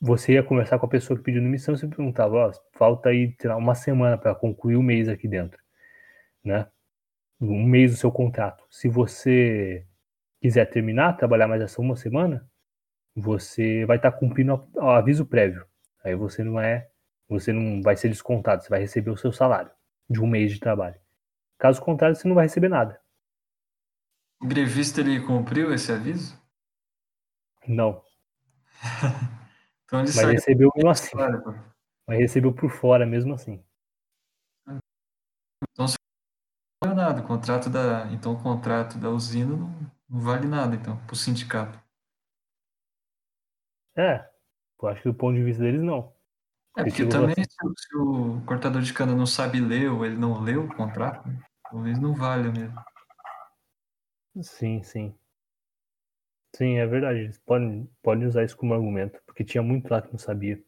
você 0.00 0.34
ia 0.34 0.42
conversar 0.42 0.78
com 0.78 0.86
a 0.86 0.88
pessoa 0.88 1.16
que 1.16 1.24
pediu 1.24 1.42
demissão, 1.42 1.76
você 1.76 1.86
perguntava, 1.86 2.34
ó, 2.34 2.52
falta 2.72 3.08
aí 3.08 3.34
lá, 3.44 3.56
uma 3.56 3.74
semana 3.74 4.18
para 4.18 4.34
concluir 4.34 4.76
o 4.76 4.82
mês 4.82 5.08
aqui 5.08 5.26
dentro, 5.28 5.58
né? 6.44 6.66
Um 7.40 7.64
mês 7.64 7.92
do 7.92 7.96
seu 7.96 8.12
contrato. 8.12 8.64
Se 8.70 8.88
você 8.88 9.86
quiser 10.40 10.66
terminar, 10.66 11.16
trabalhar 11.16 11.48
mais 11.48 11.62
essa 11.62 11.80
uma 11.80 11.96
semana, 11.96 12.48
você 13.14 13.84
vai 13.86 13.96
estar 13.96 14.12
cumprindo 14.12 14.68
o 14.74 14.88
aviso 14.90 15.24
prévio. 15.26 15.66
Aí 16.02 16.14
você 16.14 16.44
não 16.44 16.60
é, 16.60 16.88
você 17.28 17.52
não 17.52 17.80
vai 17.82 17.96
ser 17.96 18.08
descontado, 18.08 18.62
você 18.62 18.68
vai 18.68 18.80
receber 18.80 19.10
o 19.10 19.16
seu 19.16 19.32
salário 19.32 19.70
de 20.08 20.20
um 20.20 20.26
mês 20.26 20.52
de 20.52 20.60
trabalho. 20.60 21.00
Caso 21.58 21.80
contrário, 21.80 22.16
você 22.16 22.28
não 22.28 22.34
vai 22.34 22.44
receber 22.44 22.68
nada. 22.68 23.00
O 24.40 24.46
grevista 24.46 25.00
ele 25.00 25.20
cumpriu 25.20 25.72
esse 25.72 25.90
aviso? 25.90 26.38
Não, 27.66 28.02
Então 29.84 30.00
ele 30.00 30.08
mas 30.08 30.14
saiu. 30.14 30.30
recebeu 30.32 30.70
mesmo 30.74 30.90
assim. 30.90 31.16
Pô. 31.16 31.54
Mas 32.06 32.18
recebeu 32.18 32.52
por 32.54 32.70
fora 32.70 33.06
mesmo 33.06 33.34
assim. 33.34 33.64
Não 35.76 35.86
vale 36.82 36.94
nada. 36.94 37.20
O 37.22 37.26
contrato 37.26 37.70
da. 37.70 38.10
Então 38.12 38.32
o 38.32 38.42
contrato 38.42 38.98
da 38.98 39.10
usina 39.10 39.56
não, 39.56 39.70
não 40.08 40.20
vale 40.20 40.46
nada, 40.46 40.74
então, 40.76 40.96
pro 41.06 41.16
sindicato. 41.16 41.82
É, 43.96 44.28
eu 44.82 44.88
acho 44.88 45.02
que 45.02 45.08
do 45.08 45.14
ponto 45.14 45.36
de 45.36 45.44
vista 45.44 45.62
deles 45.62 45.82
não. 45.82 46.12
É, 46.76 46.82
porque 46.84 47.06
também 47.06 47.34
assim. 47.38 47.74
se, 47.78 47.96
o- 47.96 48.44
cortador 48.44 48.82
de 48.82 48.92
cana 48.92 49.14
não 49.14 49.26
sabe 49.26 49.60
ler 49.60 49.88
ou 49.90 50.04
ele 50.04 50.16
não 50.16 50.40
leu 50.42 50.64
o 50.64 50.74
contrato, 50.76 51.28
talvez 51.70 51.98
não 52.00 52.12
valha 52.14 52.50
mesmo. 52.50 52.76
Sim, 54.42 54.82
sim. 54.82 55.16
Sim, 56.54 56.76
é 56.78 56.86
verdade. 56.86 57.18
Eles 57.18 57.38
podem, 57.38 57.90
podem 58.00 58.26
usar 58.26 58.44
isso 58.44 58.56
como 58.56 58.74
argumento, 58.74 59.20
porque 59.26 59.44
tinha 59.44 59.62
muito 59.62 59.90
lá 59.90 60.00
que 60.00 60.12
não 60.12 60.18
sabia. 60.18 60.62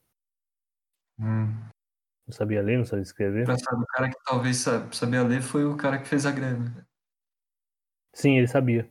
Não 1.18 2.32
sabia 2.32 2.60
ler, 2.60 2.78
não 2.78 2.84
sabia 2.84 3.02
escrever. 3.04 3.42
Engraçado, 3.42 3.80
o 3.80 3.86
cara 3.86 4.10
que 4.10 4.16
talvez 4.24 4.56
sa- 4.56 4.90
sabia 4.92 5.22
ler 5.22 5.40
foi 5.42 5.64
o 5.64 5.76
cara 5.76 5.98
que 5.98 6.08
fez 6.08 6.26
a 6.26 6.32
greve. 6.32 6.70
Sim, 8.12 8.36
ele 8.38 8.48
sabia. 8.48 8.90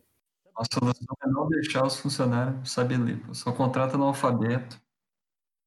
A 0.58 0.64
solução 0.74 1.18
é 1.22 1.28
não 1.28 1.50
deixar 1.50 1.86
os 1.86 2.00
funcionários 2.00 2.72
saber 2.72 2.98
ler. 2.98 3.22
Só 3.34 3.52
contrata 3.52 3.98
no 3.98 4.06
alfabeto. 4.06 4.82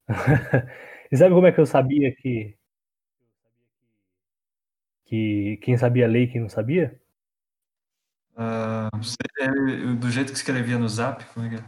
E 1.10 1.16
sabe 1.16 1.34
como 1.34 1.46
é 1.46 1.52
que 1.52 1.58
eu 1.58 1.64
sabia 1.64 2.14
que 2.16 2.54
que 5.06 5.56
quem 5.62 5.74
sabia 5.78 6.06
ler 6.06 6.24
e 6.24 6.28
quem 6.30 6.42
não 6.42 6.50
sabia? 6.50 7.00
É, 8.38 9.94
do 9.96 10.10
jeito 10.10 10.30
que 10.30 10.38
escrevia 10.38 10.78
no 10.78 10.88
zap, 10.88 11.24
como 11.34 11.46
é 11.46 11.48
que 11.50 11.56
é? 11.56 11.64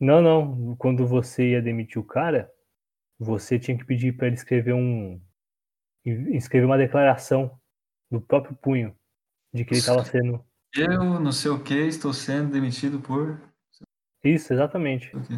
Não, 0.00 0.22
não. 0.22 0.76
Quando 0.76 1.06
você 1.06 1.50
ia 1.50 1.62
demitir 1.62 2.00
o 2.00 2.04
cara, 2.04 2.50
você 3.18 3.58
tinha 3.58 3.76
que 3.76 3.84
pedir 3.84 4.16
para 4.16 4.28
ele 4.28 4.36
escrever 4.36 4.74
um 4.74 5.20
escrever 6.04 6.66
uma 6.66 6.78
declaração 6.78 7.56
do 8.10 8.20
próprio 8.20 8.56
punho 8.56 8.96
de 9.54 9.64
que 9.64 9.74
ele 9.74 9.80
estava 9.80 10.04
sendo 10.04 10.44
Eu, 10.74 11.20
não 11.20 11.30
sei 11.30 11.50
o 11.50 11.62
que, 11.62 11.74
estou 11.74 12.12
sendo 12.12 12.50
demitido 12.50 13.00
por. 13.00 13.40
isso, 14.24 14.52
exatamente. 14.52 15.16
O 15.16 15.22
quê? 15.22 15.34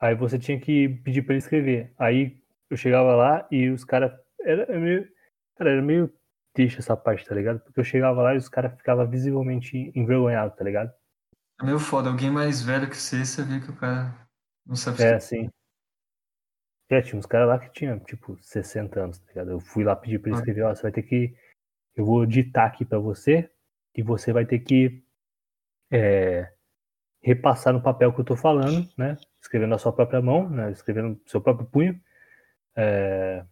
Aí 0.00 0.14
você 0.14 0.38
tinha 0.38 0.58
que 0.58 0.88
pedir 0.88 1.22
para 1.22 1.34
ele 1.34 1.42
escrever. 1.42 1.92
Aí 1.98 2.42
eu 2.70 2.76
chegava 2.76 3.14
lá 3.14 3.46
e 3.50 3.68
os 3.68 3.84
caras 3.84 4.12
era 4.40 4.62
era 4.62 4.80
meio 4.80 5.08
cara, 5.56 5.70
era 5.70 5.82
meio 5.82 6.12
triste 6.52 6.78
essa 6.78 6.96
parte, 6.96 7.24
tá 7.26 7.34
ligado? 7.34 7.60
Porque 7.60 7.80
eu 7.80 7.84
chegava 7.84 8.22
lá 8.22 8.34
e 8.34 8.38
os 8.38 8.48
caras 8.48 8.74
ficavam 8.76 9.08
visivelmente 9.08 9.92
envergonhados, 9.94 10.56
tá 10.56 10.64
ligado? 10.64 10.92
É 11.60 11.64
meio 11.64 11.78
foda. 11.78 12.08
Alguém 12.08 12.30
mais 12.30 12.62
velho 12.62 12.88
que 12.88 12.96
você, 12.96 13.24
você 13.24 13.42
vê 13.42 13.60
que 13.60 13.70
o 13.70 13.76
cara 13.76 14.14
não 14.66 14.76
sabe 14.76 15.02
É, 15.02 15.14
assim. 15.14 15.48
É, 16.90 17.00
tinha 17.00 17.18
uns 17.18 17.26
caras 17.26 17.46
lá 17.48 17.58
que 17.58 17.70
tinham, 17.72 17.98
tipo, 18.00 18.36
60 18.42 19.00
anos, 19.00 19.18
tá 19.20 19.26
ligado? 19.28 19.50
Eu 19.52 19.60
fui 19.60 19.84
lá 19.84 19.94
pedir 19.94 20.18
pra 20.18 20.30
ele 20.30 20.36
Ah. 20.36 20.40
escrever, 20.40 20.62
ó, 20.62 20.74
você 20.74 20.82
vai 20.82 20.92
ter 20.92 21.02
que. 21.02 21.36
Eu 21.94 22.04
vou 22.04 22.26
ditar 22.26 22.66
aqui 22.66 22.84
pra 22.84 22.98
você 22.98 23.48
e 23.94 24.02
você 24.02 24.32
vai 24.32 24.44
ter 24.44 24.58
que 24.60 25.04
é, 25.92 26.52
repassar 27.22 27.72
no 27.72 27.82
papel 27.82 28.12
que 28.12 28.20
eu 28.20 28.24
tô 28.24 28.36
falando, 28.36 28.88
né? 28.96 29.16
Escrevendo 29.40 29.74
a 29.74 29.78
sua 29.78 29.92
própria 29.92 30.20
mão, 30.22 30.48
né? 30.48 30.70
Escrevendo 30.72 31.10
no 31.10 31.20
seu 31.26 31.40
próprio 31.40 31.66
punho. 31.66 32.00
É, 32.76 33.44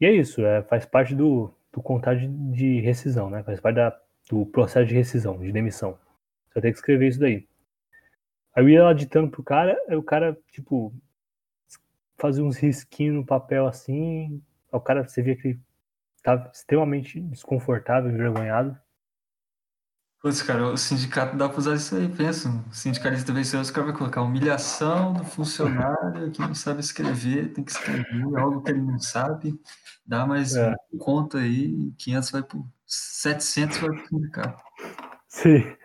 E 0.00 0.06
é 0.06 0.12
isso, 0.12 0.44
é, 0.44 0.62
faz 0.62 0.84
parte 0.84 1.14
do, 1.14 1.52
do 1.72 1.82
contrato 1.82 2.18
de, 2.18 2.28
de 2.28 2.80
rescisão, 2.80 3.30
né? 3.30 3.42
Faz 3.42 3.60
parte 3.60 3.76
da, 3.76 3.98
do 4.28 4.44
processo 4.46 4.86
de 4.86 4.94
rescisão, 4.94 5.38
de 5.38 5.52
demissão. 5.52 5.92
Você 6.48 6.54
vai 6.54 6.62
ter 6.62 6.72
que 6.72 6.78
escrever 6.78 7.08
isso 7.08 7.20
daí. 7.20 7.48
Aí 8.54 8.64
eu 8.64 8.68
ia 8.68 8.84
lá 8.84 8.92
ditando 8.92 9.30
pro 9.30 9.42
cara, 9.42 9.78
aí 9.88 9.96
o 9.96 10.02
cara, 10.02 10.38
tipo, 10.50 10.94
fazia 12.18 12.44
uns 12.44 12.56
risquinhos 12.56 13.16
no 13.16 13.26
papel 13.26 13.66
assim. 13.66 14.42
O 14.72 14.80
cara, 14.80 15.06
você 15.06 15.22
via 15.22 15.36
que 15.36 15.48
ele 15.48 15.60
tava 16.22 16.50
extremamente 16.52 17.20
desconfortável, 17.20 18.10
envergonhado. 18.10 18.78
Putz, 20.26 20.42
cara, 20.42 20.64
o 20.72 20.76
sindicato 20.76 21.36
dá 21.36 21.48
pra 21.48 21.58
usar 21.58 21.76
isso 21.76 21.94
aí, 21.94 22.08
pensa. 22.08 22.48
Um 22.48 22.72
sindicalista 22.72 23.32
vencedor, 23.32 23.64
o 23.64 23.72
cara 23.72 23.86
vai 23.86 23.96
colocar 23.96 24.22
humilhação 24.22 25.12
do 25.12 25.24
funcionário 25.24 26.32
que 26.32 26.40
não 26.40 26.52
sabe 26.52 26.80
escrever, 26.80 27.52
tem 27.52 27.62
que 27.62 27.70
escrever 27.70 28.36
algo 28.36 28.60
que 28.60 28.72
ele 28.72 28.82
não 28.82 28.98
sabe, 28.98 29.54
dá 30.04 30.26
mais 30.26 30.56
É. 30.56 30.74
conta 30.98 31.38
aí, 31.38 31.92
500 31.96 32.30
vai 32.32 32.42
pro 32.42 32.66
700 32.84 33.78
vai 33.78 33.90
pro 33.90 34.08
sindicato. 34.08 34.64
Sim. 35.28 35.76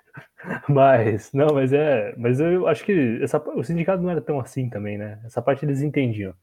Mas, 0.68 1.32
não, 1.34 1.54
mas 1.54 1.72
é. 1.72 2.16
Mas 2.18 2.39
eu 2.39 2.68
acho 2.68 2.84
que 2.84 3.20
essa, 3.22 3.38
o 3.38 3.64
sindicato 3.64 4.02
não 4.02 4.10
era 4.10 4.22
tão 4.22 4.39
assim 4.39 4.72
também, 4.72 4.98
né? 4.98 5.22
Essa 5.24 5.39
parte 5.39 5.64
eles 5.64 5.84
entendiam. 5.84 6.34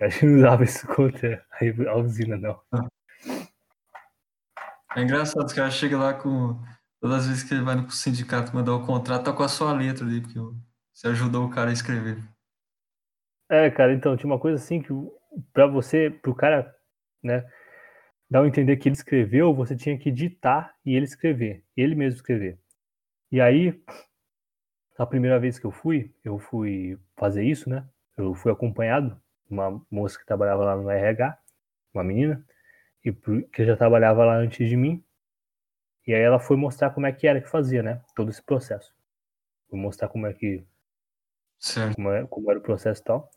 A 0.00 0.08
gente 0.08 0.26
não 0.26 0.38
usava 0.38 0.64
isso 0.64 0.84
contra 0.88 1.46
a 1.88 1.96
usina, 1.98 2.36
não. 2.36 2.60
É 4.96 5.02
engraçado, 5.02 5.44
os 5.44 5.52
caras 5.52 5.74
chegam 5.74 6.00
lá 6.00 6.12
com. 6.12 6.58
Todas 7.00 7.18
as 7.18 7.26
vezes 7.28 7.42
que 7.42 7.54
ele 7.54 7.62
vai 7.62 7.76
no 7.76 7.90
sindicato 7.90 8.54
mandar 8.54 8.74
o 8.74 8.86
contrato, 8.86 9.24
tá 9.24 9.32
com 9.32 9.42
a 9.42 9.48
sua 9.48 9.72
letra 9.72 10.04
ali, 10.04 10.20
porque 10.20 10.38
você 10.92 11.08
ajudou 11.08 11.46
o 11.46 11.50
cara 11.50 11.70
a 11.70 11.72
escrever. 11.72 12.18
É, 13.48 13.70
cara, 13.70 13.92
então, 13.92 14.16
tinha 14.16 14.30
uma 14.30 14.40
coisa 14.40 14.62
assim 14.62 14.82
que 14.82 14.92
pra 15.52 15.66
você, 15.66 16.10
pro 16.10 16.34
cara, 16.34 16.74
né, 17.22 17.46
dar 18.28 18.42
a 18.42 18.46
entender 18.48 18.76
que 18.76 18.88
ele 18.88 18.96
escreveu, 18.96 19.54
você 19.54 19.76
tinha 19.76 19.96
que 19.98 20.10
ditar 20.10 20.74
e 20.84 20.94
ele 20.94 21.04
escrever, 21.04 21.64
ele 21.76 21.94
mesmo 21.94 22.16
escrever. 22.16 22.58
E 23.30 23.40
aí, 23.40 23.80
a 24.98 25.06
primeira 25.06 25.38
vez 25.38 25.58
que 25.58 25.66
eu 25.66 25.70
fui, 25.70 26.14
eu 26.24 26.38
fui 26.38 26.98
fazer 27.16 27.44
isso, 27.44 27.68
né? 27.68 27.86
Eu 28.16 28.34
fui 28.34 28.50
acompanhado, 28.50 29.20
uma 29.48 29.84
moça 29.90 30.18
que 30.18 30.26
trabalhava 30.26 30.64
lá 30.64 30.76
no 30.76 30.90
RH, 30.90 31.38
uma 31.92 32.02
menina, 32.02 32.44
e 33.04 33.12
que 33.12 33.64
já 33.64 33.76
trabalhava 33.76 34.24
lá 34.24 34.36
antes 34.36 34.68
de 34.68 34.76
mim. 34.76 35.04
E 36.06 36.14
aí 36.14 36.20
ela 36.22 36.38
foi 36.38 36.56
mostrar 36.56 36.90
como 36.90 37.06
é 37.06 37.12
que 37.12 37.26
era 37.26 37.40
que 37.40 37.48
fazia, 37.48 37.82
né? 37.82 38.00
Todo 38.14 38.30
esse 38.30 38.42
processo. 38.42 38.94
Foi 39.68 39.78
mostrar 39.78 40.08
como 40.08 40.26
é 40.26 40.32
que 40.32 40.64
como, 41.94 42.10
é, 42.10 42.26
como, 42.26 42.50
era 42.50 42.58
o 42.58 42.62
processo 42.62 43.00
e 43.00 43.04
tal. 43.04 43.30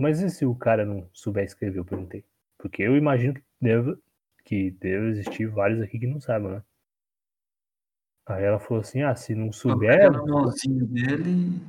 Mas 0.00 0.20
e 0.20 0.30
se 0.30 0.44
o 0.46 0.54
cara 0.54 0.84
não 0.84 1.08
souber 1.12 1.44
escrever? 1.44 1.78
Eu 1.78 1.84
perguntei. 1.84 2.24
Porque 2.58 2.82
eu 2.82 2.96
imagino 2.96 3.34
que 3.34 3.42
deve, 3.60 3.96
que 4.44 4.70
deve 4.72 5.08
existir 5.10 5.46
vários 5.46 5.80
aqui 5.80 5.98
que 5.98 6.06
não 6.06 6.20
sabem, 6.20 6.50
né? 6.50 6.62
Aí 8.26 8.44
ela 8.44 8.58
falou 8.58 8.80
assim: 8.80 9.02
ah, 9.02 9.14
se 9.14 9.34
não 9.34 9.52
souber. 9.52 10.10
dele. 10.86 11.60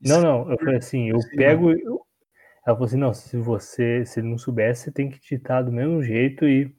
Não, 0.00 0.20
não, 0.20 0.50
eu 0.50 0.58
falei 0.58 0.76
assim: 0.76 1.08
eu 1.10 1.18
pego. 1.36 1.72
Eu... 1.72 2.04
Ela 2.66 2.76
falou 2.76 2.86
assim: 2.86 2.96
não, 2.96 3.14
se 3.14 3.36
você 3.36 4.04
se 4.04 4.20
ele 4.20 4.28
não 4.28 4.38
souber, 4.38 4.74
você 4.74 4.90
tem 4.90 5.10
que 5.10 5.20
digitar 5.20 5.64
do 5.64 5.72
mesmo 5.72 6.02
jeito 6.02 6.46
e, 6.46 6.74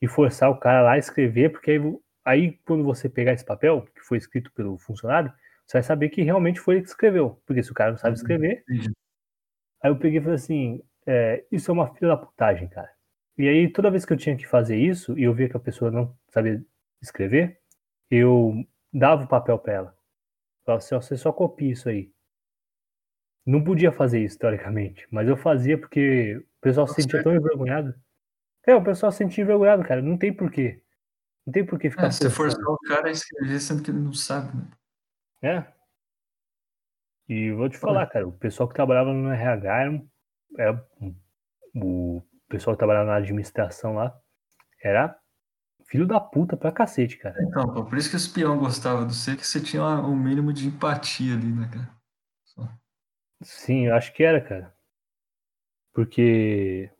e 0.00 0.08
forçar 0.08 0.50
o 0.50 0.58
cara 0.58 0.82
lá 0.82 0.92
a 0.92 0.98
escrever, 0.98 1.50
porque 1.50 1.72
aí, 1.72 1.80
aí 2.24 2.52
quando 2.64 2.84
você 2.84 3.08
pegar 3.08 3.32
esse 3.32 3.44
papel, 3.44 3.86
que 3.94 4.00
foi 4.02 4.18
escrito 4.18 4.52
pelo 4.52 4.78
funcionário, 4.78 5.32
você 5.66 5.78
vai 5.78 5.82
saber 5.82 6.08
que 6.10 6.22
realmente 6.22 6.60
foi 6.60 6.76
ele 6.76 6.82
que 6.82 6.88
escreveu. 6.88 7.40
Porque 7.44 7.62
se 7.62 7.72
o 7.72 7.74
cara 7.74 7.90
não 7.90 7.98
sabe 7.98 8.10
uhum. 8.10 8.22
escrever. 8.22 8.64
Aí 9.82 9.90
eu 9.90 9.98
peguei 9.98 10.18
e 10.18 10.22
falei 10.22 10.36
assim: 10.36 10.82
é, 11.06 11.44
isso 11.50 11.70
é 11.70 11.74
uma 11.74 11.92
filha 11.94 12.08
da 12.08 12.16
putagem, 12.16 12.68
cara. 12.68 12.90
E 13.38 13.48
aí, 13.48 13.70
toda 13.70 13.90
vez 13.90 14.04
que 14.04 14.12
eu 14.12 14.16
tinha 14.16 14.36
que 14.36 14.46
fazer 14.46 14.76
isso, 14.76 15.18
e 15.18 15.24
eu 15.24 15.34
via 15.34 15.48
que 15.48 15.56
a 15.56 15.60
pessoa 15.60 15.90
não 15.90 16.16
sabia 16.28 16.64
escrever, 17.02 17.60
eu 18.10 18.54
dava 18.92 19.24
o 19.24 19.28
papel 19.28 19.58
para 19.58 19.72
ela. 19.72 19.98
Falava 20.64 20.82
assim: 20.82 20.94
você 20.94 21.16
só 21.16 21.32
copia 21.32 21.72
isso 21.72 21.88
aí. 21.88 22.10
Não 23.44 23.62
podia 23.62 23.92
fazer 23.92 24.24
isso, 24.24 24.38
teoricamente, 24.38 25.06
mas 25.10 25.28
eu 25.28 25.36
fazia 25.36 25.78
porque 25.78 26.36
o 26.36 26.60
pessoal 26.60 26.86
se 26.88 27.02
sentia 27.02 27.22
tão 27.22 27.34
envergonhado. 27.34 27.94
É, 28.66 28.74
o 28.74 28.82
pessoal 28.82 29.12
se 29.12 29.18
sentia 29.18 29.44
envergonhado, 29.44 29.84
cara. 29.84 30.02
Não 30.02 30.18
tem 30.18 30.32
porquê. 30.32 30.82
Não 31.46 31.52
tem 31.52 31.64
porquê 31.64 31.88
ficar. 31.88 32.06
É, 32.06 32.10
você 32.10 32.28
forçar 32.28 32.64
o 32.64 32.78
cara 32.78 33.08
a 33.08 33.12
escrever 33.12 33.60
sendo 33.60 33.82
que 33.82 33.90
ele 33.90 34.00
não 34.00 34.12
sabe, 34.12 34.56
né? 34.56 34.68
É. 35.42 35.76
E 37.28 37.52
vou 37.52 37.68
te 37.68 37.78
falar, 37.78 38.06
cara, 38.06 38.26
o 38.26 38.32
pessoal 38.32 38.68
que 38.68 38.74
trabalhava 38.74 39.12
no 39.12 39.30
RH 39.30 39.80
era, 39.80 40.02
era 40.58 40.86
o 41.74 42.22
pessoal 42.48 42.74
que 42.74 42.78
trabalhava 42.78 43.06
na 43.06 43.16
administração 43.16 43.94
lá 43.94 44.16
era 44.82 45.18
filho 45.86 46.06
da 46.06 46.20
puta 46.20 46.56
pra 46.56 46.72
cacete, 46.72 47.16
cara. 47.16 47.36
Então, 47.42 47.72
pô, 47.72 47.84
por 47.84 47.98
isso 47.98 48.08
que 48.10 48.16
o 48.16 48.18
espião 48.18 48.58
gostava 48.58 49.04
do 49.04 49.12
você, 49.12 49.36
que 49.36 49.46
você 49.46 49.60
tinha 49.60 49.82
um 49.82 50.16
mínimo 50.16 50.52
de 50.52 50.66
empatia 50.66 51.34
ali, 51.34 51.52
né, 51.52 51.68
cara? 51.72 51.90
Só. 52.44 52.68
Sim, 53.42 53.86
eu 53.86 53.94
acho 53.94 54.12
que 54.12 54.22
era, 54.22 54.40
cara. 54.40 54.74
Porque 55.92 56.90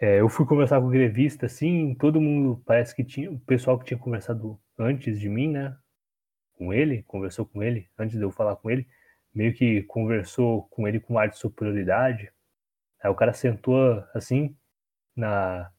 é, 0.00 0.20
eu 0.20 0.28
fui 0.28 0.46
conversar 0.46 0.80
com 0.80 0.86
o 0.86 0.90
grevista, 0.90 1.46
assim, 1.46 1.94
todo 1.94 2.20
mundo 2.20 2.62
parece 2.64 2.94
que 2.94 3.04
tinha, 3.04 3.30
o 3.30 3.38
pessoal 3.40 3.78
que 3.78 3.84
tinha 3.84 3.98
conversado 3.98 4.58
antes 4.78 5.18
de 5.18 5.28
mim, 5.28 5.48
né, 5.50 5.76
com 6.54 6.72
ele, 6.72 7.02
conversou 7.04 7.46
com 7.46 7.62
ele, 7.62 7.88
antes 7.98 8.16
de 8.16 8.22
eu 8.22 8.30
falar 8.30 8.56
com 8.56 8.70
ele, 8.70 8.86
meio 9.34 9.54
que 9.54 9.82
conversou 9.84 10.64
com 10.70 10.86
ele 10.88 11.00
com 11.00 11.18
ar 11.18 11.28
de 11.28 11.38
superioridade. 11.38 12.32
Aí 13.02 13.10
o 13.10 13.14
cara 13.14 13.32
sentou 13.32 14.04
assim 14.14 14.56
na, 15.16 15.70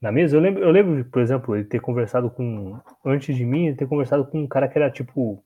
na 0.00 0.12
mesa. 0.12 0.36
Eu 0.36 0.40
lembro, 0.40 0.62
eu 0.62 0.70
lembro, 0.70 1.04
por 1.06 1.22
exemplo, 1.22 1.56
ele 1.56 1.64
ter 1.64 1.80
conversado 1.80 2.30
com. 2.30 2.80
Antes 3.04 3.36
de 3.36 3.44
mim, 3.44 3.66
ele 3.66 3.76
ter 3.76 3.88
conversado 3.88 4.26
com 4.26 4.40
um 4.42 4.48
cara 4.48 4.68
que 4.68 4.78
era 4.78 4.90
tipo. 4.90 5.44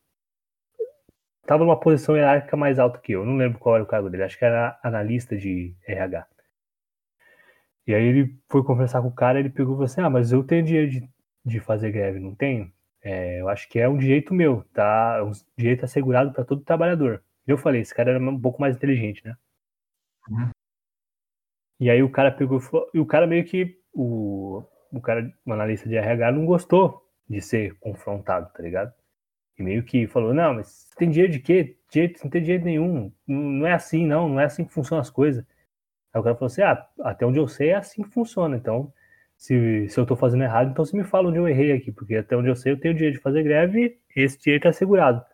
Tava 1.46 1.64
numa 1.64 1.80
posição 1.80 2.16
hierárquica 2.16 2.56
mais 2.56 2.78
alta 2.78 2.98
que 3.00 3.12
eu. 3.12 3.24
Não 3.24 3.36
lembro 3.36 3.58
qual 3.58 3.74
era 3.76 3.84
o 3.84 3.86
cargo 3.86 4.10
dele. 4.10 4.24
Acho 4.24 4.38
que 4.38 4.44
era 4.44 4.78
analista 4.82 5.36
de 5.36 5.74
RH. 5.86 6.26
E 7.88 7.94
aí 7.94 8.04
ele 8.04 8.38
foi 8.50 8.62
conversar 8.62 9.00
com 9.00 9.08
o 9.08 9.14
cara, 9.14 9.40
ele 9.40 9.48
pegou 9.48 9.72
e 9.72 9.76
falou 9.76 9.84
assim: 9.86 10.02
Ah, 10.02 10.10
mas 10.10 10.30
eu 10.30 10.44
tenho 10.44 10.62
dinheiro 10.62 10.90
de, 10.90 11.10
de 11.42 11.58
fazer 11.58 11.90
greve, 11.90 12.20
não 12.20 12.34
tenho? 12.34 12.70
É, 13.02 13.40
eu 13.40 13.48
acho 13.48 13.66
que 13.66 13.78
é 13.78 13.88
um 13.88 13.96
direito 13.96 14.34
meu, 14.34 14.62
tá? 14.74 15.16
É 15.18 15.22
um 15.22 15.32
direito 15.56 15.84
assegurado 15.84 16.32
para 16.32 16.44
todo 16.44 16.62
trabalhador. 16.62 17.24
Eu 17.46 17.56
falei, 17.56 17.80
esse 17.80 17.94
cara 17.94 18.10
era 18.10 18.20
um 18.20 18.38
pouco 18.38 18.60
mais 18.60 18.76
inteligente, 18.76 19.24
né? 19.24 19.34
Uhum. 20.28 20.50
E 21.80 21.88
aí 21.88 22.02
o 22.02 22.10
cara 22.10 22.30
pegou 22.30 22.60
e 22.92 23.00
o 23.00 23.06
cara 23.06 23.26
meio 23.26 23.44
que 23.46 23.80
o, 23.94 24.62
o 24.92 25.00
cara, 25.00 25.32
o 25.46 25.52
analista 25.52 25.88
de 25.88 25.96
RH 25.96 26.32
não 26.32 26.44
gostou 26.44 27.08
de 27.26 27.40
ser 27.40 27.74
confrontado, 27.78 28.52
tá 28.52 28.62
ligado? 28.62 28.92
E 29.58 29.62
meio 29.62 29.82
que 29.82 30.06
falou, 30.06 30.34
não, 30.34 30.54
mas 30.54 30.90
tem 30.96 31.08
dinheiro 31.08 31.32
de 31.32 31.40
quê? 31.40 31.78
Dinheiro, 31.90 32.14
não 32.22 32.30
tem 32.30 32.42
dinheiro 32.42 32.64
nenhum. 32.64 33.12
Não, 33.26 33.42
não 33.42 33.66
é 33.66 33.72
assim, 33.72 34.06
não, 34.06 34.28
não 34.28 34.40
é 34.40 34.44
assim 34.44 34.64
que 34.64 34.72
funcionam 34.72 35.00
as 35.00 35.10
coisas. 35.10 35.42
Aí 36.12 36.20
o 36.20 36.22
cara 36.24 36.34
falou 36.34 36.46
assim, 36.46 36.62
ah, 36.62 36.86
até 37.02 37.26
onde 37.26 37.38
eu 37.38 37.48
sei 37.48 37.70
é 37.70 37.76
assim 37.76 38.02
que 38.02 38.10
funciona, 38.10 38.56
então 38.56 38.92
se, 39.36 39.88
se 39.88 40.00
eu 40.00 40.06
tô 40.06 40.16
fazendo 40.16 40.42
errado, 40.44 40.70
então 40.70 40.84
você 40.84 40.96
me 40.96 41.04
fala 41.04 41.28
onde 41.28 41.38
eu 41.38 41.48
errei 41.48 41.72
aqui, 41.72 41.92
porque 41.92 42.16
até 42.16 42.36
onde 42.36 42.48
eu 42.48 42.56
sei 42.56 42.72
eu 42.72 42.80
tenho 42.80 42.94
direito 42.94 43.16
de 43.16 43.22
fazer 43.22 43.42
greve 43.42 44.00
e 44.16 44.20
esse 44.22 44.38
direito 44.38 44.66
é 44.66 44.70
assegurado, 44.70 45.24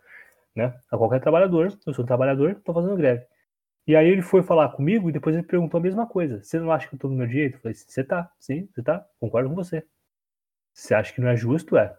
né? 0.55 0.75
A 0.91 0.99
qualquer 0.99 1.21
trabalhador, 1.21 1.73
eu 1.87 1.95
sou 1.95 2.05
um 2.05 2.07
trabalhador, 2.07 2.57
tô 2.65 2.75
fazendo 2.75 2.97
greve. 2.97 3.25
E 3.87 3.95
aí 3.97 4.09
ele 4.09 4.23
foi 4.23 4.43
falar 4.43 4.71
comigo 4.71 5.09
e 5.09 5.13
depois 5.13 5.37
ele 5.37 5.45
perguntou 5.45 5.79
a 5.79 5.83
mesma 5.83 6.07
coisa. 6.07 6.43
Você 6.43 6.59
não 6.59 6.73
acha 6.73 6.89
que 6.89 6.95
eu 6.95 6.99
tô 6.99 7.09
no 7.09 7.17
meu 7.17 7.27
direito? 7.27 7.57
Eu 7.57 7.61
falei, 7.61 7.75
você 7.75 8.03
tá, 8.03 8.31
sim, 8.39 8.69
você 8.75 8.83
tá, 8.83 9.07
concordo 9.21 9.51
com 9.51 9.55
você. 9.55 9.85
Você 10.73 10.95
acha 10.95 11.13
que 11.13 11.21
não 11.21 11.29
é 11.29 11.37
justo? 11.37 11.77
É. 11.77 11.95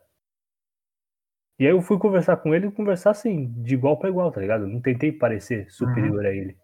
E 1.59 1.65
aí 1.65 1.71
eu 1.71 1.81
fui 1.81 1.97
conversar 1.97 2.37
com 2.37 2.53
ele 2.53 2.67
e 2.67 2.71
conversar 2.71 3.11
assim, 3.11 3.53
de 3.63 3.75
igual 3.75 3.97
para 3.97 4.09
igual, 4.09 4.31
tá 4.31 4.41
ligado? 4.41 4.63
Eu 4.63 4.67
não 4.67 4.81
tentei 4.81 5.11
parecer 5.11 5.71
superior 5.71 6.21
uhum. 6.23 6.29
a 6.29 6.31
ele. 6.31 6.57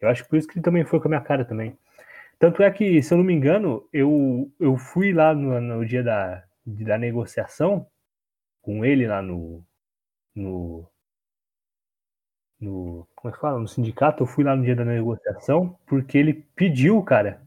Eu 0.00 0.08
acho 0.08 0.24
que 0.24 0.30
por 0.30 0.38
isso 0.38 0.48
que 0.48 0.54
ele 0.58 0.64
também 0.64 0.84
foi 0.84 0.98
com 0.98 1.08
a 1.08 1.10
minha 1.10 1.20
cara 1.20 1.44
também. 1.44 1.78
Tanto 2.38 2.62
é 2.62 2.70
que, 2.70 3.02
se 3.02 3.12
eu 3.12 3.18
não 3.18 3.24
me 3.24 3.34
engano, 3.34 3.86
eu, 3.92 4.50
eu 4.58 4.76
fui 4.78 5.12
lá 5.12 5.34
no, 5.34 5.60
no 5.60 5.84
dia 5.84 6.02
da, 6.02 6.42
da 6.64 6.96
negociação 6.96 7.86
com 8.62 8.82
ele 8.84 9.06
lá 9.06 9.20
no, 9.20 9.62
no, 10.34 10.90
no. 12.58 13.06
Como 13.14 13.30
é 13.30 13.36
que 13.36 13.40
fala? 13.40 13.58
No 13.58 13.68
sindicato. 13.68 14.22
Eu 14.22 14.26
fui 14.26 14.42
lá 14.42 14.56
no 14.56 14.64
dia 14.64 14.74
da 14.74 14.86
negociação 14.86 15.78
porque 15.86 16.16
ele 16.16 16.32
pediu, 16.54 17.02
cara, 17.02 17.42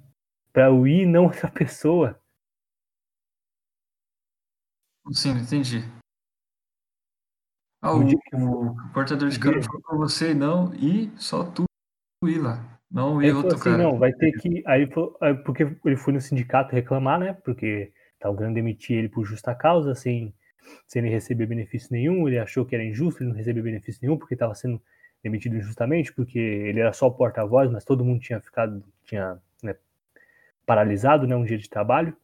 pra 0.52 0.68
eu 0.68 0.86
ir 0.86 1.02
e 1.02 1.06
não 1.08 1.26
outra 1.26 1.50
pessoa. 1.50 2.20
Sim, 5.12 5.32
entendi. 5.32 5.84
Ah, 7.82 7.94
o, 7.94 8.06
o, 8.06 8.94
portador 8.94 9.28
de 9.28 9.38
câmera 9.38 9.62
ficou 9.62 9.82
com 9.82 9.98
você 9.98 10.32
e 10.32 10.34
não, 10.34 10.74
e 10.76 11.12
só 11.18 11.44
tu 11.44 11.66
lá. 12.40 12.80
Não 12.94 13.22
ia 13.22 13.36
outro 13.36 13.56
assim, 13.56 13.64
cara. 13.64 13.78
Não, 13.78 13.98
vai 13.98 14.14
ter 14.14 14.32
que. 14.34 14.64
Aí, 14.68 14.88
porque 15.44 15.68
ele 15.84 15.98
foi 15.98 16.14
no 16.14 16.22
sindicato 16.22 16.76
reclamar, 16.76 17.20
né? 17.20 17.34
Porque 17.44 17.92
estavam 18.14 18.38
querendo 18.38 18.54
demitir 18.54 18.98
ele 18.98 19.10
por 19.10 19.26
justa 19.26 19.56
causa, 19.56 19.96
sem, 19.96 20.34
sem 20.88 21.02
ele 21.02 21.12
receber 21.12 21.48
benefício 21.48 21.90
nenhum. 21.92 22.28
Ele 22.28 22.38
achou 22.38 22.66
que 22.66 22.76
era 22.76 22.84
injusto 22.84 23.24
ele 23.24 23.32
não 23.32 23.38
receber 23.38 23.64
benefício 23.64 24.00
nenhum, 24.04 24.18
porque 24.18 24.36
estava 24.36 24.54
sendo 24.54 24.80
demitido 25.24 25.56
injustamente, 25.56 26.14
porque 26.14 26.38
ele 26.38 26.80
era 26.80 26.94
só 26.94 27.08
o 27.08 27.12
porta-voz, 27.12 27.72
mas 27.72 27.84
todo 27.84 28.06
mundo 28.06 28.20
tinha 28.20 28.40
ficado, 28.40 28.84
tinha 29.06 29.40
né, 29.64 29.76
paralisado, 30.66 31.26
né? 31.26 31.36
Um 31.36 31.46
dia 31.46 31.58
de 31.58 31.70
trabalho. 31.70 32.16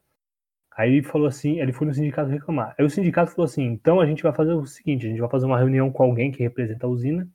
Aí 0.76 0.92
ele 0.92 1.02
falou 1.02 1.26
assim, 1.26 1.60
ele 1.60 1.72
foi 1.72 1.86
no 1.86 1.92
sindicato 1.94 2.30
reclamar. 2.30 2.76
Aí 2.78 2.84
o 2.84 2.90
sindicato 2.90 3.32
falou 3.32 3.46
assim: 3.46 3.64
então 3.64 4.00
a 4.00 4.06
gente 4.06 4.22
vai 4.22 4.32
fazer 4.32 4.52
o 4.52 4.64
seguinte, 4.64 5.04
a 5.06 5.10
gente 5.10 5.20
vai 5.20 5.28
fazer 5.28 5.46
uma 5.46 5.58
reunião 5.58 5.90
com 5.90 6.02
alguém 6.04 6.30
que 6.30 6.42
representa 6.42 6.86
a 6.86 6.88
usina, 6.88 7.28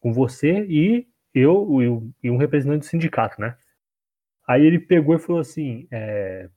com 0.00 0.12
você 0.12 0.66
e 0.68 1.06
eu 1.34 2.12
e 2.22 2.30
um 2.30 2.36
representante 2.36 2.80
do 2.80 2.84
sindicato, 2.84 3.40
né? 3.40 3.56
Aí 4.46 4.64
ele 4.64 4.78
pegou 4.78 5.14
e 5.14 5.18
falou 5.18 5.40
assim: 5.40 5.86
é, 5.90 6.48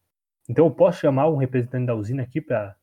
então 0.49 0.65
eu 0.65 0.71
posso 0.71 0.99
chamar 0.99 1.29
um 1.29 1.37
representante 1.37 1.85
da 1.85 1.95
usina 1.95 2.23
aqui 2.23 2.41
para 2.41 2.75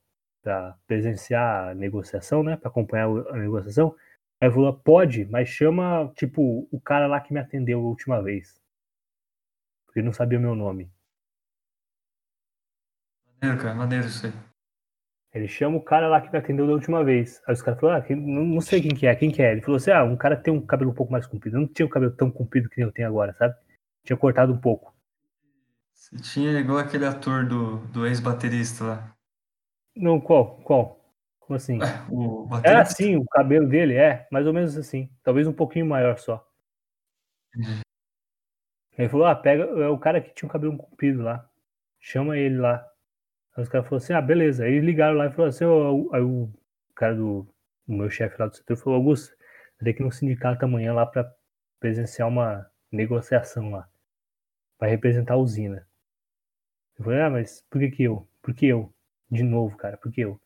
presenciar 0.87 1.69
a 1.69 1.75
negociação, 1.75 2.43
né? 2.43 2.57
Para 2.57 2.69
acompanhar 2.69 3.09
a 3.09 3.37
negociação. 3.37 3.95
Aí 4.41 4.49
ele 4.49 4.55
falou: 4.55 4.73
pode, 4.73 5.25
mas 5.27 5.49
chama, 5.49 6.13
tipo, 6.17 6.69
o 6.71 6.81
cara 6.81 7.07
lá 7.07 7.21
que 7.21 7.33
me 7.33 7.41
atendeu 7.41 7.81
a 7.81 7.83
última 7.83 8.23
vez. 8.23 8.61
Porque 9.87 10.01
ele 10.01 10.07
não 10.07 10.13
sabia 10.13 10.39
meu 10.39 10.55
nome. 10.55 10.91
Maneiro, 13.41 13.63
cara, 13.63 13.75
maneiro 13.75 14.07
isso 14.07 14.27
aí. 14.27 14.52
Ele 15.35 15.49
chama 15.49 15.79
o 15.79 15.83
cara 15.83 16.09
lá 16.09 16.21
que 16.21 16.31
me 16.31 16.39
atendeu 16.39 16.67
da 16.67 16.75
última 16.75 17.03
vez. 17.03 17.43
Aí 17.47 17.55
os 17.55 17.63
caras 17.63 17.81
falaram, 17.81 18.05
ah, 18.05 18.17
não, 18.17 18.45
não, 18.45 18.61
sei 18.61 18.83
quem 18.83 18.95
que 18.95 19.07
é, 19.07 19.15
quem 19.15 19.31
que 19.31 19.41
é? 19.41 19.53
Ele 19.53 19.63
falou 19.63 19.77
assim, 19.77 19.91
ah, 19.91 20.05
um 20.05 20.17
cara 20.17 20.37
tem 20.37 20.53
um 20.53 20.61
cabelo 20.61 20.91
um 20.91 20.95
pouco 20.95 21.11
mais 21.11 21.27
comprido. 21.27 21.57
Eu 21.57 21.63
não 21.63 21.69
tinha 21.69 21.87
o 21.87 21.89
um 21.89 21.93
cabelo 21.93 22.13
tão 22.13 22.31
comprido 22.31 22.69
que 22.69 22.83
eu 22.83 22.93
tenho 22.93 23.09
agora, 23.09 23.33
sabe? 23.35 23.55
Tinha 24.05 24.17
cortado 24.17 24.53
um 24.53 24.59
pouco. 24.59 24.95
Você 25.95 26.17
tinha 26.17 26.59
igual 26.59 26.79
aquele 26.79 27.07
ator 27.07 27.47
do, 27.47 27.79
do 27.87 28.07
ex-baterista 28.07 28.85
lá. 28.85 29.17
Não, 29.97 30.21
qual? 30.21 30.57
Qual? 30.61 31.01
Como 31.39 31.57
assim? 31.57 31.79
O 32.11 32.47
Era 32.63 32.83
assim, 32.83 33.17
o 33.17 33.25
cabelo 33.25 33.67
dele, 33.67 33.95
é, 33.95 34.27
mais 34.31 34.47
ou 34.47 34.53
menos 34.53 34.77
assim. 34.77 35.09
Talvez 35.23 35.47
um 35.47 35.53
pouquinho 35.53 35.87
maior 35.87 36.19
só. 36.19 36.47
Aí 37.57 39.05
ele 39.05 39.09
falou, 39.09 39.27
ah, 39.27 39.35
pega, 39.35 39.65
é 39.65 39.89
o 39.89 39.99
cara 39.99 40.21
que 40.21 40.35
tinha 40.35 40.47
um 40.47 40.53
cabelo 40.53 40.77
comprido 40.77 41.23
lá. 41.23 41.49
Chama 41.99 42.37
ele 42.37 42.59
lá. 42.59 42.87
Aí 43.57 43.63
os 43.63 43.69
caras 43.69 43.87
falaram 43.87 44.05
assim, 44.05 44.13
ah, 44.13 44.23
beleza. 44.23 44.65
Aí 44.65 44.81
ligaram 44.81 45.17
lá 45.17 45.27
e 45.27 45.31
falaram 45.31 45.51
assim, 45.51 45.65
ó, 45.65 46.15
aí 46.15 46.23
o 46.23 46.51
cara 46.95 47.15
do 47.15 47.47
o 47.87 47.93
meu 47.93 48.09
chefe 48.11 48.37
lá 48.39 48.47
do 48.47 48.57
setor 48.57 48.77
falou, 48.77 48.99
Augusto, 48.99 49.35
tenho 49.83 49.97
que 49.97 50.03
ir 50.03 50.05
no 50.05 50.13
sindicato 50.13 50.65
amanhã 50.65 50.93
lá 50.93 51.05
para 51.05 51.31
presenciar 51.81 52.29
uma 52.29 52.71
negociação 52.91 53.71
lá. 53.71 53.89
Vai 54.79 54.91
representar 54.91 55.35
a 55.35 55.39
usina. 55.39 55.87
Eu 56.99 57.05
falei, 57.05 57.21
ah, 57.21 57.31
mas 57.31 57.65
por 57.69 57.81
que 57.81 57.91
que 57.91 58.03
eu? 58.05 58.29
Por 58.41 58.55
que 58.55 58.67
eu? 58.67 58.95
De 59.31 59.43
novo, 59.43 59.77
cara, 59.77 59.97
por 59.97 60.13
que 60.13 60.21
eu? 60.21 60.41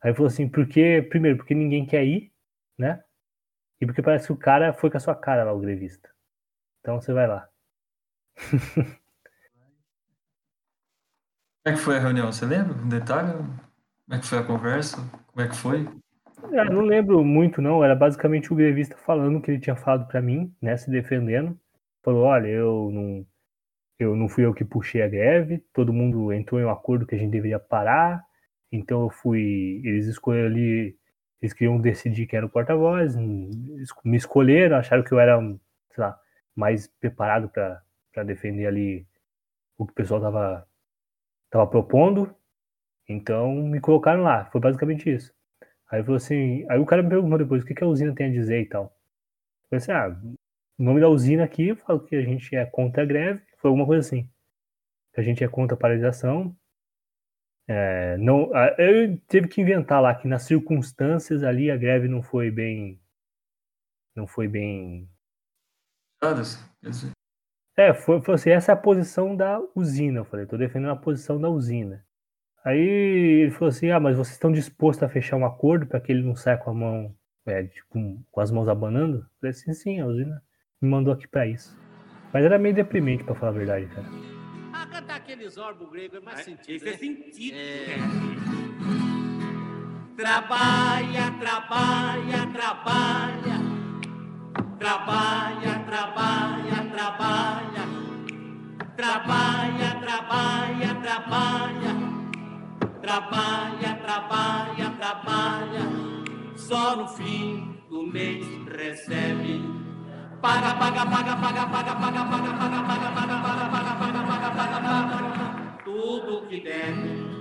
Aí 0.00 0.12
falou 0.12 0.26
assim, 0.28 0.48
porque, 0.48 1.02
primeiro, 1.02 1.38
porque 1.38 1.54
ninguém 1.54 1.86
quer 1.86 2.04
ir, 2.04 2.32
né? 2.76 3.02
E 3.80 3.86
porque 3.86 4.02
parece 4.02 4.26
que 4.26 4.32
o 4.32 4.36
cara 4.36 4.72
foi 4.72 4.90
com 4.90 4.96
a 4.96 5.00
sua 5.00 5.14
cara 5.14 5.44
lá, 5.44 5.52
o 5.52 5.60
grevista. 5.60 6.10
Então 6.80 7.00
você 7.00 7.12
vai 7.12 7.26
lá. 7.26 7.48
Como 11.64 11.74
é 11.74 11.78
que 11.78 11.84
foi 11.84 11.96
a 11.96 12.00
reunião? 12.00 12.32
Você 12.32 12.44
lembra? 12.44 12.74
Um 12.74 12.88
detalhe? 12.88 13.32
Como 13.32 13.56
é 14.10 14.18
que 14.18 14.26
foi 14.26 14.38
a 14.38 14.42
conversa? 14.42 14.96
Como 15.28 15.46
é 15.46 15.48
que 15.48 15.56
foi? 15.56 15.88
Ah, 16.58 16.64
não 16.64 16.82
lembro 16.82 17.24
muito, 17.24 17.62
não. 17.62 17.84
Era 17.84 17.94
basicamente 17.94 18.52
o 18.52 18.56
grevista 18.56 18.96
falando 18.96 19.40
que 19.40 19.50
ele 19.50 19.60
tinha 19.60 19.76
falado 19.76 20.08
para 20.08 20.20
mim, 20.20 20.52
né? 20.60 20.76
Se 20.76 20.90
defendendo. 20.90 21.56
Falou, 22.02 22.24
olha, 22.24 22.48
eu 22.48 22.90
não, 22.92 23.26
eu 23.96 24.16
não 24.16 24.28
fui 24.28 24.44
eu 24.44 24.52
que 24.52 24.64
puxei 24.64 25.02
a 25.02 25.08
greve, 25.08 25.58
todo 25.72 25.92
mundo 25.92 26.32
entrou 26.32 26.60
em 26.60 26.64
um 26.64 26.70
acordo 26.70 27.06
que 27.06 27.14
a 27.14 27.18
gente 27.18 27.30
deveria 27.30 27.60
parar, 27.60 28.24
então 28.70 29.02
eu 29.02 29.10
fui. 29.10 29.80
Eles 29.84 30.06
escolheram 30.06 30.48
ali, 30.48 30.96
eles 31.40 31.52
queriam 31.52 31.80
decidir 31.80 32.26
quem 32.26 32.38
era 32.38 32.46
o 32.46 32.50
porta-voz, 32.50 33.14
me 33.16 34.16
escolheram, 34.16 34.76
acharam 34.76 35.04
que 35.04 35.12
eu 35.12 35.20
era, 35.20 35.38
sei 35.40 36.04
lá, 36.04 36.18
mais 36.56 36.88
preparado 36.88 37.48
para 37.48 38.24
defender 38.24 38.66
ali 38.66 39.06
o 39.78 39.86
que 39.86 39.92
o 39.92 39.94
pessoal 39.94 40.20
tava, 40.20 40.66
tava 41.52 41.66
propondo, 41.66 42.34
então 43.06 43.52
me 43.52 43.78
colocaram 43.78 44.22
lá, 44.22 44.46
foi 44.46 44.60
basicamente 44.60 45.12
isso. 45.12 45.32
Aí 45.90 46.02
falou 46.02 46.16
assim, 46.16 46.64
aí 46.70 46.78
o 46.78 46.86
cara 46.86 47.02
me 47.02 47.10
perguntou 47.10 47.38
depois 47.38 47.62
o 47.62 47.66
que, 47.66 47.74
que 47.74 47.84
a 47.84 47.86
usina 47.86 48.14
tem 48.14 48.28
a 48.28 48.32
dizer 48.32 48.62
e 48.62 48.66
tal. 48.66 48.84
Eu 48.84 49.68
falei 49.68 49.82
assim, 49.82 49.92
ah, 49.92 50.36
o 50.78 50.82
nome 50.82 51.00
da 51.00 51.08
usina 51.08 51.44
aqui, 51.44 51.68
eu 51.68 51.76
falo 51.76 52.00
que 52.00 52.16
a 52.16 52.22
gente 52.22 52.56
é 52.56 52.64
contra 52.64 53.02
a 53.02 53.06
greve, 53.06 53.42
foi 53.58 53.68
alguma 53.68 53.86
coisa 53.86 54.00
assim. 54.00 54.28
Que 55.12 55.20
a 55.20 55.22
gente 55.22 55.44
é 55.44 55.48
contra 55.48 55.76
a 55.76 55.78
paralisação. 55.78 56.56
É, 57.68 58.16
não, 58.16 58.50
eu 58.78 59.18
teve 59.28 59.46
que 59.46 59.60
inventar 59.60 60.00
lá 60.00 60.14
que 60.14 60.26
nas 60.26 60.44
circunstâncias 60.44 61.44
ali 61.44 61.70
a 61.70 61.76
greve 61.76 62.08
não 62.08 62.22
foi 62.22 62.50
bem. 62.50 62.98
Não 64.16 64.26
foi 64.26 64.48
bem. 64.48 65.08
É, 67.76 67.94
foi, 67.94 68.20
foi 68.20 68.34
assim, 68.34 68.50
essa 68.50 68.72
é 68.72 68.74
a 68.74 68.76
posição 68.76 69.34
da 69.34 69.60
usina. 69.74 70.20
Eu 70.20 70.24
falei, 70.24 70.46
tô 70.46 70.56
defendendo 70.56 70.90
a 70.90 70.96
posição 70.96 71.40
da 71.40 71.48
usina. 71.48 72.04
Aí 72.64 72.78
ele 72.78 73.50
falou 73.50 73.68
assim: 73.68 73.90
ah, 73.90 73.98
mas 73.98 74.16
vocês 74.16 74.34
estão 74.34 74.52
dispostos 74.52 75.02
a 75.02 75.08
fechar 75.08 75.36
um 75.36 75.44
acordo 75.44 75.86
para 75.86 76.00
que 76.00 76.12
ele 76.12 76.22
não 76.22 76.36
saia 76.36 76.56
com 76.56 76.70
a 76.70 76.74
mão, 76.74 77.14
é, 77.46 77.68
com, 77.88 78.22
com 78.30 78.40
as 78.40 78.50
mãos 78.50 78.68
abanando? 78.68 79.18
Eu 79.18 79.24
falei 79.40 79.50
assim: 79.50 79.74
sim, 79.74 80.00
a 80.00 80.06
usina 80.06 80.42
me 80.80 80.88
mandou 80.88 81.12
aqui 81.12 81.26
para 81.26 81.46
isso. 81.46 81.76
Mas 82.32 82.44
era 82.44 82.58
meio 82.58 82.74
deprimente, 82.74 83.24
para 83.24 83.34
falar 83.34 83.50
a 83.50 83.54
verdade, 83.54 83.86
cara. 83.86 84.06
Ah, 84.72 84.86
cantar 84.86 85.16
aqueles 85.16 85.56
orbos 85.58 85.90
gregos 85.90 86.18
é 86.18 86.20
mais 86.20 86.40
é, 86.40 86.42
sentido. 86.44 86.76
Isso 86.76 86.84
é 86.86 86.88
né? 86.88 86.94
é 86.94 86.98
sentido. 86.98 87.56
É. 87.56 87.96
Trabalha, 90.16 91.32
trabalha, 91.40 92.46
trabalha. 92.52 93.71
Trabalha, 94.82 95.78
trabalha, 95.86 96.78
trabalha. 96.90 97.84
Trabalha, 98.96 99.90
trabalha, 100.00 100.94
trabalha. 101.00 101.92
Trabalha, 103.00 103.94
trabalha, 104.02 104.90
trabalha, 104.98 105.84
só 106.56 106.96
no 106.96 107.06
fim 107.06 107.78
do 107.88 108.08
mês 108.08 108.44
recebe. 108.76 109.62
Paga, 110.40 110.74
paga, 110.74 111.06
paga, 111.06 111.36
paga, 111.36 111.66
paga, 111.66 111.94
paga, 111.94 112.24
paga, 112.24 112.52
paga, 112.58 112.82
paga, 112.82 113.12
paga, 113.12 113.38
paga, 113.38 113.70
paga, 113.70 113.94
paga, 114.02 114.22
paga, 114.26 114.50
paga, 114.50 114.80
paga, 114.82 115.78
tudo 115.84 116.48
que 116.48 116.60
deve. 116.60 117.32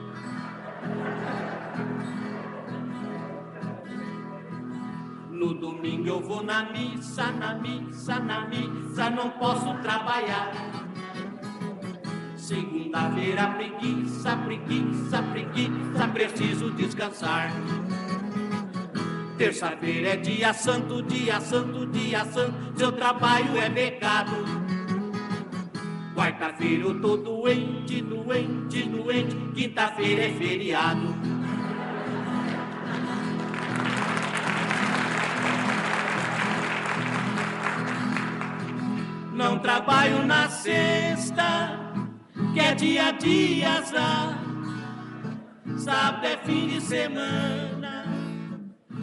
Domingo 5.82 6.08
eu 6.08 6.22
vou 6.22 6.44
na 6.44 6.72
missa, 6.72 7.32
na 7.32 7.56
missa, 7.56 8.20
na 8.20 8.48
missa, 8.48 9.10
não 9.10 9.32
posso 9.32 9.74
trabalhar. 9.82 10.52
Segunda-feira, 12.36 13.48
preguiça, 13.48 14.38
preguiça, 14.38 15.24
preguiça, 15.24 16.08
preciso 16.14 16.72
descansar. 16.74 17.52
Terça-feira 19.40 20.10
é 20.10 20.18
dia 20.18 20.54
santo, 20.54 21.02
dia 21.02 21.42
santo, 21.42 21.88
dia 21.88 22.26
santo, 22.26 22.78
seu 22.78 22.92
trabalho 22.92 23.58
é 23.58 23.68
pecado. 23.68 24.36
Quarta-feira 26.14 26.84
eu 26.84 27.02
tô 27.02 27.18
doente, 27.18 28.04
doente, 28.04 28.84
doente, 28.84 29.36
quinta-feira 29.56 30.26
é 30.26 30.30
feriado. 30.30 31.31
Não 39.42 39.58
trabalho 39.58 40.24
na 40.24 40.48
sexta, 40.48 41.44
que 42.54 42.60
é 42.60 42.76
dia 42.76 43.08
a 43.08 43.12
dia 43.12 43.82
já. 43.86 44.38
Sábado 45.80 46.28
é 46.28 46.38
fim 46.38 46.68
de 46.68 46.80
semana, 46.80 48.06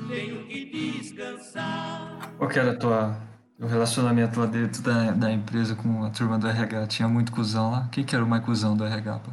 tenho 0.08 0.46
que 0.46 0.64
descansar. 0.66 2.32
Qual 2.38 2.48
que 2.48 2.56
era 2.56 2.70
a 2.70 2.76
tua, 2.76 3.20
o 3.58 3.66
relacionamento 3.66 4.38
lá 4.38 4.46
dentro 4.46 4.80
da, 4.80 5.10
da 5.10 5.32
empresa 5.32 5.74
com 5.74 6.04
a 6.04 6.10
turma 6.10 6.38
do 6.38 6.46
RH? 6.46 6.86
Tinha 6.86 7.08
muito 7.08 7.32
cuzão 7.32 7.72
lá? 7.72 7.88
Quem 7.90 8.04
que 8.04 8.14
era 8.14 8.24
o 8.24 8.28
mais 8.28 8.44
cuzão 8.44 8.76
do 8.76 8.84
RH, 8.84 9.18
pô? 9.18 9.32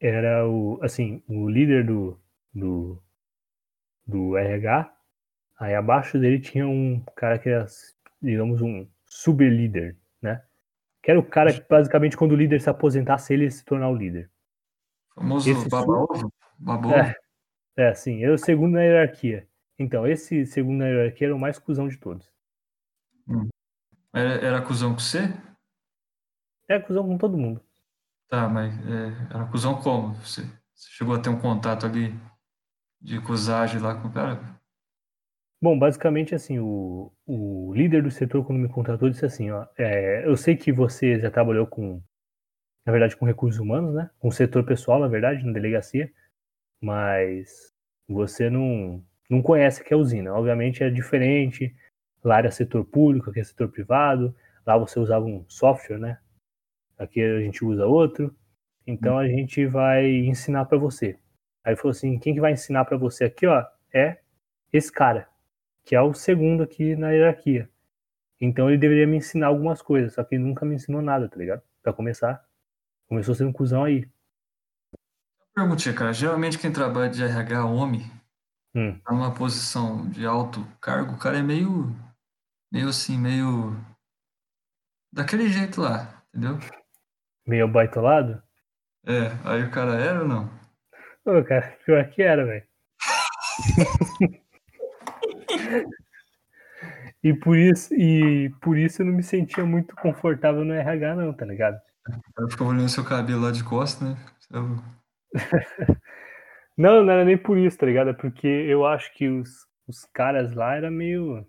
Era 0.00 0.44
o, 0.44 0.80
assim, 0.82 1.22
o 1.28 1.48
líder 1.48 1.86
do, 1.86 2.20
do, 2.52 3.00
do 4.04 4.36
RH, 4.36 4.92
aí 5.60 5.76
abaixo 5.76 6.18
dele 6.18 6.40
tinha 6.40 6.66
um 6.66 7.00
cara 7.14 7.38
que 7.38 7.48
era, 7.48 7.64
digamos, 8.20 8.60
um 8.60 8.90
sublíder, 9.12 9.96
né? 10.20 10.42
Que 11.02 11.10
era 11.10 11.20
o 11.20 11.24
cara 11.24 11.52
que, 11.52 11.60
basicamente, 11.68 12.16
quando 12.16 12.32
o 12.32 12.36
líder 12.36 12.60
se 12.60 12.70
aposentasse, 12.70 13.32
ele 13.32 13.44
ia 13.44 13.50
se 13.50 13.64
tornar 13.64 13.88
o 13.88 13.96
líder. 13.96 14.30
O 15.10 15.20
famoso 15.20 15.50
esse 15.50 15.68
baba-ovo? 15.68 16.32
É, 17.76 17.88
é, 17.88 17.94
sim. 17.94 18.22
Era 18.22 18.34
o 18.34 18.38
segundo 18.38 18.72
na 18.72 18.82
hierarquia. 18.82 19.46
Então, 19.78 20.06
esse 20.06 20.46
segundo 20.46 20.78
na 20.78 20.86
hierarquia 20.86 21.26
era 21.26 21.36
o 21.36 21.38
mais 21.38 21.58
cuzão 21.58 21.88
de 21.88 21.98
todos. 21.98 22.32
Hum. 23.28 23.48
Era, 24.12 24.30
era 24.46 24.62
cuzão 24.62 24.92
com 24.92 25.00
você? 25.00 25.32
Era 26.68 26.82
cuzão 26.82 27.06
com 27.06 27.18
todo 27.18 27.36
mundo. 27.36 27.60
Tá, 28.28 28.48
mas 28.48 28.72
é, 28.86 29.34
era 29.34 29.44
cuzão 29.46 29.80
como? 29.82 30.14
Você, 30.14 30.42
você 30.72 30.90
chegou 30.90 31.14
a 31.14 31.20
ter 31.20 31.28
um 31.28 31.38
contato 31.38 31.84
ali 31.84 32.14
de 33.00 33.20
cusagem 33.20 33.80
lá 33.80 33.94
com 33.94 34.08
o 34.08 34.12
cara? 34.12 34.61
Bom, 35.62 35.78
basicamente 35.78 36.34
assim, 36.34 36.58
o, 36.58 37.12
o 37.24 37.72
líder 37.72 38.02
do 38.02 38.10
setor, 38.10 38.44
quando 38.44 38.58
me 38.58 38.68
contratou, 38.68 39.08
disse 39.08 39.24
assim, 39.24 39.52
ó, 39.52 39.64
é, 39.78 40.26
eu 40.26 40.36
sei 40.36 40.56
que 40.56 40.72
você 40.72 41.20
já 41.20 41.30
trabalhou 41.30 41.68
com, 41.68 42.02
na 42.84 42.90
verdade, 42.90 43.16
com 43.16 43.24
recursos 43.24 43.60
humanos, 43.60 43.94
né? 43.94 44.10
Com 44.18 44.26
o 44.26 44.32
setor 44.32 44.64
pessoal, 44.66 44.98
na 44.98 45.06
verdade, 45.06 45.46
na 45.46 45.52
delegacia, 45.52 46.12
mas 46.82 47.72
você 48.08 48.50
não, 48.50 49.04
não 49.30 49.40
conhece 49.40 49.84
que 49.84 49.94
é 49.94 49.96
usina. 49.96 50.34
Obviamente 50.34 50.82
é 50.82 50.90
diferente, 50.90 51.72
lá 52.24 52.38
era 52.38 52.50
setor 52.50 52.84
público, 52.84 53.30
aqui 53.30 53.38
é 53.38 53.44
setor 53.44 53.68
privado, 53.68 54.34
lá 54.66 54.76
você 54.76 54.98
usava 54.98 55.24
um 55.24 55.44
software, 55.48 55.98
né? 55.98 56.18
Aqui 56.98 57.22
a 57.22 57.40
gente 57.40 57.64
usa 57.64 57.86
outro, 57.86 58.34
então 58.84 59.16
a 59.16 59.28
gente 59.28 59.64
vai 59.66 60.10
ensinar 60.10 60.64
para 60.64 60.76
você. 60.76 61.16
Aí 61.64 61.76
falou 61.76 61.92
assim, 61.92 62.18
quem 62.18 62.34
que 62.34 62.40
vai 62.40 62.50
ensinar 62.50 62.84
para 62.84 62.96
você 62.96 63.26
aqui, 63.26 63.46
ó, 63.46 63.64
é 63.94 64.18
esse 64.72 64.90
cara 64.90 65.30
que 65.84 65.94
é 65.94 66.00
o 66.00 66.14
segundo 66.14 66.62
aqui 66.62 66.94
na 66.96 67.10
hierarquia. 67.10 67.68
Então 68.40 68.68
ele 68.68 68.78
deveria 68.78 69.06
me 69.06 69.16
ensinar 69.16 69.46
algumas 69.46 69.80
coisas, 69.80 70.14
só 70.14 70.24
que 70.24 70.34
ele 70.34 70.44
nunca 70.44 70.66
me 70.66 70.74
ensinou 70.74 71.00
nada, 71.00 71.28
tá 71.28 71.36
ligado? 71.36 71.62
Pra 71.82 71.92
começar. 71.92 72.44
Começou 73.08 73.34
sendo 73.34 73.50
um 73.50 73.52
cuzão 73.52 73.84
aí. 73.84 74.08
Perguntinha, 75.54 75.94
cara. 75.94 76.12
Geralmente 76.12 76.58
quem 76.58 76.72
trabalha 76.72 77.10
de 77.10 77.22
RH 77.22 77.66
homem, 77.66 78.10
hum. 78.74 78.98
tá 78.98 79.12
numa 79.12 79.34
posição 79.34 80.08
de 80.10 80.26
alto 80.26 80.66
cargo, 80.80 81.14
o 81.14 81.18
cara 81.18 81.38
é 81.38 81.42
meio. 81.42 81.94
meio 82.72 82.88
assim, 82.88 83.18
meio. 83.18 83.76
daquele 85.12 85.48
jeito 85.48 85.80
lá, 85.80 86.22
entendeu? 86.34 86.58
Meio 87.46 87.68
baitolado? 87.68 88.42
É, 89.06 89.30
aí 89.44 89.62
o 89.64 89.70
cara 89.70 89.94
era 89.94 90.22
ou 90.22 90.28
não? 90.28 90.50
Ô, 91.24 91.44
cara, 91.44 91.78
pior 91.84 92.08
que 92.10 92.22
era, 92.22 92.44
velho. 92.44 92.66
E 97.22 97.32
por 97.32 97.56
isso, 97.56 97.94
e 97.94 98.50
por 98.60 98.76
isso 98.76 99.02
eu 99.02 99.06
não 99.06 99.12
me 99.12 99.22
sentia 99.22 99.64
muito 99.64 99.94
confortável 99.96 100.64
no 100.64 100.72
RH, 100.72 101.14
não, 101.14 101.32
tá 101.32 101.44
ligado? 101.44 101.80
Eu 102.36 102.50
ficava 102.50 102.70
olhando 102.70 102.88
seu 102.88 103.04
cabelo 103.04 103.42
lá 103.42 103.52
de 103.52 103.62
costa, 103.62 104.04
né? 104.04 104.16
Eu... 104.50 104.76
Não, 106.76 107.04
não 107.04 107.12
era 107.12 107.24
nem 107.24 107.36
por 107.36 107.58
isso, 107.58 107.76
tá 107.76 107.86
ligado? 107.86 108.10
É 108.10 108.12
porque 108.14 108.46
eu 108.46 108.86
acho 108.86 109.12
que 109.14 109.28
os, 109.28 109.66
os 109.86 110.04
caras 110.06 110.54
lá 110.54 110.74
eram 110.74 110.90
meio. 110.90 111.46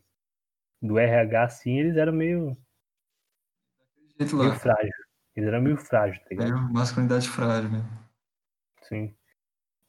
Do 0.81 0.99
RH, 0.99 1.43
assim, 1.43 1.79
eles 1.79 1.95
eram 1.95 2.11
meio, 2.11 2.57
meio 4.19 4.53
frágil. 4.53 4.91
Eles 5.33 5.47
eram 5.47 5.61
meio 5.61 5.77
frágil, 5.77 6.21
tá 6.21 6.27
ligado? 6.29 6.53
Meio 6.53 6.73
masculinidade 6.73 7.29
frágil 7.29 7.69
mesmo. 7.69 7.89
Sim. 8.81 9.15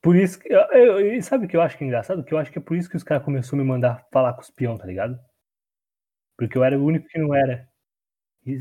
Por 0.04 0.14
isso 0.16 0.38
que. 0.38 0.52
eu- 0.52 0.60
eu- 0.70 1.22
sabe 1.22 1.46
o 1.46 1.48
que 1.48 1.56
eu 1.56 1.62
acho 1.62 1.78
que 1.78 1.82
é 1.82 1.86
engraçado? 1.86 2.22
Que 2.22 2.34
eu 2.34 2.38
acho 2.38 2.52
que 2.52 2.58
é 2.58 2.62
por 2.62 2.76
isso 2.76 2.90
que 2.90 2.96
os 2.96 3.02
caras 3.02 3.24
começaram 3.24 3.58
a 3.58 3.62
me 3.62 3.68
mandar 3.68 4.06
falar 4.12 4.34
com 4.34 4.42
os 4.42 4.50
peão, 4.50 4.76
tá 4.76 4.84
ligado? 4.86 5.18
Porque 6.36 6.58
eu 6.58 6.62
era 6.62 6.78
o 6.78 6.84
único 6.84 7.08
que 7.08 7.18
não 7.18 7.34
era. 7.34 7.66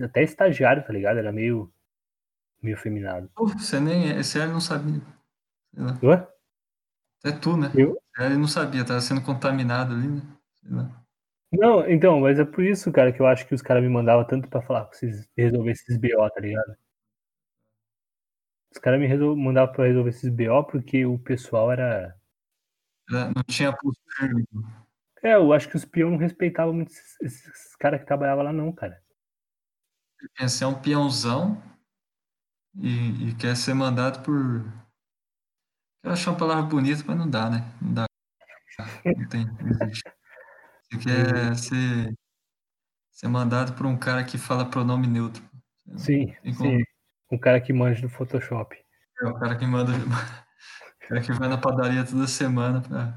Até 0.05 0.23
estagiário, 0.23 0.85
tá 0.85 0.93
ligado? 0.93 1.17
Era 1.19 1.33
meio. 1.33 1.69
meio 2.61 2.77
feminado. 2.77 3.29
Você 3.37 3.77
nem. 3.77 4.17
Esse 4.17 4.39
ele 4.39 4.53
não 4.53 4.61
sabia. 4.61 5.01
Ué? 6.01 6.25
Até 7.19 7.37
tu, 7.37 7.57
né? 7.57 7.69
Eu? 7.75 7.97
Ele 8.17 8.37
não 8.37 8.47
sabia, 8.47 8.85
tava 8.85 9.01
sendo 9.01 9.21
contaminado 9.21 9.93
ali, 9.93 10.07
né? 10.07 10.21
Sei 10.53 10.71
lá. 10.71 11.03
Não, 11.51 11.89
então, 11.89 12.19
mas 12.21 12.39
é 12.39 12.45
por 12.45 12.63
isso, 12.63 12.91
cara, 12.91 13.11
que 13.11 13.19
eu 13.21 13.27
acho 13.27 13.45
que 13.45 13.53
os 13.53 13.61
caras 13.61 13.83
me 13.83 13.89
mandavam 13.89 14.25
tanto 14.25 14.47
pra 14.47 14.61
falar 14.61 14.85
com 14.85 14.93
esses, 14.93 15.27
resolver 15.37 15.71
esses 15.71 15.97
BO, 15.97 16.29
tá 16.29 16.39
ligado? 16.39 16.75
Os 18.73 18.79
caras 18.79 18.99
me 18.99 19.05
resol- 19.05 19.35
mandavam 19.35 19.71
pra 19.71 19.85
resolver 19.85 20.09
esses 20.09 20.29
BO 20.29 20.63
porque 20.63 21.05
o 21.05 21.19
pessoal 21.19 21.71
era. 21.71 22.15
Não 23.07 23.43
tinha 23.47 23.71
firme. 24.17 24.45
É, 25.21 25.35
eu 25.35 25.53
acho 25.53 25.69
que 25.69 25.75
os 25.75 25.85
peão 25.85 26.09
não 26.09 26.17
respeitavam 26.17 26.73
muito 26.73 26.91
esses, 26.91 27.21
esses 27.21 27.75
caras 27.75 27.99
que 27.99 28.07
trabalhavam 28.07 28.43
lá, 28.43 28.51
não, 28.51 28.71
cara. 28.71 29.01
Quer 30.35 30.49
ser 30.49 30.65
um 30.65 30.73
peãozão 30.73 31.61
e, 32.75 33.29
e 33.29 33.35
quer 33.35 33.55
ser 33.55 33.73
mandado 33.75 34.23
por. 34.23 34.65
Quero 36.01 36.13
achar 36.13 36.31
uma 36.31 36.39
palavra 36.39 36.63
bonita, 36.63 37.03
mas 37.05 37.17
não 37.17 37.29
dá, 37.29 37.49
né? 37.49 37.59
Não 37.81 37.93
dá. 37.93 38.05
Não 39.05 39.29
tem. 39.29 39.45
Não 39.45 39.69
existe. 39.69 40.03
Você 40.81 40.97
quer 40.97 41.55
ser, 41.55 42.17
ser 43.11 43.27
mandado 43.27 43.73
por 43.73 43.85
um 43.85 43.97
cara 43.97 44.23
que 44.23 44.37
fala 44.37 44.69
pronome 44.69 45.07
neutro. 45.07 45.43
Sim, 45.97 46.33
sim. 46.53 46.83
Um 47.33 47.37
cara 47.39 47.59
que 47.59 47.73
manja 47.73 47.99
do 47.99 48.09
Photoshop. 48.09 48.77
É 49.19 49.25
o 49.25 49.33
cara 49.39 49.55
que 49.57 49.65
manda. 49.65 49.91
O 51.03 51.07
cara 51.09 51.21
que 51.21 51.33
vai 51.33 51.49
na 51.49 51.57
padaria 51.57 52.05
toda 52.05 52.25
semana 52.27 52.79
pra, 52.81 53.13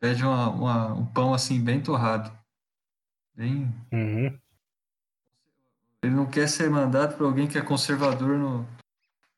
pede 0.00 0.24
uma, 0.24 0.48
uma- 0.48 0.94
um 0.94 1.04
pão 1.04 1.34
assim 1.34 1.62
bem 1.62 1.82
torrado. 1.82 2.32
Bem, 3.34 3.68
Uhum. 3.92 4.40
ele 6.02 6.14
não 6.14 6.24
quer 6.24 6.48
ser 6.48 6.70
mandado 6.70 7.14
por 7.14 7.26
alguém 7.26 7.46
que 7.46 7.58
é 7.58 7.62
conservador 7.62 8.38
no, 8.38 8.66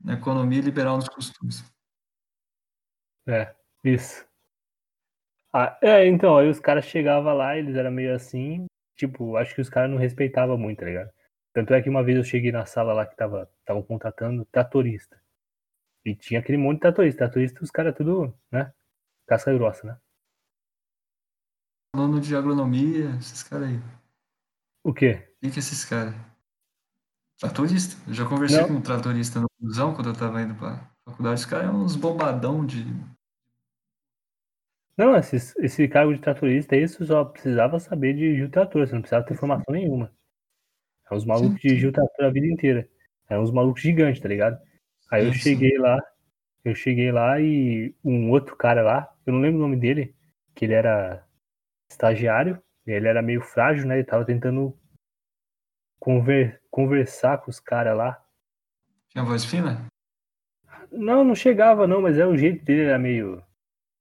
na 0.00 0.14
economia 0.14 0.60
e 0.60 0.62
liberal 0.62 0.94
nos 0.96 1.08
costumes. 1.08 1.64
É, 3.26 3.52
isso. 3.82 4.24
Ah, 5.52 5.76
é, 5.82 6.06
então, 6.06 6.38
aí 6.38 6.48
os 6.48 6.60
caras 6.60 6.84
chegavam 6.84 7.34
lá, 7.36 7.56
eles 7.56 7.74
eram 7.74 7.90
meio 7.90 8.14
assim, 8.14 8.66
tipo, 8.94 9.36
acho 9.36 9.56
que 9.56 9.60
os 9.60 9.68
caras 9.68 9.90
não 9.90 9.98
respeitavam 9.98 10.56
muito, 10.56 10.78
tá 10.78 10.84
ligado? 10.86 11.10
Tanto 11.58 11.74
é 11.74 11.82
que 11.82 11.90
uma 11.90 12.04
vez 12.04 12.16
eu 12.16 12.22
cheguei 12.22 12.52
na 12.52 12.64
sala 12.64 12.92
lá 12.92 13.04
que 13.04 13.16
tava, 13.16 13.50
estavam 13.58 13.82
contratando 13.82 14.44
tratorista. 14.44 15.20
E 16.04 16.14
tinha 16.14 16.38
aquele 16.38 16.56
monte 16.56 16.76
de 16.76 16.82
tratorista. 16.82 17.18
Tratorista, 17.18 17.64
os 17.64 17.70
caras 17.72 17.96
tudo, 17.96 18.32
né? 18.48 18.72
Casca 19.26 19.52
grossa, 19.52 19.84
né? 19.84 19.98
Falando 21.92 22.20
de 22.20 22.36
agronomia, 22.36 23.10
esses 23.18 23.42
caras 23.42 23.70
aí. 23.70 23.80
O 24.84 24.94
quê? 24.94 25.34
Quem 25.40 25.50
que 25.50 25.56
é 25.56 25.58
esses 25.58 25.84
caras? 25.84 26.14
Tratorista. 27.40 28.00
Eu 28.06 28.14
já 28.14 28.24
conversei 28.24 28.60
Não. 28.60 28.68
com 28.68 28.74
um 28.74 28.80
tratorista 28.80 29.40
no 29.40 29.48
busão 29.58 29.92
quando 29.92 30.10
eu 30.10 30.16
tava 30.16 30.40
indo 30.40 30.54
pra 30.54 30.88
faculdade. 31.04 31.40
Os 31.40 31.46
caras 31.46 31.66
é 31.66 31.70
uns 31.72 31.96
bombadão 31.96 32.64
de. 32.64 32.84
Não, 34.96 35.16
esse, 35.16 35.36
esse 35.58 35.88
cargo 35.88 36.14
de 36.14 36.20
tratorista, 36.20 36.76
isso 36.76 37.04
só 37.04 37.24
precisava 37.24 37.80
saber 37.80 38.14
dirigir 38.14 38.46
o 38.46 38.50
trator, 38.50 38.86
você 38.86 38.94
não 38.94 39.00
precisava 39.00 39.26
ter 39.26 39.34
formação 39.34 39.74
nenhuma. 39.74 40.16
É 41.10 41.14
uns 41.14 41.24
malucos 41.24 41.60
que 41.60 41.68
dirigiam 41.68 41.90
o 41.90 41.92
trator 41.92 42.26
a 42.26 42.30
vida 42.30 42.46
inteira. 42.46 42.88
É 43.28 43.38
uns 43.38 43.50
malucos 43.50 43.82
gigantes, 43.82 44.20
tá 44.20 44.28
ligado? 44.28 44.58
Aí 45.10 45.24
eu 45.24 45.32
cheguei 45.32 45.78
lá, 45.78 45.98
eu 46.64 46.74
cheguei 46.74 47.10
lá 47.12 47.40
e 47.40 47.94
um 48.04 48.30
outro 48.30 48.56
cara 48.56 48.82
lá, 48.82 49.12
eu 49.26 49.32
não 49.32 49.40
lembro 49.40 49.58
o 49.58 49.62
nome 49.62 49.76
dele, 49.76 50.14
que 50.54 50.64
ele 50.64 50.74
era 50.74 51.24
estagiário, 51.90 52.62
ele 52.86 53.08
era 53.08 53.22
meio 53.22 53.40
frágil, 53.40 53.86
né? 53.86 53.96
Ele 53.96 54.04
tava 54.04 54.24
tentando 54.24 54.76
conver- 55.98 56.60
conversar 56.70 57.38
com 57.38 57.50
os 57.50 57.60
caras 57.60 57.96
lá. 57.96 58.22
Tinha 59.08 59.24
voz 59.24 59.44
fina? 59.44 59.86
Não, 60.90 61.24
não 61.24 61.34
chegava 61.34 61.86
não, 61.86 62.00
mas 62.00 62.18
é 62.18 62.26
o 62.26 62.36
jeito 62.36 62.64
dele 62.64 62.84
era 62.84 62.98
meio 62.98 63.42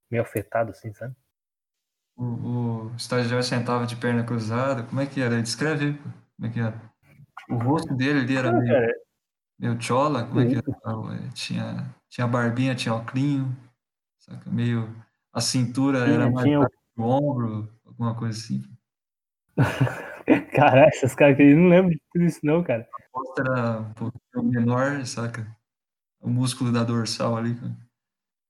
meio 0.10 0.24
afetado 0.24 0.72
assim, 0.72 0.94
sabe? 0.94 1.14
O, 2.16 2.88
o 2.92 2.96
estagiário 2.96 3.44
sentava 3.44 3.86
de 3.86 3.96
perna 3.96 4.24
cruzada. 4.24 4.84
Como 4.84 5.02
é 5.02 5.06
que 5.06 5.22
era? 5.22 5.42
Descreve 5.42 5.86
aí. 5.86 5.94
Como 6.36 6.48
é 6.48 6.50
que 6.50 6.60
era? 6.60 6.82
O 7.50 7.56
rosto 7.56 7.96
dele 7.96 8.20
ali 8.22 8.36
era 8.36 8.50
Ah, 8.50 8.54
meio, 8.54 8.94
meio 9.60 9.82
chola. 9.82 10.26
Como 10.28 10.40
é 10.42 10.46
que 10.48 10.56
era? 10.56 11.26
É, 11.26 11.30
Tinha, 11.34 11.96
tinha 12.10 12.28
barbinha, 12.28 12.76
tinha 12.76 12.94
oclinho. 12.96 13.56
Saca? 14.20 14.50
Meio. 14.50 14.94
A 15.34 15.42
cintura 15.42 16.04
Tinha- 16.04 16.16
era 16.16 16.32
mais 16.32 16.46
tinha 16.46 16.60
o- 16.62 16.68
ombro, 17.04 17.70
alguma 17.86 18.16
coisa 18.16 18.38
assim. 18.38 18.64
Caralho, 20.54 20.90
esses 20.90 21.16
caras 21.16 21.36
aqui, 21.36 21.44
eu 21.44 21.58
não 21.58 21.70
lembro 21.70 21.92
de 21.92 22.02
tudo 22.12 22.26
isso 22.26 22.40
não, 22.44 22.64
cara. 22.64 22.88
A 22.94 23.10
costa 23.12 23.42
era 23.42 23.80
um 23.82 23.94
pouquinho 23.94 24.44
menor, 24.44 25.06
saca? 25.06 25.48
O 26.20 26.30
músculo 26.30 26.72
da 26.72 26.84
dorsal 26.84 27.38
ali 27.38 27.56
cara, 27.56 27.78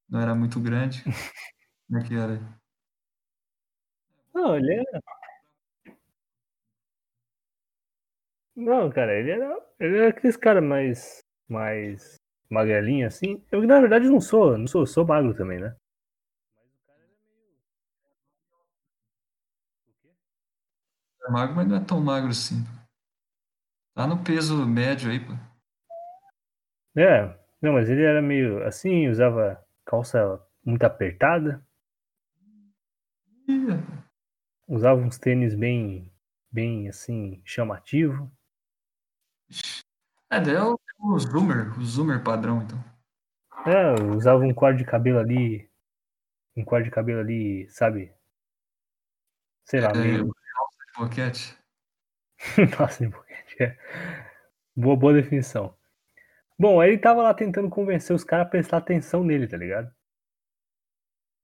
não 0.10 0.20
era 0.22 0.36
muito 0.36 0.60
grande. 0.60 1.04
Como 1.88 2.00
é 2.00 2.04
que 2.04 2.16
era? 2.16 2.42
Não, 4.34 4.56
ele 4.56 4.74
era. 4.74 5.02
Não, 8.58 8.90
cara, 8.90 9.14
ele 9.14 9.32
era. 9.32 9.58
Ele 9.80 9.98
era 10.00 10.10
aqueles 10.10 10.36
caras 10.36 10.64
mais. 10.64 11.24
mais. 11.48 12.16
magrelinho 12.50 13.08
assim. 13.08 13.42
Eu, 13.52 13.62
na 13.66 13.80
verdade, 13.80 14.10
não 14.10 14.20
sou. 14.20 14.58
Não 14.58 14.68
sou, 14.68 14.86
sou 14.86 15.06
magro 15.06 15.34
também, 15.36 15.60
né? 15.60 15.76
É 21.24 21.30
magro, 21.32 21.56
mas 21.56 21.68
não 21.68 21.76
é 21.78 21.80
tão 21.80 22.02
magro 22.02 22.32
assim. 22.32 22.64
Tá 23.94 24.08
no 24.08 24.24
peso 24.24 24.66
médio 24.66 25.12
aí, 25.12 25.20
pô. 25.20 25.34
É, 26.96 27.38
não, 27.62 27.74
mas 27.74 27.90
ele 27.90 28.04
era 28.04 28.22
meio 28.22 28.64
assim, 28.66 29.08
usava 29.08 29.64
calça 29.86 30.42
muito 30.66 30.84
apertada, 30.84 31.64
usava 34.68 35.02
uns 35.02 35.18
tênis 35.18 35.54
bem. 35.56 36.12
bem 36.52 36.88
assim, 36.88 37.42
chamativo. 37.46 38.32
É, 40.30 40.40
daí 40.40 40.56
é 40.56 40.64
o, 40.64 40.80
o 41.00 41.20
zoomer, 41.20 41.78
o 41.80 41.84
zoomer 41.84 42.24
padrão, 42.24 42.62
então. 42.62 42.84
É, 43.66 43.94
usava 44.16 44.44
um 44.44 44.54
corte 44.54 44.78
de 44.80 44.86
cabelo 44.86 45.20
ali. 45.20 45.70
Um 46.56 46.64
corte 46.64 46.86
de 46.86 46.92
cabelo 46.92 47.20
ali, 47.20 47.68
sabe? 47.70 48.14
Sei 49.66 49.80
lá, 49.82 49.90
É, 49.92 49.98
meio. 49.98 50.34
boquete. 50.98 51.58
Nossa, 52.80 53.04
de 53.04 53.10
boquete, 53.10 53.64
é. 53.64 53.78
Boa, 54.76 54.96
boa 54.96 55.14
definição. 55.14 55.76
Bom, 56.58 56.80
aí 56.80 56.92
ele 56.92 56.98
tava 56.98 57.22
lá 57.22 57.34
tentando 57.34 57.70
convencer 57.70 58.16
os 58.16 58.24
caras 58.24 58.48
a 58.48 58.50
prestar 58.50 58.78
atenção 58.78 59.24
nele, 59.24 59.48
tá 59.48 59.58
ligado? 59.58 59.92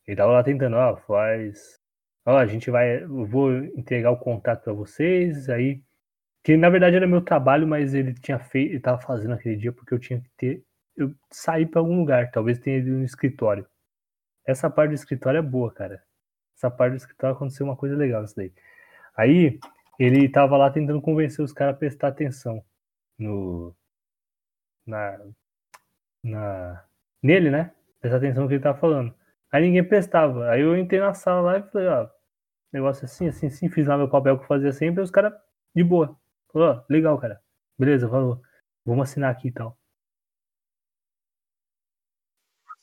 Ele 0.07 0.17
tava 0.17 0.31
lá 0.33 0.43
tentando, 0.43 0.75
ó, 0.75 0.97
faz. 0.97 1.79
Ó, 2.25 2.37
a 2.37 2.45
gente 2.45 2.69
vai. 2.71 3.03
Eu 3.03 3.25
vou 3.25 3.53
entregar 3.53 4.11
o 4.11 4.17
contato 4.19 4.63
pra 4.63 4.73
vocês, 4.73 5.49
aí. 5.49 5.83
Que 6.43 6.57
na 6.57 6.69
verdade 6.69 6.95
era 6.97 7.07
meu 7.07 7.21
trabalho, 7.21 7.67
mas 7.67 7.93
ele 7.93 8.13
tinha 8.13 8.39
feito. 8.39 8.71
Ele 8.73 8.79
tava 8.79 8.99
fazendo 9.01 9.33
aquele 9.33 9.55
dia 9.55 9.71
porque 9.71 9.93
eu 9.93 9.99
tinha 9.99 10.19
que 10.21 10.29
ter. 10.37 10.63
Eu 10.95 11.13
saí 11.31 11.65
pra 11.65 11.79
algum 11.81 11.97
lugar, 11.97 12.31
talvez 12.31 12.59
tenha 12.59 12.77
ido 12.77 12.91
no 12.91 13.03
escritório. 13.03 13.65
Essa 14.45 14.69
parte 14.69 14.89
do 14.91 14.95
escritório 14.95 15.37
é 15.39 15.41
boa, 15.41 15.71
cara. 15.73 16.03
Essa 16.55 16.69
parte 16.69 16.93
do 16.93 16.97
escritório 16.97 17.35
aconteceu 17.35 17.65
uma 17.65 17.75
coisa 17.77 17.95
legal 17.95 18.21
nisso 18.21 18.35
daí. 18.35 18.53
Aí 19.17 19.59
ele 19.99 20.29
tava 20.29 20.57
lá 20.57 20.69
tentando 20.71 21.01
convencer 21.01 21.43
os 21.43 21.53
caras 21.53 21.75
a 21.75 21.77
prestar 21.77 22.09
atenção 22.09 22.63
no 23.17 23.75
na, 24.85 25.19
na 26.23 26.85
nele, 27.21 27.49
né? 27.49 27.71
Prestar 28.01 28.17
atenção 28.17 28.43
no 28.43 28.49
que 28.49 28.55
ele 28.55 28.63
tava 28.63 28.77
falando. 28.79 29.13
Aí 29.51 29.61
ninguém 29.63 29.83
prestava. 29.83 30.49
Aí 30.49 30.61
eu 30.61 30.77
entrei 30.77 30.99
na 30.99 31.13
sala 31.13 31.41
lá 31.41 31.59
e 31.59 31.63
falei, 31.63 31.87
ó, 31.87 32.09
negócio 32.71 33.05
assim, 33.05 33.27
assim, 33.27 33.47
assim, 33.47 33.69
fiz 33.69 33.87
lá 33.87 33.97
meu 33.97 34.09
papel 34.09 34.37
que 34.37 34.43
eu 34.43 34.47
fazia 34.47 34.71
sempre, 34.73 35.01
e 35.01 35.03
os 35.03 35.11
caras 35.11 35.33
de 35.75 35.83
boa. 35.83 36.17
Falou, 36.53 36.85
legal, 36.87 37.19
cara. 37.19 37.41
Beleza, 37.77 38.07
falou. 38.07 38.39
Vamos 38.85 39.09
assinar 39.09 39.31
aqui 39.31 39.47
e 39.47 39.51
tal. 39.51 39.77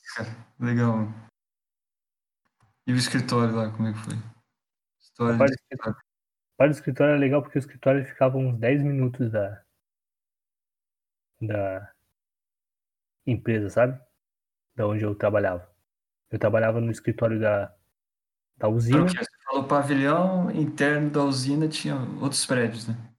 Legal. 0.59 1.07
E 2.85 2.91
o 2.91 2.97
escritório 2.97 3.55
lá, 3.55 3.71
como 3.71 3.87
é 3.87 3.93
que 3.93 3.99
foi? 3.99 4.13
História 4.99 5.35
A 5.35 5.37
parte, 5.37 5.51
de 5.51 5.61
escritório. 5.61 5.97
parte 6.57 6.69
do 6.71 6.75
escritório 6.75 7.11
era 7.11 7.19
legal 7.19 7.41
porque 7.41 7.57
o 7.57 7.59
escritório 7.59 8.05
ficava 8.05 8.37
uns 8.37 8.57
10 8.59 8.83
minutos 8.83 9.31
da, 9.31 9.63
da 11.41 11.93
empresa, 13.25 13.69
sabe? 13.69 14.01
Da 14.75 14.85
onde 14.85 15.03
eu 15.03 15.15
trabalhava. 15.15 15.71
Eu 16.29 16.39
trabalhava 16.39 16.81
no 16.81 16.91
escritório 16.91 17.39
da, 17.39 17.73
da 18.57 18.67
usina. 18.67 19.05
Porque 19.05 19.23
você 19.23 19.43
falou 19.45 19.67
pavilhão 19.67 20.51
interno 20.51 21.09
da 21.09 21.23
usina 21.23 21.69
tinha 21.69 21.95
outros 22.19 22.45
prédios, 22.45 22.87
né? 22.87 23.10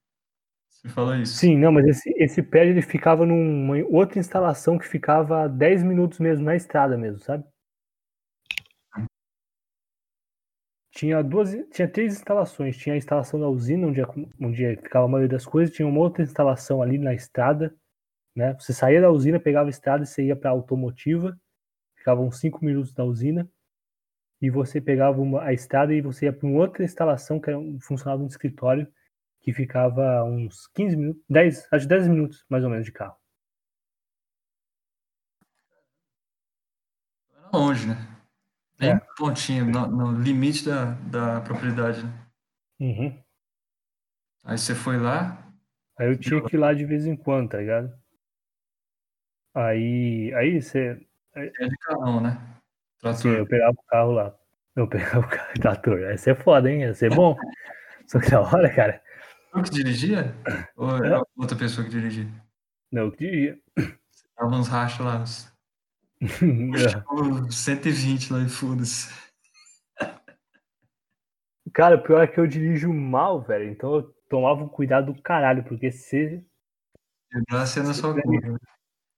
Você 0.83 1.21
isso. 1.21 1.37
Sim, 1.37 1.57
não, 1.57 1.71
mas 1.71 1.85
esse, 1.87 2.13
esse 2.17 2.43
prédio 2.43 2.73
ele 2.73 2.81
ficava 2.81 3.25
numa 3.25 3.77
outra 3.89 4.19
instalação 4.19 4.77
que 4.77 4.87
ficava 4.87 5.47
10 5.47 5.81
minutos 5.81 6.19
mesmo 6.19 6.45
na 6.45 6.55
estrada 6.55 6.97
mesmo, 6.97 7.19
sabe? 7.19 7.45
Tinha 10.91 11.23
duas, 11.23 11.51
tinha 11.71 11.87
três 11.87 12.13
instalações. 12.13 12.77
Tinha 12.77 12.93
a 12.93 12.97
instalação 12.97 13.39
da 13.39 13.47
usina, 13.47 13.87
onde, 13.87 14.01
onde 14.39 14.75
ficava 14.77 15.05
a 15.05 15.07
maioria 15.07 15.29
das 15.29 15.45
coisas. 15.45 15.73
Tinha 15.73 15.87
uma 15.87 15.99
outra 15.99 16.21
instalação 16.21 16.81
ali 16.81 16.97
na 16.99 17.13
estrada, 17.13 17.75
né? 18.35 18.53
Você 18.59 18.73
saía 18.73 19.01
da 19.01 19.09
usina, 19.09 19.39
pegava 19.39 19.69
a 19.69 19.71
estrada 19.71 20.03
e 20.03 20.07
você 20.07 20.25
ia 20.25 20.35
para 20.35 20.51
a 20.51 20.53
automotiva. 20.53 21.35
Ficava 21.95 22.21
uns 22.21 22.39
5 22.39 22.63
minutos 22.63 22.93
da 22.93 23.03
usina. 23.03 23.49
E 24.41 24.49
você 24.49 24.79
pegava 24.81 25.19
uma, 25.21 25.41
a 25.43 25.53
estrada 25.53 25.93
e 25.93 26.01
você 26.01 26.25
ia 26.25 26.33
para 26.33 26.47
uma 26.47 26.59
outra 26.59 26.83
instalação 26.83 27.39
que 27.39 27.49
era, 27.49 27.59
funcionava 27.81 28.21
um 28.21 28.27
escritório 28.27 28.87
que 29.43 29.53
ficava 29.53 30.23
uns 30.23 30.67
15 30.73 30.95
minutos, 30.95 31.21
10, 31.29 31.67
acho 31.71 31.87
10 31.87 32.07
minutos 32.07 32.45
mais 32.49 32.63
ou 32.63 32.69
menos 32.69 32.85
de 32.85 32.91
carro. 32.91 33.15
Longe, 37.53 37.87
né? 37.87 37.95
Bem 38.79 38.91
É. 38.91 39.01
pontinho, 39.17 39.65
no, 39.65 39.85
no 39.87 40.19
limite 40.19 40.65
da, 40.65 40.93
da 40.93 41.41
propriedade, 41.41 42.03
né? 42.03 42.11
Uhum. 42.79 43.23
Aí 44.45 44.57
você 44.57 44.73
foi 44.73 44.97
lá, 44.97 45.39
Aí 45.99 46.07
eu 46.07 46.17
tinha 46.17 46.41
que 46.41 46.55
ir 46.55 46.59
lá 46.59 46.73
de 46.73 46.85
vez 46.85 47.05
em 47.05 47.15
quando, 47.15 47.49
tá 47.51 47.59
ligado? 47.59 47.93
Aí, 49.53 50.33
aí 50.33 50.59
você, 50.59 50.99
é 51.35 51.67
de 51.67 51.77
carrão, 51.77 52.19
né? 52.19 52.31
Sim, 53.13 53.31
Trator. 53.31 53.31
eu 53.33 53.45
pegava 53.45 53.71
o 53.73 53.83
carro 53.83 54.11
lá. 54.11 54.35
Eu 54.75 54.87
pegava 54.87 55.19
o 55.19 55.29
carro 55.29 55.53
trator. 55.61 55.99
Ia 55.99 56.17
ser 56.17 56.35
foda, 56.35 56.71
hein? 56.71 56.81
Ia 56.81 56.93
ser 56.95 57.13
bom. 57.13 57.35
Só 58.07 58.19
que 58.19 58.31
da 58.31 58.41
hora, 58.41 58.73
cara. 58.73 59.01
Que 59.61 59.69
dirigia? 59.69 60.35
Ou 60.75 60.97
É. 61.03 61.07
era 61.07 61.23
outra 61.37 61.57
pessoa 61.57 61.83
que 61.85 61.91
dirigia? 61.91 62.27
Não, 62.91 63.11
que 63.11 63.17
diria. 63.17 63.59
Dava 64.37 64.55
uns 64.55 64.67
rachos 64.67 65.05
lá, 65.05 65.19
uns 65.21 65.53
É. 66.41 67.13
uns 67.13 67.55
120 67.57 68.31
lá 68.33 68.39
e 68.39 68.49
foda-se. 68.49 69.11
Cara, 71.73 71.95
o 71.95 72.03
pior 72.03 72.21
é 72.23 72.27
que 72.27 72.39
eu 72.39 72.47
dirijo 72.47 72.91
mal, 72.93 73.41
velho. 73.41 73.69
Então 73.69 73.95
eu 73.95 74.03
tomava 74.29 74.63
um 74.63 74.67
cuidado 74.69 75.11
do 75.13 75.21
caralho, 75.21 75.63
porque 75.63 75.91
se, 75.91 76.43
Quebrar 77.31 77.61
a 77.63 77.83
na 77.83 77.93
sua 77.93 78.21
curva. 78.21 78.59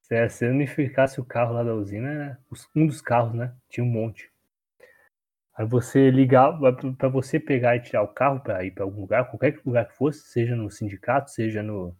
se, 0.02 0.30
se 0.30 0.45
eu 0.45 0.53
não 0.53 0.66
ficasse 0.68 1.20
o 1.20 1.26
carro 1.26 1.53
lá 1.53 1.64
da 1.64 1.74
usina, 1.74 2.40
os- 2.49 2.68
um 2.76 2.88
dos 2.88 3.02
carros, 3.02 3.34
né? 3.34 3.53
Tinha 3.70 3.84
um 3.84 3.90
monte. 3.90 4.32
Aí 5.57 5.65
você 5.65 6.10
ligava 6.11 6.73
para 6.98 7.07
você 7.07 7.40
pegar 7.40 7.76
e 7.77 7.82
tirar 7.82 8.03
o 8.03 8.10
carro 8.10 8.41
para 8.41 8.64
ir 8.65 8.72
para 8.72 8.84
algum 8.84 9.02
lugar, 9.02 9.30
qualquer 9.30 9.57
lugar 9.65 9.88
que 9.88 9.95
fosse, 9.95 10.27
seja 10.27 10.56
no 10.56 10.69
sindicato, 10.69 11.32
seja 11.32 11.64
no. 11.64 11.95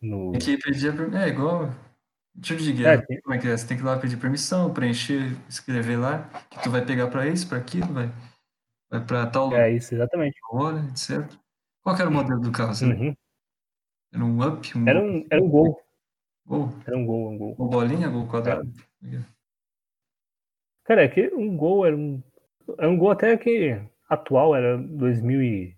no... 0.00 0.30
Tem 0.32 0.40
que 0.40 0.58
pedir. 0.58 0.94
É 1.14 1.28
igual 1.28 1.70
tiro 2.40 2.60
de 2.62 2.72
guerra. 2.72 3.02
É, 3.02 3.06
tem- 3.06 3.20
Como 3.20 3.34
é 3.34 3.38
que 3.38 3.48
é? 3.48 3.56
Você 3.56 3.66
tem 3.66 3.76
que 3.76 3.82
ir 3.82 3.86
lá 3.86 3.98
pedir 3.98 4.16
permissão, 4.16 4.72
preencher, 4.72 5.36
escrever 5.48 5.96
lá, 5.96 6.28
que 6.50 6.62
tu 6.62 6.70
vai 6.70 6.84
pegar 6.84 7.08
pra 7.08 7.26
isso, 7.26 7.48
pra 7.48 7.58
aquilo, 7.58 7.92
vai, 7.92 8.10
vai 8.90 9.04
pra 9.04 9.26
tal 9.26 9.52
É 9.54 9.70
isso, 9.72 9.94
exatamente. 9.94 10.38
hora, 10.52 10.78
etc. 10.90 11.28
Qual 11.82 11.96
era 11.96 12.08
o 12.08 12.12
modelo 12.12 12.40
do 12.40 12.52
carro? 12.52 12.72
Uhum. 12.82 13.14
Era 14.12 14.24
um 14.24 14.42
up? 14.46 14.78
Um 14.78 14.88
Era 14.88 15.02
um, 15.02 15.26
era 15.28 15.42
um 15.42 15.48
gol. 15.48 15.80
gol? 16.46 16.72
Era 16.86 16.96
um 16.96 17.04
gol, 17.04 17.32
um 17.32 17.38
gol. 17.38 17.54
Uma 17.58 17.68
bolinha, 17.68 18.08
gol 18.08 18.26
quadrado? 18.28 18.72
Cara, 20.84 21.02
é 21.04 21.08
que 21.08 21.28
um 21.34 21.56
gol 21.56 21.84
era 21.86 21.96
um. 21.96 22.22
Era 22.78 22.88
um 22.88 22.96
gol 22.96 23.10
até 23.10 23.36
que 23.36 23.80
atual, 24.08 24.54
era 24.54 24.78
2000 24.78 25.42
e, 25.42 25.76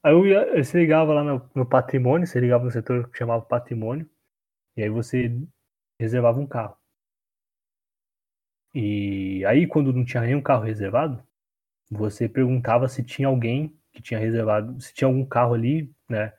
aí 0.03 0.13
eu 0.13 0.25
ia, 0.27 0.63
você 0.63 0.79
ligava 0.79 1.13
lá 1.13 1.23
no, 1.23 1.49
no 1.55 1.65
patrimônio, 1.65 2.27
você 2.27 2.39
ligava 2.39 2.63
no 2.65 2.71
setor 2.71 3.09
que 3.09 3.17
chamava 3.17 3.41
patrimônio, 3.43 4.09
e 4.77 4.83
aí 4.83 4.89
você 4.89 5.31
reservava 5.99 6.39
um 6.39 6.47
carro. 6.47 6.77
E 8.73 9.43
aí, 9.45 9.67
quando 9.67 9.91
não 9.93 10.05
tinha 10.05 10.23
nenhum 10.23 10.41
carro 10.41 10.63
reservado, 10.63 11.21
você 11.89 12.27
perguntava 12.29 12.87
se 12.87 13.03
tinha 13.03 13.27
alguém 13.27 13.75
que 13.93 14.01
tinha 14.01 14.19
reservado, 14.19 14.79
se 14.81 14.93
tinha 14.93 15.07
algum 15.07 15.25
carro 15.25 15.53
ali, 15.53 15.93
né? 16.09 16.33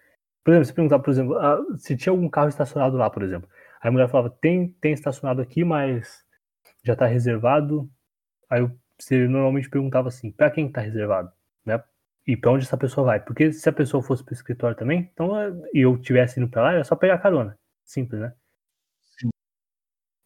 Por 0.45 0.53
exemplo, 0.53 0.67
você 0.67 0.73
perguntava, 0.75 1.03
por 1.03 1.11
exemplo, 1.11 1.39
ah, 1.39 1.59
se 1.77 1.97
tinha 1.97 2.13
algum 2.13 2.29
carro 2.29 2.49
estacionado 2.49 2.97
lá, 2.97 3.09
por 3.11 3.23
exemplo. 3.23 3.49
Aí 3.81 3.89
a 3.89 3.93
mulher 3.93 4.09
falava, 4.09 4.31
tem, 4.31 4.69
tem 4.81 4.93
estacionado 4.93 5.41
aqui, 5.41 5.65
mas 5.65 6.25
já 6.85 6.97
tá 6.97 7.07
reservado. 7.07 7.91
Aí 8.51 8.69
você 8.99 9.27
normalmente 9.29 9.71
perguntava 9.71 10.09
assim, 10.09 10.31
para 10.33 10.51
quem 10.51 10.71
tá 10.71 10.81
reservado, 10.81 11.33
né? 11.65 11.83
E 12.27 12.37
para 12.37 12.53
onde 12.53 12.65
essa 12.65 12.77
pessoa 12.79 13.07
vai? 13.07 13.21
Porque 13.21 13.53
se 13.53 13.69
a 13.69 13.73
pessoa 13.73 14.03
fosse 14.03 14.25
pro 14.25 14.35
escritório 14.35 14.77
também, 14.77 15.11
então 15.13 15.39
é, 15.41 15.51
e 15.75 15.81
eu 15.81 15.99
tivesse 15.99 16.41
indo 16.41 16.49
para 16.49 16.63
lá, 16.63 16.73
era 16.75 16.85
só 16.85 16.97
pegar 16.97 17.19
carona. 17.19 17.59
Simples, 17.85 18.21
né? 18.21 18.33
Sim. 19.19 19.31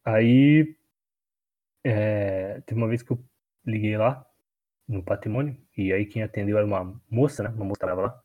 Aí 0.05 0.77
é, 1.85 2.61
teve 2.67 2.81
uma 2.81 2.89
vez 2.89 3.03
que 3.03 3.13
eu 3.13 3.25
liguei 3.65 3.97
lá 3.97 4.27
no 4.89 5.03
patrimônio, 5.03 5.57
e 5.77 5.93
aí 5.93 6.07
quem 6.07 6.23
atendeu 6.23 6.59
era 6.59 6.67
uma 6.67 7.01
moça, 7.11 7.43
né? 7.43 7.49
Uma 7.51 7.65
moça 7.65 7.75
que 7.75 7.81
trabalhava 7.81 8.15
lá, 8.15 8.25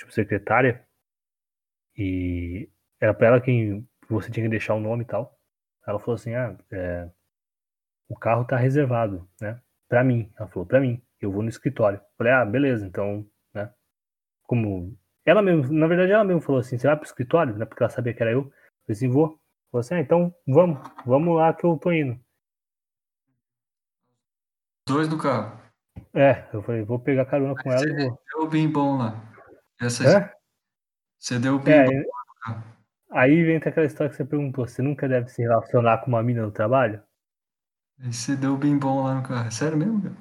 tipo 0.00 0.12
secretária, 0.12 0.84
e 1.96 2.68
era 2.98 3.12
pra 3.12 3.28
ela 3.28 3.40
quem 3.40 3.86
você 4.08 4.30
tinha 4.30 4.44
que 4.44 4.50
deixar 4.50 4.74
o 4.74 4.80
nome 4.80 5.04
e 5.04 5.06
tal. 5.06 5.38
Ela 5.86 5.98
falou 5.98 6.14
assim: 6.14 6.34
ah, 6.34 6.56
é, 6.70 7.10
o 8.08 8.16
carro 8.16 8.44
tá 8.44 8.56
reservado, 8.56 9.28
né? 9.40 9.60
Pra 9.88 10.02
mim. 10.02 10.32
Ela 10.38 10.48
falou: 10.48 10.66
pra 10.66 10.80
mim, 10.80 11.02
eu 11.20 11.30
vou 11.30 11.42
no 11.42 11.48
escritório. 11.48 12.00
Falei: 12.16 12.32
ah, 12.32 12.44
beleza, 12.44 12.86
então, 12.86 13.26
né? 13.54 13.72
Como. 14.44 14.96
Ela 15.24 15.42
mesmo, 15.42 15.72
na 15.72 15.86
verdade, 15.86 16.12
ela 16.12 16.24
mesmo 16.24 16.40
falou 16.40 16.60
assim: 16.60 16.78
você 16.78 16.86
vai 16.86 16.96
pro 16.96 17.06
escritório, 17.06 17.56
né? 17.56 17.66
Porque 17.66 17.82
ela 17.82 17.90
sabia 17.90 18.14
que 18.14 18.22
era 18.22 18.32
eu. 18.32 18.40
Eu 18.40 18.44
falei 18.44 18.56
assim: 18.88 19.08
vou. 19.08 19.38
Falou 19.70 19.80
assim: 19.80 19.94
ah, 19.94 20.00
então 20.00 20.34
vamos, 20.46 20.80
vamos 21.04 21.36
lá 21.36 21.52
que 21.52 21.64
eu 21.64 21.76
tô 21.76 21.92
indo. 21.92 22.18
Dois 24.88 25.08
do 25.08 25.18
carro. 25.18 25.60
É, 26.14 26.48
eu 26.52 26.62
falei: 26.62 26.82
vou 26.82 26.98
pegar 26.98 27.26
carona 27.26 27.54
com 27.62 27.70
ela 27.70 27.84
e 27.84 27.92
vou. 27.92 28.18
Deu 28.32 28.42
o 28.44 28.48
bem 28.48 28.70
bom 28.70 28.96
lá. 28.96 29.29
Essa 29.80 30.04
Hã? 30.06 30.30
Você 31.18 31.38
deu 31.38 31.60
É, 31.66 32.04
aí 33.12 33.44
vem 33.44 33.56
aquela 33.58 33.86
história 33.86 34.10
que 34.10 34.16
você 34.16 34.24
perguntou: 34.24 34.66
você 34.66 34.82
nunca 34.82 35.08
deve 35.08 35.28
se 35.28 35.42
relacionar 35.42 35.98
com 35.98 36.08
uma 36.08 36.22
mina 36.24 36.42
no 36.42 36.50
trabalho? 36.50 37.00
Aí 38.00 38.12
você 38.12 38.34
deu 38.34 38.54
o 38.54 38.58
bem 38.58 38.76
bom 38.76 39.04
lá 39.04 39.14
no 39.14 39.22
carro. 39.22 39.46
É 39.46 39.50
sério 39.52 39.78
mesmo, 39.78 40.02
cara? 40.02 40.16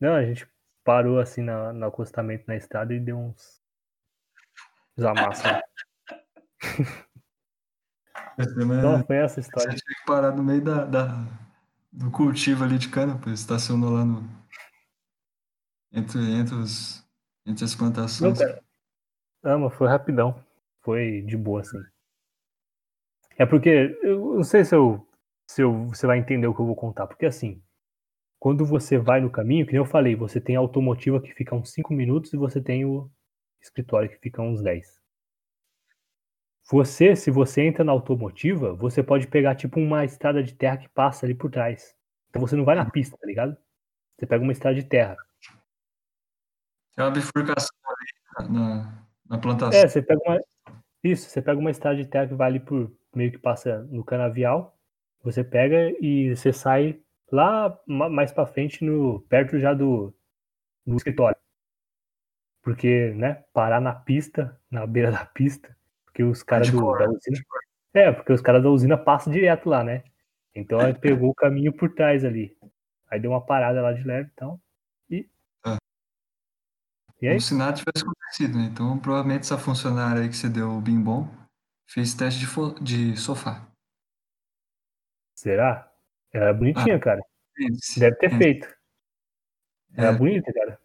Não, 0.00 0.14
a 0.14 0.24
gente 0.24 0.48
parou 0.82 1.20
assim 1.20 1.42
na, 1.42 1.70
no 1.72 1.84
acostamento 1.86 2.44
na 2.48 2.56
estrada 2.56 2.94
e 2.94 3.00
deu 3.00 3.18
uns. 3.18 3.60
uns 4.96 5.04
amassos. 5.04 5.44
é 8.38 8.42
Então 8.78 9.04
foi 9.06 9.16
essa 9.16 9.40
a 9.40 9.42
Você 9.42 9.42
história. 9.42 9.74
tinha 9.74 9.94
que 9.96 10.04
parar 10.06 10.32
no 10.32 10.42
meio 10.42 10.62
da, 10.62 10.84
da- 10.84 11.26
do 11.92 12.10
cultivo 12.10 12.64
ali 12.64 12.78
de 12.78 12.88
cana, 12.88 13.16
pô. 13.18 13.30
Estacionou 13.30 13.90
lá 13.90 14.04
no. 14.04 14.22
Entre, 15.92 16.18
entre, 16.32 16.54
os, 16.54 17.04
entre 17.46 17.64
as 17.64 17.72
Não, 17.72 17.78
plantações. 17.78 18.38
cara. 18.38 18.62
Não, 19.42 19.60
mas 19.60 19.74
foi 19.74 19.88
rapidão. 19.88 20.42
Foi 20.82 21.22
de 21.22 21.36
boa, 21.36 21.60
assim. 21.60 21.78
É 23.38 23.44
porque, 23.46 23.98
eu 24.02 24.34
não 24.34 24.44
sei 24.44 24.64
se, 24.64 24.74
eu, 24.74 25.06
se 25.46 25.62
eu, 25.62 25.88
você 25.88 26.06
vai 26.06 26.18
entender 26.18 26.46
o 26.46 26.54
que 26.54 26.60
eu 26.60 26.66
vou 26.66 26.76
contar. 26.76 27.06
Porque 27.06 27.26
assim, 27.26 27.62
quando 28.38 28.64
você 28.64 28.98
vai 28.98 29.20
no 29.20 29.30
caminho, 29.30 29.66
que 29.66 29.72
nem 29.72 29.80
eu 29.80 29.84
falei, 29.86 30.14
você 30.16 30.40
tem 30.40 30.56
a 30.56 30.60
automotiva 30.60 31.20
que 31.20 31.32
fica 31.34 31.54
uns 31.54 31.72
5 31.72 31.92
minutos 31.92 32.32
e 32.32 32.36
você 32.36 32.60
tem 32.60 32.84
o 32.84 33.10
escritório 33.60 34.08
que 34.08 34.18
fica 34.18 34.42
uns 34.42 34.62
10. 34.62 35.00
Você, 36.70 37.14
se 37.14 37.30
você 37.30 37.62
entra 37.62 37.84
na 37.84 37.92
automotiva, 37.92 38.74
você 38.74 39.02
pode 39.02 39.26
pegar 39.28 39.54
tipo 39.54 39.78
uma 39.78 40.04
estrada 40.04 40.42
de 40.42 40.54
terra 40.54 40.78
que 40.78 40.88
passa 40.88 41.24
ali 41.24 41.34
por 41.34 41.50
trás. 41.50 41.94
Então 42.28 42.40
você 42.40 42.56
não 42.56 42.64
vai 42.64 42.74
na 42.74 42.90
pista, 42.90 43.16
tá 43.16 43.26
ligado? 43.26 43.56
Você 44.18 44.26
pega 44.26 44.42
uma 44.42 44.52
estrada 44.52 44.74
de 44.74 44.84
terra. 44.84 45.16
Tem 46.96 47.04
uma 47.04 47.10
bifurcação 47.10 47.76
ali 48.38 48.48
na, 48.50 49.04
na 49.28 49.38
plantação. 49.38 49.78
É, 49.78 49.86
você 49.86 50.00
pega 50.02 50.20
uma. 50.26 50.40
Isso, 51.04 51.28
você 51.28 51.42
pega 51.42 51.60
uma 51.60 51.70
estrada 51.70 51.96
de 51.96 52.06
terra 52.06 52.26
que 52.26 52.34
vai 52.34 52.48
ali 52.48 52.60
por. 52.60 52.90
meio 53.14 53.30
que 53.30 53.38
passa 53.38 53.82
no 53.84 54.02
canavial. 54.02 54.76
Você 55.22 55.44
pega 55.44 55.90
e 56.00 56.34
você 56.34 56.52
sai 56.52 57.00
lá 57.30 57.78
ma- 57.86 58.08
mais 58.08 58.32
pra 58.32 58.46
frente, 58.46 58.84
no, 58.84 59.20
perto 59.28 59.58
já 59.58 59.74
do, 59.74 60.14
do 60.86 60.96
escritório. 60.96 61.36
Porque, 62.62 63.12
né, 63.14 63.44
parar 63.52 63.80
na 63.80 63.94
pista, 63.94 64.58
na 64.70 64.86
beira 64.86 65.12
da 65.12 65.24
pista, 65.24 65.76
porque 66.04 66.22
os 66.22 66.42
caras 66.42 66.68
da 66.70 67.10
usina. 67.10 67.38
É, 67.94 68.12
porque 68.12 68.32
os 68.32 68.40
caras 68.40 68.62
da 68.62 68.70
usina 68.70 68.96
passam 68.96 69.32
direto 69.32 69.68
lá, 69.68 69.84
né? 69.84 70.02
Então 70.54 70.80
ele 70.80 70.98
pegou 70.98 71.30
o 71.30 71.34
caminho 71.34 71.72
por 71.72 71.92
trás 71.94 72.24
ali. 72.24 72.56
Aí 73.10 73.20
deu 73.20 73.30
uma 73.30 73.44
parada 73.44 73.80
lá 73.82 73.92
de 73.92 74.02
leve 74.02 74.30
então. 74.32 74.60
E 77.20 77.26
aí? 77.26 77.34
Como 77.34 77.40
se 77.40 77.54
nada 77.54 77.72
tivesse 77.76 78.04
acontecido, 78.04 78.58
né? 78.58 78.64
Então, 78.64 78.98
provavelmente 78.98 79.42
essa 79.42 79.58
funcionária 79.58 80.22
aí 80.22 80.28
que 80.28 80.36
você 80.36 80.48
deu 80.48 80.70
o 80.70 80.80
bim 80.80 81.00
bom 81.02 81.28
fez 81.88 82.14
teste 82.14 82.40
de, 82.40 82.46
fo- 82.46 82.74
de 82.80 83.16
sofá. 83.16 83.66
Será? 85.34 85.90
Ela 86.32 86.50
é 86.50 86.52
bonitinha, 86.52 86.98
cara. 86.98 87.22
Pense, 87.54 88.00
Deve 88.00 88.16
ter 88.16 88.28
pense. 88.30 88.42
feito. 88.42 88.76
Ela 89.94 90.08
é 90.08 90.12
É. 90.14 90.18
bonita, 90.18 90.52
cara. 90.52 90.80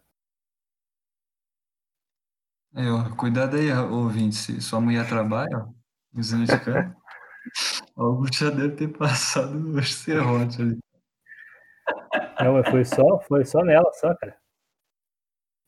Aí, 2.74 2.88
ó, 2.88 3.14
cuidado 3.16 3.56
aí, 3.56 3.70
ouvinte, 3.72 4.34
se 4.34 4.60
sua 4.62 4.80
mulher 4.80 5.06
trabalha, 5.06 5.58
ó, 5.58 5.68
usando 6.18 6.46
de 6.46 6.58
cana, 6.64 6.96
algo 7.94 8.26
já 8.32 8.48
deve 8.48 8.74
ter 8.76 8.88
passado 8.88 9.52
no 9.58 9.82
serrote 9.82 10.62
ali. 10.62 10.78
Não, 12.40 12.54
mas 12.54 12.68
foi 12.70 12.84
só, 12.84 13.20
foi 13.28 13.44
só 13.44 13.62
nela, 13.62 13.92
só, 13.92 14.14
cara. 14.16 14.40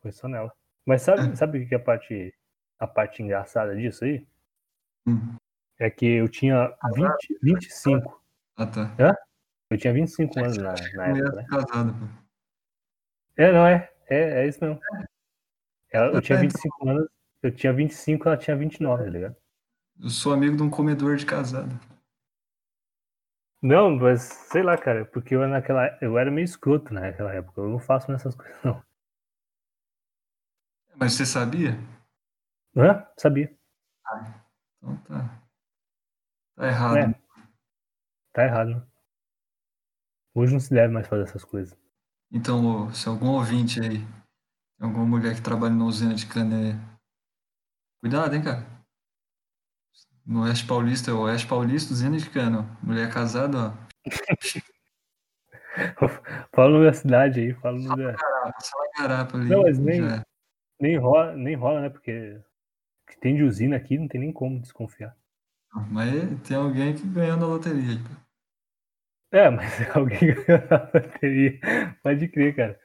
Foi 0.04 0.12
só 0.12 0.28
nela. 0.28 0.52
Mas 0.84 1.00
sabe, 1.00 1.34
sabe 1.34 1.60
o 1.60 1.66
que 1.66 1.74
é 1.74 1.78
a 1.78 1.80
parte, 1.80 2.34
a 2.78 2.86
parte 2.86 3.22
engraçada 3.22 3.74
disso 3.74 4.04
aí? 4.04 4.26
Hum. 5.06 5.34
É 5.78 5.88
que 5.88 6.04
eu 6.04 6.28
tinha 6.28 6.76
20, 6.94 7.38
25. 7.42 8.22
Ah, 8.54 8.66
tá. 8.66 8.94
Eu 9.70 9.78
tinha 9.78 9.94
25 9.94 10.38
anos 10.40 10.58
na, 10.58 10.74
na 10.94 11.06
época, 11.06 11.32
né? 11.36 11.46
casada, 11.48 11.92
pô. 11.94 12.06
É, 13.38 13.50
não 13.50 13.66
é. 13.66 13.90
É, 14.10 14.42
é 14.42 14.46
isso 14.46 14.62
mesmo. 14.62 14.78
Ela, 15.90 16.08
eu 16.08 16.14
Eu 16.16 16.20
tinha 16.20 16.36
também. 16.36 16.50
25 16.50 16.88
anos, 16.90 17.08
eu 17.42 17.50
tinha 17.50 17.72
25, 17.72 18.28
ela 18.28 18.36
tinha 18.36 18.56
29, 18.56 19.04
tá 19.04 19.10
ligado? 19.10 19.36
Eu 20.02 20.10
sou 20.10 20.34
amigo 20.34 20.54
de 20.54 20.62
um 20.62 20.68
comedor 20.68 21.16
de 21.16 21.24
casada. 21.24 21.74
Não, 23.62 23.96
mas 23.96 24.20
sei 24.22 24.62
lá, 24.62 24.76
cara, 24.76 25.06
porque 25.06 25.34
eu 25.34 25.42
era 25.42 25.50
naquela, 25.50 25.96
eu 26.02 26.18
era 26.18 26.30
meio 26.30 26.44
escroto 26.44 26.92
naquela 26.92 27.32
época. 27.32 27.62
Eu 27.62 27.70
não 27.70 27.78
faço 27.78 28.12
nessas 28.12 28.34
coisas, 28.34 28.62
não. 28.62 28.84
Mas 30.96 31.14
você 31.14 31.26
sabia? 31.26 31.78
Hã? 32.76 33.06
Sabia. 33.18 33.54
Então 34.78 34.96
tá. 35.04 35.42
Tá 36.56 36.66
errado. 36.66 36.96
É. 36.96 37.14
Tá 38.32 38.44
errado, 38.44 38.68
né? 38.70 38.82
Hoje 40.34 40.52
não 40.52 40.60
se 40.60 40.70
deve 40.70 40.92
mais 40.92 41.06
fazer 41.06 41.22
essas 41.24 41.44
coisas. 41.44 41.78
Então, 42.30 42.92
se 42.92 43.08
algum 43.08 43.28
ouvinte 43.28 43.80
aí, 43.80 44.04
alguma 44.80 45.04
mulher 45.06 45.34
que 45.34 45.42
trabalha 45.42 45.74
na 45.74 45.84
usina 45.84 46.14
de 46.14 46.26
cana, 46.26 46.80
cuidado, 48.00 48.34
hein, 48.34 48.42
cara. 48.42 48.66
No 50.26 50.42
Oeste 50.42 50.66
Paulista, 50.66 51.10
é 51.10 51.14
o 51.14 51.20
Oeste 51.20 51.46
Paulista, 51.46 51.92
usina 51.92 52.16
de 52.16 52.28
cana. 52.30 52.60
ó. 52.60 52.84
Mulher 52.84 53.12
casada, 53.12 53.58
ó. 53.68 53.72
Fala 56.54 56.70
nome 56.70 56.86
da 56.86 56.92
cidade 56.92 57.40
aí, 57.40 57.54
fala 57.54 57.78
no 57.78 57.92
em 58.10 58.16
Garapa 58.98 59.36
ali. 59.36 59.50
Não, 59.50 59.62
mas 59.62 59.78
nem- 59.78 60.00
já. 60.00 60.24
Nem 60.80 60.96
rola, 60.98 61.34
nem 61.36 61.54
rola, 61.54 61.82
né? 61.82 61.88
Porque 61.88 62.40
que 63.08 63.18
tem 63.20 63.36
de 63.36 63.42
usina 63.42 63.76
aqui 63.76 63.98
não 63.98 64.08
tem 64.08 64.20
nem 64.20 64.32
como 64.32 64.60
desconfiar. 64.60 65.16
Mas 65.90 66.40
tem 66.42 66.56
alguém 66.56 66.94
que 66.94 67.06
ganhou 67.06 67.36
na 67.36 67.46
loteria. 67.46 67.98
É, 69.32 69.50
mas 69.50 69.72
alguém 69.96 70.34
ganhou 70.34 70.68
na 70.70 70.78
bateria. 70.78 71.58
Pode 72.02 72.28
crer, 72.28 72.54
cara. 72.54 72.80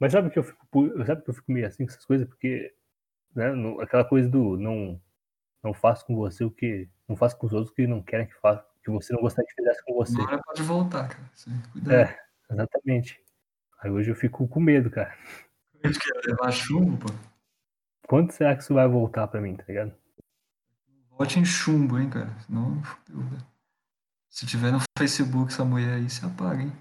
Mas 0.00 0.12
sabe 0.12 0.30
que 0.30 0.38
eu 0.38 0.42
fico, 0.42 1.04
sabe 1.04 1.22
que 1.22 1.30
eu 1.30 1.34
fico 1.34 1.52
meio 1.52 1.66
assim 1.66 1.84
com 1.84 1.90
essas 1.92 2.04
coisas? 2.04 2.26
Porque, 2.26 2.74
né, 3.34 3.50
no- 3.52 3.80
aquela 3.80 4.04
coisa 4.04 4.28
do 4.28 4.56
não, 4.56 5.00
não 5.62 5.72
faço 5.74 6.06
com 6.06 6.16
você 6.16 6.44
o 6.44 6.50
que. 6.50 6.88
Não 7.08 7.16
faço 7.16 7.36
com 7.38 7.46
os 7.46 7.52
outros 7.52 7.70
o 7.72 7.74
que 7.74 7.86
não 7.86 8.02
querem 8.02 8.26
que 8.26 8.34
faça, 8.40 8.64
que 8.82 8.90
você 8.90 9.12
não 9.12 9.20
gostaria 9.20 9.46
que 9.48 9.54
fizesse 9.54 9.84
com 9.84 9.94
você. 9.94 10.16
Uma 10.16 10.26
hora 10.28 10.42
pode 10.42 10.62
voltar, 10.62 11.08
cara. 11.08 11.30
Cuidado. 11.72 11.94
É, 11.94 12.18
exatamente. 12.50 13.20
Aí 13.80 13.90
hoje 13.90 14.10
eu 14.10 14.14
fico 14.16 14.46
com 14.48 14.60
medo, 14.60 14.90
cara. 14.90 15.14
Quer 15.82 16.30
levar 16.30 16.50
chumbo, 16.52 16.96
pô. 16.98 17.12
Quando 18.06 18.32
será 18.32 18.54
que 18.56 18.62
isso 18.62 18.74
vai 18.74 18.86
voltar 18.88 19.28
pra 19.28 19.40
mim, 19.40 19.56
tá 19.56 19.64
ligado? 19.68 19.94
Vote 21.10 21.38
em 21.38 21.44
chumbo, 21.44 21.98
hein, 21.98 22.10
cara. 22.10 22.30
Senão, 22.40 22.82
fudeu, 22.82 23.20
velho. 23.22 23.46
Se 24.28 24.46
tiver 24.46 24.72
no 24.72 24.78
Facebook 24.98 25.52
essa 25.52 25.64
mulher 25.64 25.94
aí, 25.94 26.08
se 26.10 26.24
apaga, 26.24 26.62
hein? 26.62 26.72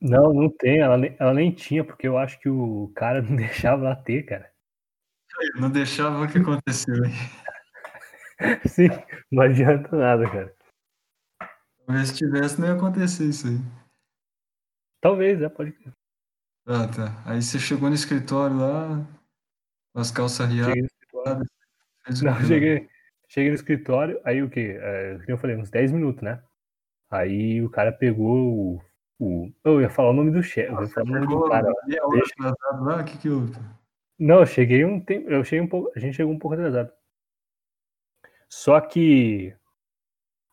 Não, 0.00 0.32
não 0.32 0.50
tem. 0.50 0.80
Ela, 0.80 0.96
nem- 0.98 1.16
ela 1.18 1.32
nem 1.34 1.52
tinha, 1.52 1.84
porque 1.84 2.06
eu 2.08 2.18
acho 2.18 2.38
que 2.40 2.48
o 2.48 2.92
cara 2.94 3.22
não 3.22 3.36
deixava 3.36 3.86
ela 3.86 3.96
ter, 3.96 4.24
cara. 4.24 4.50
Não 5.56 5.70
deixava 5.70 6.22
o 6.22 6.30
que 6.30 6.38
aconteceu, 6.38 6.94
hein? 7.04 7.12
Sim, 8.68 8.88
não 9.30 9.42
adianta 9.44 9.96
nada, 9.96 10.28
cara. 10.30 10.54
Talvez 11.86 12.08
se 12.08 12.16
tivesse, 12.16 12.60
não 12.60 12.68
ia 12.68 12.74
acontecer 12.74 13.24
isso 13.24 13.46
aí. 13.48 13.58
Talvez, 15.00 15.40
é, 15.40 15.48
pode 15.48 15.72
crer. 15.72 15.92
Ah, 16.66 16.86
tá. 16.86 17.22
Aí 17.26 17.42
você 17.42 17.58
chegou 17.58 17.88
no 17.88 17.94
escritório 17.94 18.56
lá, 18.56 19.04
com 19.92 20.00
as 20.00 20.10
calças 20.10 20.48
riadas. 20.48 20.66
Cheguei 20.74 20.82
no 20.82 20.86
escritório. 20.86 21.46
fez 22.04 22.22
o 22.22 22.24
Não, 22.24 22.40
cheguei, 22.44 22.88
cheguei 23.28 23.48
no 23.50 23.54
escritório, 23.56 24.20
aí 24.24 24.42
o 24.42 24.48
quê? 24.50 24.76
É, 24.80 25.18
eu 25.26 25.38
falei, 25.38 25.56
uns 25.56 25.70
10 25.70 25.90
minutos, 25.90 26.22
né? 26.22 26.42
Aí 27.10 27.62
o 27.62 27.68
cara 27.68 27.92
pegou 27.92 28.78
o. 28.78 28.82
o 29.18 29.52
eu 29.64 29.80
ia 29.80 29.90
falar 29.90 30.10
o 30.10 30.14
nome 30.14 30.30
do 30.30 30.42
chefe, 30.42 30.72
ia 30.72 30.88
falar 30.88 31.06
o 31.06 31.14
nome 31.14 31.26
do 31.26 31.48
cara. 31.48 31.72
Deixa- 31.86 32.32
atrasado 32.40 32.84
lá, 32.84 33.04
que 33.04 33.18
que 33.18 33.28
houve? 33.28 33.52
Não, 34.18 34.40
eu 34.40 34.46
cheguei 34.46 34.84
um 34.84 35.00
tempo. 35.00 35.28
Eu 35.28 35.44
cheguei 35.44 35.60
um 35.60 35.68
pouco. 35.68 35.92
A 35.96 35.98
gente 35.98 36.14
chegou 36.14 36.32
um 36.32 36.38
pouco 36.38 36.54
atrasado. 36.54 36.90
Só 38.48 38.80
que 38.80 39.54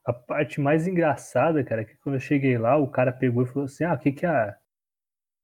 a 0.05 0.11
parte 0.11 0.59
mais 0.59 0.87
engraçada, 0.87 1.63
cara, 1.63 1.81
é 1.81 1.85
que 1.85 1.95
quando 1.97 2.15
eu 2.15 2.19
cheguei 2.19 2.57
lá, 2.57 2.75
o 2.77 2.89
cara 2.89 3.11
pegou 3.13 3.43
e 3.43 3.45
falou 3.45 3.65
assim: 3.65 3.83
Ah, 3.83 3.93
o 3.93 3.99
que 3.99 4.11
que 4.11 4.25
a. 4.25 4.57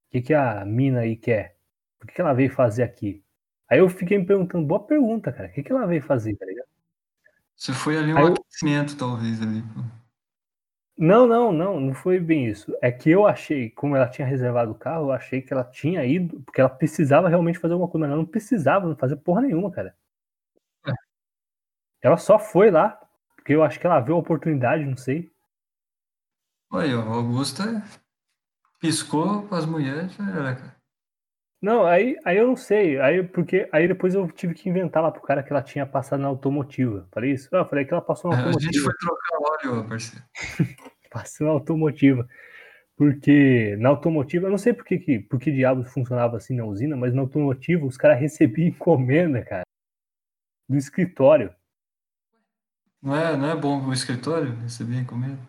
O 0.06 0.10
que 0.12 0.20
que 0.22 0.34
a 0.34 0.64
mina 0.64 1.00
aí 1.00 1.16
quer? 1.16 1.56
O 2.02 2.06
que 2.06 2.14
que 2.14 2.20
ela 2.20 2.32
veio 2.32 2.50
fazer 2.50 2.82
aqui? 2.82 3.22
Aí 3.68 3.78
eu 3.80 3.88
fiquei 3.88 4.16
me 4.18 4.24
perguntando, 4.26 4.66
boa 4.66 4.84
pergunta, 4.86 5.32
cara. 5.32 5.48
O 5.48 5.52
que 5.52 5.62
que 5.62 5.72
ela 5.72 5.86
veio 5.86 6.02
fazer, 6.02 6.36
tá 6.36 6.46
ligado? 6.46 6.68
Você 7.56 7.72
foi 7.72 7.96
ali 7.98 8.12
um 8.12 8.16
Aí 8.18 8.24
eu- 8.24 8.32
aquecimento, 8.34 8.96
talvez, 8.96 9.42
ali. 9.42 9.62
pô. 9.62 9.80
Não, 10.98 11.26
não, 11.26 11.52
não, 11.52 11.78
não 11.80 11.92
foi 11.94 12.18
bem 12.18 12.46
isso. 12.46 12.74
É 12.80 12.90
que 12.90 13.10
eu 13.10 13.26
achei, 13.26 13.68
como 13.70 13.96
ela 13.96 14.08
tinha 14.08 14.26
reservado 14.26 14.70
o 14.70 14.74
carro, 14.74 15.06
eu 15.08 15.12
achei 15.12 15.42
que 15.42 15.52
ela 15.52 15.64
tinha 15.64 16.04
ido, 16.04 16.40
porque 16.42 16.60
ela 16.60 16.70
precisava 16.70 17.28
realmente 17.28 17.58
fazer 17.58 17.74
alguma 17.74 17.90
coisa, 17.90 18.06
mas 18.06 18.12
ela 18.12 18.22
não 18.22 18.26
precisava 18.30 18.88
não 18.88 18.96
fazer 18.96 19.16
porra 19.16 19.42
nenhuma, 19.42 19.70
cara. 19.70 19.94
É. 20.86 20.92
Ela 22.00 22.16
só 22.16 22.38
foi 22.38 22.70
lá, 22.70 22.98
porque 23.34 23.52
eu 23.52 23.62
acho 23.62 23.78
que 23.78 23.86
ela 23.86 24.00
viu 24.00 24.14
a 24.14 24.18
oportunidade, 24.18 24.84
não 24.86 24.96
sei. 24.96 25.30
Olha, 26.70 26.98
o 26.98 27.12
Augusto 27.12 27.62
é- 27.62 27.82
piscou 28.80 29.42
para 29.46 29.58
as 29.58 29.66
mulheres, 29.66 30.12
já 30.14 30.24
era, 30.30 30.54
cara. 30.54 30.76
Não, 31.62 31.86
aí, 31.86 32.16
aí 32.24 32.36
eu 32.36 32.46
não 32.46 32.56
sei, 32.56 33.00
aí 33.00 33.22
porque 33.22 33.68
aí 33.72 33.88
depois 33.88 34.14
eu 34.14 34.30
tive 34.30 34.54
que 34.54 34.68
inventar 34.68 35.02
lá 35.02 35.10
pro 35.10 35.22
cara 35.22 35.42
que 35.42 35.50
ela 35.52 35.62
tinha 35.62 35.86
passado 35.86 36.20
na 36.20 36.28
automotiva. 36.28 37.08
Falei 37.10 37.32
isso? 37.32 37.48
Ah, 37.52 37.58
eu 37.58 37.68
falei 37.68 37.84
que 37.84 37.92
ela 37.92 38.02
passou 38.02 38.30
na 38.30 38.36
A 38.36 38.52
gente 38.52 38.54
automotiva. 38.54 38.84
foi 38.84 38.94
trocar 38.94 39.70
óleo, 39.72 39.88
parceiro. 39.88 40.24
Passou 41.10 41.46
na 41.46 41.52
automotiva. 41.54 42.28
Porque 42.94 43.76
na 43.78 43.88
automotiva, 43.88 44.46
eu 44.46 44.50
não 44.50 44.58
sei 44.58 44.72
por 44.72 44.84
que, 44.84 45.18
por 45.20 45.38
que 45.40 45.50
diabos 45.50 45.92
funcionava 45.92 46.36
assim 46.36 46.54
na 46.56 46.64
usina, 46.64 46.96
mas 46.96 47.14
na 47.14 47.22
automotiva 47.22 47.86
os 47.86 47.96
caras 47.96 48.20
recebiam 48.20 48.68
encomenda, 48.76 49.42
cara, 49.44 49.64
do 50.68 50.76
escritório. 50.76 51.54
Não 53.02 53.14
é, 53.14 53.36
não 53.36 53.50
é 53.50 53.56
bom 53.56 53.86
o 53.86 53.92
escritório 53.92 54.54
receber 54.60 54.96
encomenda? 55.00 55.40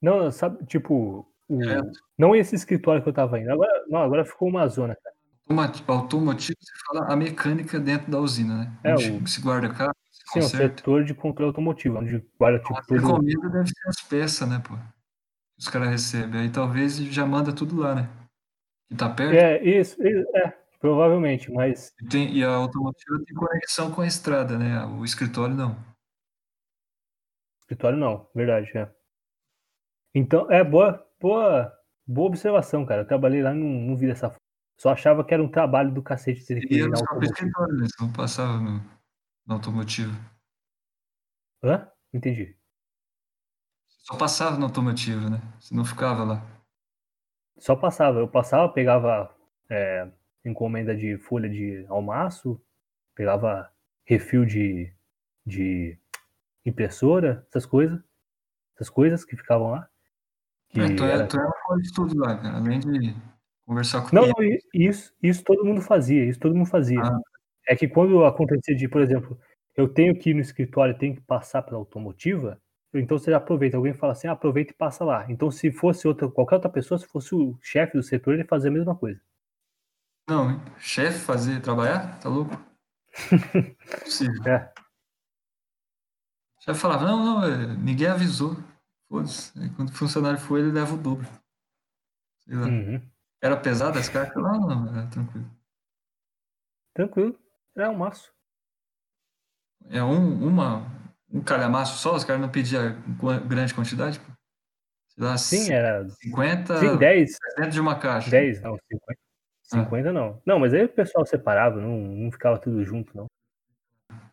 Não, 0.00 0.30
sabe, 0.30 0.64
tipo, 0.66 1.31
o- 1.54 1.58
Direto. 1.58 2.00
não 2.18 2.34
esse 2.34 2.54
escritório 2.54 3.02
que 3.02 3.08
eu 3.08 3.12
tava 3.12 3.38
indo. 3.40 3.50
Agora, 3.52 3.84
não, 3.88 3.98
agora 4.00 4.24
ficou 4.24 4.48
uma 4.48 4.66
zona, 4.68 4.96
cara. 4.96 5.12
Automotivo, 5.88 6.56
você 6.60 6.72
fala 6.86 7.12
a 7.12 7.16
mecânica 7.16 7.78
dentro 7.78 8.10
da 8.10 8.18
usina, 8.18 8.58
né? 8.58 8.72
É, 8.84 8.94
Onde 8.94 9.10
o- 9.10 9.26
se 9.26 9.40
guarda 9.40 9.68
carro, 9.68 9.94
se 10.10 10.20
Sim, 10.32 10.38
o 10.38 10.42
conserta. 10.42 10.76
setor 10.78 11.04
de 11.04 11.12
controle 11.14 11.48
automotivo, 11.50 11.98
onde 11.98 12.24
guarda 12.38 12.58
tipo 12.60 12.74
A 12.74 12.96
encomenda 12.96 13.48
deve 13.50 13.68
ser 13.68 13.88
as 13.88 14.00
peças, 14.00 14.48
né, 14.48 14.62
pô? 14.66 14.74
Os 15.58 15.68
caras 15.68 15.88
recebem. 15.90 16.40
Aí 16.42 16.50
talvez 16.50 16.96
já 16.96 17.26
manda 17.26 17.52
tudo 17.52 17.76
lá, 17.78 17.94
né? 17.94 18.08
Que 18.88 18.96
tá 18.96 19.10
perto. 19.10 19.34
É, 19.34 19.62
isso, 19.62 20.02
isso, 20.02 20.36
é, 20.36 20.56
provavelmente, 20.80 21.50
mas 21.52 21.92
E, 22.00 22.06
tem, 22.08 22.34
e 22.34 22.42
a 22.42 22.48
automotiva 22.54 23.22
tem 23.26 23.36
conexão 23.36 23.90
com 23.90 24.00
a 24.00 24.06
estrada, 24.06 24.56
né? 24.58 24.84
O 24.86 25.04
escritório 25.04 25.54
não. 25.54 25.76
escritório 27.60 27.98
não, 27.98 28.26
verdade, 28.34 28.70
é. 28.76 28.88
Então, 30.14 30.50
é 30.50 30.62
boa, 30.62 31.06
boa, 31.22 31.72
boa 32.06 32.26
observação, 32.26 32.84
cara. 32.84 33.02
Eu 33.02 33.06
trabalhei 33.06 33.42
lá 33.42 33.54
e 33.54 33.58
não, 33.58 33.68
não 33.68 33.96
vi 33.96 34.08
dessa 34.08 34.28
forma. 34.28 34.42
Só 34.76 34.90
achava 34.90 35.24
que 35.24 35.32
era 35.32 35.42
um 35.42 35.48
trabalho 35.48 35.94
do 35.94 36.02
cacete 36.02 36.44
ter 36.44 36.60
que 36.60 36.74
E 36.74 36.80
só 36.82 36.88
né? 36.88 37.86
Você 37.86 38.02
não 38.02 38.12
passava 38.12 38.58
no, 38.58 38.82
no 39.46 39.54
automotivo. 39.54 40.12
Hã? 41.62 41.88
Entendi. 42.12 42.56
Só 43.86 44.16
passava 44.16 44.58
no 44.58 44.64
automotivo, 44.64 45.30
né? 45.30 45.40
Você 45.60 45.72
não 45.72 45.84
ficava 45.84 46.24
lá. 46.24 46.44
Só 47.58 47.76
passava. 47.76 48.18
Eu 48.18 48.26
passava, 48.26 48.68
pegava 48.72 49.32
é, 49.70 50.10
encomenda 50.44 50.96
de 50.96 51.16
folha 51.18 51.48
de 51.48 51.86
almaço, 51.88 52.60
pegava 53.14 53.72
refil 54.04 54.44
de, 54.44 54.92
de 55.46 55.96
impressora, 56.66 57.46
essas 57.48 57.64
coisas. 57.64 58.02
Essas 58.74 58.90
coisas 58.90 59.24
que 59.24 59.36
ficavam 59.36 59.70
lá. 59.70 59.88
Que 60.72 60.80
É, 60.80 60.94
tu, 60.96 61.04
é, 61.04 61.12
era- 61.12 61.26
tu 61.26 61.38
era 61.38 61.52
fora 61.66 61.80
de 61.80 61.92
tudo 61.92 62.18
lá, 62.18 62.36
cara. 62.36 62.56
Além 62.56 62.80
de 62.80 63.14
conversar 63.66 64.02
com 64.08 64.14
Não, 64.16 64.26
não, 64.26 64.34
isso, 64.74 65.12
isso 65.22 65.44
todo 65.44 65.64
mundo 65.64 65.80
fazia, 65.82 66.24
isso 66.24 66.40
todo 66.40 66.54
mundo 66.54 66.68
fazia. 66.68 67.00
Ah. 67.00 67.20
É 67.68 67.76
que 67.76 67.86
quando 67.86 68.24
acontecia 68.24 68.74
de, 68.74 68.88
por 68.88 69.00
exemplo, 69.02 69.38
eu 69.76 69.88
tenho 69.88 70.18
que 70.18 70.30
ir 70.30 70.34
no 70.34 70.40
escritório, 70.40 70.96
tenho 70.98 71.14
que 71.14 71.20
passar 71.20 71.62
pela 71.62 71.78
automotiva, 71.78 72.58
então 72.92 73.18
você 73.18 73.30
já 73.30 73.36
aproveita. 73.36 73.76
Alguém 73.76 73.94
fala 73.94 74.12
assim, 74.12 74.26
ah, 74.28 74.32
aproveita 74.32 74.72
e 74.72 74.76
passa 74.76 75.04
lá. 75.04 75.26
Então, 75.30 75.50
se 75.50 75.70
fosse 75.70 76.08
outra, 76.08 76.28
qualquer 76.28 76.56
outra 76.56 76.70
pessoa, 76.70 76.98
se 76.98 77.06
fosse 77.06 77.34
o 77.34 77.56
chefe 77.62 77.96
do 77.96 78.02
setor, 78.02 78.34
ele 78.34 78.44
fazia 78.44 78.70
a 78.70 78.72
mesma 78.72 78.94
coisa. 78.96 79.20
Não, 80.28 80.60
chefe 80.78 81.18
fazer 81.18 81.60
trabalhar? 81.60 82.18
Tá 82.20 82.28
louco? 82.28 82.58
Não 84.46 84.52
é. 84.52 84.56
É. 84.56 84.72
Chefe 86.60 86.80
falava, 86.80 87.04
não, 87.04 87.24
não, 87.24 87.44
é, 87.44 87.76
ninguém 87.76 88.06
avisou. 88.06 88.56
Foda-se. 89.12 89.52
Aí 89.60 89.68
Quando 89.76 89.90
o 89.90 89.92
funcionário 89.92 90.38
for, 90.38 90.58
ele 90.58 90.72
leva 90.72 90.94
o 90.94 90.96
dobro. 90.96 91.28
Sei 92.40 92.56
lá. 92.56 92.66
Uhum. 92.66 93.02
Era 93.42 93.58
pesado 93.58 93.98
as 93.98 94.08
cartas? 94.08 94.42
Não, 94.42 94.58
não, 94.58 94.96
era 94.96 95.06
tranquilo. 95.08 95.50
Tranquilo. 96.94 97.38
É 97.76 97.86
um 97.90 97.98
maço. 97.98 98.32
É 99.90 100.02
um, 100.02 100.46
uma, 100.46 100.86
um 101.30 101.42
calhamaço 101.42 101.98
só? 101.98 102.14
Os 102.14 102.24
caras 102.24 102.40
não 102.40 102.48
pediam 102.48 102.96
grande 103.46 103.74
quantidade? 103.74 104.18
pô? 104.18 104.32
Sei 105.08 105.24
lá, 105.24 105.36
Sim, 105.36 105.70
era. 105.70 106.08
50 106.08 106.78
Sim, 106.78 106.96
10, 106.96 107.36
dentro 107.56 107.70
de 107.72 107.80
uma 107.80 107.98
caixa. 107.98 108.30
10, 108.30 108.62
não, 108.62 108.78
50. 108.90 109.04
Ah. 109.10 109.84
50 109.84 110.12
não. 110.12 110.40
Não, 110.46 110.58
mas 110.58 110.72
aí 110.72 110.84
o 110.84 110.88
pessoal 110.88 111.26
separava, 111.26 111.78
não, 111.78 111.98
não 111.98 112.32
ficava 112.32 112.58
tudo 112.58 112.82
junto, 112.82 113.14
não. 113.14 113.26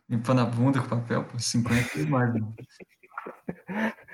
Limpando 0.08 0.40
a 0.40 0.46
bunda 0.46 0.80
com 0.80 0.88
papel, 0.88 1.24
pô, 1.24 1.38
50 1.38 1.98
e 1.98 2.06
mais. 2.06 2.32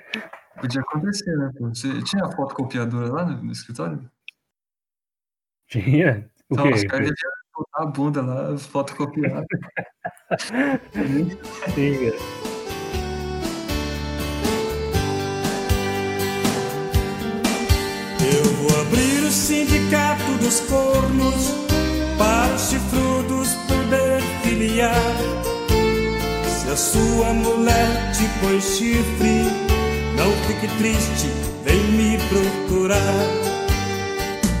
Podia 0.59 0.81
acontecer, 0.81 1.35
né? 1.37 1.51
pô? 1.57 1.69
Você 1.69 2.01
tinha 2.03 2.25
a 2.25 2.31
fotocopiadora 2.31 3.09
lá 3.11 3.25
no, 3.25 3.43
no 3.43 3.51
escritório? 3.51 4.09
Tinha. 5.69 6.29
O 6.49 6.53
Então, 6.53 6.69
os 6.71 6.81
quê? 6.81 6.87
caras 6.87 7.07
deviam 7.09 7.31
botar 7.55 7.83
a 7.83 7.85
bunda 7.87 8.21
lá, 8.21 8.57
fotocopiar. 8.57 9.43
Sim, 11.75 11.95
cara. 12.11 12.17
Eu 18.19 18.43
vou 18.55 18.81
abrir 18.81 19.23
o 19.23 19.31
sindicato 19.31 20.31
dos 20.39 20.59
cornos 20.61 21.51
para 22.17 22.53
os 22.55 22.69
chifrudos 22.69 23.53
poder 23.67 24.21
filiar. 24.43 24.93
Se 26.47 26.69
a 26.69 26.75
sua 26.75 27.33
mulher 27.33 28.11
te 28.13 28.27
põe 28.41 28.59
chifre, 28.59 29.43
não 30.17 30.31
fique 30.47 30.67
triste, 30.77 31.29
vem 31.63 31.83
me 31.91 32.17
procurar. 32.17 32.97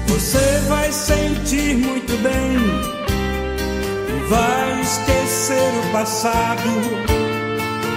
Você 0.07 0.61
vai 0.69 0.91
sentir 0.91 1.75
muito 1.75 2.15
bem 2.23 2.97
vai 4.29 4.81
esquecer 4.81 5.71
o 5.79 5.91
passado, 5.91 6.69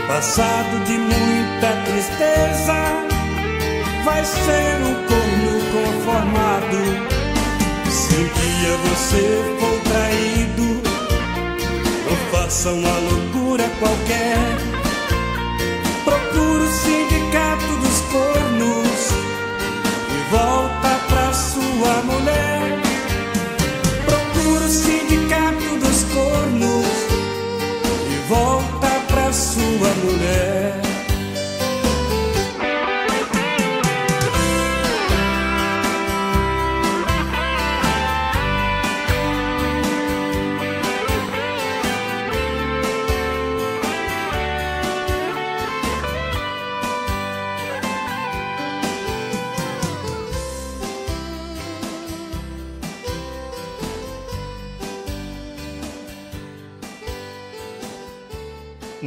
passado 0.07 0.85
de 0.85 0.93
muita 0.93 1.73
tristeza 1.87 2.74
vai 4.05 4.24
ser 4.24 4.77
um 4.87 4.95
corno 5.09 5.61
conformado. 5.73 6.81
Se 7.91 8.15
um 8.15 8.28
dia 8.28 8.77
você 8.85 9.24
for 9.59 9.81
traído, 9.91 10.82
não 12.09 12.16
faça 12.31 12.70
uma 12.70 12.99
loucura 12.99 13.65
qualquer. 13.81 14.69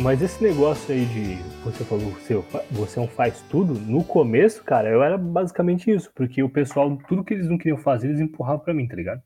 Mas 0.04 0.22
esse 0.22 0.44
negócio 0.44 0.94
aí 0.94 1.06
de 1.06 1.36
você 1.64 1.86
falou 1.86 2.12
você, 2.12 2.36
você 2.70 3.00
é 3.00 3.02
um 3.02 3.08
faz 3.08 3.42
tudo, 3.50 3.74
no 3.74 4.04
começo, 4.04 4.62
cara, 4.62 4.90
eu 4.90 5.02
era 5.02 5.18
basicamente 5.18 5.90
isso, 5.90 6.12
porque 6.14 6.44
o 6.44 6.50
pessoal, 6.50 6.94
tudo 7.08 7.24
que 7.24 7.34
eles 7.34 7.48
não 7.48 7.58
queriam 7.58 7.78
fazer, 7.78 8.10
eles 8.10 8.20
empurravam 8.20 8.60
pra 8.60 8.74
mim, 8.74 8.86
tá 8.86 8.98
ligado? 8.98 9.24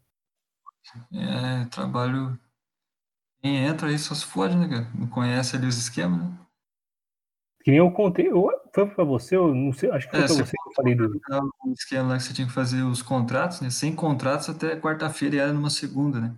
É, 1.11 1.65
trabalho. 1.71 2.39
Quem 3.41 3.65
entra 3.65 3.87
aí 3.87 3.97
só 3.97 4.13
se 4.13 4.23
fode, 4.23 4.55
né, 4.55 4.67
cara? 4.67 4.87
Não 4.93 5.07
conhece 5.07 5.55
ali 5.55 5.65
os 5.65 5.79
esquemas, 5.79 6.19
né? 6.19 6.37
Que 7.63 7.71
nem 7.71 7.79
eu 7.79 7.89
contei, 7.89 8.27
eu, 8.27 8.47
foi 8.71 8.85
pra 8.85 9.03
você, 9.03 9.35
eu 9.35 9.55
não 9.55 9.73
sei, 9.73 9.89
acho 9.89 10.05
que 10.05 10.11
foi 10.11 10.21
É, 10.21 10.27
pra 10.27 10.35
você 10.35 10.45
você 10.45 10.51
que 10.51 10.69
eu 10.69 10.73
falei 10.75 10.93
do. 10.93 11.19
O 11.65 11.71
esquema 11.71 12.09
lá 12.09 12.17
que 12.17 12.23
você 12.23 12.35
tinha 12.35 12.47
que 12.47 12.53
fazer 12.53 12.83
os 12.83 13.01
contratos, 13.01 13.61
né? 13.61 13.71
Sem 13.71 13.95
contratos 13.95 14.47
até 14.47 14.79
quarta-feira 14.79 15.35
e 15.37 15.39
era 15.39 15.51
numa 15.51 15.71
segunda, 15.71 16.21
né? 16.21 16.35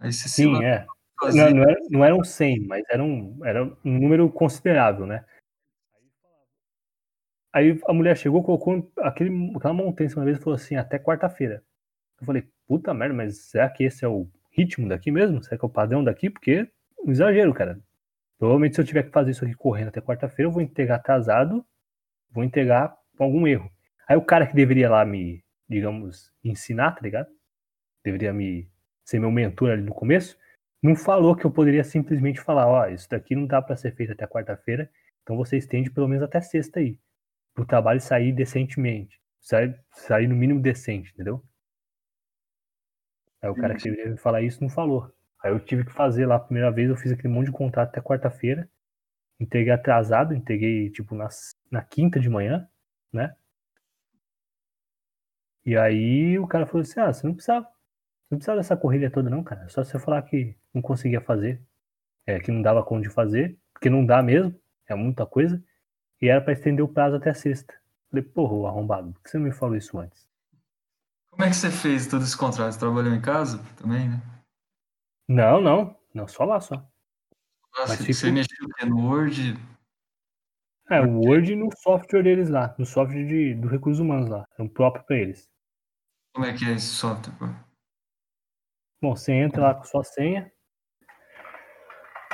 Aí 0.00 0.12
você 0.12 0.28
se 0.28 0.42
Sim, 0.42 0.54
lá 0.54 0.64
é. 0.64 0.86
Não, 1.22 1.50
não, 1.50 1.62
era, 1.62 1.80
não 1.90 2.04
eram 2.04 2.24
100, 2.24 2.66
mas 2.66 2.84
era 2.90 3.02
um, 3.02 3.40
era 3.44 3.64
um 3.64 3.98
número 3.98 4.30
considerável, 4.30 5.06
né? 5.06 5.24
Aí 7.52 7.80
a 7.86 7.92
mulher 7.92 8.16
chegou, 8.16 8.42
colocou 8.42 8.92
aquele, 8.98 9.30
aquela 9.56 9.74
montanha 9.74 10.10
uma 10.14 10.24
vez 10.24 10.38
e 10.38 10.40
falou 10.40 10.54
assim, 10.54 10.76
até 10.76 10.98
quarta-feira. 10.98 11.62
Eu 12.20 12.26
falei, 12.26 12.48
puta 12.66 12.94
merda, 12.94 13.14
mas 13.14 13.46
será 13.50 13.68
que 13.68 13.84
esse 13.84 14.04
é 14.04 14.08
o 14.08 14.28
ritmo 14.52 14.88
daqui 14.88 15.10
mesmo? 15.10 15.42
Será 15.42 15.58
que 15.58 15.64
é 15.64 15.68
o 15.68 15.70
padrão 15.70 16.04
daqui? 16.04 16.30
Porque 16.30 16.68
um 17.04 17.10
exagero, 17.10 17.52
cara. 17.54 17.80
Provavelmente 18.38 18.76
se 18.76 18.80
eu 18.80 18.84
tiver 18.84 19.02
que 19.04 19.10
fazer 19.10 19.32
isso 19.32 19.44
aqui 19.44 19.54
correndo 19.54 19.88
até 19.88 20.00
quarta-feira, 20.00 20.48
eu 20.48 20.52
vou 20.52 20.62
entregar 20.62 20.96
atrasado, 20.96 21.64
vou 22.30 22.44
entregar 22.44 22.96
com 23.16 23.24
algum 23.24 23.46
erro. 23.46 23.70
Aí 24.06 24.16
o 24.16 24.22
cara 24.22 24.46
que 24.46 24.54
deveria 24.54 24.88
lá 24.88 25.04
me, 25.04 25.44
digamos, 25.68 26.32
ensinar, 26.44 26.92
tá 26.92 27.00
ligado? 27.02 27.28
Deveria 28.04 28.32
me 28.32 28.70
ser 29.04 29.18
meu 29.18 29.30
mentor 29.30 29.70
ali 29.70 29.82
no 29.82 29.94
começo, 29.94 30.38
não 30.82 30.94
falou 30.94 31.34
que 31.34 31.44
eu 31.44 31.50
poderia 31.50 31.82
simplesmente 31.82 32.40
falar, 32.40 32.66
ó, 32.66 32.86
isso 32.86 33.08
daqui 33.08 33.34
não 33.34 33.46
dá 33.46 33.60
pra 33.60 33.76
ser 33.76 33.94
feito 33.94 34.12
até 34.12 34.26
quarta-feira, 34.26 34.90
então 35.22 35.36
você 35.36 35.56
estende 35.56 35.90
pelo 35.90 36.08
menos 36.08 36.22
até 36.22 36.40
sexta 36.40 36.80
aí, 36.80 36.98
pro 37.54 37.66
trabalho 37.66 38.00
sair 38.00 38.32
decentemente, 38.32 39.20
sair, 39.40 39.78
sair 39.92 40.28
no 40.28 40.36
mínimo 40.36 40.60
decente, 40.60 41.12
entendeu? 41.12 41.44
Aí 43.42 43.50
o 43.50 43.54
cara 43.54 43.74
que 43.76 43.90
deveria 43.90 44.16
falar 44.16 44.42
isso 44.42 44.62
não 44.62 44.68
falou. 44.68 45.12
Aí 45.42 45.52
eu 45.52 45.60
tive 45.60 45.84
que 45.84 45.92
fazer 45.92 46.26
lá 46.26 46.36
a 46.36 46.40
primeira 46.40 46.70
vez, 46.70 46.88
eu 46.88 46.96
fiz 46.96 47.12
aquele 47.12 47.32
monte 47.32 47.46
de 47.46 47.52
contrato 47.52 47.88
até 47.90 48.00
quarta-feira, 48.00 48.68
entreguei 49.38 49.72
atrasado, 49.72 50.34
entreguei 50.34 50.90
tipo 50.90 51.14
na, 51.14 51.28
na 51.70 51.82
quinta 51.82 52.18
de 52.18 52.28
manhã, 52.28 52.68
né? 53.12 53.34
E 55.64 55.76
aí 55.76 56.38
o 56.38 56.46
cara 56.46 56.66
falou 56.66 56.82
assim, 56.82 56.98
ah, 57.00 57.12
você 57.12 57.26
não 57.26 57.34
precisava 57.34 57.68
não 58.30 58.36
precisava 58.38 58.58
dessa 58.58 58.76
corrida 58.76 59.10
toda, 59.10 59.30
não, 59.30 59.42
cara. 59.42 59.64
É 59.64 59.68
só 59.68 59.82
você 59.82 59.98
falar 59.98 60.22
que 60.22 60.54
não 60.78 60.82
conseguia 60.82 61.20
fazer, 61.20 61.60
é, 62.26 62.38
que 62.38 62.50
não 62.52 62.62
dava 62.62 62.82
conta 62.84 63.02
de 63.02 63.10
fazer, 63.10 63.58
porque 63.72 63.90
não 63.90 64.06
dá 64.06 64.22
mesmo, 64.22 64.54
é 64.86 64.94
muita 64.94 65.26
coisa, 65.26 65.62
e 66.22 66.28
era 66.28 66.40
pra 66.40 66.52
estender 66.52 66.84
o 66.84 66.88
prazo 66.88 67.16
até 67.16 67.30
a 67.30 67.34
sexta. 67.34 67.74
Falei, 68.10 68.24
porra, 68.24 68.68
arrombado, 68.68 69.12
por 69.12 69.22
que 69.22 69.30
você 69.30 69.38
não 69.38 69.44
me 69.44 69.52
falou 69.52 69.76
isso 69.76 69.98
antes? 69.98 70.26
Como 71.30 71.44
é 71.44 71.48
que 71.50 71.56
você 71.56 71.70
fez 71.70 72.06
todo 72.06 72.22
esse 72.22 72.36
contrato? 72.36 72.72
Você 72.72 72.78
trabalhou 72.78 73.12
em 73.12 73.20
casa 73.20 73.62
também, 73.76 74.08
né? 74.08 74.22
Não, 75.28 75.60
não, 75.60 75.96
não, 76.14 76.26
só 76.26 76.44
lá 76.44 76.60
só. 76.60 76.74
Ah, 76.74 77.84
Mas 77.86 77.98
você, 77.98 78.04
fica- 78.04 78.14
você 78.14 78.32
mexeu 78.32 78.68
no 78.88 79.08
Word? 79.08 79.54
É, 80.90 81.00
o 81.02 81.20
Word 81.20 81.54
no 81.54 81.68
software 81.76 82.22
deles 82.22 82.48
lá, 82.48 82.74
no 82.78 82.86
software 82.86 83.26
de, 83.26 83.54
do 83.54 83.68
recursos 83.68 84.00
humanos 84.00 84.28
lá, 84.28 84.46
é 84.58 84.62
um 84.62 84.68
próprio 84.68 85.04
pra 85.04 85.16
eles. 85.16 85.48
Como 86.34 86.46
é 86.46 86.54
que 86.56 86.64
é 86.64 86.72
esse 86.72 86.86
software? 86.86 87.34
pô? 87.38 87.46
Bom, 89.00 89.14
você 89.14 89.32
entra 89.32 89.60
lá 89.62 89.74
com 89.74 89.84
sua 89.84 90.02
senha. 90.02 90.50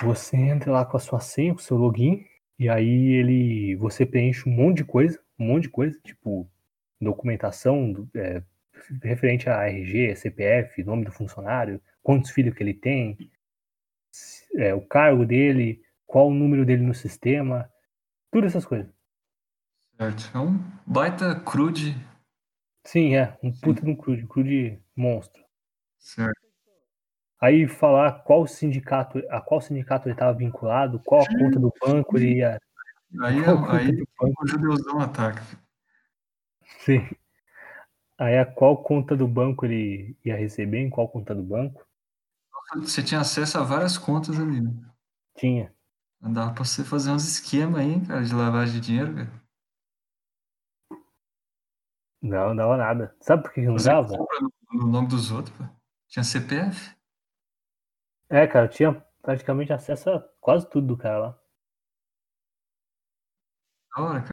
Você 0.02 0.36
entra 0.36 0.70
lá 0.72 0.84
com 0.84 0.96
a 0.96 1.00
sua 1.00 1.20
senha, 1.20 1.52
com 1.54 1.60
o 1.60 1.62
seu 1.62 1.76
login, 1.76 2.26
e 2.58 2.68
aí 2.68 3.12
ele 3.12 3.76
você 3.76 4.04
preenche 4.04 4.48
um 4.48 4.52
monte 4.52 4.78
de 4.78 4.84
coisa, 4.84 5.20
um 5.38 5.46
monte 5.46 5.64
de 5.64 5.68
coisa, 5.70 5.98
tipo 6.02 6.48
documentação 7.00 7.92
do- 7.92 8.08
é, 8.14 8.42
referente 9.02 9.48
a 9.48 9.66
RG, 9.68 10.16
CPF, 10.16 10.82
nome 10.84 11.04
do 11.04 11.12
funcionário, 11.12 11.80
quantos 12.02 12.30
filhos 12.30 12.54
que 12.54 12.62
ele 12.62 12.74
tem, 12.74 13.16
é, 14.56 14.74
o 14.74 14.80
cargo 14.80 15.24
dele, 15.24 15.82
qual 16.06 16.28
o 16.28 16.34
número 16.34 16.64
dele 16.64 16.82
no 16.82 16.94
sistema, 16.94 17.70
tudo 18.30 18.46
essas 18.46 18.64
coisas. 18.64 18.92
Certo. 19.96 20.30
É 20.34 20.38
um 20.38 20.58
baita 20.86 21.34
crude. 21.40 21.94
Sim, 22.84 23.16
é, 23.16 23.36
um 23.42 23.52
puta 23.52 23.82
de 23.82 23.90
um 23.90 23.96
crude, 23.96 24.24
um 24.24 24.28
crude 24.28 24.78
monstro. 24.96 25.42
Certo. 25.98 26.33
Aí 27.44 27.68
falar 27.68 28.22
qual 28.24 28.46
sindicato, 28.46 29.22
a 29.28 29.38
qual 29.38 29.60
sindicato 29.60 30.08
ele 30.08 30.14
estava 30.14 30.32
vinculado, 30.32 30.98
qual 31.04 31.20
a 31.20 31.26
conta 31.26 31.60
do 31.60 31.70
banco 31.78 32.16
ele 32.16 32.36
ia. 32.36 32.58
Aí, 33.20 33.44
conta 33.44 33.76
aí 33.76 34.02
o 34.40 34.46
judeuzão 34.46 34.98
ataca. 34.98 35.42
sim. 36.80 37.06
Aí 38.16 38.38
a 38.38 38.46
qual 38.46 38.82
conta 38.82 39.14
do 39.14 39.28
banco 39.28 39.66
ele 39.66 40.16
ia 40.24 40.38
receber, 40.38 40.78
em 40.78 40.88
qual 40.88 41.06
conta 41.06 41.34
do 41.34 41.42
banco? 41.42 41.86
Você 42.76 43.02
tinha 43.02 43.20
acesso 43.20 43.58
a 43.58 43.62
várias 43.62 43.98
contas 43.98 44.40
ali, 44.40 44.62
né? 44.62 44.72
Tinha. 45.36 45.70
Dava 46.22 46.54
pra 46.54 46.64
você 46.64 46.82
fazer 46.82 47.10
uns 47.10 47.28
esquemas 47.28 47.82
aí, 47.82 48.00
cara, 48.06 48.24
de 48.24 48.34
lavagem 48.34 48.80
de 48.80 48.86
dinheiro, 48.86 49.12
velho. 49.12 49.40
Não, 52.22 52.48
não 52.48 52.56
dava 52.56 52.76
nada. 52.78 53.14
Sabe 53.20 53.42
por 53.42 53.52
que 53.52 53.60
não 53.60 53.76
dava? 53.76 54.16
no 54.72 54.86
nome 54.86 55.08
dos 55.08 55.30
outros, 55.30 55.54
pô. 55.54 55.64
Tinha 56.08 56.24
CPF. 56.24 56.94
É, 58.28 58.46
cara, 58.46 58.66
eu 58.66 58.70
tinha 58.70 58.92
praticamente 59.22 59.72
acesso 59.72 60.10
a 60.10 60.20
quase 60.38 60.68
tudo 60.68 60.88
do 60.88 60.96
cara 60.96 61.18
lá. 61.18 61.38
Da 63.96 64.02
hora, 64.02 64.20
cara. 64.20 64.30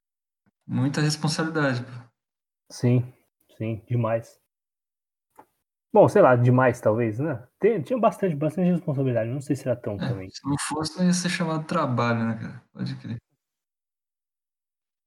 Muita 0.68 1.02
responsabilidade, 1.02 1.84
pô. 1.84 1.92
Sim, 2.72 3.14
sim, 3.56 3.84
demais. 3.88 4.42
Bom, 5.94 6.08
sei 6.08 6.22
lá, 6.22 6.36
demais 6.36 6.80
talvez, 6.82 7.20
né? 7.20 7.46
Tem- 7.60 7.82
tinha 7.82 8.00
bastante, 8.00 8.36
bastante 8.36 8.72
responsabilidade. 8.72 9.30
Não 9.30 9.42
sei 9.42 9.56
se 9.56 9.68
era 9.68 9.76
tão 9.76 9.96
É, 9.96 10.08
também. 10.08 10.30
se 10.30 10.46
não 10.48 10.58
fosse, 10.58 10.98
não 10.98 11.06
ia 11.06 11.14
ser 11.14 11.30
chamado 11.30 11.62
de 11.62 11.68
trabalho, 11.68 12.26
né, 12.26 12.36
cara? 12.38 12.64
Pode 12.74 12.96
crer. 12.98 13.18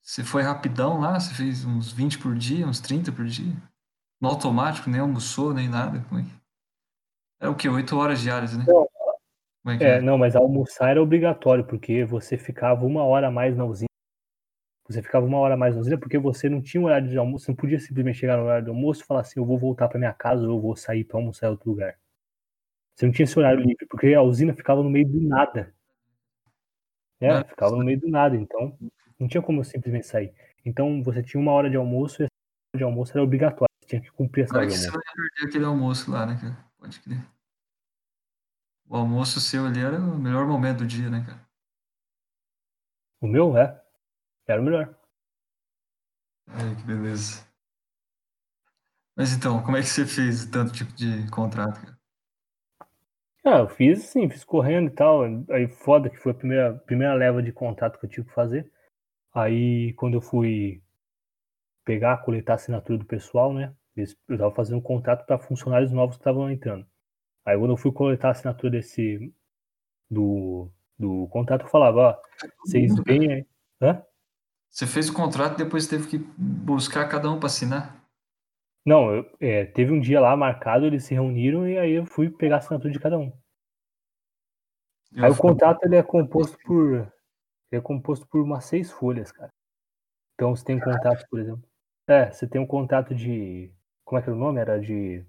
Você 0.02 0.22
foi 0.22 0.42
rapidão 0.42 1.00
lá? 1.00 1.18
Você 1.18 1.34
fez 1.34 1.64
uns 1.64 1.90
20 1.90 2.18
por 2.18 2.36
dia, 2.36 2.66
uns 2.66 2.78
30 2.80 3.10
por 3.10 3.24
dia? 3.24 3.60
No 4.20 4.28
automático, 4.28 4.90
nem 4.90 5.00
almoçou, 5.00 5.54
nem 5.54 5.68
nada? 5.68 6.00
Como 6.08 6.20
é 6.20 6.24
que... 6.24 6.43
É 7.44 7.48
o 7.48 7.54
quê? 7.54 7.68
8 7.68 7.96
horas 7.96 8.20
diárias, 8.20 8.56
né? 8.56 8.64
Não. 8.66 8.88
É 9.72 9.78
que 9.78 9.84
É, 9.84 9.88
é? 9.96 10.00
não, 10.00 10.16
mas 10.16 10.34
almoçar 10.34 10.90
era 10.90 11.02
obrigatório, 11.02 11.64
porque 11.64 12.04
você 12.04 12.38
ficava 12.38 12.84
uma 12.86 13.04
hora 13.04 13.28
a 13.28 13.30
mais 13.30 13.56
na 13.56 13.64
usina. 13.64 13.88
Você 14.88 15.02
ficava 15.02 15.24
uma 15.26 15.38
hora 15.38 15.54
a 15.54 15.56
mais 15.56 15.74
na 15.74 15.80
usina 15.80 15.98
porque 15.98 16.18
você 16.18 16.48
não 16.48 16.62
tinha 16.62 16.80
um 16.80 16.86
horário 16.86 17.08
de 17.08 17.16
almoço. 17.18 17.44
Você 17.46 17.52
não 17.52 17.56
podia 17.56 17.78
simplesmente 17.78 18.18
chegar 18.18 18.36
no 18.36 18.44
horário 18.44 18.64
do 18.66 18.70
almoço 18.70 19.02
e 19.02 19.06
falar 19.06 19.20
assim: 19.20 19.40
eu 19.40 19.44
vou 19.46 19.58
voltar 19.58 19.88
para 19.88 19.98
minha 19.98 20.12
casa 20.12 20.42
ou 20.46 20.56
eu 20.56 20.60
vou 20.60 20.76
sair 20.76 21.04
para 21.04 21.18
almoçar 21.18 21.46
em 21.46 21.50
outro 21.50 21.70
lugar. 21.70 21.98
Você 22.94 23.06
não 23.06 23.12
tinha 23.12 23.24
esse 23.24 23.38
horário 23.38 23.60
livre, 23.60 23.86
porque 23.88 24.14
a 24.14 24.22
usina 24.22 24.54
ficava 24.54 24.82
no 24.82 24.88
meio 24.90 25.06
do 25.06 25.20
nada. 25.20 25.74
É, 27.20 27.30
Ah, 27.30 27.44
ficava 27.44 27.76
no 27.76 27.84
meio 27.84 27.98
do 28.00 28.08
nada, 28.08 28.36
então 28.36 28.76
não 29.18 29.26
tinha 29.28 29.42
como 29.42 29.60
eu 29.60 29.64
simplesmente 29.64 30.06
sair. 30.06 30.32
Então 30.64 31.02
você 31.02 31.22
tinha 31.22 31.40
uma 31.40 31.52
hora 31.52 31.68
de 31.68 31.76
almoço 31.76 32.22
e 32.22 32.24
essa 32.24 32.30
hora 32.74 32.78
de 32.78 32.84
almoço 32.84 33.12
era 33.12 33.22
obrigatório. 33.22 33.68
Você 33.80 33.88
tinha 33.88 34.00
que 34.00 34.10
cumprir 34.12 34.44
essa 34.44 34.52
Como 34.52 34.62
é 34.62 34.66
hora 34.66 34.72
que 34.72 34.78
você 34.78 34.90
vai 34.90 35.02
perder 35.14 35.48
aquele 35.48 35.64
almoço 35.64 36.10
lá, 36.10 36.26
né, 36.26 36.38
cara? 36.40 36.64
Pode 36.78 37.00
crer. 37.00 37.33
O 38.88 38.96
almoço 38.96 39.40
seu 39.40 39.66
ali 39.66 39.80
era 39.80 39.98
o 39.98 40.18
melhor 40.18 40.46
momento 40.46 40.78
do 40.78 40.86
dia, 40.86 41.10
né, 41.10 41.24
cara? 41.26 41.48
O 43.20 43.26
meu, 43.26 43.56
é. 43.56 43.82
Era 44.46 44.60
o 44.60 44.64
melhor. 44.64 44.94
Ai, 46.46 46.76
que 46.76 46.82
beleza. 46.82 47.46
Mas 49.16 49.32
então, 49.32 49.62
como 49.62 49.76
é 49.76 49.80
que 49.80 49.86
você 49.88 50.04
fez 50.04 50.44
tanto 50.46 50.72
tipo 50.72 50.92
de 50.92 51.28
contrato, 51.30 51.80
cara? 51.80 51.98
Ah, 53.44 53.58
eu 53.58 53.68
fiz 53.68 54.04
sim, 54.04 54.28
fiz 54.28 54.44
correndo 54.44 54.88
e 54.88 54.94
tal. 54.94 55.22
Aí 55.50 55.68
foda 55.68 56.10
que 56.10 56.16
foi 56.16 56.32
a 56.32 56.34
primeira, 56.34 56.74
primeira 56.80 57.14
leva 57.14 57.42
de 57.42 57.52
contato 57.52 57.98
que 57.98 58.06
eu 58.06 58.10
tive 58.10 58.26
que 58.28 58.34
fazer. 58.34 58.70
Aí 59.34 59.92
quando 59.94 60.14
eu 60.14 60.20
fui 60.22 60.82
pegar, 61.84 62.18
coletar 62.18 62.54
a 62.54 62.56
assinatura 62.56 62.98
do 62.98 63.04
pessoal, 63.06 63.52
né? 63.52 63.74
Eu 63.96 64.38
tava 64.38 64.54
fazendo 64.54 64.78
um 64.78 64.82
contrato 64.82 65.24
para 65.24 65.38
funcionários 65.38 65.92
novos 65.92 66.16
que 66.16 66.20
estavam 66.20 66.50
entrando. 66.50 66.86
Aí 67.44 67.58
quando 67.58 67.72
eu 67.72 67.76
fui 67.76 67.92
coletar 67.92 68.28
a 68.28 68.30
assinatura 68.32 68.70
desse 68.70 69.32
do, 70.10 70.70
do 70.98 71.28
contrato, 71.28 71.62
eu 71.64 71.68
falava, 71.70 71.98
ó, 72.00 72.16
vocês 72.64 72.94
vêm 73.04 73.32
aí. 73.32 73.46
Hã? 73.80 74.02
Você 74.70 74.86
fez 74.86 75.08
o 75.08 75.14
contrato 75.14 75.54
e 75.60 75.64
depois 75.64 75.86
teve 75.86 76.08
que 76.08 76.18
buscar 76.36 77.08
cada 77.08 77.30
um 77.30 77.38
para 77.38 77.46
assinar? 77.46 78.02
Não, 78.84 79.14
eu- 79.14 79.30
é, 79.40 79.64
teve 79.66 79.92
um 79.92 80.00
dia 80.00 80.20
lá 80.20 80.36
marcado, 80.36 80.84
eles 80.86 81.04
se 81.04 81.14
reuniram 81.14 81.68
e 81.68 81.78
aí 81.78 81.92
eu 81.92 82.06
fui 82.06 82.28
pegar 82.30 82.56
a 82.56 82.58
assinatura 82.58 82.92
de 82.92 82.98
cada 82.98 83.18
um. 83.18 83.32
Eu 85.12 85.24
Aí 85.24 85.30
o 85.30 85.34
fui- 85.34 85.42
contrato 85.50 85.84
ele 85.84 85.96
é 85.96 86.02
composto 86.02 86.56
por 86.64 86.92
ele 87.70 87.78
é 87.78 87.80
composto 87.80 88.26
por 88.26 88.40
umas 88.40 88.64
seis 88.66 88.90
folhas, 88.90 89.32
cara. 89.32 89.52
Então 90.34 90.54
você 90.54 90.64
tem 90.64 90.76
um 90.76 90.80
contrato, 90.80 91.24
por 91.28 91.40
exemplo. 91.40 91.64
É, 92.08 92.30
você 92.30 92.46
tem 92.46 92.60
um 92.60 92.66
contrato 92.66 93.14
de 93.14 93.72
como 94.04 94.18
é 94.18 94.22
que 94.22 94.28
era 94.28 94.36
o 94.36 94.40
nome? 94.40 94.60
Era 94.60 94.78
de 94.80 95.24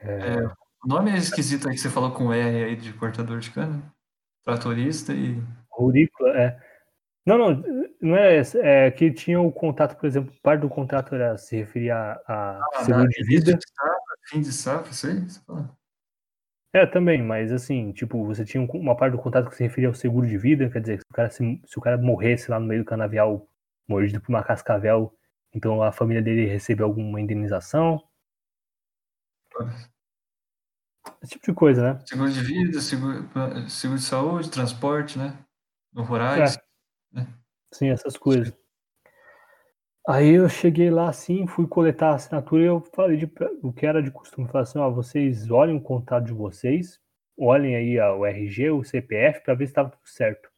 É, 0.00 0.46
o 0.84 0.88
nome 0.88 1.10
é 1.10 1.16
esquisito 1.16 1.68
aí 1.68 1.74
que 1.74 1.80
você 1.80 1.90
falou 1.90 2.12
com 2.12 2.32
R 2.32 2.64
aí 2.64 2.76
de 2.76 2.92
cortador 2.92 3.38
de 3.40 3.50
cana. 3.50 3.82
Tratorista 4.44 5.12
e. 5.12 5.42
rurícola, 5.70 6.30
é. 6.38 6.60
Não, 7.26 7.36
não, 7.36 7.62
não 8.00 8.16
é 8.16 8.40
é 8.62 8.90
que 8.90 9.12
tinha 9.12 9.38
o 9.38 9.52
contrato, 9.52 9.98
por 9.98 10.06
exemplo, 10.06 10.32
parte 10.42 10.62
do 10.62 10.68
contrato 10.68 11.14
era 11.14 11.36
se 11.36 11.56
referia 11.56 11.94
a, 12.26 12.60
a 12.74 12.84
seguro 12.84 13.08
de 13.08 13.24
vida. 13.24 13.54
de 13.54 13.64
safra, 13.68 14.16
fim 14.28 14.40
de 14.40 14.52
safra, 14.52 14.90
isso 14.90 15.06
aí? 15.06 15.20
Você 15.28 15.40
fala? 15.46 15.76
É, 16.72 16.86
também, 16.86 17.22
mas 17.22 17.52
assim, 17.52 17.92
tipo, 17.92 18.24
você 18.24 18.44
tinha 18.44 18.62
um- 18.62 18.66
uma 18.74 18.96
parte 18.96 19.12
do 19.12 19.18
contrato 19.22 19.48
que 19.50 19.56
se 19.56 19.62
referia 19.62 19.88
ao 19.88 19.94
seguro 19.94 20.26
de 20.26 20.38
vida, 20.38 20.70
quer 20.70 20.80
dizer, 20.80 20.98
que 20.98 21.02
se 21.02 21.10
o 21.10 21.14
cara, 21.14 21.30
se, 21.30 21.62
se 21.66 21.78
o 21.78 21.82
cara 21.82 21.98
morresse 21.98 22.50
lá 22.50 22.58
no 22.60 22.66
meio 22.66 22.82
do 22.82 22.86
canavial, 22.86 23.46
mordido 23.86 24.20
por 24.20 24.30
uma 24.30 24.42
cascavel, 24.42 25.12
então 25.52 25.82
a 25.82 25.90
família 25.92 26.22
dele 26.22 26.46
recebeu 26.46 26.86
alguma 26.86 27.20
indenização. 27.20 28.02
Esse 31.22 31.32
tipo 31.32 31.46
de 31.46 31.54
coisa, 31.54 31.94
né? 31.94 32.00
Seguro 32.06 32.30
de 32.30 32.40
vida, 32.40 32.80
seguro, 32.80 33.28
seguro 33.68 33.98
de 33.98 34.04
saúde, 34.04 34.50
transporte, 34.50 35.18
né? 35.18 35.38
No 35.92 36.02
rurais. 36.02 36.56
É. 37.16 37.26
Sim, 37.72 37.88
essas 37.88 38.16
coisas. 38.16 38.52
Aí 40.08 40.30
eu 40.30 40.48
cheguei 40.48 40.90
lá 40.90 41.10
assim, 41.10 41.46
fui 41.46 41.66
coletar 41.66 42.12
a 42.12 42.14
assinatura 42.14 42.62
e 42.62 42.66
eu 42.66 42.80
falei 42.94 43.18
de, 43.18 43.30
o 43.62 43.72
que 43.72 43.84
era 43.84 44.02
de 44.02 44.10
costume. 44.10 44.48
Falei 44.48 44.62
assim, 44.62 44.78
ó, 44.78 44.90
vocês 44.90 45.50
olhem 45.50 45.76
o 45.76 45.82
contrato 45.82 46.24
de 46.24 46.32
vocês, 46.32 46.98
olhem 47.38 47.76
aí 47.76 47.98
ó, 48.00 48.16
o 48.16 48.26
RG, 48.26 48.70
o 48.70 48.82
CPF, 48.82 49.42
pra 49.42 49.54
ver 49.54 49.66
se 49.66 49.72
estava 49.72 49.90
tudo 49.90 50.06
certo. 50.06 50.48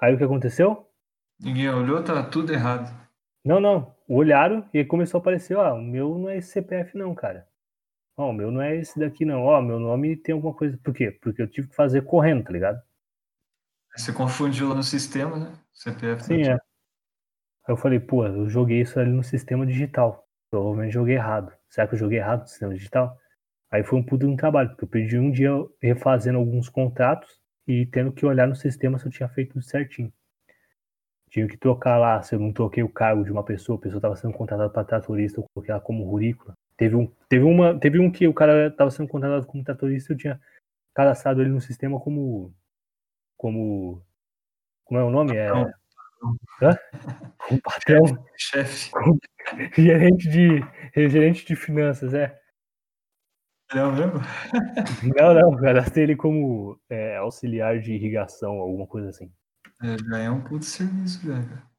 Aí 0.00 0.14
o 0.14 0.18
que 0.18 0.24
aconteceu? 0.24 0.88
Ninguém 1.38 1.68
olhou, 1.68 2.02
tá 2.02 2.22
tudo 2.22 2.52
errado. 2.52 2.90
Não, 3.44 3.60
não. 3.60 3.94
Olharam 4.08 4.66
e 4.72 4.82
começou 4.82 5.18
a 5.18 5.20
aparecer, 5.20 5.56
ó, 5.56 5.74
o 5.74 5.82
meu 5.82 6.16
não 6.16 6.30
é 6.30 6.38
esse 6.38 6.52
CPF 6.52 6.96
não, 6.96 7.14
cara. 7.14 7.46
Ó, 8.16 8.30
o 8.30 8.32
meu 8.32 8.50
não 8.50 8.62
é 8.62 8.76
esse 8.76 8.98
daqui 8.98 9.24
não. 9.24 9.42
Ó, 9.42 9.60
meu 9.60 9.78
nome 9.78 10.16
tem 10.16 10.32
alguma 10.34 10.54
coisa. 10.54 10.78
Por 10.82 10.94
quê? 10.94 11.10
Porque 11.10 11.42
eu 11.42 11.48
tive 11.48 11.68
que 11.68 11.74
fazer 11.74 12.02
correndo, 12.02 12.44
tá 12.44 12.52
ligado? 12.52 12.80
Você 13.96 14.12
confundiu 14.12 14.68
lá 14.68 14.74
no 14.74 14.82
sistema, 14.82 15.36
né? 15.36 15.52
CPF. 15.72 16.24
Sim, 16.24 16.42
é. 16.42 16.54
Aí 16.54 16.60
eu 17.68 17.76
falei, 17.76 17.98
pô, 17.98 18.26
eu 18.26 18.48
joguei 18.48 18.80
isso 18.80 18.98
ali 18.98 19.10
no 19.10 19.22
sistema 19.22 19.66
digital. 19.66 20.26
Provavelmente 20.50 20.92
joguei 20.92 21.16
errado. 21.16 21.52
Será 21.68 21.86
que 21.86 21.94
eu 21.94 21.98
joguei 21.98 22.18
errado 22.18 22.42
no 22.42 22.48
sistema 22.48 22.74
digital? 22.74 23.18
Aí 23.70 23.82
foi 23.82 23.98
um 23.98 24.02
puto 24.02 24.26
de 24.26 24.32
um 24.32 24.36
trabalho, 24.36 24.68
porque 24.70 24.84
eu 24.84 24.88
perdi 24.88 25.18
um 25.18 25.30
dia 25.30 25.50
refazendo 25.82 26.38
alguns 26.38 26.68
contratos 26.68 27.40
e 27.66 27.86
tendo 27.86 28.12
que 28.12 28.24
olhar 28.24 28.46
no 28.46 28.54
sistema 28.54 28.98
se 28.98 29.06
eu 29.06 29.10
tinha 29.10 29.28
feito 29.28 29.54
tudo 29.54 29.64
certinho. 29.64 30.12
Tive 31.30 31.48
que 31.48 31.56
trocar 31.56 31.98
lá, 31.98 32.22
se 32.22 32.34
eu 32.34 32.38
não 32.38 32.52
troquei 32.52 32.84
o 32.84 32.88
cargo 32.88 33.24
de 33.24 33.32
uma 33.32 33.42
pessoa, 33.42 33.76
a 33.76 33.80
pessoa 33.80 33.98
estava 33.98 34.14
sendo 34.14 34.34
contratada 34.34 34.70
para 34.70 34.84
tratorista, 34.84 35.40
eu 35.40 35.46
coloquei 35.52 35.72
ela 35.72 35.80
como 35.80 36.04
rurícola. 36.04 36.54
Teve 36.76 36.96
um, 36.96 37.06
teve, 37.28 37.44
uma, 37.44 37.78
teve 37.78 37.98
um 37.98 38.10
que 38.10 38.26
o 38.26 38.34
cara 38.34 38.68
estava 38.68 38.90
sendo 38.90 39.08
contratado 39.08 39.46
como 39.46 39.62
tratorista, 39.62 40.12
eu 40.12 40.16
tinha 40.16 40.40
cadastrado 40.94 41.40
ele 41.40 41.50
no 41.50 41.60
sistema 41.60 42.00
como. 42.00 42.54
como. 43.36 44.02
Como 44.84 45.00
é 45.00 45.04
o 45.04 45.10
nome? 45.10 45.36
É. 45.36 45.48
Patrão. 45.48 45.74
Hã? 46.62 46.76
Como 47.38 47.60
patrão. 47.62 48.26
Chefe. 48.36 48.90
gerente 49.80 50.28
de. 50.28 50.60
gerente 51.08 51.46
de 51.46 51.56
finanças, 51.56 52.12
é. 52.14 52.38
É 53.72 53.82
o 53.82 53.92
mesmo? 53.92 54.20
Não, 55.18 55.34
não, 55.34 55.56
cadastrei 55.56 56.04
ele 56.04 56.16
como 56.16 56.78
é, 56.88 57.16
auxiliar 57.16 57.80
de 57.80 57.94
irrigação, 57.94 58.52
alguma 58.52 58.86
coisa 58.86 59.08
assim. 59.08 59.32
É, 59.82 59.96
já 59.98 60.18
é 60.18 60.30
um 60.30 60.42
puto 60.42 60.64
serviço, 60.64 61.26
já, 61.26 61.42
cara. 61.42 61.73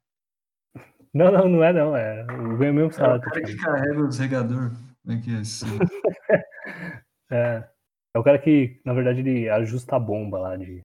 Não, 1.16 1.32
não, 1.32 1.48
não 1.48 1.64
é 1.64 1.72
não, 1.72 1.96
é 1.96 2.24
o 2.26 2.58
ganho 2.58 2.74
mesmo 2.74 2.84
É 2.84 2.88
o 2.88 2.92
salário. 2.92 3.22
cara 3.22 3.42
que 3.42 3.56
carrega 3.56 4.06
os 4.06 4.20
regador. 4.20 4.72
Como 5.02 5.18
é 5.18 5.22
que 5.22 5.30
é 5.34 5.40
isso? 5.42 5.66
É, 7.32 7.68
é 8.14 8.20
o 8.20 8.24
cara 8.24 8.38
que, 8.38 8.80
na 8.86 8.94
verdade, 8.94 9.22
ele 9.22 9.50
ajusta 9.50 9.96
a 9.96 10.00
bomba 10.00 10.38
lá 10.38 10.56
de. 10.56 10.82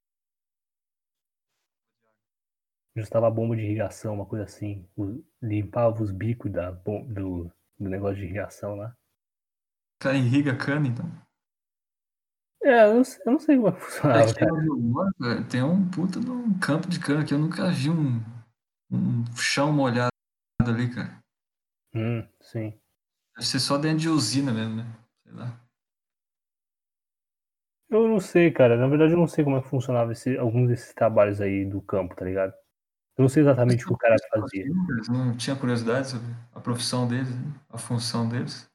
Ajustava 2.97 3.27
a 3.27 3.31
bomba 3.31 3.55
de 3.55 3.61
irrigação, 3.61 4.15
uma 4.15 4.25
coisa 4.25 4.45
assim. 4.45 4.85
o- 4.97 5.23
limpava 5.41 6.01
os 6.01 6.11
bicos 6.11 6.51
da, 6.51 6.71
do, 6.71 7.03
do 7.79 7.89
negócio 7.89 8.17
de 8.17 8.23
irrigação 8.23 8.75
lá. 8.75 8.89
O 8.89 10.03
cara 10.03 10.17
irriga 10.17 10.55
cana, 10.57 10.87
então. 10.87 11.05
É, 12.63 12.85
eu 12.85 12.95
não 12.95 13.03
sei, 13.03 13.21
eu 13.25 13.31
não 13.31 13.39
sei 13.39 13.55
como 13.55 13.67
é 13.69 13.71
que 13.71 13.79
funcionava, 13.81 14.23
Aqui 14.23 14.39
cara. 14.39 14.53
onde 14.53 14.67
eu 14.67 15.11
cara, 15.19 15.43
tem 15.45 15.63
um 15.63 15.89
puta 15.89 16.19
de 16.19 16.29
um 16.29 16.57
campo 16.59 16.87
de 16.87 16.99
cana 16.99 17.25
que 17.25 17.33
eu 17.33 17.39
nunca 17.39 17.69
vi 17.71 17.89
um, 17.89 18.19
um 18.91 19.25
chão 19.35 19.71
molhado 19.73 20.10
ali, 20.71 20.93
cara. 20.93 21.21
Hum, 21.93 22.27
sim. 22.41 22.79
Deve 23.35 23.47
ser 23.47 23.59
só 23.59 23.77
dentro 23.77 23.99
de 23.99 24.09
usina 24.09 24.51
mesmo, 24.53 24.75
né? 24.75 24.85
Sei 25.23 25.33
lá. 25.33 25.61
Eu 27.89 28.07
não 28.07 28.19
sei, 28.19 28.51
cara. 28.51 28.77
Na 28.77 28.87
verdade, 28.87 29.13
eu 29.13 29.17
não 29.17 29.27
sei 29.27 29.43
como 29.43 29.57
é 29.57 29.61
que 29.61 29.67
funcionava 29.67 30.13
esse, 30.13 30.37
alguns 30.37 30.69
desses 30.69 30.93
trabalhos 30.93 31.41
aí 31.41 31.65
do 31.65 31.81
campo, 31.81 32.15
tá 32.15 32.23
ligado? 32.23 32.53
Eu 33.17 33.23
não 33.23 33.29
sei 33.29 33.43
exatamente 33.43 33.83
o 33.83 33.87
que 33.87 33.93
o 33.93 33.97
cara 33.97 34.15
fazia. 34.29 34.65
Não 35.09 35.35
tinha 35.35 35.55
curiosidade 35.55 36.07
sobre 36.07 36.33
a 36.53 36.59
profissão 36.61 37.07
deles, 37.07 37.29
né? 37.29 37.53
a 37.69 37.77
função 37.77 38.27
deles? 38.27 38.71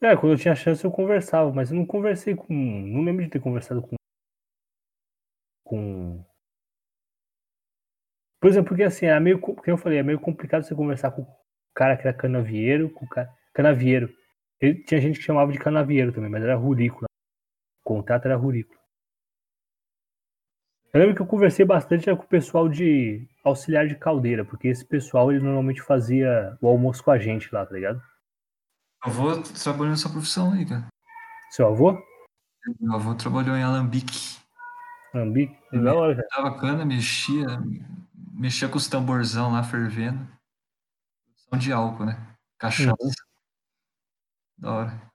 É, 0.00 0.16
quando 0.16 0.32
eu 0.32 0.38
tinha 0.38 0.54
chance 0.54 0.84
eu 0.84 0.92
conversava, 0.92 1.52
mas 1.52 1.70
eu 1.70 1.76
não 1.76 1.84
conversei 1.84 2.34
com. 2.36 2.54
Não 2.54 3.02
lembro 3.02 3.24
de 3.24 3.30
ter 3.30 3.40
conversado 3.40 3.82
com. 3.82 3.96
Com. 5.64 6.24
Por 8.40 8.48
exemplo, 8.48 8.68
porque 8.68 8.84
assim, 8.84 9.06
era 9.06 9.20
meio. 9.20 9.40
Como 9.40 9.60
eu 9.66 9.76
falei, 9.76 9.98
é 9.98 10.02
meio 10.02 10.20
complicado 10.20 10.62
você 10.62 10.74
conversar 10.74 11.10
com 11.10 11.22
o 11.22 11.26
cara 11.74 11.96
que 11.96 12.06
era 12.06 12.16
canavieiro, 12.16 12.90
com 12.90 13.04
o 13.04 13.08
cara. 13.08 13.28
Canavieiro. 13.52 14.12
Ele, 14.60 14.82
tinha 14.84 15.00
gente 15.00 15.18
que 15.18 15.24
chamava 15.24 15.52
de 15.52 15.58
canavieiro 15.58 16.12
também, 16.12 16.30
mas 16.30 16.42
era 16.42 16.56
rurícola. 16.56 17.06
O 17.84 17.88
contrato 17.88 18.26
era 18.26 18.36
rurícola. 18.36 18.78
Eu 20.92 21.00
lembro 21.00 21.16
que 21.16 21.22
eu 21.22 21.26
conversei 21.26 21.64
bastante 21.64 22.06
com 22.06 22.22
o 22.22 22.28
pessoal 22.28 22.68
de 22.68 23.28
auxiliar 23.44 23.86
de 23.86 23.94
caldeira, 23.94 24.44
porque 24.44 24.68
esse 24.68 24.84
pessoal 24.84 25.30
ele 25.30 25.44
normalmente 25.44 25.82
fazia 25.82 26.56
o 26.60 26.66
almoço 26.66 27.04
com 27.04 27.10
a 27.10 27.18
gente 27.18 27.52
lá, 27.52 27.66
tá 27.66 27.74
ligado? 27.74 28.02
Eu 29.04 29.12
vou 29.12 29.42
trabalhando 29.42 29.90
nessa 29.90 30.08
profissão 30.08 30.52
aí, 30.52 30.66
cara. 30.66 30.86
Seu 31.50 31.66
avô? 31.68 31.96
Meu 32.80 32.94
avô 32.94 33.14
trabalhou 33.14 33.56
em 33.56 33.62
Alambique. 33.62 34.38
Ambi? 35.14 35.56
Da 35.72 35.94
hora, 35.94 36.16
cara. 36.16 36.28
Dava 36.36 36.60
cana, 36.60 36.84
mexia, 36.84 37.46
mexia 38.38 38.68
com 38.68 38.78
os 38.78 38.88
tamborzão 38.88 39.52
lá 39.52 39.62
fervendo. 39.62 40.26
Produção 41.24 41.58
de 41.58 41.72
álcool, 41.72 42.06
né? 42.06 42.36
Cachaça. 42.56 42.96
Uhum. 43.00 43.10
Da 44.56 44.72
hora. 44.72 45.12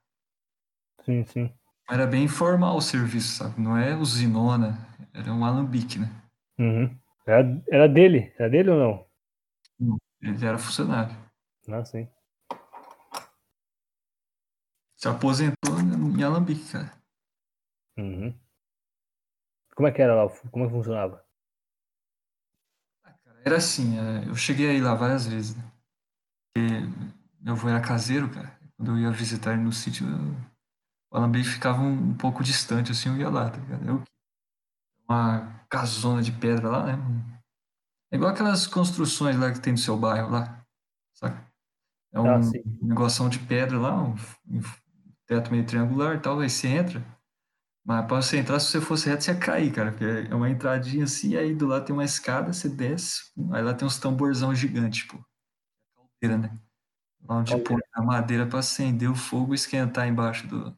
Sim, 1.04 1.26
sim. 1.26 1.54
Era 1.90 2.06
bem 2.08 2.24
informal 2.24 2.76
o 2.78 2.82
serviço, 2.82 3.38
sabe? 3.38 3.60
Não 3.60 3.78
é 3.78 3.96
usinona, 3.96 4.78
era 5.14 5.34
um 5.34 5.44
alambique, 5.44 6.00
né? 6.00 6.10
Uhum. 6.58 6.98
Era, 7.26 7.64
era 7.70 7.90
dele? 7.90 8.34
Era 8.38 8.50
dele 8.50 8.70
ou 8.70 9.08
não? 9.80 10.00
Ele 10.22 10.46
era 10.46 10.58
funcionário. 10.58 11.16
Ah, 11.70 11.84
sim. 11.84 12.08
Se 14.96 15.08
aposentou 15.10 15.80
em 15.80 16.24
alambique, 16.24 16.72
cara. 16.72 16.94
Uhum. 17.98 18.34
Como 19.76 19.88
é 19.88 19.92
que 19.92 20.02
era 20.02 20.16
lá? 20.16 20.30
Como 20.52 20.66
é 20.66 20.68
que 20.68 20.74
funcionava? 20.74 21.23
Era 23.46 23.58
assim, 23.58 23.98
é, 24.00 24.28
eu 24.30 24.36
cheguei 24.36 24.70
aí 24.70 24.82
lá 24.82 24.96
várias 24.96 25.26
vezes, 25.28 25.56
né? 25.56 25.64
Porque 26.54 26.70
meu 27.42 27.54
avô 27.56 27.70
era 27.70 27.82
caseiro, 27.82 28.30
cara. 28.32 28.58
Quando 28.78 28.92
eu 28.94 29.00
ia 29.00 29.12
visitar 29.12 29.54
ele 29.54 29.64
no 29.64 29.72
sítio, 29.74 30.08
eu- 30.08 30.36
o 31.12 31.18
alambique 31.18 31.50
ficava 31.50 31.82
um, 31.82 32.12
um 32.12 32.18
pouco 32.18 32.44
distante, 32.44 32.92
assim, 32.92 33.10
eu 33.10 33.18
ia 33.18 33.30
lá, 33.30 33.50
tá 33.50 33.58
ligado? 33.60 33.88
Eu, 33.88 34.04
uma 35.08 35.66
casona 35.70 36.22
de 36.22 36.32
pedra 36.32 36.70
lá, 36.70 36.86
né? 36.86 36.94
É 38.12 38.16
igual 38.16 38.32
aquelas 38.32 38.68
construções 38.68 39.36
lá 39.38 39.52
que 39.52 39.60
tem 39.60 39.74
no 39.74 39.80
seu 39.80 39.98
bairro 39.98 40.30
lá, 40.30 40.64
saca? 41.14 41.46
É 42.14 42.20
um 42.22 42.30
Ah, 42.30 42.40
negoção 42.82 43.30
de 43.30 43.40
pedra 43.40 43.80
lá, 43.80 44.02
um, 44.04 44.16
um 44.50 44.62
teto 45.28 45.52
meio 45.52 45.66
triangular 45.66 46.16
e 46.16 46.20
tal, 46.20 46.40
aí 46.40 46.50
você 46.50 46.68
entra. 46.70 47.04
Mas 47.86 48.06
para 48.08 48.22
você 48.22 48.38
entrar, 48.38 48.60
se 48.60 48.68
você 48.72 48.82
fosse 48.82 49.10
reto, 49.10 49.24
você 49.24 49.32
ia 49.32 49.40
cair, 49.40 49.72
cara, 49.74 49.92
porque 49.92 50.06
é 50.06 50.36
uma 50.36 50.50
entradinha 50.50 51.04
assim, 51.04 51.36
aí 51.36 51.54
do 51.54 51.68
lado 51.68 51.86
tem 51.86 51.94
uma 51.94 52.06
escada, 52.06 52.54
você 52.54 52.70
desce, 52.70 53.24
aí 53.52 53.62
lá 53.62 53.74
tem 53.74 53.86
uns 53.86 54.00
tamborzão 54.00 54.56
gigantes, 54.56 55.02
tipo, 55.02 55.26
caldeira, 56.22 56.38
né? 56.38 56.60
Lá 57.28 57.38
onde 57.38 57.58
põe 57.58 57.82
a 57.94 58.04
madeira 58.04 58.48
para 58.48 58.60
acender 58.60 59.10
o 59.12 59.16
fogo 59.16 59.54
e 59.54 59.56
esquentar 59.56 60.08
embaixo 60.08 60.48
do, 60.48 60.78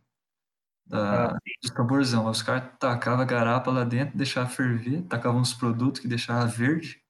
da, 0.85 1.27
Ah, 1.27 1.39
dos 1.63 1.71
tamborzão. 1.71 2.25
Aí 2.25 2.31
os 2.31 2.41
caras 2.43 2.71
tacavam 2.79 3.21
a 3.21 3.25
garapa 3.25 3.71
lá 3.71 3.83
dentro, 3.83 4.17
deixavam 4.17 4.49
ferver, 4.51 5.03
tacavam 5.03 5.41
uns 5.41 5.53
produtos 5.53 6.01
que 6.01 6.07
deixavam 6.07 6.47
verde, 6.49 7.01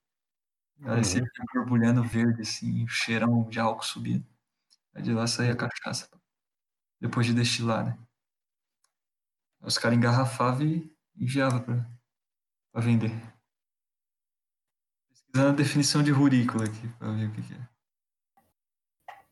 aí 0.86 1.04
você 1.04 1.22
Uhum. 1.22 1.28
borbulhando 1.54 2.04
verde, 2.04 2.42
assim, 2.42 2.84
o 2.86 2.88
cheirão 2.88 3.44
de 3.50 3.60
álcool 3.60 3.84
subindo. 3.86 4.26
Aí 4.96 5.04
de 5.04 5.14
lá 5.14 5.28
saía 5.28 5.54
a 5.54 5.58
cachaça, 5.58 6.10
depois 7.02 7.28
de 7.28 7.34
destilar, 7.36 7.86
né? 7.86 8.00
Os 9.66 9.78
caras 9.78 9.98
engarrafavam 9.98 10.66
e 10.66 10.96
enviavam 11.18 11.62
pra 11.64 12.82
vender. 12.82 13.12
Pesquisando 15.10 15.50
a 15.50 15.56
definição 15.56 16.04
de 16.04 16.12
rurícola 16.12 16.66
aqui, 16.66 16.88
pra 17.00 17.12
ver 17.12 17.28
o 17.30 17.32
que, 17.34 17.42
que 17.42 17.54
é. 17.54 17.70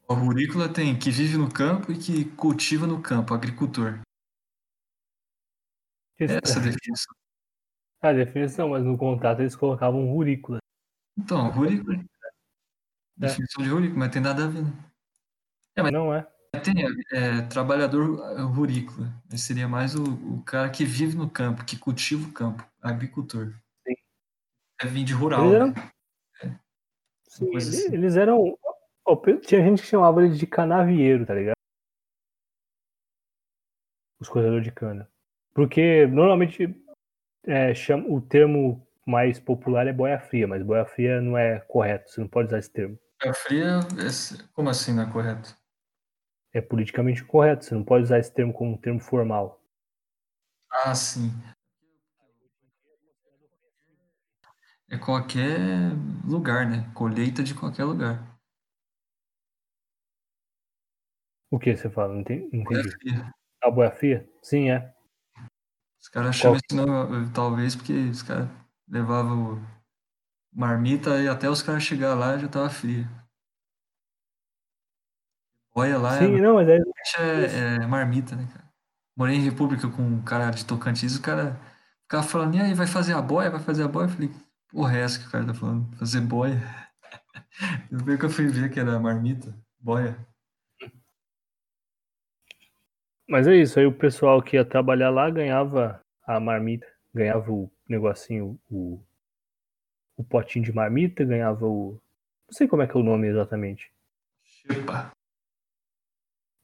O 0.07 0.15
rurícola 0.15 0.71
tem 0.71 0.97
que 0.97 1.09
vive 1.11 1.37
no 1.37 1.51
campo 1.51 1.91
e 1.91 1.97
que 1.97 2.25
cultiva 2.35 2.85
no 2.87 3.01
campo, 3.01 3.33
agricultor. 3.33 3.99
Esse- 6.19 6.39
Essa 6.43 6.59
é 6.59 6.61
a 6.61 6.65
definição. 6.65 7.15
A 8.01 8.11
definição, 8.11 8.69
mas 8.69 8.83
no 8.83 8.97
contrato 8.97 9.39
eles 9.41 9.55
colocavam 9.55 10.05
rurícola. 10.11 10.59
Então, 11.17 11.49
rurícola. 11.49 12.03
Definição 13.15 13.63
de 13.63 13.69
rurícola, 13.69 13.99
mas 13.99 14.11
tem 14.11 14.21
nada 14.21 14.45
a 14.45 14.47
ver, 14.47 14.63
né? 14.63 15.91
Não 15.91 16.13
é? 16.13 16.27
Tem 16.61 16.75
é, 17.11 17.41
trabalhador 17.41 18.15
rurícola, 18.53 19.11
mas 19.29 19.41
seria 19.41 19.67
mais 19.67 19.95
o, 19.95 20.03
o 20.03 20.43
cara 20.43 20.69
que 20.69 20.85
vive 20.85 21.17
no 21.17 21.29
campo, 21.29 21.65
que 21.65 21.77
cultiva 21.77 22.27
o 22.27 22.31
campo, 22.31 22.63
agricultor. 22.81 23.53
Sim. 23.85 23.95
É 24.81 24.85
vir 24.87 25.03
de 25.03 25.13
rural. 25.13 25.41
Eles 25.45 25.55
eram- 25.55 25.73
né? 26.43 26.59
Sim, 27.27 27.51
coisa 27.51 27.69
ele- 27.69 27.77
assim. 27.85 27.93
eles 27.95 28.15
eram. 28.15 28.57
Tinha 29.45 29.61
gente 29.61 29.81
que 29.81 29.87
chamava 29.87 30.23
ele 30.23 30.35
de 30.35 30.47
canavieiro, 30.47 31.25
tá 31.25 31.33
ligado? 31.33 31.55
Os 34.21 34.29
cortadores 34.29 34.63
de 34.63 34.71
cana. 34.71 35.09
Porque 35.53 36.05
normalmente 36.07 36.73
é, 37.45 37.73
chama, 37.73 38.07
o 38.07 38.21
termo 38.21 38.87
mais 39.05 39.39
popular 39.39 39.85
é 39.87 39.91
boia 39.91 40.19
fria, 40.19 40.47
mas 40.47 40.63
boia 40.63 40.85
fria 40.85 41.19
não 41.19 41.37
é 41.37 41.59
correto, 41.59 42.09
você 42.09 42.21
não 42.21 42.27
pode 42.27 42.47
usar 42.47 42.59
esse 42.59 42.71
termo. 42.71 42.97
A 43.21 43.33
fria, 43.33 43.79
é- 43.99 44.47
como 44.53 44.69
assim 44.69 44.93
não 44.93 45.03
é 45.03 45.11
correto? 45.11 45.57
É 46.53 46.61
politicamente 46.61 47.23
correto, 47.25 47.65
você 47.65 47.73
não 47.73 47.83
pode 47.83 48.03
usar 48.03 48.19
esse 48.19 48.31
termo 48.31 48.53
como 48.53 48.73
um 48.73 48.77
termo 48.77 48.99
formal. 48.99 49.59
Ah, 50.71 50.93
sim. 50.93 51.31
É 54.89 54.97
qualquer 54.97 55.57
lugar, 56.25 56.69
né? 56.69 56.89
Colheita 56.93 57.43
de 57.43 57.55
qualquer 57.55 57.85
lugar. 57.85 58.37
O 61.49 61.59
que 61.59 61.75
você 61.75 61.89
fala? 61.89 62.13
Não 62.13 62.21
entendi. 62.21 62.63
Boia 62.63 62.83
fria. 62.83 63.33
A 63.63 63.71
boia 63.71 63.91
fria? 63.91 64.29
Sim, 64.41 64.69
é. 64.69 64.93
Os 65.99 66.09
caras 66.09 66.35
chamam 66.35 66.59
Qual- 66.59 66.61
esse 66.69 66.75
nome, 66.85 67.31
talvez, 67.33 67.75
porque 67.75 67.93
os 67.93 68.21
caras 68.21 68.49
levavam 68.87 69.61
marmita 70.51 71.21
e 71.21 71.27
até 71.27 71.49
os 71.49 71.61
caras 71.63 71.83
chegar 71.83 72.13
lá 72.13 72.37
já 72.37 72.47
tava 72.47 72.69
fria. 72.69 73.09
Boia 75.73 75.97
lá 75.97 76.19
Sim, 76.19 76.35
é, 76.37 76.41
não, 76.41 76.55
mas 76.55 76.69
é, 76.69 76.77
é, 76.77 77.75
é 77.83 77.87
marmita, 77.87 78.35
né, 78.35 78.47
cara? 78.51 78.63
Morei 79.15 79.35
em 79.35 79.41
República 79.41 79.87
com 79.87 80.01
um 80.01 80.21
cara 80.21 80.51
de 80.51 80.65
Tocantins, 80.65 81.15
o 81.15 81.21
cara 81.21 81.59
ficava 82.03 82.23
falando, 82.23 82.55
e 82.55 82.61
aí, 82.61 82.73
vai 82.73 82.87
fazer 82.87 83.13
a 83.13 83.21
boia? 83.21 83.49
Vai 83.49 83.59
fazer 83.59 83.83
a 83.83 83.87
boia? 83.87 84.05
Eu 84.05 84.09
falei, 84.09 84.31
porra, 84.69 84.97
é 84.97 85.01
essa 85.01 85.19
que 85.19 85.27
o 85.27 85.31
cara 85.31 85.45
tá 85.45 85.53
falando? 85.53 85.95
Fazer 85.97 86.21
boia? 86.21 86.61
Depois 87.91 88.19
que 88.19 88.25
eu 88.25 88.29
fui 88.29 88.47
ver 88.47 88.69
que 88.71 88.79
era 88.79 88.99
marmita, 88.99 89.55
boia. 89.79 90.17
Mas 93.27 93.47
é 93.47 93.55
isso, 93.55 93.79
aí 93.79 93.85
o 93.85 93.97
pessoal 93.97 94.41
que 94.41 94.57
ia 94.57 94.65
trabalhar 94.65 95.09
lá 95.09 95.29
ganhava 95.29 95.99
a 96.25 96.39
marmita, 96.39 96.87
ganhava 97.13 97.51
o 97.51 97.71
negocinho, 97.87 98.59
o, 98.69 99.01
o 100.17 100.23
potinho 100.23 100.65
de 100.65 100.73
marmita, 100.73 101.23
ganhava 101.23 101.65
o. 101.65 101.99
Não 102.47 102.53
sei 102.53 102.67
como 102.67 102.81
é 102.81 102.87
que 102.87 102.95
é 102.95 102.99
o 102.99 103.03
nome 103.03 103.27
exatamente. 103.27 103.91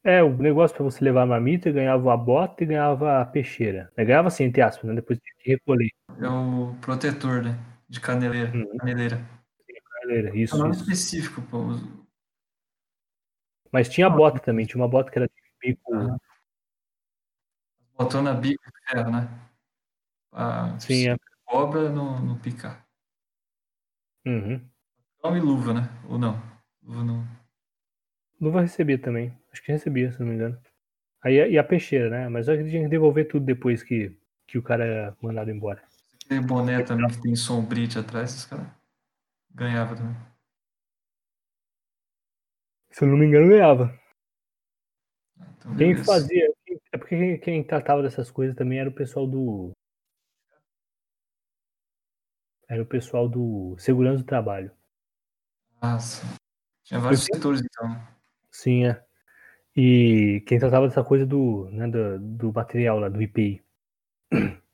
É, 0.02 0.22
o 0.22 0.34
negócio 0.34 0.74
pra 0.74 0.84
você 0.84 1.04
levar 1.04 1.22
a 1.22 1.26
marmita, 1.26 1.70
ganhava 1.70 2.12
a 2.14 2.16
bota 2.16 2.64
e 2.64 2.66
ganhava 2.66 3.20
a 3.20 3.26
peixeira. 3.26 3.92
É, 3.96 4.04
Ganhava 4.04 4.28
assim, 4.28 4.44
entre 4.44 4.62
aspas, 4.62 4.88
né? 4.88 4.94
Depois 4.94 5.18
tinha 5.18 5.34
que 5.38 5.50
recolher. 5.50 5.90
É 6.18 6.28
o 6.28 6.74
protetor, 6.80 7.42
né? 7.42 7.58
De 7.88 8.00
caneleira. 8.00 8.50
Uhum. 8.56 8.76
caneleira. 8.78 9.20
Galera, 10.02 10.28
É 10.30 10.32
um 10.32 10.36
Isso, 10.36 10.56
nome 10.56 10.70
isso. 10.70 10.82
específico, 10.82 11.42
pô. 11.42 11.58
Mas 13.70 13.88
tinha 13.88 14.06
a 14.06 14.10
bota 14.10 14.40
também, 14.40 14.64
tinha 14.64 14.80
uma 14.80 14.88
bota 14.88 15.10
que 15.10 15.18
era 15.18 15.28
de 15.28 15.34
bico. 15.60 15.94
Ah. 15.94 16.16
Botou 17.98 18.22
na 18.22 18.32
bico 18.32 18.62
de 18.64 18.90
ferro, 18.90 19.10
né? 19.12 19.28
Pra 20.30 20.78
Sim, 20.78 21.10
é. 21.10 21.16
cobra 21.44 21.90
não, 21.90 22.18
não 22.20 22.38
picar. 22.38 22.86
Uhum. 24.26 24.66
Tome 25.20 25.40
luva, 25.40 25.74
né? 25.74 25.88
Ou 26.08 26.18
não? 26.18 26.40
Luva 26.82 27.04
não. 27.04 27.39
Luva 28.40 28.62
recebia 28.62 28.98
também. 28.98 29.36
Acho 29.52 29.62
que 29.62 29.72
recebia, 29.72 30.12
se 30.12 30.20
não 30.20 30.26
me 30.28 30.34
engano. 30.34 30.58
Aí 31.22 31.34
e 31.50 31.58
a 31.58 31.64
peixeira, 31.64 32.08
né? 32.08 32.28
Mas 32.28 32.46
que 32.46 32.64
tinha 32.70 32.82
que 32.84 32.88
devolver 32.88 33.28
tudo 33.28 33.44
depois 33.44 33.82
que, 33.82 34.16
que 34.46 34.56
o 34.56 34.62
cara 34.62 34.84
era 34.84 35.16
mandado 35.20 35.50
embora. 35.50 35.82
Aquele 36.24 36.40
boné 36.40 36.82
também 36.82 37.08
que 37.08 37.20
tem 37.20 37.36
sombrite 37.36 37.98
atrás, 37.98 38.34
os 38.34 38.46
caras 38.46 38.66
ganhavam 39.54 39.96
também. 39.96 40.16
Se 42.92 43.04
eu 43.04 43.08
não 43.08 43.16
me 43.18 43.26
engano, 43.26 43.48
ganhava. 43.48 44.00
Então, 45.58 45.76
Quem 45.76 45.90
beleza. 45.90 46.04
fazia. 46.04 46.52
É 46.92 46.98
porque 46.98 47.16
quem, 47.16 47.38
quem 47.40 47.64
tratava 47.64 48.02
dessas 48.02 48.30
coisas 48.30 48.56
também 48.56 48.78
era 48.78 48.88
o 48.88 48.94
pessoal 48.94 49.26
do. 49.26 49.72
Era 52.68 52.82
o 52.82 52.86
pessoal 52.86 53.28
do 53.28 53.76
Segurança 53.78 54.18
do 54.22 54.26
Trabalho. 54.26 54.70
Nossa. 55.82 56.24
Tinha 56.84 57.00
vários 57.00 57.28
Eu- 57.28 57.34
setores, 57.34 57.60
então. 57.60 58.19
Sim, 58.50 58.86
é. 58.86 59.02
E 59.76 60.42
quem 60.46 60.58
tratava 60.58 60.88
dessa 60.88 61.04
coisa 61.04 61.24
do, 61.26 61.68
né, 61.70 61.86
do, 61.88 62.18
do 62.18 62.52
material 62.52 62.98
lá, 62.98 63.08
do 63.08 63.22
IPI. 63.22 63.62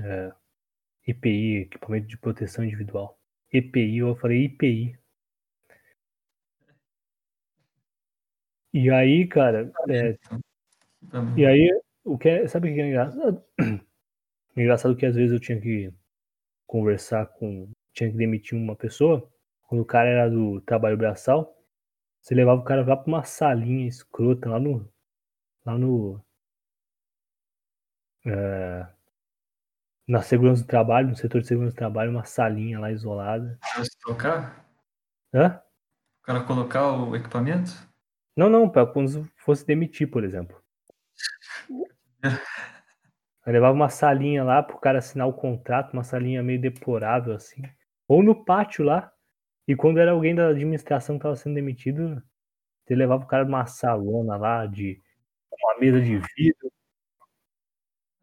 É, 0.00 0.32
IPI, 1.08 1.62
Equipamento 1.62 2.06
de 2.06 2.16
Proteção 2.16 2.64
Individual. 2.64 3.18
EPI, 3.52 3.98
eu 3.98 4.14
falei 4.14 4.44
IPI. 4.44 4.96
E 8.72 8.88
aí, 8.90 9.26
cara, 9.26 9.72
é, 9.88 10.16
Também. 11.10 11.42
E 11.42 11.46
aí, 11.46 11.80
o 12.04 12.16
que 12.16 12.28
é, 12.28 12.46
sabe 12.46 12.70
o 12.70 12.74
que 12.74 12.80
é 12.80 12.86
engraçado? 12.88 13.42
Engraçado 14.56 14.96
que 14.96 15.06
às 15.06 15.16
vezes 15.16 15.32
eu 15.32 15.40
tinha 15.40 15.60
que 15.60 15.92
conversar 16.66 17.26
com. 17.26 17.70
Tinha 17.92 18.10
que 18.10 18.16
demitir 18.16 18.56
uma 18.56 18.76
pessoa. 18.76 19.28
Quando 19.68 19.80
o 19.80 19.84
cara 19.84 20.08
era 20.08 20.30
do 20.30 20.60
trabalho 20.60 20.96
braçal, 20.96 21.57
você 22.28 22.34
levava 22.34 22.60
o 22.60 22.64
cara 22.64 22.84
lá 22.84 22.94
pra 22.94 23.08
uma 23.08 23.24
salinha 23.24 23.88
escrota 23.88 24.50
lá 24.50 24.60
no. 24.60 24.86
Lá 25.64 25.78
no. 25.78 26.22
é, 28.26 28.86
na 30.06 30.20
segurança 30.20 30.62
do 30.62 30.66
trabalho, 30.66 31.08
no 31.08 31.16
setor 31.16 31.40
de 31.40 31.46
segurança 31.46 31.74
do 31.74 31.78
trabalho, 31.78 32.10
uma 32.10 32.24
salinha 32.24 32.78
lá 32.78 32.92
isolada. 32.92 33.58
Pra 33.74 33.82
se 33.82 33.98
trocar? 33.98 34.68
Hã? 35.32 35.58
O 36.20 36.26
cara 36.26 36.44
colocar 36.44 36.92
o 36.92 37.16
equipamento? 37.16 37.72
Não, 38.36 38.50
não, 38.50 38.68
pra 38.68 38.84
quando 38.84 39.26
fosse 39.38 39.66
demitir, 39.66 40.10
por 40.10 40.22
exemplo. 40.22 40.62
Aí 43.42 43.52
levava 43.54 43.72
uma 43.72 43.88
salinha 43.88 44.44
lá 44.44 44.62
pro 44.62 44.78
cara 44.78 44.98
assinar 44.98 45.26
o 45.26 45.32
contrato, 45.32 45.94
uma 45.94 46.04
salinha 46.04 46.42
meio 46.42 46.60
deplorável 46.60 47.34
assim. 47.34 47.62
Ou 48.06 48.22
no 48.22 48.44
pátio 48.44 48.84
lá. 48.84 49.10
E 49.68 49.76
quando 49.76 50.00
era 50.00 50.12
alguém 50.12 50.34
da 50.34 50.48
administração 50.48 51.18
que 51.18 51.22
tava 51.24 51.36
sendo 51.36 51.54
demitido, 51.54 52.22
você 52.82 52.94
levava 52.94 53.22
o 53.22 53.26
cara 53.26 53.44
numa 53.44 53.66
salona 53.66 54.34
lá 54.34 54.64
de 54.64 54.98
uma 55.52 55.78
mesa 55.78 56.00
de 56.00 56.16
vidro. 56.16 56.72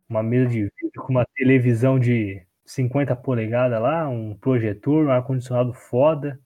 Uma 0.09 0.23
mesa 0.23 0.49
de 0.49 0.63
vidro 0.63 1.03
com 1.03 1.11
uma 1.11 1.25
televisão 1.35 1.99
de 1.99 2.43
50 2.65 3.15
polegadas 3.15 3.79
lá, 3.79 4.09
um 4.09 4.35
projetor, 4.35 5.05
um 5.05 5.11
ar-condicionado 5.11 5.71
foda. 5.71 6.41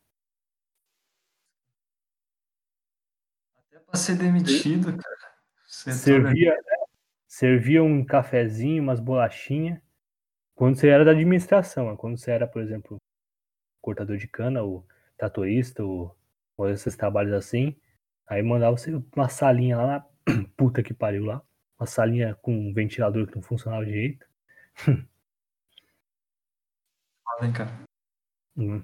Até 3.58 3.80
pra 3.80 3.98
ser 3.98 4.18
demitido, 4.18 4.98
cara. 4.98 5.18
Você 5.66 5.94
servia, 5.94 6.52
né? 6.52 6.78
servia 7.26 7.82
um 7.82 8.04
cafezinho, 8.04 8.84
umas 8.84 9.00
bolachinhas. 9.00 9.80
Quando 10.56 10.76
você 10.76 10.90
era 10.90 11.06
da 11.06 11.12
administração, 11.12 11.90
né? 11.90 11.98
quando 11.98 12.18
você 12.18 12.32
era, 12.32 12.46
por 12.46 12.62
exemplo, 12.62 13.00
cortador 13.82 14.18
de 14.18 14.28
cana, 14.28 14.62
ou 14.64 14.86
tratorista, 15.18 15.84
ou, 15.84 16.16
ou 16.58 16.70
esses 16.70 16.96
trabalhos 16.96 17.34
assim, 17.34 17.76
aí 18.28 18.42
mandava 18.44 18.78
você 18.78 18.92
uma 19.16 19.30
salinha 19.30 19.78
lá 19.78 19.88
na 19.88 20.06
puta 20.58 20.84
que 20.84 20.94
pariu 20.94 21.26
lá. 21.26 21.42
Uma 21.80 21.88
salinha 21.88 22.36
com 22.36 22.54
um 22.54 22.74
ventilador 22.74 23.28
que 23.28 23.36
não 23.36 23.42
funcionava 23.42 23.86
direito. 23.86 24.26
Fala, 27.24 27.46
hein, 27.46 27.54
cara. 27.54 27.72
Hum. 28.58 28.84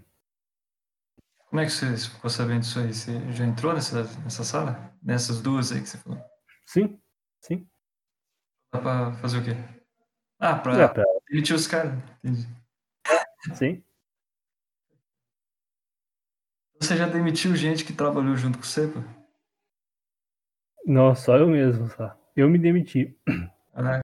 Como 1.50 1.60
é 1.62 1.66
que 1.66 1.72
você 1.72 1.96
ficou 1.98 2.30
sabendo 2.30 2.62
disso 2.62 2.80
aí? 2.80 2.94
Você 2.94 3.32
já 3.32 3.46
entrou 3.46 3.74
nessa, 3.74 4.04
nessa 4.24 4.44
sala? 4.44 4.94
Nessas 5.02 5.42
duas 5.42 5.72
aí 5.72 5.82
que 5.82 5.88
você 5.88 5.98
falou? 5.98 6.20
Sim, 6.66 7.00
sim. 7.40 7.68
Dá 8.74 8.82
pra 8.82 9.14
fazer 9.14 9.38
o 9.40 9.44
quê? 9.44 9.52
Ah, 10.40 10.52
É, 10.52 10.60
pra 10.62 10.90
pra- 10.90 11.04
demitir 11.30 11.56
os 11.56 11.68
caras. 11.68 11.94
Entendi. 12.24 12.48
sim. 13.54 13.84
Você 16.86 16.98
já 16.98 17.08
demitiu 17.08 17.56
gente 17.56 17.84
que 17.84 17.92
trabalhou 17.92 18.38
junto 18.38 18.60
com 18.60 18.64
você, 18.64 18.88
pô? 18.88 19.00
Não, 20.86 21.16
só 21.16 21.36
eu 21.36 21.48
mesmo, 21.48 21.90
só. 21.90 22.16
Eu 22.36 22.48
me 22.48 22.60
demiti. 22.60 23.20
Ah, 23.74 24.00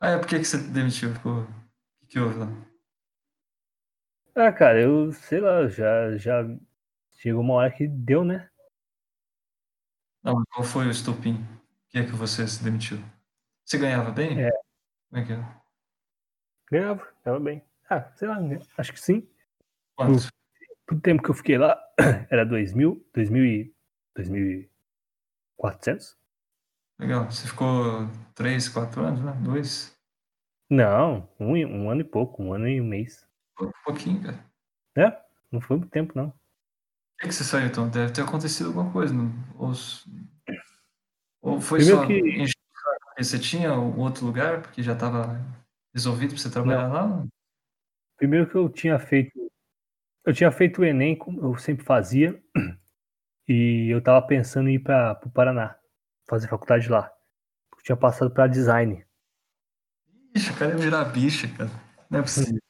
ah, 0.00 0.10
é 0.12 0.18
por 0.18 0.26
que 0.26 0.38
que 0.38 0.44
você 0.46 0.56
demitiu? 0.56 1.10
O 1.10 1.46
que, 2.00 2.06
que 2.06 2.18
houve 2.18 2.38
lá? 2.38 2.48
Ah, 4.34 4.50
cara, 4.50 4.80
eu 4.80 5.12
sei 5.12 5.40
lá, 5.40 5.68
já, 5.68 6.16
já 6.16 6.42
chegou 7.10 7.42
uma 7.42 7.54
hora 7.54 7.70
que 7.70 7.86
deu, 7.86 8.24
né? 8.24 8.48
Não, 10.22 10.36
mas 10.36 10.44
qual 10.48 10.64
foi 10.64 10.86
o 10.86 10.90
estupim? 10.90 11.36
Por 11.36 11.90
que 11.90 11.98
é 11.98 12.04
que 12.06 12.12
você 12.12 12.48
se 12.48 12.64
demitiu? 12.64 12.98
Você 13.66 13.76
ganhava 13.76 14.10
bem? 14.10 14.42
É. 14.42 14.50
Como 15.10 15.22
é 15.22 15.26
que 15.26 15.32
é? 15.34 15.56
Ganhava, 16.70 17.06
tava 17.22 17.38
bem. 17.38 17.62
Ah, 17.90 18.10
sei 18.14 18.28
lá, 18.28 18.40
né? 18.40 18.58
acho 18.78 18.94
que 18.94 19.00
sim. 19.00 19.28
Quanto? 19.94 20.32
Pro 20.86 21.00
tempo 21.00 21.22
que 21.22 21.30
eu 21.30 21.34
fiquei 21.34 21.58
lá, 21.58 21.78
era 22.30 22.44
2000, 22.44 23.04
2000 23.14 23.44
e 23.44 23.74
2400? 24.16 26.16
Legal. 26.98 27.30
Você 27.30 27.46
ficou 27.48 28.08
três, 28.34 28.68
quatro 28.68 29.02
anos, 29.02 29.20
né? 29.20 29.32
Dois? 29.42 29.96
Não, 30.70 31.28
um, 31.38 31.54
um 31.56 31.90
ano 31.90 32.00
e 32.00 32.04
pouco, 32.04 32.42
um 32.42 32.52
ano 32.52 32.68
e 32.68 32.80
um 32.80 32.86
mês. 32.86 33.26
Um 33.60 33.70
pouquinho, 33.84 34.22
cara. 34.22 34.44
É, 34.96 35.22
não 35.50 35.60
foi 35.60 35.76
muito 35.78 35.90
tempo, 35.90 36.12
não. 36.16 36.30
Por 36.30 37.22
que, 37.22 37.28
que 37.28 37.34
você 37.34 37.44
saiu, 37.44 37.66
então? 37.66 37.88
Deve 37.88 38.12
ter 38.12 38.22
acontecido 38.22 38.68
alguma 38.68 38.92
coisa. 38.92 39.14
Não? 39.14 39.30
Ou, 39.56 39.72
ou 41.42 41.60
foi 41.60 41.78
Primeiro 41.78 42.00
só 42.00 42.06
que- 42.06 42.62
você 43.18 43.38
tinha 43.38 43.74
um 43.74 44.00
outro 44.00 44.24
lugar, 44.24 44.62
porque 44.62 44.82
já 44.82 44.94
estava 44.94 45.38
resolvido 45.94 46.30
para 46.30 46.38
você 46.38 46.50
trabalhar 46.50 46.88
lá? 46.88 47.24
Primeiro 48.16 48.48
que 48.48 48.56
eu 48.56 48.68
tinha 48.68 48.98
feito. 48.98 49.32
Eu 50.24 50.32
tinha 50.32 50.52
feito 50.52 50.80
o 50.80 50.84
Enem, 50.84 51.16
como 51.16 51.40
eu 51.40 51.56
sempre 51.56 51.84
fazia, 51.84 52.40
e 53.48 53.88
eu 53.90 54.00
tava 54.00 54.24
pensando 54.26 54.68
em 54.68 54.74
ir 54.74 54.78
para 54.78 55.20
o 55.24 55.30
Paraná, 55.30 55.76
fazer 56.28 56.48
faculdade 56.48 56.88
lá. 56.88 57.10
Eu 57.76 57.82
tinha 57.82 57.96
passado 57.96 58.30
para 58.30 58.46
design. 58.46 59.04
Ixi, 60.34 60.52
o 60.52 60.56
cara 60.56 60.70
ia 60.72 60.78
virar 60.78 61.04
bicha, 61.06 61.48
cara. 61.48 61.70
Não 62.08 62.20
é 62.20 62.22
possível. 62.22 62.62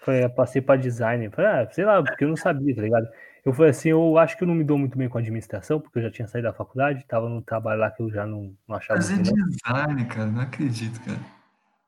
Falei, 0.00 0.24
eu 0.24 0.30
passei 0.30 0.60
para 0.60 0.80
design. 0.80 1.30
Falei, 1.30 1.50
ah, 1.50 1.70
sei 1.70 1.84
lá, 1.84 2.02
porque 2.02 2.24
eu 2.24 2.28
não 2.28 2.36
sabia, 2.36 2.74
tá 2.74 2.82
ligado? 2.82 3.08
Eu 3.44 3.52
falei 3.52 3.70
assim, 3.70 3.90
eu 3.90 4.18
acho 4.18 4.36
que 4.36 4.42
eu 4.42 4.48
não 4.48 4.54
me 4.54 4.64
dou 4.64 4.76
muito 4.76 4.98
bem 4.98 5.08
com 5.08 5.16
administração, 5.16 5.80
porque 5.80 5.98
eu 5.98 6.02
já 6.02 6.10
tinha 6.10 6.26
saído 6.26 6.48
da 6.48 6.52
faculdade, 6.54 7.06
tava 7.06 7.28
no 7.28 7.40
trabalho 7.40 7.80
lá 7.80 7.90
que 7.90 8.02
eu 8.02 8.10
já 8.10 8.26
não, 8.26 8.54
não 8.66 8.76
achava 8.76 9.00
Fazer 9.00 9.22
design, 9.22 10.04
cara. 10.06 10.26
Não 10.26 10.40
acredito, 10.40 11.00
cara. 11.00 11.20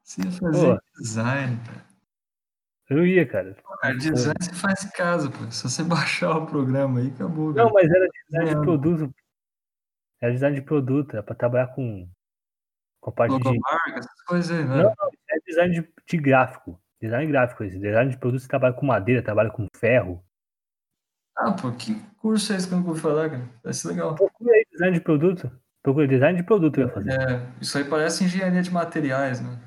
Você 0.03 0.23
ia 0.23 0.31
fazer 0.31 0.77
Pô. 0.77 0.81
design, 0.99 1.59
cara. 1.67 1.90
Eu 2.91 3.07
ia, 3.07 3.25
cara. 3.25 3.57
Cara, 3.81 3.97
design 3.97 4.35
você 4.41 4.53
faz 4.53 4.85
em 4.85 4.91
casa, 4.91 5.31
pô. 5.31 5.49
Se 5.49 5.63
você 5.63 5.85
baixar 5.85 6.37
o 6.37 6.47
programa 6.47 6.99
aí, 6.99 7.07
acabou. 7.09 7.55
Não, 7.55 7.71
mas 7.71 7.89
era 7.89 8.09
design 8.09 8.49
de 8.49 8.55
Não. 8.57 8.63
produto. 8.63 9.15
Era 10.21 10.33
design 10.33 10.57
de 10.57 10.63
produto, 10.63 11.13
era 11.15 11.23
pra 11.23 11.37
trabalhar 11.37 11.69
com, 11.69 12.07
com 13.01 13.11
a 13.11 13.13
parte 13.13 13.39
de. 13.39 13.45
Logomarca, 13.45 13.99
essas 13.99 14.23
coisas 14.27 14.59
aí, 14.59 14.65
né? 14.67 14.83
Não, 14.83 14.91
É 15.31 15.39
design 15.47 15.81
de, 15.81 15.95
de 16.07 16.17
gráfico. 16.19 16.81
Design 17.01 17.31
gráfico, 17.31 17.63
esse. 17.63 17.79
Design 17.79 18.11
de 18.11 18.19
produto 18.19 18.43
você 18.43 18.49
trabalha 18.49 18.75
com 18.75 18.85
madeira, 18.85 19.23
trabalha 19.23 19.51
com 19.51 19.67
ferro. 19.77 20.23
Ah, 21.37 21.53
pô, 21.53 21.71
que 21.73 21.95
curso 22.19 22.53
é 22.53 22.57
esse 22.57 22.69
que 22.69 22.75
eu 22.75 22.81
não 22.81 22.87
ouvi 22.89 23.01
falar, 23.01 23.31
cara? 23.31 23.49
Parece 23.63 23.87
legal. 23.87 24.17
Procura 24.17 24.53
aí 24.53 24.67
design 24.71 24.99
de 24.99 25.03
produto. 25.03 25.51
Procura 25.83 26.09
design 26.09 26.37
de 26.37 26.45
produto 26.45 26.79
eu 26.79 26.87
ia 26.89 26.93
fazer. 26.93 27.13
É, 27.13 27.53
isso 27.61 27.79
aí 27.79 27.85
parece 27.85 28.25
engenharia 28.25 28.61
de 28.61 28.71
materiais, 28.71 29.41
né? 29.41 29.59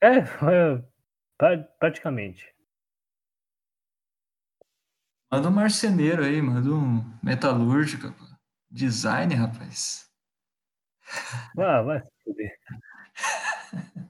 É, 0.00 0.16
é, 0.50 0.82
pra- 1.38 1.56
praticamente. 1.78 2.52
Manda 5.30 5.48
um 5.48 5.52
marceneiro 5.52 6.24
aí, 6.24 6.40
manda 6.42 6.70
um 6.70 7.04
metalúrgico. 7.22 8.12
Design, 8.70 9.34
rapaz. 9.34 10.10
Ah, 11.56 11.80
vai 11.82 12.00
se 12.02 12.10
fuder. 12.24 12.52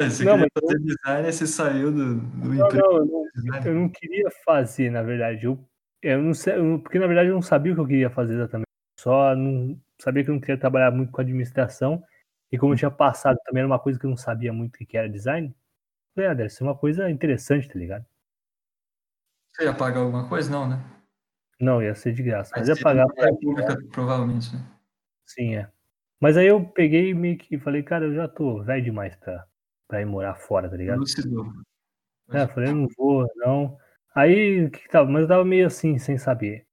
Você 0.00 0.24
Não, 0.24 0.34
queria 0.34 0.48
fazer 0.54 0.78
design 0.78 1.28
e 1.28 1.32
você 1.32 1.44
saiu 1.44 1.90
do, 1.90 2.20
do 2.20 2.54
Não, 2.54 2.66
emprego 2.66 2.86
não, 2.88 2.96
eu 2.98 3.04
não, 3.06 3.62
eu 3.66 3.74
não 3.74 3.88
queria 3.88 4.30
fazer, 4.44 4.90
na 4.92 5.02
verdade. 5.02 5.44
Eu, 5.44 5.68
eu 6.00 6.22
não 6.22 6.32
sei, 6.34 6.56
eu- 6.56 6.78
porque 6.78 7.00
na 7.00 7.08
verdade 7.08 7.30
eu 7.30 7.34
não 7.34 7.42
sabia 7.42 7.72
o 7.72 7.74
que 7.74 7.80
eu 7.80 7.86
queria 7.86 8.08
fazer 8.10 8.34
exatamente. 8.34 8.68
Só 9.00 9.34
não 9.34 9.76
sabia 10.00 10.22
que 10.22 10.30
eu 10.30 10.34
não 10.34 10.40
queria 10.40 10.56
trabalhar 10.56 10.92
muito 10.92 11.10
com 11.10 11.20
administração. 11.20 12.00
E 12.50 12.58
como 12.58 12.72
eu 12.72 12.78
tinha 12.78 12.90
passado 12.90 13.38
também 13.44 13.60
era 13.60 13.66
uma 13.66 13.78
coisa 13.78 13.98
que 13.98 14.06
eu 14.06 14.10
não 14.10 14.16
sabia 14.16 14.52
muito 14.52 14.76
o 14.76 14.86
que 14.86 14.96
era 14.96 15.08
design. 15.08 15.54
Falei, 16.14 16.30
ah, 16.30 16.34
deve 16.34 16.48
ser 16.50 16.64
uma 16.64 16.76
coisa 16.76 17.10
interessante, 17.10 17.68
tá 17.68 17.78
ligado? 17.78 18.04
Você 19.52 19.64
ia 19.64 19.74
pagar 19.74 20.00
alguma 20.00 20.28
coisa? 20.28 20.50
Não, 20.50 20.68
né? 20.68 20.82
Não, 21.60 21.82
ia 21.82 21.94
ser 21.94 22.12
de 22.12 22.22
graça. 22.22 22.52
Mas 22.56 22.68
Vai 22.68 22.76
ia 22.76 22.82
pagar 22.82 23.06
pra. 23.08 23.34
pública, 23.34 23.76
provavelmente, 23.92 24.54
né? 24.54 24.64
Sim, 25.26 25.56
é. 25.56 25.70
Mas 26.20 26.36
aí 26.36 26.46
eu 26.46 26.64
peguei 26.64 27.10
e 27.10 27.14
meio 27.14 27.38
que 27.38 27.58
falei, 27.58 27.82
cara, 27.82 28.06
eu 28.06 28.14
já 28.14 28.26
tô 28.26 28.62
velho 28.62 28.82
demais 28.82 29.14
pra, 29.16 29.46
pra 29.86 30.00
ir 30.00 30.04
morar 30.04 30.34
fora, 30.34 30.68
tá 30.68 30.76
ligado? 30.76 30.96
Elucidou. 30.96 31.46
É, 32.30 32.42
eu 32.42 32.48
falei, 32.48 32.70
eu 32.70 32.74
não 32.74 32.88
vou, 32.96 33.26
não. 33.36 33.78
Aí, 34.14 34.66
o 34.66 34.70
que 34.70 34.80
que 34.80 34.88
tava? 34.88 35.08
Mas 35.10 35.22
eu 35.22 35.28
tava 35.28 35.44
meio 35.44 35.66
assim, 35.66 35.98
sem 35.98 36.18
saber 36.18 36.66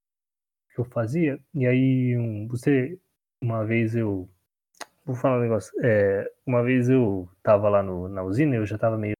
o 0.70 0.74
que 0.74 0.80
eu 0.80 0.84
fazia. 0.84 1.40
E 1.54 1.66
aí, 1.66 2.16
um, 2.18 2.48
você, 2.48 2.98
uma 3.40 3.64
vez 3.64 3.94
eu. 3.94 4.28
Vou 5.06 5.14
falar 5.14 5.38
um 5.38 5.42
negócio. 5.42 5.72
É, 5.82 6.30
uma 6.44 6.62
vez 6.62 6.90
eu 6.90 7.28
tava 7.42 7.68
lá 7.70 7.82
no, 7.82 8.08
na 8.08 8.22
usina, 8.22 8.56
eu 8.56 8.66
já 8.66 8.76
tava 8.76 8.98
meio 8.98 9.14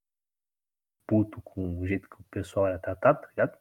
puto 1.06 1.40
com 1.42 1.80
o 1.80 1.86
jeito 1.86 2.08
que 2.08 2.20
o 2.20 2.24
pessoal 2.30 2.66
era 2.68 2.78
tratado, 2.78 3.20
tá 3.22 3.28
ligado? 3.28 3.58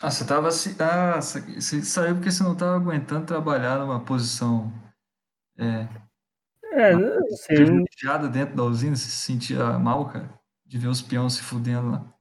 Ah, 0.00 0.10
você 0.10 0.24
tava 0.26 0.48
assim. 0.48 0.76
Ah, 0.80 1.20
você 1.20 1.82
saiu 1.82 2.14
porque 2.14 2.30
você 2.30 2.42
não 2.42 2.56
tava 2.56 2.76
aguentando 2.76 3.26
trabalhar 3.26 3.78
numa 3.78 4.04
posição 4.04 4.72
é, 5.58 5.88
É, 6.72 6.94
não 6.94 7.28
sei, 7.30 7.56
privilegiada 7.56 8.28
dentro 8.28 8.56
da 8.56 8.62
usina, 8.64 8.96
você 8.96 9.10
se 9.10 9.16
sentia 9.26 9.78
mal, 9.78 10.08
cara, 10.10 10.38
de 10.64 10.78
ver 10.78 10.88
os 10.88 11.02
peões 11.02 11.34
se 11.34 11.42
fudendo 11.42 11.90
lá. 11.90 12.14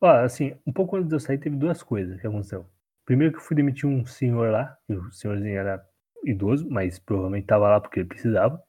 Ó, 0.00 0.08
assim, 0.08 0.56
um 0.66 0.72
pouco 0.72 0.96
antes 0.96 1.08
de 1.08 1.14
eu 1.14 1.20
sair, 1.20 1.38
teve 1.38 1.56
duas 1.56 1.82
coisas 1.82 2.20
que 2.20 2.26
aconteceram. 2.26 2.66
Primeiro 3.04 3.32
que 3.32 3.38
eu 3.38 3.44
fui 3.44 3.56
demitir 3.56 3.86
um 3.88 4.04
senhor 4.06 4.50
lá, 4.50 4.76
e 4.88 4.94
o 4.94 5.10
senhorzinho 5.12 5.58
era 5.58 5.84
idoso, 6.24 6.68
mas 6.70 6.98
provavelmente 6.98 7.46
tava 7.46 7.68
lá 7.68 7.80
porque 7.80 8.00
ele 8.00 8.08
precisava. 8.08 8.62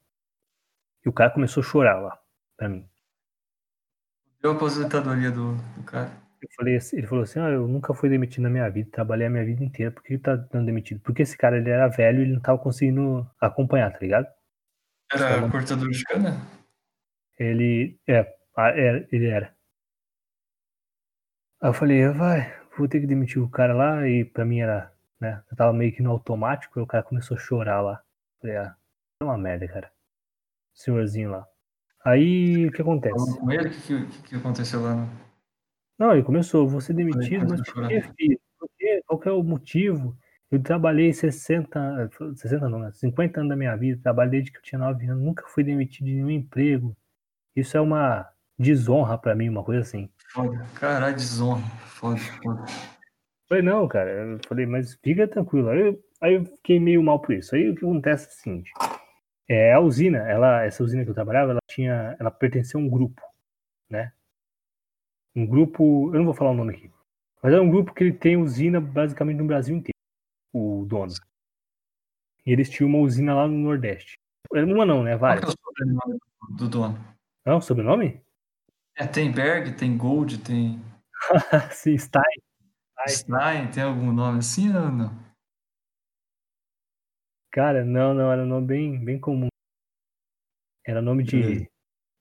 E 1.06 1.10
o 1.10 1.14
cara 1.14 1.30
começou 1.30 1.62
a 1.62 1.66
chorar 1.66 2.00
lá, 2.02 2.20
pra 2.58 2.68
mim. 2.68 2.88
Deu 4.42 4.52
a 4.52 4.56
aposentadoria 4.56 5.32
do, 5.32 5.56
do 5.78 5.84
cara. 5.84 6.12
Eu 6.42 6.50
falei 6.56 6.76
assim- 6.76 6.98
ele 6.98 7.08
falou 7.08 7.24
assim, 7.24 7.40
ah, 7.40 7.50
eu 7.50 7.68
nunca 7.68 7.94
fui 7.94 8.10
demitido 8.10 8.44
na 8.44 8.50
minha 8.50 8.68
vida, 8.70 8.90
trabalhei 8.92 9.28
a 9.28 9.30
minha 9.30 9.46
vida 9.46 9.64
inteira, 9.64 9.92
por 9.92 10.02
que 10.04 10.14
ele 10.14 10.22
tá 10.22 10.36
dando 10.36 10.66
demitido? 10.66 11.00
Porque 11.02 11.22
esse 11.22 11.38
cara, 11.38 11.58
ele 11.58 11.70
era 11.70 11.88
velho 11.88 12.20
e 12.20 12.22
ele 12.24 12.34
não 12.34 12.42
tava 12.42 12.58
conseguindo 12.58 13.30
acompanhar, 13.40 13.92
tá 13.92 14.00
ligado? 14.00 14.28
Era 15.14 15.50
cortador 15.50 15.90
de 15.92 16.04
cana? 16.04 16.42
Ele, 17.38 18.00
é, 18.08 18.20
ah, 18.56 18.70
era- 18.70 19.06
ele 19.12 19.28
era. 19.28 19.54
Aí 21.62 21.70
eu 21.70 21.74
falei, 21.74 22.08
vai, 22.10 22.54
vou 22.78 22.88
ter 22.88 23.00
que 23.00 23.08
demitir 23.08 23.42
o 23.42 23.50
cara 23.50 23.74
lá, 23.74 24.08
e 24.08 24.26
pra 24.26 24.46
mim 24.46 24.60
era, 24.60 24.92
né, 25.22 25.42
eu 25.50 25.56
tava 25.56 25.72
meio 25.72 25.94
que 25.94 26.02
no 26.02 26.12
automático, 26.12 26.80
e 26.80 26.84
o 26.84 26.88
cara 26.88 27.04
começou 27.04 27.38
a 27.38 27.40
chorar 27.40 27.80
lá. 27.82 28.02
Falei, 28.42 28.58
ah, 28.58 28.76
é 29.22 29.24
uma 29.24 29.38
merda, 29.38 29.68
cara. 29.68 29.92
Senhorzinho 30.74 31.30
lá. 31.32 31.48
Aí, 32.04 32.66
o 32.68 32.72
que 32.72 32.82
acontece? 32.82 33.14
Falando 33.16 33.38
com 33.40 33.52
ele, 33.52 33.68
o 33.68 33.72
que, 33.72 33.82
que, 33.82 34.06
que- 34.08 34.22
que 34.30 34.36
aconteceu 34.36 34.82
lá? 34.82 35.08
Não, 36.00 36.14
ele 36.14 36.24
começou, 36.24 36.68
vou 36.68 36.82
ser 36.82 36.94
demitido, 36.94 37.48
mas 37.48 37.62
por 37.62 37.88
que, 37.88 38.02
filho? 38.18 38.40
Por 38.60 38.70
quê? 38.78 39.04
Qual 39.06 39.20
que 39.20 39.30
é 39.30 39.32
o 39.32 39.44
motivo? 39.44 40.18
Eu 40.50 40.62
trabalhei 40.62 41.14
60, 41.14 42.10
60 42.36 42.68
não, 42.68 42.80
né? 42.80 42.92
50 42.92 43.40
anos 43.40 43.50
da 43.52 43.56
minha 43.56 43.76
vida, 43.76 44.02
trabalhei 44.02 44.32
desde 44.32 44.52
que 44.52 44.58
eu 44.58 44.62
tinha 44.64 44.80
9 44.80 45.06
anos, 45.06 45.24
nunca 45.24 45.46
fui 45.48 45.64
demitido 45.64 46.08
de 46.08 46.14
nenhum 46.16 46.32
emprego. 46.32 46.98
Isso 47.56 47.78
é 47.78 47.82
uma 47.82 48.28
desonra 48.58 49.18
pra 49.18 49.36
mim, 49.36 49.48
uma 49.50 49.64
coisa 49.64 49.82
assim. 49.82 50.10
Foda. 50.34 50.66
Caralho, 50.76 51.16
desonra. 51.16 51.62
Foda, 51.86 52.18
foda. 52.18 52.64
Falei, 53.52 53.66
não, 53.66 53.86
cara, 53.86 54.10
eu 54.10 54.40
falei, 54.48 54.66
mas 54.66 54.98
fica 55.04 55.28
tranquilo. 55.28 55.68
Aí 55.68 55.82
eu, 55.82 56.04
aí 56.22 56.34
eu 56.36 56.46
fiquei 56.46 56.80
meio 56.80 57.04
mal 57.04 57.20
por 57.20 57.34
isso. 57.34 57.54
Aí 57.54 57.70
o 57.70 57.76
que 57.76 57.84
acontece 57.84 58.28
é 58.28 58.30
o 58.30 58.32
seguinte: 58.32 58.72
é, 59.46 59.74
a 59.74 59.80
usina, 59.82 60.20
ela, 60.20 60.64
essa 60.64 60.82
usina 60.82 61.04
que 61.04 61.10
eu 61.10 61.14
trabalhava, 61.14 61.52
ela 61.52 61.60
tinha, 61.68 62.16
ela 62.18 62.32
pertencia 62.32 62.80
a 62.80 62.82
um 62.82 62.88
grupo, 62.88 63.22
né? 63.90 64.14
Um 65.36 65.46
grupo, 65.46 66.12
eu 66.14 66.20
não 66.20 66.24
vou 66.24 66.34
falar 66.34 66.52
o 66.52 66.54
nome 66.54 66.74
aqui, 66.74 66.90
mas 67.44 67.54
é 67.54 67.60
um 67.60 67.70
grupo 67.70 67.94
que 67.94 68.06
ele 68.06 68.14
tem 68.14 68.38
usina 68.38 68.80
basicamente 68.80 69.40
no 69.40 69.48
Brasil 69.48 69.76
inteiro, 69.76 69.98
o 70.54 70.86
dono. 70.88 71.12
E 72.46 72.54
eles 72.54 72.70
tinham 72.70 72.88
uma 72.88 73.00
usina 73.00 73.36
lá 73.36 73.50
no 73.50 73.58
Nordeste. 73.58 74.18
Uma 74.50 74.86
não, 74.86 75.04
né? 75.04 75.18
Qual 75.18 75.34
que 75.34 75.40
é 75.40 75.42
Várias. 75.42 75.50
o 75.50 75.58
sobrenome 75.62 76.20
do, 76.48 76.56
do 76.56 76.70
dono? 76.70 77.06
Não, 77.46 77.60
sobrenome? 77.60 78.22
É, 78.96 79.06
tem 79.06 79.30
Berg, 79.30 79.74
tem 79.74 79.98
Gold, 79.98 80.38
tem 80.38 80.82
Sim, 81.72 81.98
Stein. 81.98 82.51
Stein, 83.08 83.72
tem 83.72 83.84
algum 83.84 84.12
nome 84.12 84.40
assim 84.40 84.74
ou 84.76 84.92
não? 84.92 85.32
Cara, 87.52 87.84
não, 87.84 88.14
não, 88.14 88.32
era 88.32 88.44
um 88.44 88.48
nome 88.48 88.68
bem, 88.68 89.04
bem 89.04 89.20
comum. 89.20 89.50
Era 90.86 91.02
nome 91.02 91.24
de. 91.24 91.70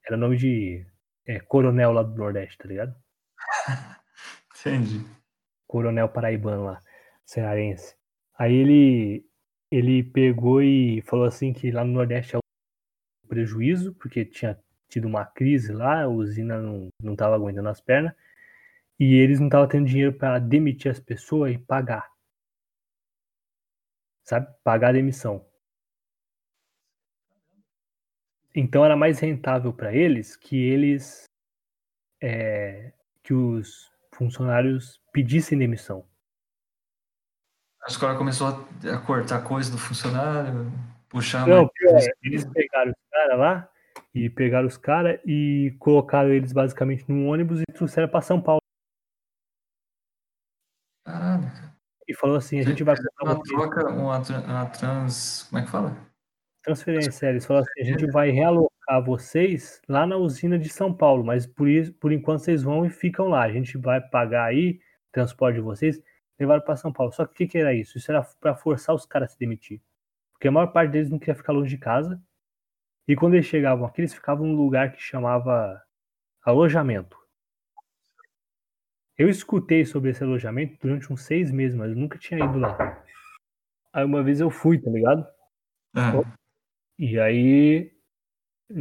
Era 0.05 0.16
nome 0.16 0.36
de 0.36 0.85
é, 1.27 1.39
coronel 1.40 1.93
lá 1.93 2.02
do 2.02 2.16
Nordeste, 2.16 2.59
tá 2.59 2.66
ligado? 2.66 2.94
Entendi. 4.59 5.07
Coronel 5.69 6.09
paraibano 6.09 6.65
lá, 6.65 6.82
cearense. 7.24 7.97
Aí 8.36 8.52
ele, 8.55 9.27
ele 9.70 10.02
pegou 10.02 10.62
e 10.62 11.01
falou 11.02 11.27
assim 11.27 11.52
que 11.52 11.70
lá 11.70 11.85
no 11.85 11.93
Nordeste 11.93 12.35
é 12.35 12.39
um 12.39 13.28
prejuízo, 13.28 13.94
porque 13.94 14.24
tinha 14.24 14.59
tido 14.89 15.07
uma 15.07 15.24
crise 15.24 15.73
lá, 15.73 16.02
a 16.02 16.09
usina 16.09 16.61
não, 16.61 16.89
não 17.01 17.15
tava 17.15 17.36
aguentando 17.36 17.69
as 17.69 17.81
pernas, 17.81 18.12
e 19.01 19.15
eles 19.15 19.41
não 19.41 19.47
estavam 19.47 19.67
tendo 19.67 19.89
dinheiro 19.89 20.13
para 20.13 20.39
demitir 20.39 20.91
as 20.91 21.01
pessoas 21.01 21.55
e 21.55 21.59
pagar. 21.59 22.13
Sabe? 24.23 24.47
Pagar 24.63 24.91
a 24.91 24.93
demissão. 24.93 25.49
Então 28.55 28.85
era 28.85 28.95
mais 28.97 29.19
rentável 29.19 29.73
para 29.73 29.95
eles 29.95 30.37
que 30.37 30.57
eles 30.57 31.25
é, 32.21 32.93
que 33.23 33.33
os 33.33 33.91
funcionários 34.13 35.01
pedissem 35.13 35.59
demissão. 35.59 36.07
A 37.83 37.87
escola 37.87 38.19
começou 38.19 38.49
a, 38.49 38.99
cortar 38.99 39.43
coisa 39.43 39.71
do 39.71 39.79
funcionário, 39.79 40.71
puxar 41.09 41.47
Não, 41.47 41.71
mais- 41.85 42.07
eles 42.23 42.45
pegaram 42.45 42.91
os 42.91 43.11
caras 43.11 43.39
lá 43.39 43.73
e 44.15 44.29
pegaram 44.29 44.67
os 44.67 44.77
caras 44.77 45.19
e 45.25 45.75
colocaram 45.79 46.29
eles 46.31 46.53
basicamente 46.53 47.09
num 47.09 47.29
ônibus 47.29 47.63
e 47.63 47.73
trouxeram 47.73 48.09
para 48.09 48.21
São 48.21 48.43
Paulo. 48.43 48.61
Caralho, 51.05 51.51
cara. 51.53 51.77
E 52.11 52.15
falou 52.15 52.37
assim: 52.37 52.59
a 52.59 52.62
gente 52.65 52.82
vai 52.82 52.97
Uma 53.23 53.41
troca, 53.41 53.89
uma, 53.89 54.19
uma 54.19 54.66
trans. 54.66 55.47
Como 55.49 55.62
é 55.62 55.65
que 55.65 55.70
fala? 55.70 56.11
transferência. 56.62 57.27
Eles 57.28 57.47
falaram 57.47 57.66
assim: 57.66 57.81
a 57.81 57.85
gente 57.85 58.11
vai 58.11 58.31
realocar 58.31 59.05
vocês 59.05 59.81
lá 59.89 60.07
na 60.07 60.16
usina 60.16 60.59
de 60.59 60.69
São 60.69 60.93
Paulo, 60.93 61.24
mas 61.24 61.47
por, 61.47 61.69
isso, 61.69 61.93
por 61.95 62.12
enquanto 62.12 62.41
vocês 62.41 62.62
vão 62.62 62.85
e 62.85 62.91
ficam 62.91 63.28
lá. 63.28 63.43
A 63.43 63.53
gente 63.53 63.78
vai 63.78 64.01
pagar 64.01 64.47
aí 64.47 64.81
o 65.09 65.12
transporte 65.12 65.57
de 65.57 65.61
vocês, 65.61 66.01
levaram 66.39 66.62
para 66.62 66.77
São 66.77 66.93
Paulo. 66.93 67.12
Só 67.12 67.24
que 67.24 67.32
o 67.32 67.37
que, 67.37 67.47
que 67.47 67.59
era 67.59 67.74
isso? 67.74 67.99
Isso 67.99 68.11
era 68.11 68.23
para 68.41 68.55
forçar 68.57 68.95
os 68.95 69.07
caras 69.07 69.31
a 69.31 69.32
se 69.32 69.39
demitir. 69.39 69.81
Porque 70.32 70.49
a 70.49 70.53
maior 70.53 70.69
parte 70.69 70.91
deles 70.91 71.11
não 71.11 71.19
queria 71.19 71.35
ficar 71.35 71.53
longe 71.53 71.70
de 71.70 71.78
casa. 71.78 72.20
E 73.07 73.16
quando 73.16 73.35
eles 73.35 73.47
chegavam 73.47 73.87
aqui, 73.87 74.01
eles 74.01 74.15
ficavam 74.15 74.47
num 74.47 74.57
lugar 74.57 74.93
que 74.93 75.03
chamava 75.03 75.82
alojamento. 76.43 77.19
Eu 79.21 79.29
escutei 79.29 79.85
sobre 79.85 80.13
esse 80.13 80.25
alojamento 80.25 80.79
durante 80.81 81.13
uns 81.13 81.21
seis 81.27 81.53
meses, 81.53 81.77
mas 81.77 81.91
eu 81.91 81.97
nunca 81.99 82.17
tinha 82.17 82.43
ido 82.43 82.59
lá. 82.59 83.05
Aí 83.93 84.03
uma 84.03 84.23
vez 84.23 84.41
eu 84.41 84.49
fui, 84.49 84.81
tá 84.81 84.91
ligado? 84.91 85.27
É. 85.95 86.01
E 86.99 87.21
aí 87.21 87.93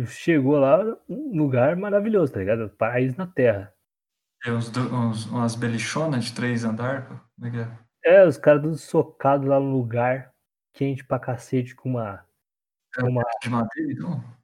chegou 0.05 0.57
lá 0.57 0.79
um 1.09 1.37
lugar 1.37 1.75
maravilhoso, 1.75 2.31
tá 2.31 2.39
ligado? 2.39 2.69
Paraíso 2.69 3.17
na 3.17 3.27
Terra. 3.27 3.73
Tem 4.41 4.53
uns, 4.53 4.71
uns, 4.77 5.25
umas 5.25 5.55
belichonas 5.55 6.23
de 6.23 6.33
três 6.33 6.63
andares. 6.63 7.03
é 7.43 8.07
é? 8.07 8.19
É, 8.21 8.25
os 8.25 8.37
caras 8.37 8.61
todos 8.61 8.81
socados 8.81 9.45
lá 9.45 9.59
no 9.59 9.73
lugar, 9.73 10.33
quente 10.71 11.03
pra 11.03 11.19
cacete, 11.19 11.75
com 11.75 11.89
uma. 11.89 12.25
com 12.95 13.09
uma 13.09 13.25
De 13.43 13.49
madeira, 13.49 13.91
então? 13.91 14.38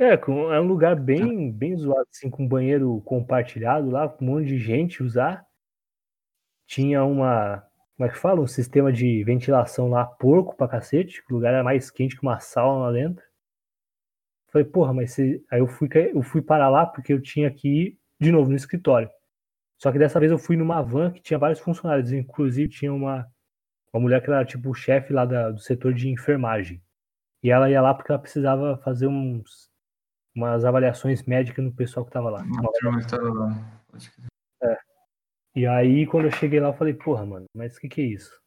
É, 0.00 0.14
é 0.14 0.60
um 0.60 0.66
lugar 0.66 0.96
bem, 0.96 1.50
bem 1.52 1.76
zoado, 1.76 2.06
assim, 2.10 2.30
com 2.30 2.46
banheiro 2.46 3.00
compartilhado 3.02 3.90
lá, 3.90 4.08
com 4.08 4.24
um 4.24 4.28
monte 4.28 4.46
de 4.48 4.58
gente 4.58 5.02
usar. 5.02 5.44
Tinha 6.66 7.04
uma. 7.04 7.64
Como 7.96 8.08
é 8.08 8.12
que 8.12 8.18
fala? 8.18 8.40
Um 8.40 8.46
sistema 8.46 8.92
de 8.92 9.24
ventilação 9.24 9.88
lá, 9.88 10.04
porco 10.06 10.56
pra 10.56 10.68
cacete. 10.68 11.22
O 11.30 11.34
lugar 11.34 11.52
era 11.54 11.64
mais 11.64 11.90
quente 11.90 12.16
que 12.16 12.22
uma 12.22 12.38
sauna 12.38 12.86
lá 12.86 12.92
dentro. 12.92 13.24
Falei, 14.52 14.66
porra, 14.66 14.92
mas 14.94 15.12
se... 15.12 15.44
aí 15.50 15.60
eu 15.60 15.66
fui, 15.66 15.88
eu 16.14 16.22
fui 16.22 16.40
parar 16.42 16.68
lá 16.68 16.86
porque 16.86 17.12
eu 17.12 17.20
tinha 17.20 17.50
que 17.50 17.68
ir 17.68 17.98
de 18.20 18.30
novo 18.32 18.50
no 18.50 18.56
escritório. 18.56 19.10
Só 19.78 19.92
que 19.92 19.98
dessa 19.98 20.18
vez 20.20 20.32
eu 20.32 20.38
fui 20.38 20.56
numa 20.56 20.82
van 20.82 21.12
que 21.12 21.20
tinha 21.20 21.38
vários 21.38 21.60
funcionários, 21.60 22.12
inclusive 22.12 22.68
tinha 22.68 22.92
uma, 22.92 23.26
uma 23.92 24.00
mulher 24.00 24.22
que 24.22 24.30
era 24.30 24.44
tipo 24.44 24.70
o 24.70 24.74
chefe 24.74 25.12
lá 25.12 25.24
da- 25.24 25.50
do 25.50 25.60
setor 25.60 25.94
de 25.94 26.08
enfermagem. 26.08 26.82
E 27.42 27.50
ela 27.50 27.70
ia 27.70 27.80
lá 27.80 27.94
porque 27.94 28.10
ela 28.10 28.20
precisava 28.20 28.78
fazer 28.78 29.06
uns, 29.06 29.67
umas 30.38 30.64
avaliações 30.64 31.24
médicas 31.24 31.64
no 31.64 31.72
pessoal 31.72 32.06
que 32.06 32.12
tava 32.12 32.30
lá. 32.30 32.44
Lá. 33.32 33.80
Pode 33.90 34.10
crer. 34.10 34.78
E 35.56 35.66
aí, 35.66 36.06
quando 36.06 36.26
eu 36.26 36.30
cheguei 36.30 36.60
lá, 36.60 36.68
eu 36.68 36.74
falei, 36.74 36.94
porra, 36.94 37.26
mano, 37.26 37.46
mas 37.52 37.76
o 37.76 37.80
que 37.80 37.88
que 37.88 38.00
é 38.00 38.04
isso? 38.04 38.40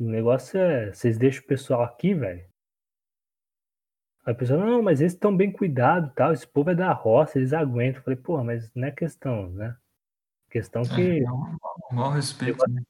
O 0.00 0.04
negócio 0.04 0.58
é, 0.58 0.90
vocês 0.94 1.18
deixam 1.18 1.42
o 1.42 1.46
pessoal 1.46 1.82
aqui, 1.82 2.14
velho? 2.14 2.48
Aí 4.24 4.32
a 4.32 4.34
pessoa, 4.34 4.64
não, 4.64 4.80
mas 4.80 5.00
eles 5.00 5.12
estão 5.12 5.36
bem 5.36 5.52
cuidados 5.52 6.10
tal, 6.14 6.32
esse 6.32 6.46
povo 6.46 6.70
é 6.70 6.74
da 6.74 6.92
roça, 6.92 7.38
eles 7.38 7.52
aguentam. 7.52 8.00
Eu 8.00 8.04
falei, 8.04 8.18
porra, 8.18 8.44
mas 8.44 8.72
não 8.74 8.88
é 8.88 8.90
questão, 8.90 9.50
né? 9.50 9.76
Questão 10.48 10.82
que 10.82 11.02
É, 11.02 11.18
é 11.18 11.94
mau 11.94 12.10
respeito. 12.10 12.58
né? 12.70 12.82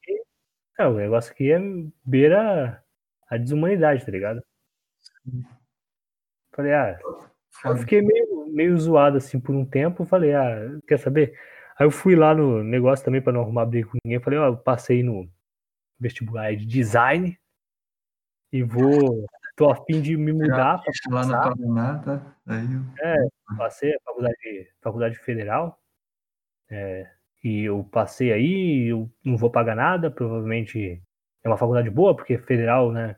É, 0.78 0.86
o 0.86 0.94
negócio 0.94 1.32
aqui 1.32 1.50
é 1.50 1.58
beira 2.04 2.84
a 3.28 3.36
desumanidade, 3.36 4.04
tá 4.04 4.12
ligado? 4.12 4.40
Falei, 6.54 6.72
ah, 6.74 6.98
eu 7.64 7.76
fiquei 7.78 8.02
meio, 8.02 8.46
meio 8.48 8.78
zoado 8.78 9.16
assim 9.16 9.38
por 9.40 9.54
um 9.54 9.64
tempo. 9.64 10.04
Falei, 10.04 10.34
ah, 10.34 10.78
quer 10.86 10.98
saber? 10.98 11.38
Aí 11.78 11.86
eu 11.86 11.90
fui 11.90 12.16
lá 12.16 12.34
no 12.34 12.62
negócio 12.62 13.04
também 13.04 13.22
pra 13.22 13.32
não 13.32 13.40
arrumar 13.40 13.66
briga 13.66 13.88
com 13.88 13.98
ninguém. 14.04 14.20
Falei, 14.20 14.38
ó, 14.38 14.46
eu 14.46 14.56
passei 14.56 15.02
no 15.02 15.28
vestibular 15.98 16.54
de 16.54 16.66
design 16.66 17.38
e 18.52 18.62
vou. 18.62 19.26
Tô 19.56 19.68
a 19.68 19.74
fim 19.84 20.00
de 20.00 20.16
me 20.16 20.32
mudar 20.32 20.80
pra 20.80 21.16
lá 21.16 21.26
no 21.26 21.32
passar. 21.32 21.56
Paraná, 21.56 21.98
tá? 21.98 22.36
Aí 22.46 22.64
eu... 22.72 23.56
Passei 23.56 23.92
a 23.92 24.00
faculdade, 24.04 24.68
faculdade 24.80 25.18
federal. 25.18 25.80
é, 26.70 27.10
e 27.42 27.64
eu 27.64 27.84
passei 27.84 28.32
aí, 28.32 28.88
eu 28.90 29.10
não 29.24 29.36
vou 29.36 29.50
pagar 29.50 29.74
nada, 29.74 30.10
provavelmente 30.10 31.02
é 31.42 31.48
uma 31.48 31.56
faculdade 31.56 31.90
boa, 31.90 32.14
porque 32.14 32.38
federal, 32.38 32.92
né? 32.92 33.16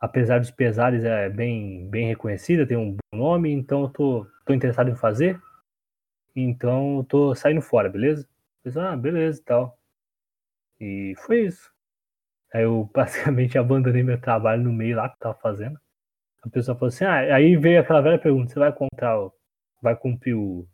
Apesar 0.00 0.40
dos 0.40 0.50
pesares, 0.50 1.04
é 1.04 1.28
bem, 1.28 1.86
bem 1.88 2.08
reconhecida, 2.08 2.66
tem 2.66 2.76
um 2.76 2.92
bom 2.92 3.18
nome, 3.18 3.52
então 3.52 3.82
eu 3.82 3.88
tô, 3.90 4.26
tô 4.46 4.54
interessado 4.54 4.88
em 4.88 4.96
fazer. 4.96 5.38
Então 6.34 6.98
eu 6.98 7.04
tô 7.04 7.34
saindo 7.34 7.60
fora, 7.60 7.88
beleza? 7.88 8.26
Eu 8.64 8.80
ah, 8.80 8.96
beleza 8.96 9.40
e 9.40 9.44
tal. 9.44 9.78
E 10.80 11.14
foi 11.18 11.42
isso. 11.42 11.70
Aí 12.54 12.62
eu 12.62 12.88
basicamente 12.94 13.58
abandonei 13.58 14.02
meu 14.02 14.18
trabalho 14.18 14.62
no 14.62 14.72
meio 14.72 14.96
lá 14.96 15.08
que 15.08 15.16
eu 15.16 15.20
tava 15.20 15.38
fazendo. 15.38 15.78
A 16.42 16.48
pessoa 16.48 16.74
falou 16.74 16.88
assim, 16.88 17.04
ah, 17.04 17.36
aí 17.36 17.54
veio 17.56 17.80
aquela 17.80 18.00
velha 18.00 18.18
pergunta, 18.18 18.52
você 18.52 18.58
vai 18.58 18.72
comprar 18.72 19.20
o. 19.20 19.32
Vai 19.82 19.94
cumprir 19.94 20.34
o. 20.34 20.66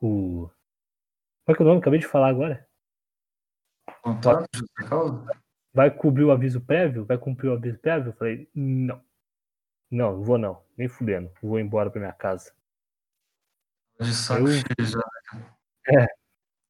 o. 0.00 0.50
Qual 1.44 1.54
é 1.54 1.54
que 1.54 1.62
é 1.62 1.64
o 1.64 1.68
nome? 1.68 1.80
Acabei 1.80 2.00
de 2.00 2.06
falar 2.06 2.28
agora. 2.28 2.66
Contrato 4.02 4.46
justa 4.54 4.84
causa? 4.88 5.47
Vai 5.72 5.90
cobrir 5.90 6.24
o 6.24 6.30
aviso 6.30 6.60
prévio? 6.60 7.04
Vai 7.04 7.18
cumprir 7.18 7.48
o 7.48 7.52
aviso 7.54 7.78
prévio? 7.78 8.10
Eu 8.10 8.12
falei, 8.14 8.50
não. 8.54 9.00
Não, 9.90 10.12
não 10.16 10.22
vou 10.22 10.38
não. 10.38 10.62
Nem 10.76 10.88
fudendo. 10.88 11.30
Vou 11.42 11.58
embora 11.58 11.90
pra 11.90 12.00
minha 12.00 12.12
casa. 12.12 12.52
De 14.00 14.14
saco 14.14 14.42
Eu- 14.42 14.52
cheio 14.52 14.86
já, 14.86 14.98
né? 15.34 15.50
É. 15.88 16.06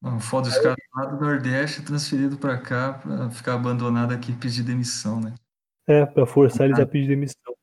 Não, 0.01 0.21
foda, 0.21 0.49
os 0.49 0.57
caras 0.59 0.77
lá 0.95 1.07
do 1.07 1.21
Nordeste 1.21 1.83
transferido 1.85 2.39
pra 2.39 2.57
cá 2.61 2.95
pra 2.95 3.31
ficar 3.31 3.55
abandonado 3.55 4.13
aqui 4.15 4.31
e 4.31 4.37
pedir 4.37 4.63
demissão, 4.63 5.21
né? 5.21 5.35
É, 5.89 6.07
pra 6.07 6.25
forçar 6.25 6.67
eles 6.67 6.79
a 6.79 6.87
pedir 6.87 7.09
demissão. 7.09 7.55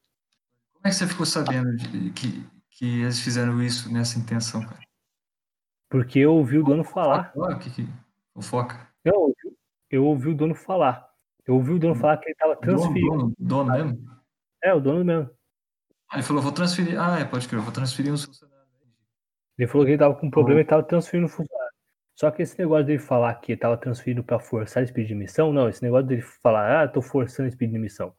Como 0.73 0.85
é 0.85 0.89
que 0.89 0.95
você 0.95 1.07
ficou 1.07 1.25
sabendo 1.25 1.73
de- 1.77 2.11
que, 2.11 2.45
que 2.71 3.01
eles 3.01 3.21
fizeram 3.21 3.61
isso 3.63 3.91
nessa 3.91 4.19
intenção, 4.19 4.61
cara? 4.65 4.81
Porque 5.89 6.19
eu 6.19 6.33
ouvi 6.33 6.57
o 6.57 6.63
dono 6.63 6.83
falar. 6.83 7.31
Ah, 7.41 7.55
que, 7.57 7.69
que 7.69 7.87
fofoca. 8.33 8.85
Eu 9.05 9.13
ouvi- 9.15 9.57
eu 9.89 10.03
ouvi 10.05 10.27
o 10.29 10.35
dono 10.35 10.53
falar. 10.53 11.09
Eu 11.47 11.55
ouvi 11.55 11.73
o 11.73 11.79
dono 11.79 11.95
falar 11.95 12.17
que 12.17 12.27
ele 12.29 12.35
tava 12.35 12.55
Dono, 12.55 12.61
transferindo. 12.77 13.11
dono, 13.17 13.33
dono 13.37 13.71
mesmo? 13.71 14.09
É, 14.63 14.73
o 14.73 14.79
dono 14.79 15.05
mesmo. 15.05 15.29
Aí 16.09 16.17
ele 16.19 16.23
falou, 16.23 16.41
vou 16.41 16.51
transferir. 16.51 16.99
Ah, 16.99 17.19
é, 17.19 17.25
pode 17.25 17.47
crer, 17.47 17.59
eu 17.59 17.63
vou 17.63 17.71
transferir 17.73 18.11
uns 18.11 18.25
funcionários. 18.25 18.55
Ele 19.57 19.67
falou 19.67 19.85
que 19.85 19.91
ele 19.91 19.99
tava 19.99 20.15
com 20.15 20.29
problema 20.29 20.61
e 20.61 20.65
tava 20.65 20.83
transferindo 20.83 21.27
o 21.27 21.29
funcionário. 21.29 21.73
Só 22.17 22.31
que 22.31 22.41
esse 22.41 22.57
negócio 22.57 22.85
dele 22.85 22.99
falar 22.99 23.35
que 23.35 23.51
ele 23.51 23.59
tava 23.59 23.77
transferindo 23.77 24.23
pra 24.23 24.39
forçar 24.39 24.81
eles 24.81 24.91
pedir 24.91 25.09
demissão, 25.09 25.51
não, 25.51 25.67
esse 25.69 25.83
negócio 25.83 26.07
dele 26.07 26.21
falar, 26.21 26.83
ah, 26.83 26.87
tô 26.87 27.01
forçando 27.01 27.47
eles 27.47 27.55
pedir 27.57 27.73
demissão. 27.73 28.13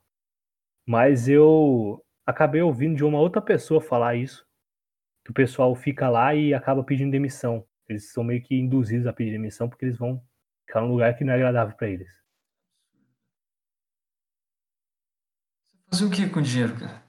Mas 0.87 1.29
eu 1.29 2.05
acabei 2.25 2.61
ouvindo 2.63 2.97
de 2.97 3.05
uma 3.05 3.19
outra 3.19 3.41
pessoa 3.41 3.81
falar 3.81 4.15
isso, 4.15 4.47
que 5.25 5.31
o 5.31 5.35
pessoal 5.35 5.75
fica 5.75 6.09
lá 6.09 6.35
e 6.35 6.53
acaba 6.55 6.85
pedindo 6.85 7.11
demissão. 7.11 7.67
Eles 7.89 8.13
são 8.13 8.23
meio 8.23 8.43
que 8.43 8.55
induzidos 8.55 9.07
a 9.07 9.13
pedir 9.13 9.33
demissão 9.33 9.69
porque 9.69 9.85
eles 9.85 9.99
vão 9.99 10.23
ficar 10.67 10.81
num 10.81 10.89
lugar 10.89 11.17
que 11.17 11.25
não 11.25 11.33
é 11.33 11.37
agradável 11.37 11.75
pra 11.77 11.89
eles. 11.89 12.09
Fazia 15.91 16.07
o 16.07 16.11
que 16.11 16.29
com 16.29 16.43
dinheiro, 16.43 16.79
cara? 16.79 17.05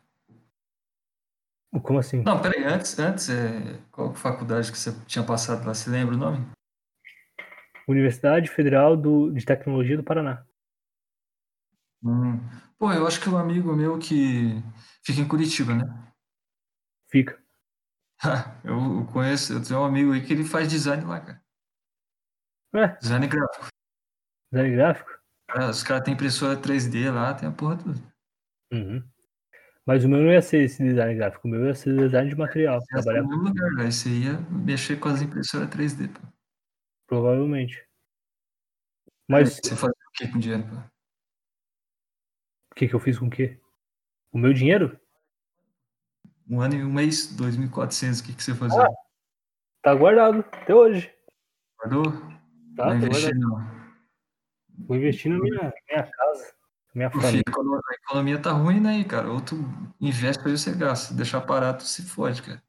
Como 1.84 2.00
assim? 2.00 2.22
Não, 2.24 2.42
peraí, 2.42 2.64
antes, 2.64 2.98
antes 2.98 3.30
é... 3.30 3.80
qual 3.92 4.14
faculdade 4.14 4.72
que 4.72 4.78
você 4.78 4.92
tinha 5.06 5.24
passado 5.26 5.66
lá? 5.66 5.74
Você 5.74 5.90
lembra 5.90 6.16
o 6.16 6.18
nome? 6.18 6.46
Universidade 7.88 8.50
Federal 8.50 8.98
do, 8.98 9.32
de 9.32 9.46
Tecnologia 9.46 9.96
do 9.96 10.04
Paraná. 10.04 10.46
Hum. 12.04 12.40
Pô, 12.78 12.92
eu 12.92 13.08
acho 13.08 13.20
que 13.22 13.30
um 13.30 13.38
amigo 13.38 13.76
meu 13.76 13.98
que 13.98 14.62
fica 15.04 15.22
em 15.22 15.28
Curitiba, 15.28 15.74
né? 15.76 15.84
Fica. 17.10 17.42
Eu 18.64 19.06
conheço, 19.14 19.54
eu 19.54 19.64
tenho 19.64 19.80
um 19.80 19.86
amigo 19.86 20.12
aí 20.12 20.26
que 20.26 20.34
ele 20.34 20.44
faz 20.44 20.68
design 20.68 21.06
lá, 21.06 21.20
cara. 21.22 21.42
É, 22.74 22.88
Design 22.98 23.28
gráfico. 23.28 23.68
design 24.52 24.76
gráfico? 24.76 25.10
Ah, 25.50 25.70
Os 25.70 25.84
caras 25.84 26.04
têm 26.04 26.16
impressora 26.16 26.60
3D 26.60 27.12
lá, 27.12 27.34
tem 27.36 27.48
a 27.48 27.52
porra 27.52 27.78
toda. 27.78 28.17
Uhum. 28.72 29.04
Mas 29.86 30.04
o 30.04 30.10
meu 30.10 30.20
não 30.22 30.32
ia 30.32 30.42
ser 30.42 30.64
esse 30.64 30.84
design 30.84 31.16
gráfico, 31.16 31.48
o 31.48 31.52
meu 31.52 31.66
ia 31.66 31.74
ser 31.74 31.96
design 31.96 32.30
de 32.30 32.36
material. 32.36 32.80
Você 32.82 32.94
ia 32.96 33.02
Trabalhar 33.02 33.22
no 33.24 33.30
mesmo 33.30 33.44
lugar, 33.46 33.76
velho. 33.76 33.92
Você 33.92 34.10
ia 34.10 34.34
mexer 34.52 35.00
com 35.00 35.08
as 35.10 35.22
impressoras 35.22 35.70
3D, 35.70 36.10
pô. 36.10 36.20
provavelmente. 37.08 37.86
Mas 39.30 39.60
Você 39.64 39.76
fazia 39.76 39.96
o 40.08 40.12
que 40.14 40.28
com 40.28 40.40
dinheiro, 40.40 40.64
pô? 40.64 40.76
o 42.72 42.76
que, 42.76 42.88
que 42.88 42.94
eu 42.94 43.00
fiz 43.00 43.18
com 43.18 43.28
o 43.28 43.30
quê? 43.30 43.60
O 44.32 44.38
meu 44.38 44.54
dinheiro? 44.54 45.00
Um 46.50 46.62
ano 46.62 46.76
e 46.76 46.84
um 46.84 46.92
mês, 46.94 47.36
2.400, 47.36 48.20
o 48.20 48.24
que, 48.26 48.34
que 48.34 48.44
você 48.44 48.54
fazia? 48.54 48.86
Tá 49.82 49.96
guardado 49.96 50.40
até 50.40 50.74
hoje. 50.76 51.14
Guardou? 51.80 52.12
Tá, 52.76 52.86
Vai 52.88 53.00
tá 53.00 53.06
investir 53.06 53.36
guardado. 53.38 53.40
não. 53.40 54.86
Vou 54.86 54.98
investir 54.98 55.32
na 55.32 55.40
minha, 55.40 55.74
minha 55.90 56.12
casa, 56.12 56.54
minha 56.96 57.10
Pô, 57.10 57.20
família. 57.22 57.44
filho, 57.44 57.44
a 57.48 57.52
econo- 57.52 57.76
a 57.90 57.94
economia 57.94 58.42
tá 58.42 58.52
ruim, 58.52 58.80
né, 58.80 59.04
cara? 59.04 59.32
Ou 59.32 59.42
tu 59.42 59.56
investe 60.00 60.46
aí 60.48 60.58
você 60.58 60.74
gasta. 60.74 61.14
Deixar 61.14 61.42
parado, 61.42 61.80
tu 61.80 61.84
se 61.86 62.04
fode, 62.04 62.42
cara. 62.42 62.62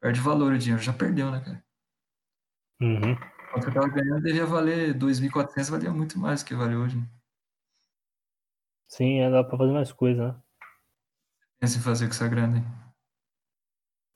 Perde 0.00 0.20
valor 0.20 0.52
o 0.52 0.58
dinheiro. 0.58 0.82
Já 0.82 0.92
perdeu, 0.92 1.30
né, 1.30 1.40
cara? 1.40 1.64
Uhum. 2.80 3.14
Quanto 3.52 3.68
eu 3.68 3.74
tava 3.74 3.88
ganhando, 3.88 4.22
devia 4.22 4.46
valer 4.46 4.94
2.400, 4.94 5.68
valia 5.68 5.92
muito 5.92 6.18
mais 6.18 6.42
do 6.42 6.46
que 6.46 6.54
vale 6.54 6.76
hoje. 6.76 6.96
né? 6.96 7.06
Sim, 8.88 9.20
é, 9.20 9.30
dá 9.30 9.44
pra 9.44 9.58
fazer 9.58 9.72
mais 9.72 9.92
coisa, 9.92 10.28
né? 10.28 10.40
Pensa 11.60 11.78
em 11.78 11.82
fazer 11.82 12.06
com 12.06 12.12
essa 12.12 12.26
grana 12.28 12.56
aí. 12.58 12.64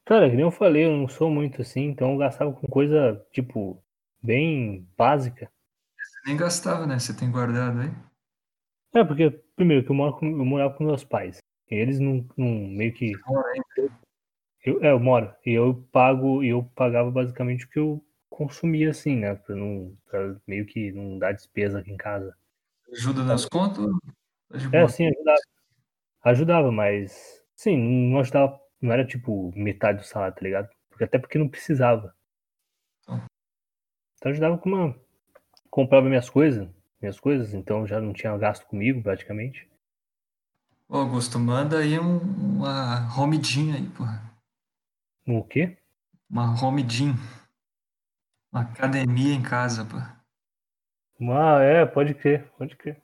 Cara, 0.07 0.29
que 0.29 0.37
nem 0.37 0.45
eu 0.45 0.51
falei, 0.51 0.85
eu 0.85 0.97
não 0.97 1.09
sou 1.09 1.31
muito 1.31 1.63
assim, 1.63 1.83
então 1.85 2.13
eu 2.13 2.19
gastava 2.19 2.53
com 2.53 2.67
coisa, 2.69 3.25
tipo, 3.33 3.83
bem 4.23 4.89
básica. 4.97 5.51
Você 5.99 6.21
nem 6.27 6.37
gastava, 6.37 6.87
né? 6.87 6.99
Você 6.99 7.15
tem 7.15 7.31
guardado 7.31 7.81
aí. 7.81 7.91
É, 8.95 9.03
porque, 9.03 9.31
primeiro, 9.57 9.85
que 9.85 9.91
eu, 9.91 9.97
moro 9.97 10.17
com, 10.17 10.27
eu 10.27 10.45
morava 10.45 10.75
com 10.75 10.85
meus 10.85 11.03
pais. 11.03 11.39
E 11.69 11.75
eles 11.75 11.99
não, 11.99 12.25
não 12.37 12.47
meio 12.47 12.93
que. 12.93 13.13
Aí. 13.77 13.91
Eu, 14.65 14.83
é, 14.83 14.93
eu 14.93 15.01
moro. 15.01 15.35
E 15.45 15.51
eu 15.51 15.87
pago, 15.91 16.43
e 16.45 16.49
eu 16.49 16.63
pagava 16.77 17.11
basicamente 17.11 17.67
o 17.67 17.69
que 17.69 17.79
eu 17.79 18.05
consumia, 18.31 18.91
assim, 18.91 19.17
né? 19.17 19.35
Pra 19.35 19.57
não. 19.57 19.97
Pra 20.09 20.37
meio 20.47 20.65
que 20.65 20.93
não 20.93 21.19
dar 21.19 21.33
despesa 21.33 21.81
aqui 21.81 21.91
em 21.91 21.97
casa. 21.97 22.37
Ajuda 22.93 23.25
nas 23.25 23.45
contas? 23.47 23.85
É, 24.73 24.79
boa. 24.79 24.89
sim, 24.89 25.09
ajudava. 25.09 25.41
Ajudava, 26.23 26.73
mas. 26.73 27.43
Sim, 27.57 27.77
não 28.11 28.21
ajudava. 28.21 28.61
Não 28.81 28.93
era 28.93 29.05
tipo 29.05 29.53
metade 29.57 29.99
do 29.99 30.05
salário, 30.05 30.37
tá 30.37 30.43
ligado? 30.43 30.69
Porque, 30.89 31.05
até 31.05 31.19
porque 31.19 31.39
não 31.39 31.49
precisava. 31.49 32.15
Então. 33.03 33.23
Então 34.19 34.31
ajudava 34.31 34.57
com 34.57 34.69
uma. 34.69 34.97
Comprava 35.69 36.09
minhas 36.09 36.31
coisas, 36.31 36.69
minhas 37.05 37.21
coisas, 37.21 37.53
então 37.53 37.87
já 37.87 38.01
não 38.01 38.13
tinha 38.15 38.37
gasto 38.39 38.67
comigo, 38.67 39.03
praticamente. 39.03 39.69
Ô, 40.89 40.97
Augusto, 40.99 41.39
manda 41.39 41.79
aí 41.79 41.99
um- 41.99 42.19
uma 42.19 43.15
home 43.15 43.39
gym 43.39 43.73
aí, 43.73 43.89
porra. 43.91 44.23
O 45.27 45.45
quê? 45.45 45.77
Uma 46.29 46.55
home 46.63 46.83
gym. 46.83 47.15
Uma 48.51 48.63
academia 48.63 49.35
em 49.35 49.43
casa, 49.43 49.85
pô. 49.85 49.97
Ah, 51.31 51.61
é, 51.63 51.87
pode 51.87 52.15
crer, 52.15 52.51
pode 52.59 52.77
crer. 52.77 53.01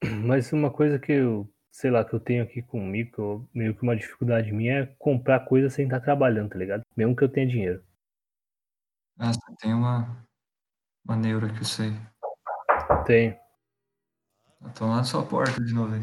Mas 0.26 0.52
uma 0.52 0.70
coisa 0.70 0.98
que 0.98 1.12
eu, 1.12 1.52
sei 1.70 1.90
lá, 1.90 2.04
que 2.04 2.14
eu 2.14 2.20
tenho 2.20 2.42
aqui 2.42 2.62
comigo, 2.62 3.12
que 3.12 3.18
eu- 3.18 3.48
meio 3.54 3.74
que 3.74 3.82
uma 3.82 3.96
dificuldade 3.96 4.52
minha 4.52 4.80
é 4.80 4.86
comprar 4.98 5.40
coisa 5.40 5.70
sem 5.70 5.84
estar 5.84 6.00
trabalhando, 6.00 6.50
tá 6.50 6.58
ligado? 6.58 6.82
Mesmo 6.96 7.14
que 7.14 7.22
eu 7.24 7.28
tenha 7.28 7.46
dinheiro. 7.46 7.84
Ah, 9.18 9.32
você 9.32 9.56
tem 9.60 9.74
uma, 9.74 10.26
uma 11.04 11.16
neura 11.16 11.52
que 11.52 11.60
eu 11.60 11.64
sei. 11.64 11.92
Tenho. 13.04 13.36
Estão 14.68 14.88
lá 14.90 14.96
na 14.96 15.04
sua 15.04 15.22
porta 15.22 15.60
de 15.62 15.72
novo 15.72 15.94
aí. 15.94 16.02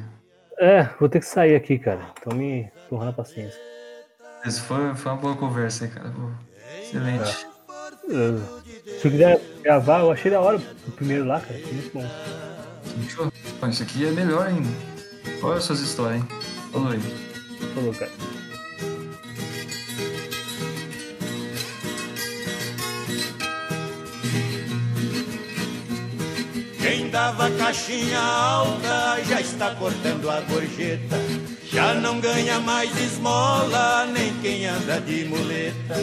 É, 0.60 0.84
vou 1.00 1.08
ter 1.08 1.20
que 1.20 1.26
sair 1.26 1.56
aqui, 1.56 1.78
cara. 1.78 2.02
Tô 2.24 2.34
me 2.36 2.72
torrando 2.90 3.12
a 3.12 3.14
paciência. 3.14 3.60
Essa 4.44 4.62
foi, 4.62 4.96
foi 4.96 5.12
uma 5.12 5.22
boa 5.22 5.36
conversa 5.36 5.86
aí, 5.86 5.92
cara. 5.92 6.12
Excelente. 6.82 7.48
Eu- 8.08 8.40
se 9.00 9.08
eu 9.08 9.12
quiser 9.12 9.42
gravar, 9.62 10.00
eu 10.00 10.12
achei 10.12 10.32
da 10.32 10.42
hora 10.42 10.58
o 10.88 10.92
primeiro 10.92 11.26
lá, 11.26 11.40
cara. 11.40 11.60
Foi 11.60 11.74
muito 11.74 11.94
bom. 11.94 13.70
Isso 13.70 13.84
aqui 13.84 14.08
é 14.08 14.12
melhor 14.12 14.48
ainda. 14.48 14.70
Olha 15.44 15.58
as 15.58 15.64
suas 15.66 15.82
histórias, 15.82 16.22
hein? 16.22 16.28
Falou 16.72 16.90
aí. 16.90 17.00
Falou, 17.74 17.94
cara. 17.94 18.12
Dava 27.18 27.50
caixinha 27.50 28.20
alta 28.20 29.18
já 29.28 29.42
está 29.42 29.74
cortando 29.74 30.30
a 30.30 30.40
gorjeta. 30.42 31.18
Já 31.64 31.96
não 31.96 32.20
ganha 32.20 32.60
mais 32.60 32.96
esmola, 32.96 34.06
nem 34.06 34.32
quem 34.36 34.68
anda 34.68 35.02
de 35.02 35.26
muleta. 35.26 35.96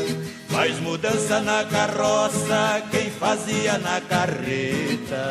Faz 0.49 0.81
mudança 0.81 1.39
na 1.41 1.63
carroça, 1.67 2.83
quem 2.91 3.13
fazia 3.13 3.79
na 3.79 4.01
carreta. 4.01 5.31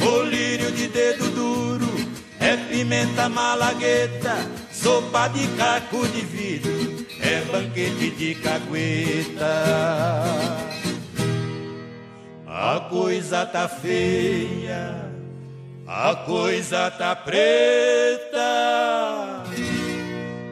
Colírio 0.00 0.72
de 0.72 0.88
dedo 0.88 1.30
duro, 1.30 2.10
é 2.40 2.56
pimenta 2.56 3.28
malagueta, 3.28 4.34
sopa 4.72 5.28
de 5.28 5.46
caco 5.56 6.08
de 6.08 6.22
vidro, 6.22 7.06
é 7.20 7.40
banquete 7.42 8.10
de 8.10 8.34
cagueta. 8.34 9.46
A 12.60 12.80
coisa 12.80 13.46
tá 13.46 13.68
feia, 13.68 15.12
a 15.86 16.16
coisa 16.16 16.90
tá 16.90 17.14
preta. 17.14 18.40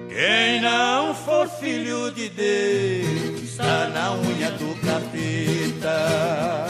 Quem 0.09 0.61
não 0.61 1.12
for 1.12 1.49
filho 1.49 2.12
de 2.12 2.28
Deus, 2.28 3.57
tá 3.57 3.89
na 3.93 4.12
unha 4.12 4.53
do 4.53 4.73
capeta. 4.87 6.66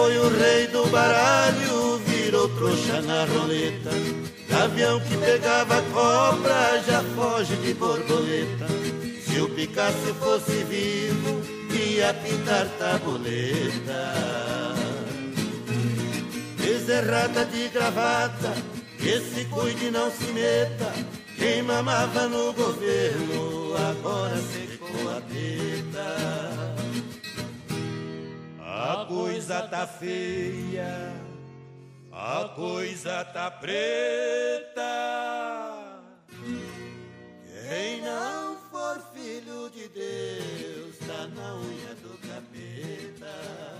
Foi 0.00 0.18
o 0.18 0.28
rei 0.30 0.66
do 0.68 0.86
baralho 0.86 1.98
virou 2.06 2.48
trouxa 2.56 3.02
na 3.02 3.26
roleta. 3.26 3.90
Gavião 4.48 4.98
que 5.00 5.16
pegava 5.18 5.82
cobra 5.92 6.82
já 6.88 7.02
foge 7.14 7.54
de 7.56 7.74
borboleta. 7.74 8.66
Se 9.22 9.40
o 9.40 9.48
Picasso 9.50 10.14
fosse 10.14 10.64
vivo, 10.64 11.42
ia 11.70 12.14
pintar 12.14 12.66
tabuleta. 12.78 14.02
Bezerrada 16.56 17.44
de 17.44 17.68
gravata, 17.68 18.54
que 18.98 19.20
se 19.20 19.44
cuide 19.46 19.90
não 19.90 20.10
se 20.10 20.32
meta. 20.32 20.94
Quem 21.36 21.62
mamava 21.62 22.26
no 22.26 22.54
governo, 22.54 23.74
agora 23.76 24.36
secou 24.36 25.10
a 25.10 25.20
teta. 25.20 26.59
A 28.82 29.04
coisa 29.04 29.68
tá 29.68 29.86
feia, 29.86 31.12
a 32.10 32.48
coisa 32.56 33.22
tá 33.26 33.50
preta. 33.50 34.80
Quem 37.68 38.00
não 38.00 38.56
for 38.70 38.98
filho 39.12 39.68
de 39.68 39.86
Deus 39.88 40.96
tá 41.06 41.26
na 41.26 41.56
unha 41.56 41.94
do 41.96 42.16
capeta. 42.26 43.79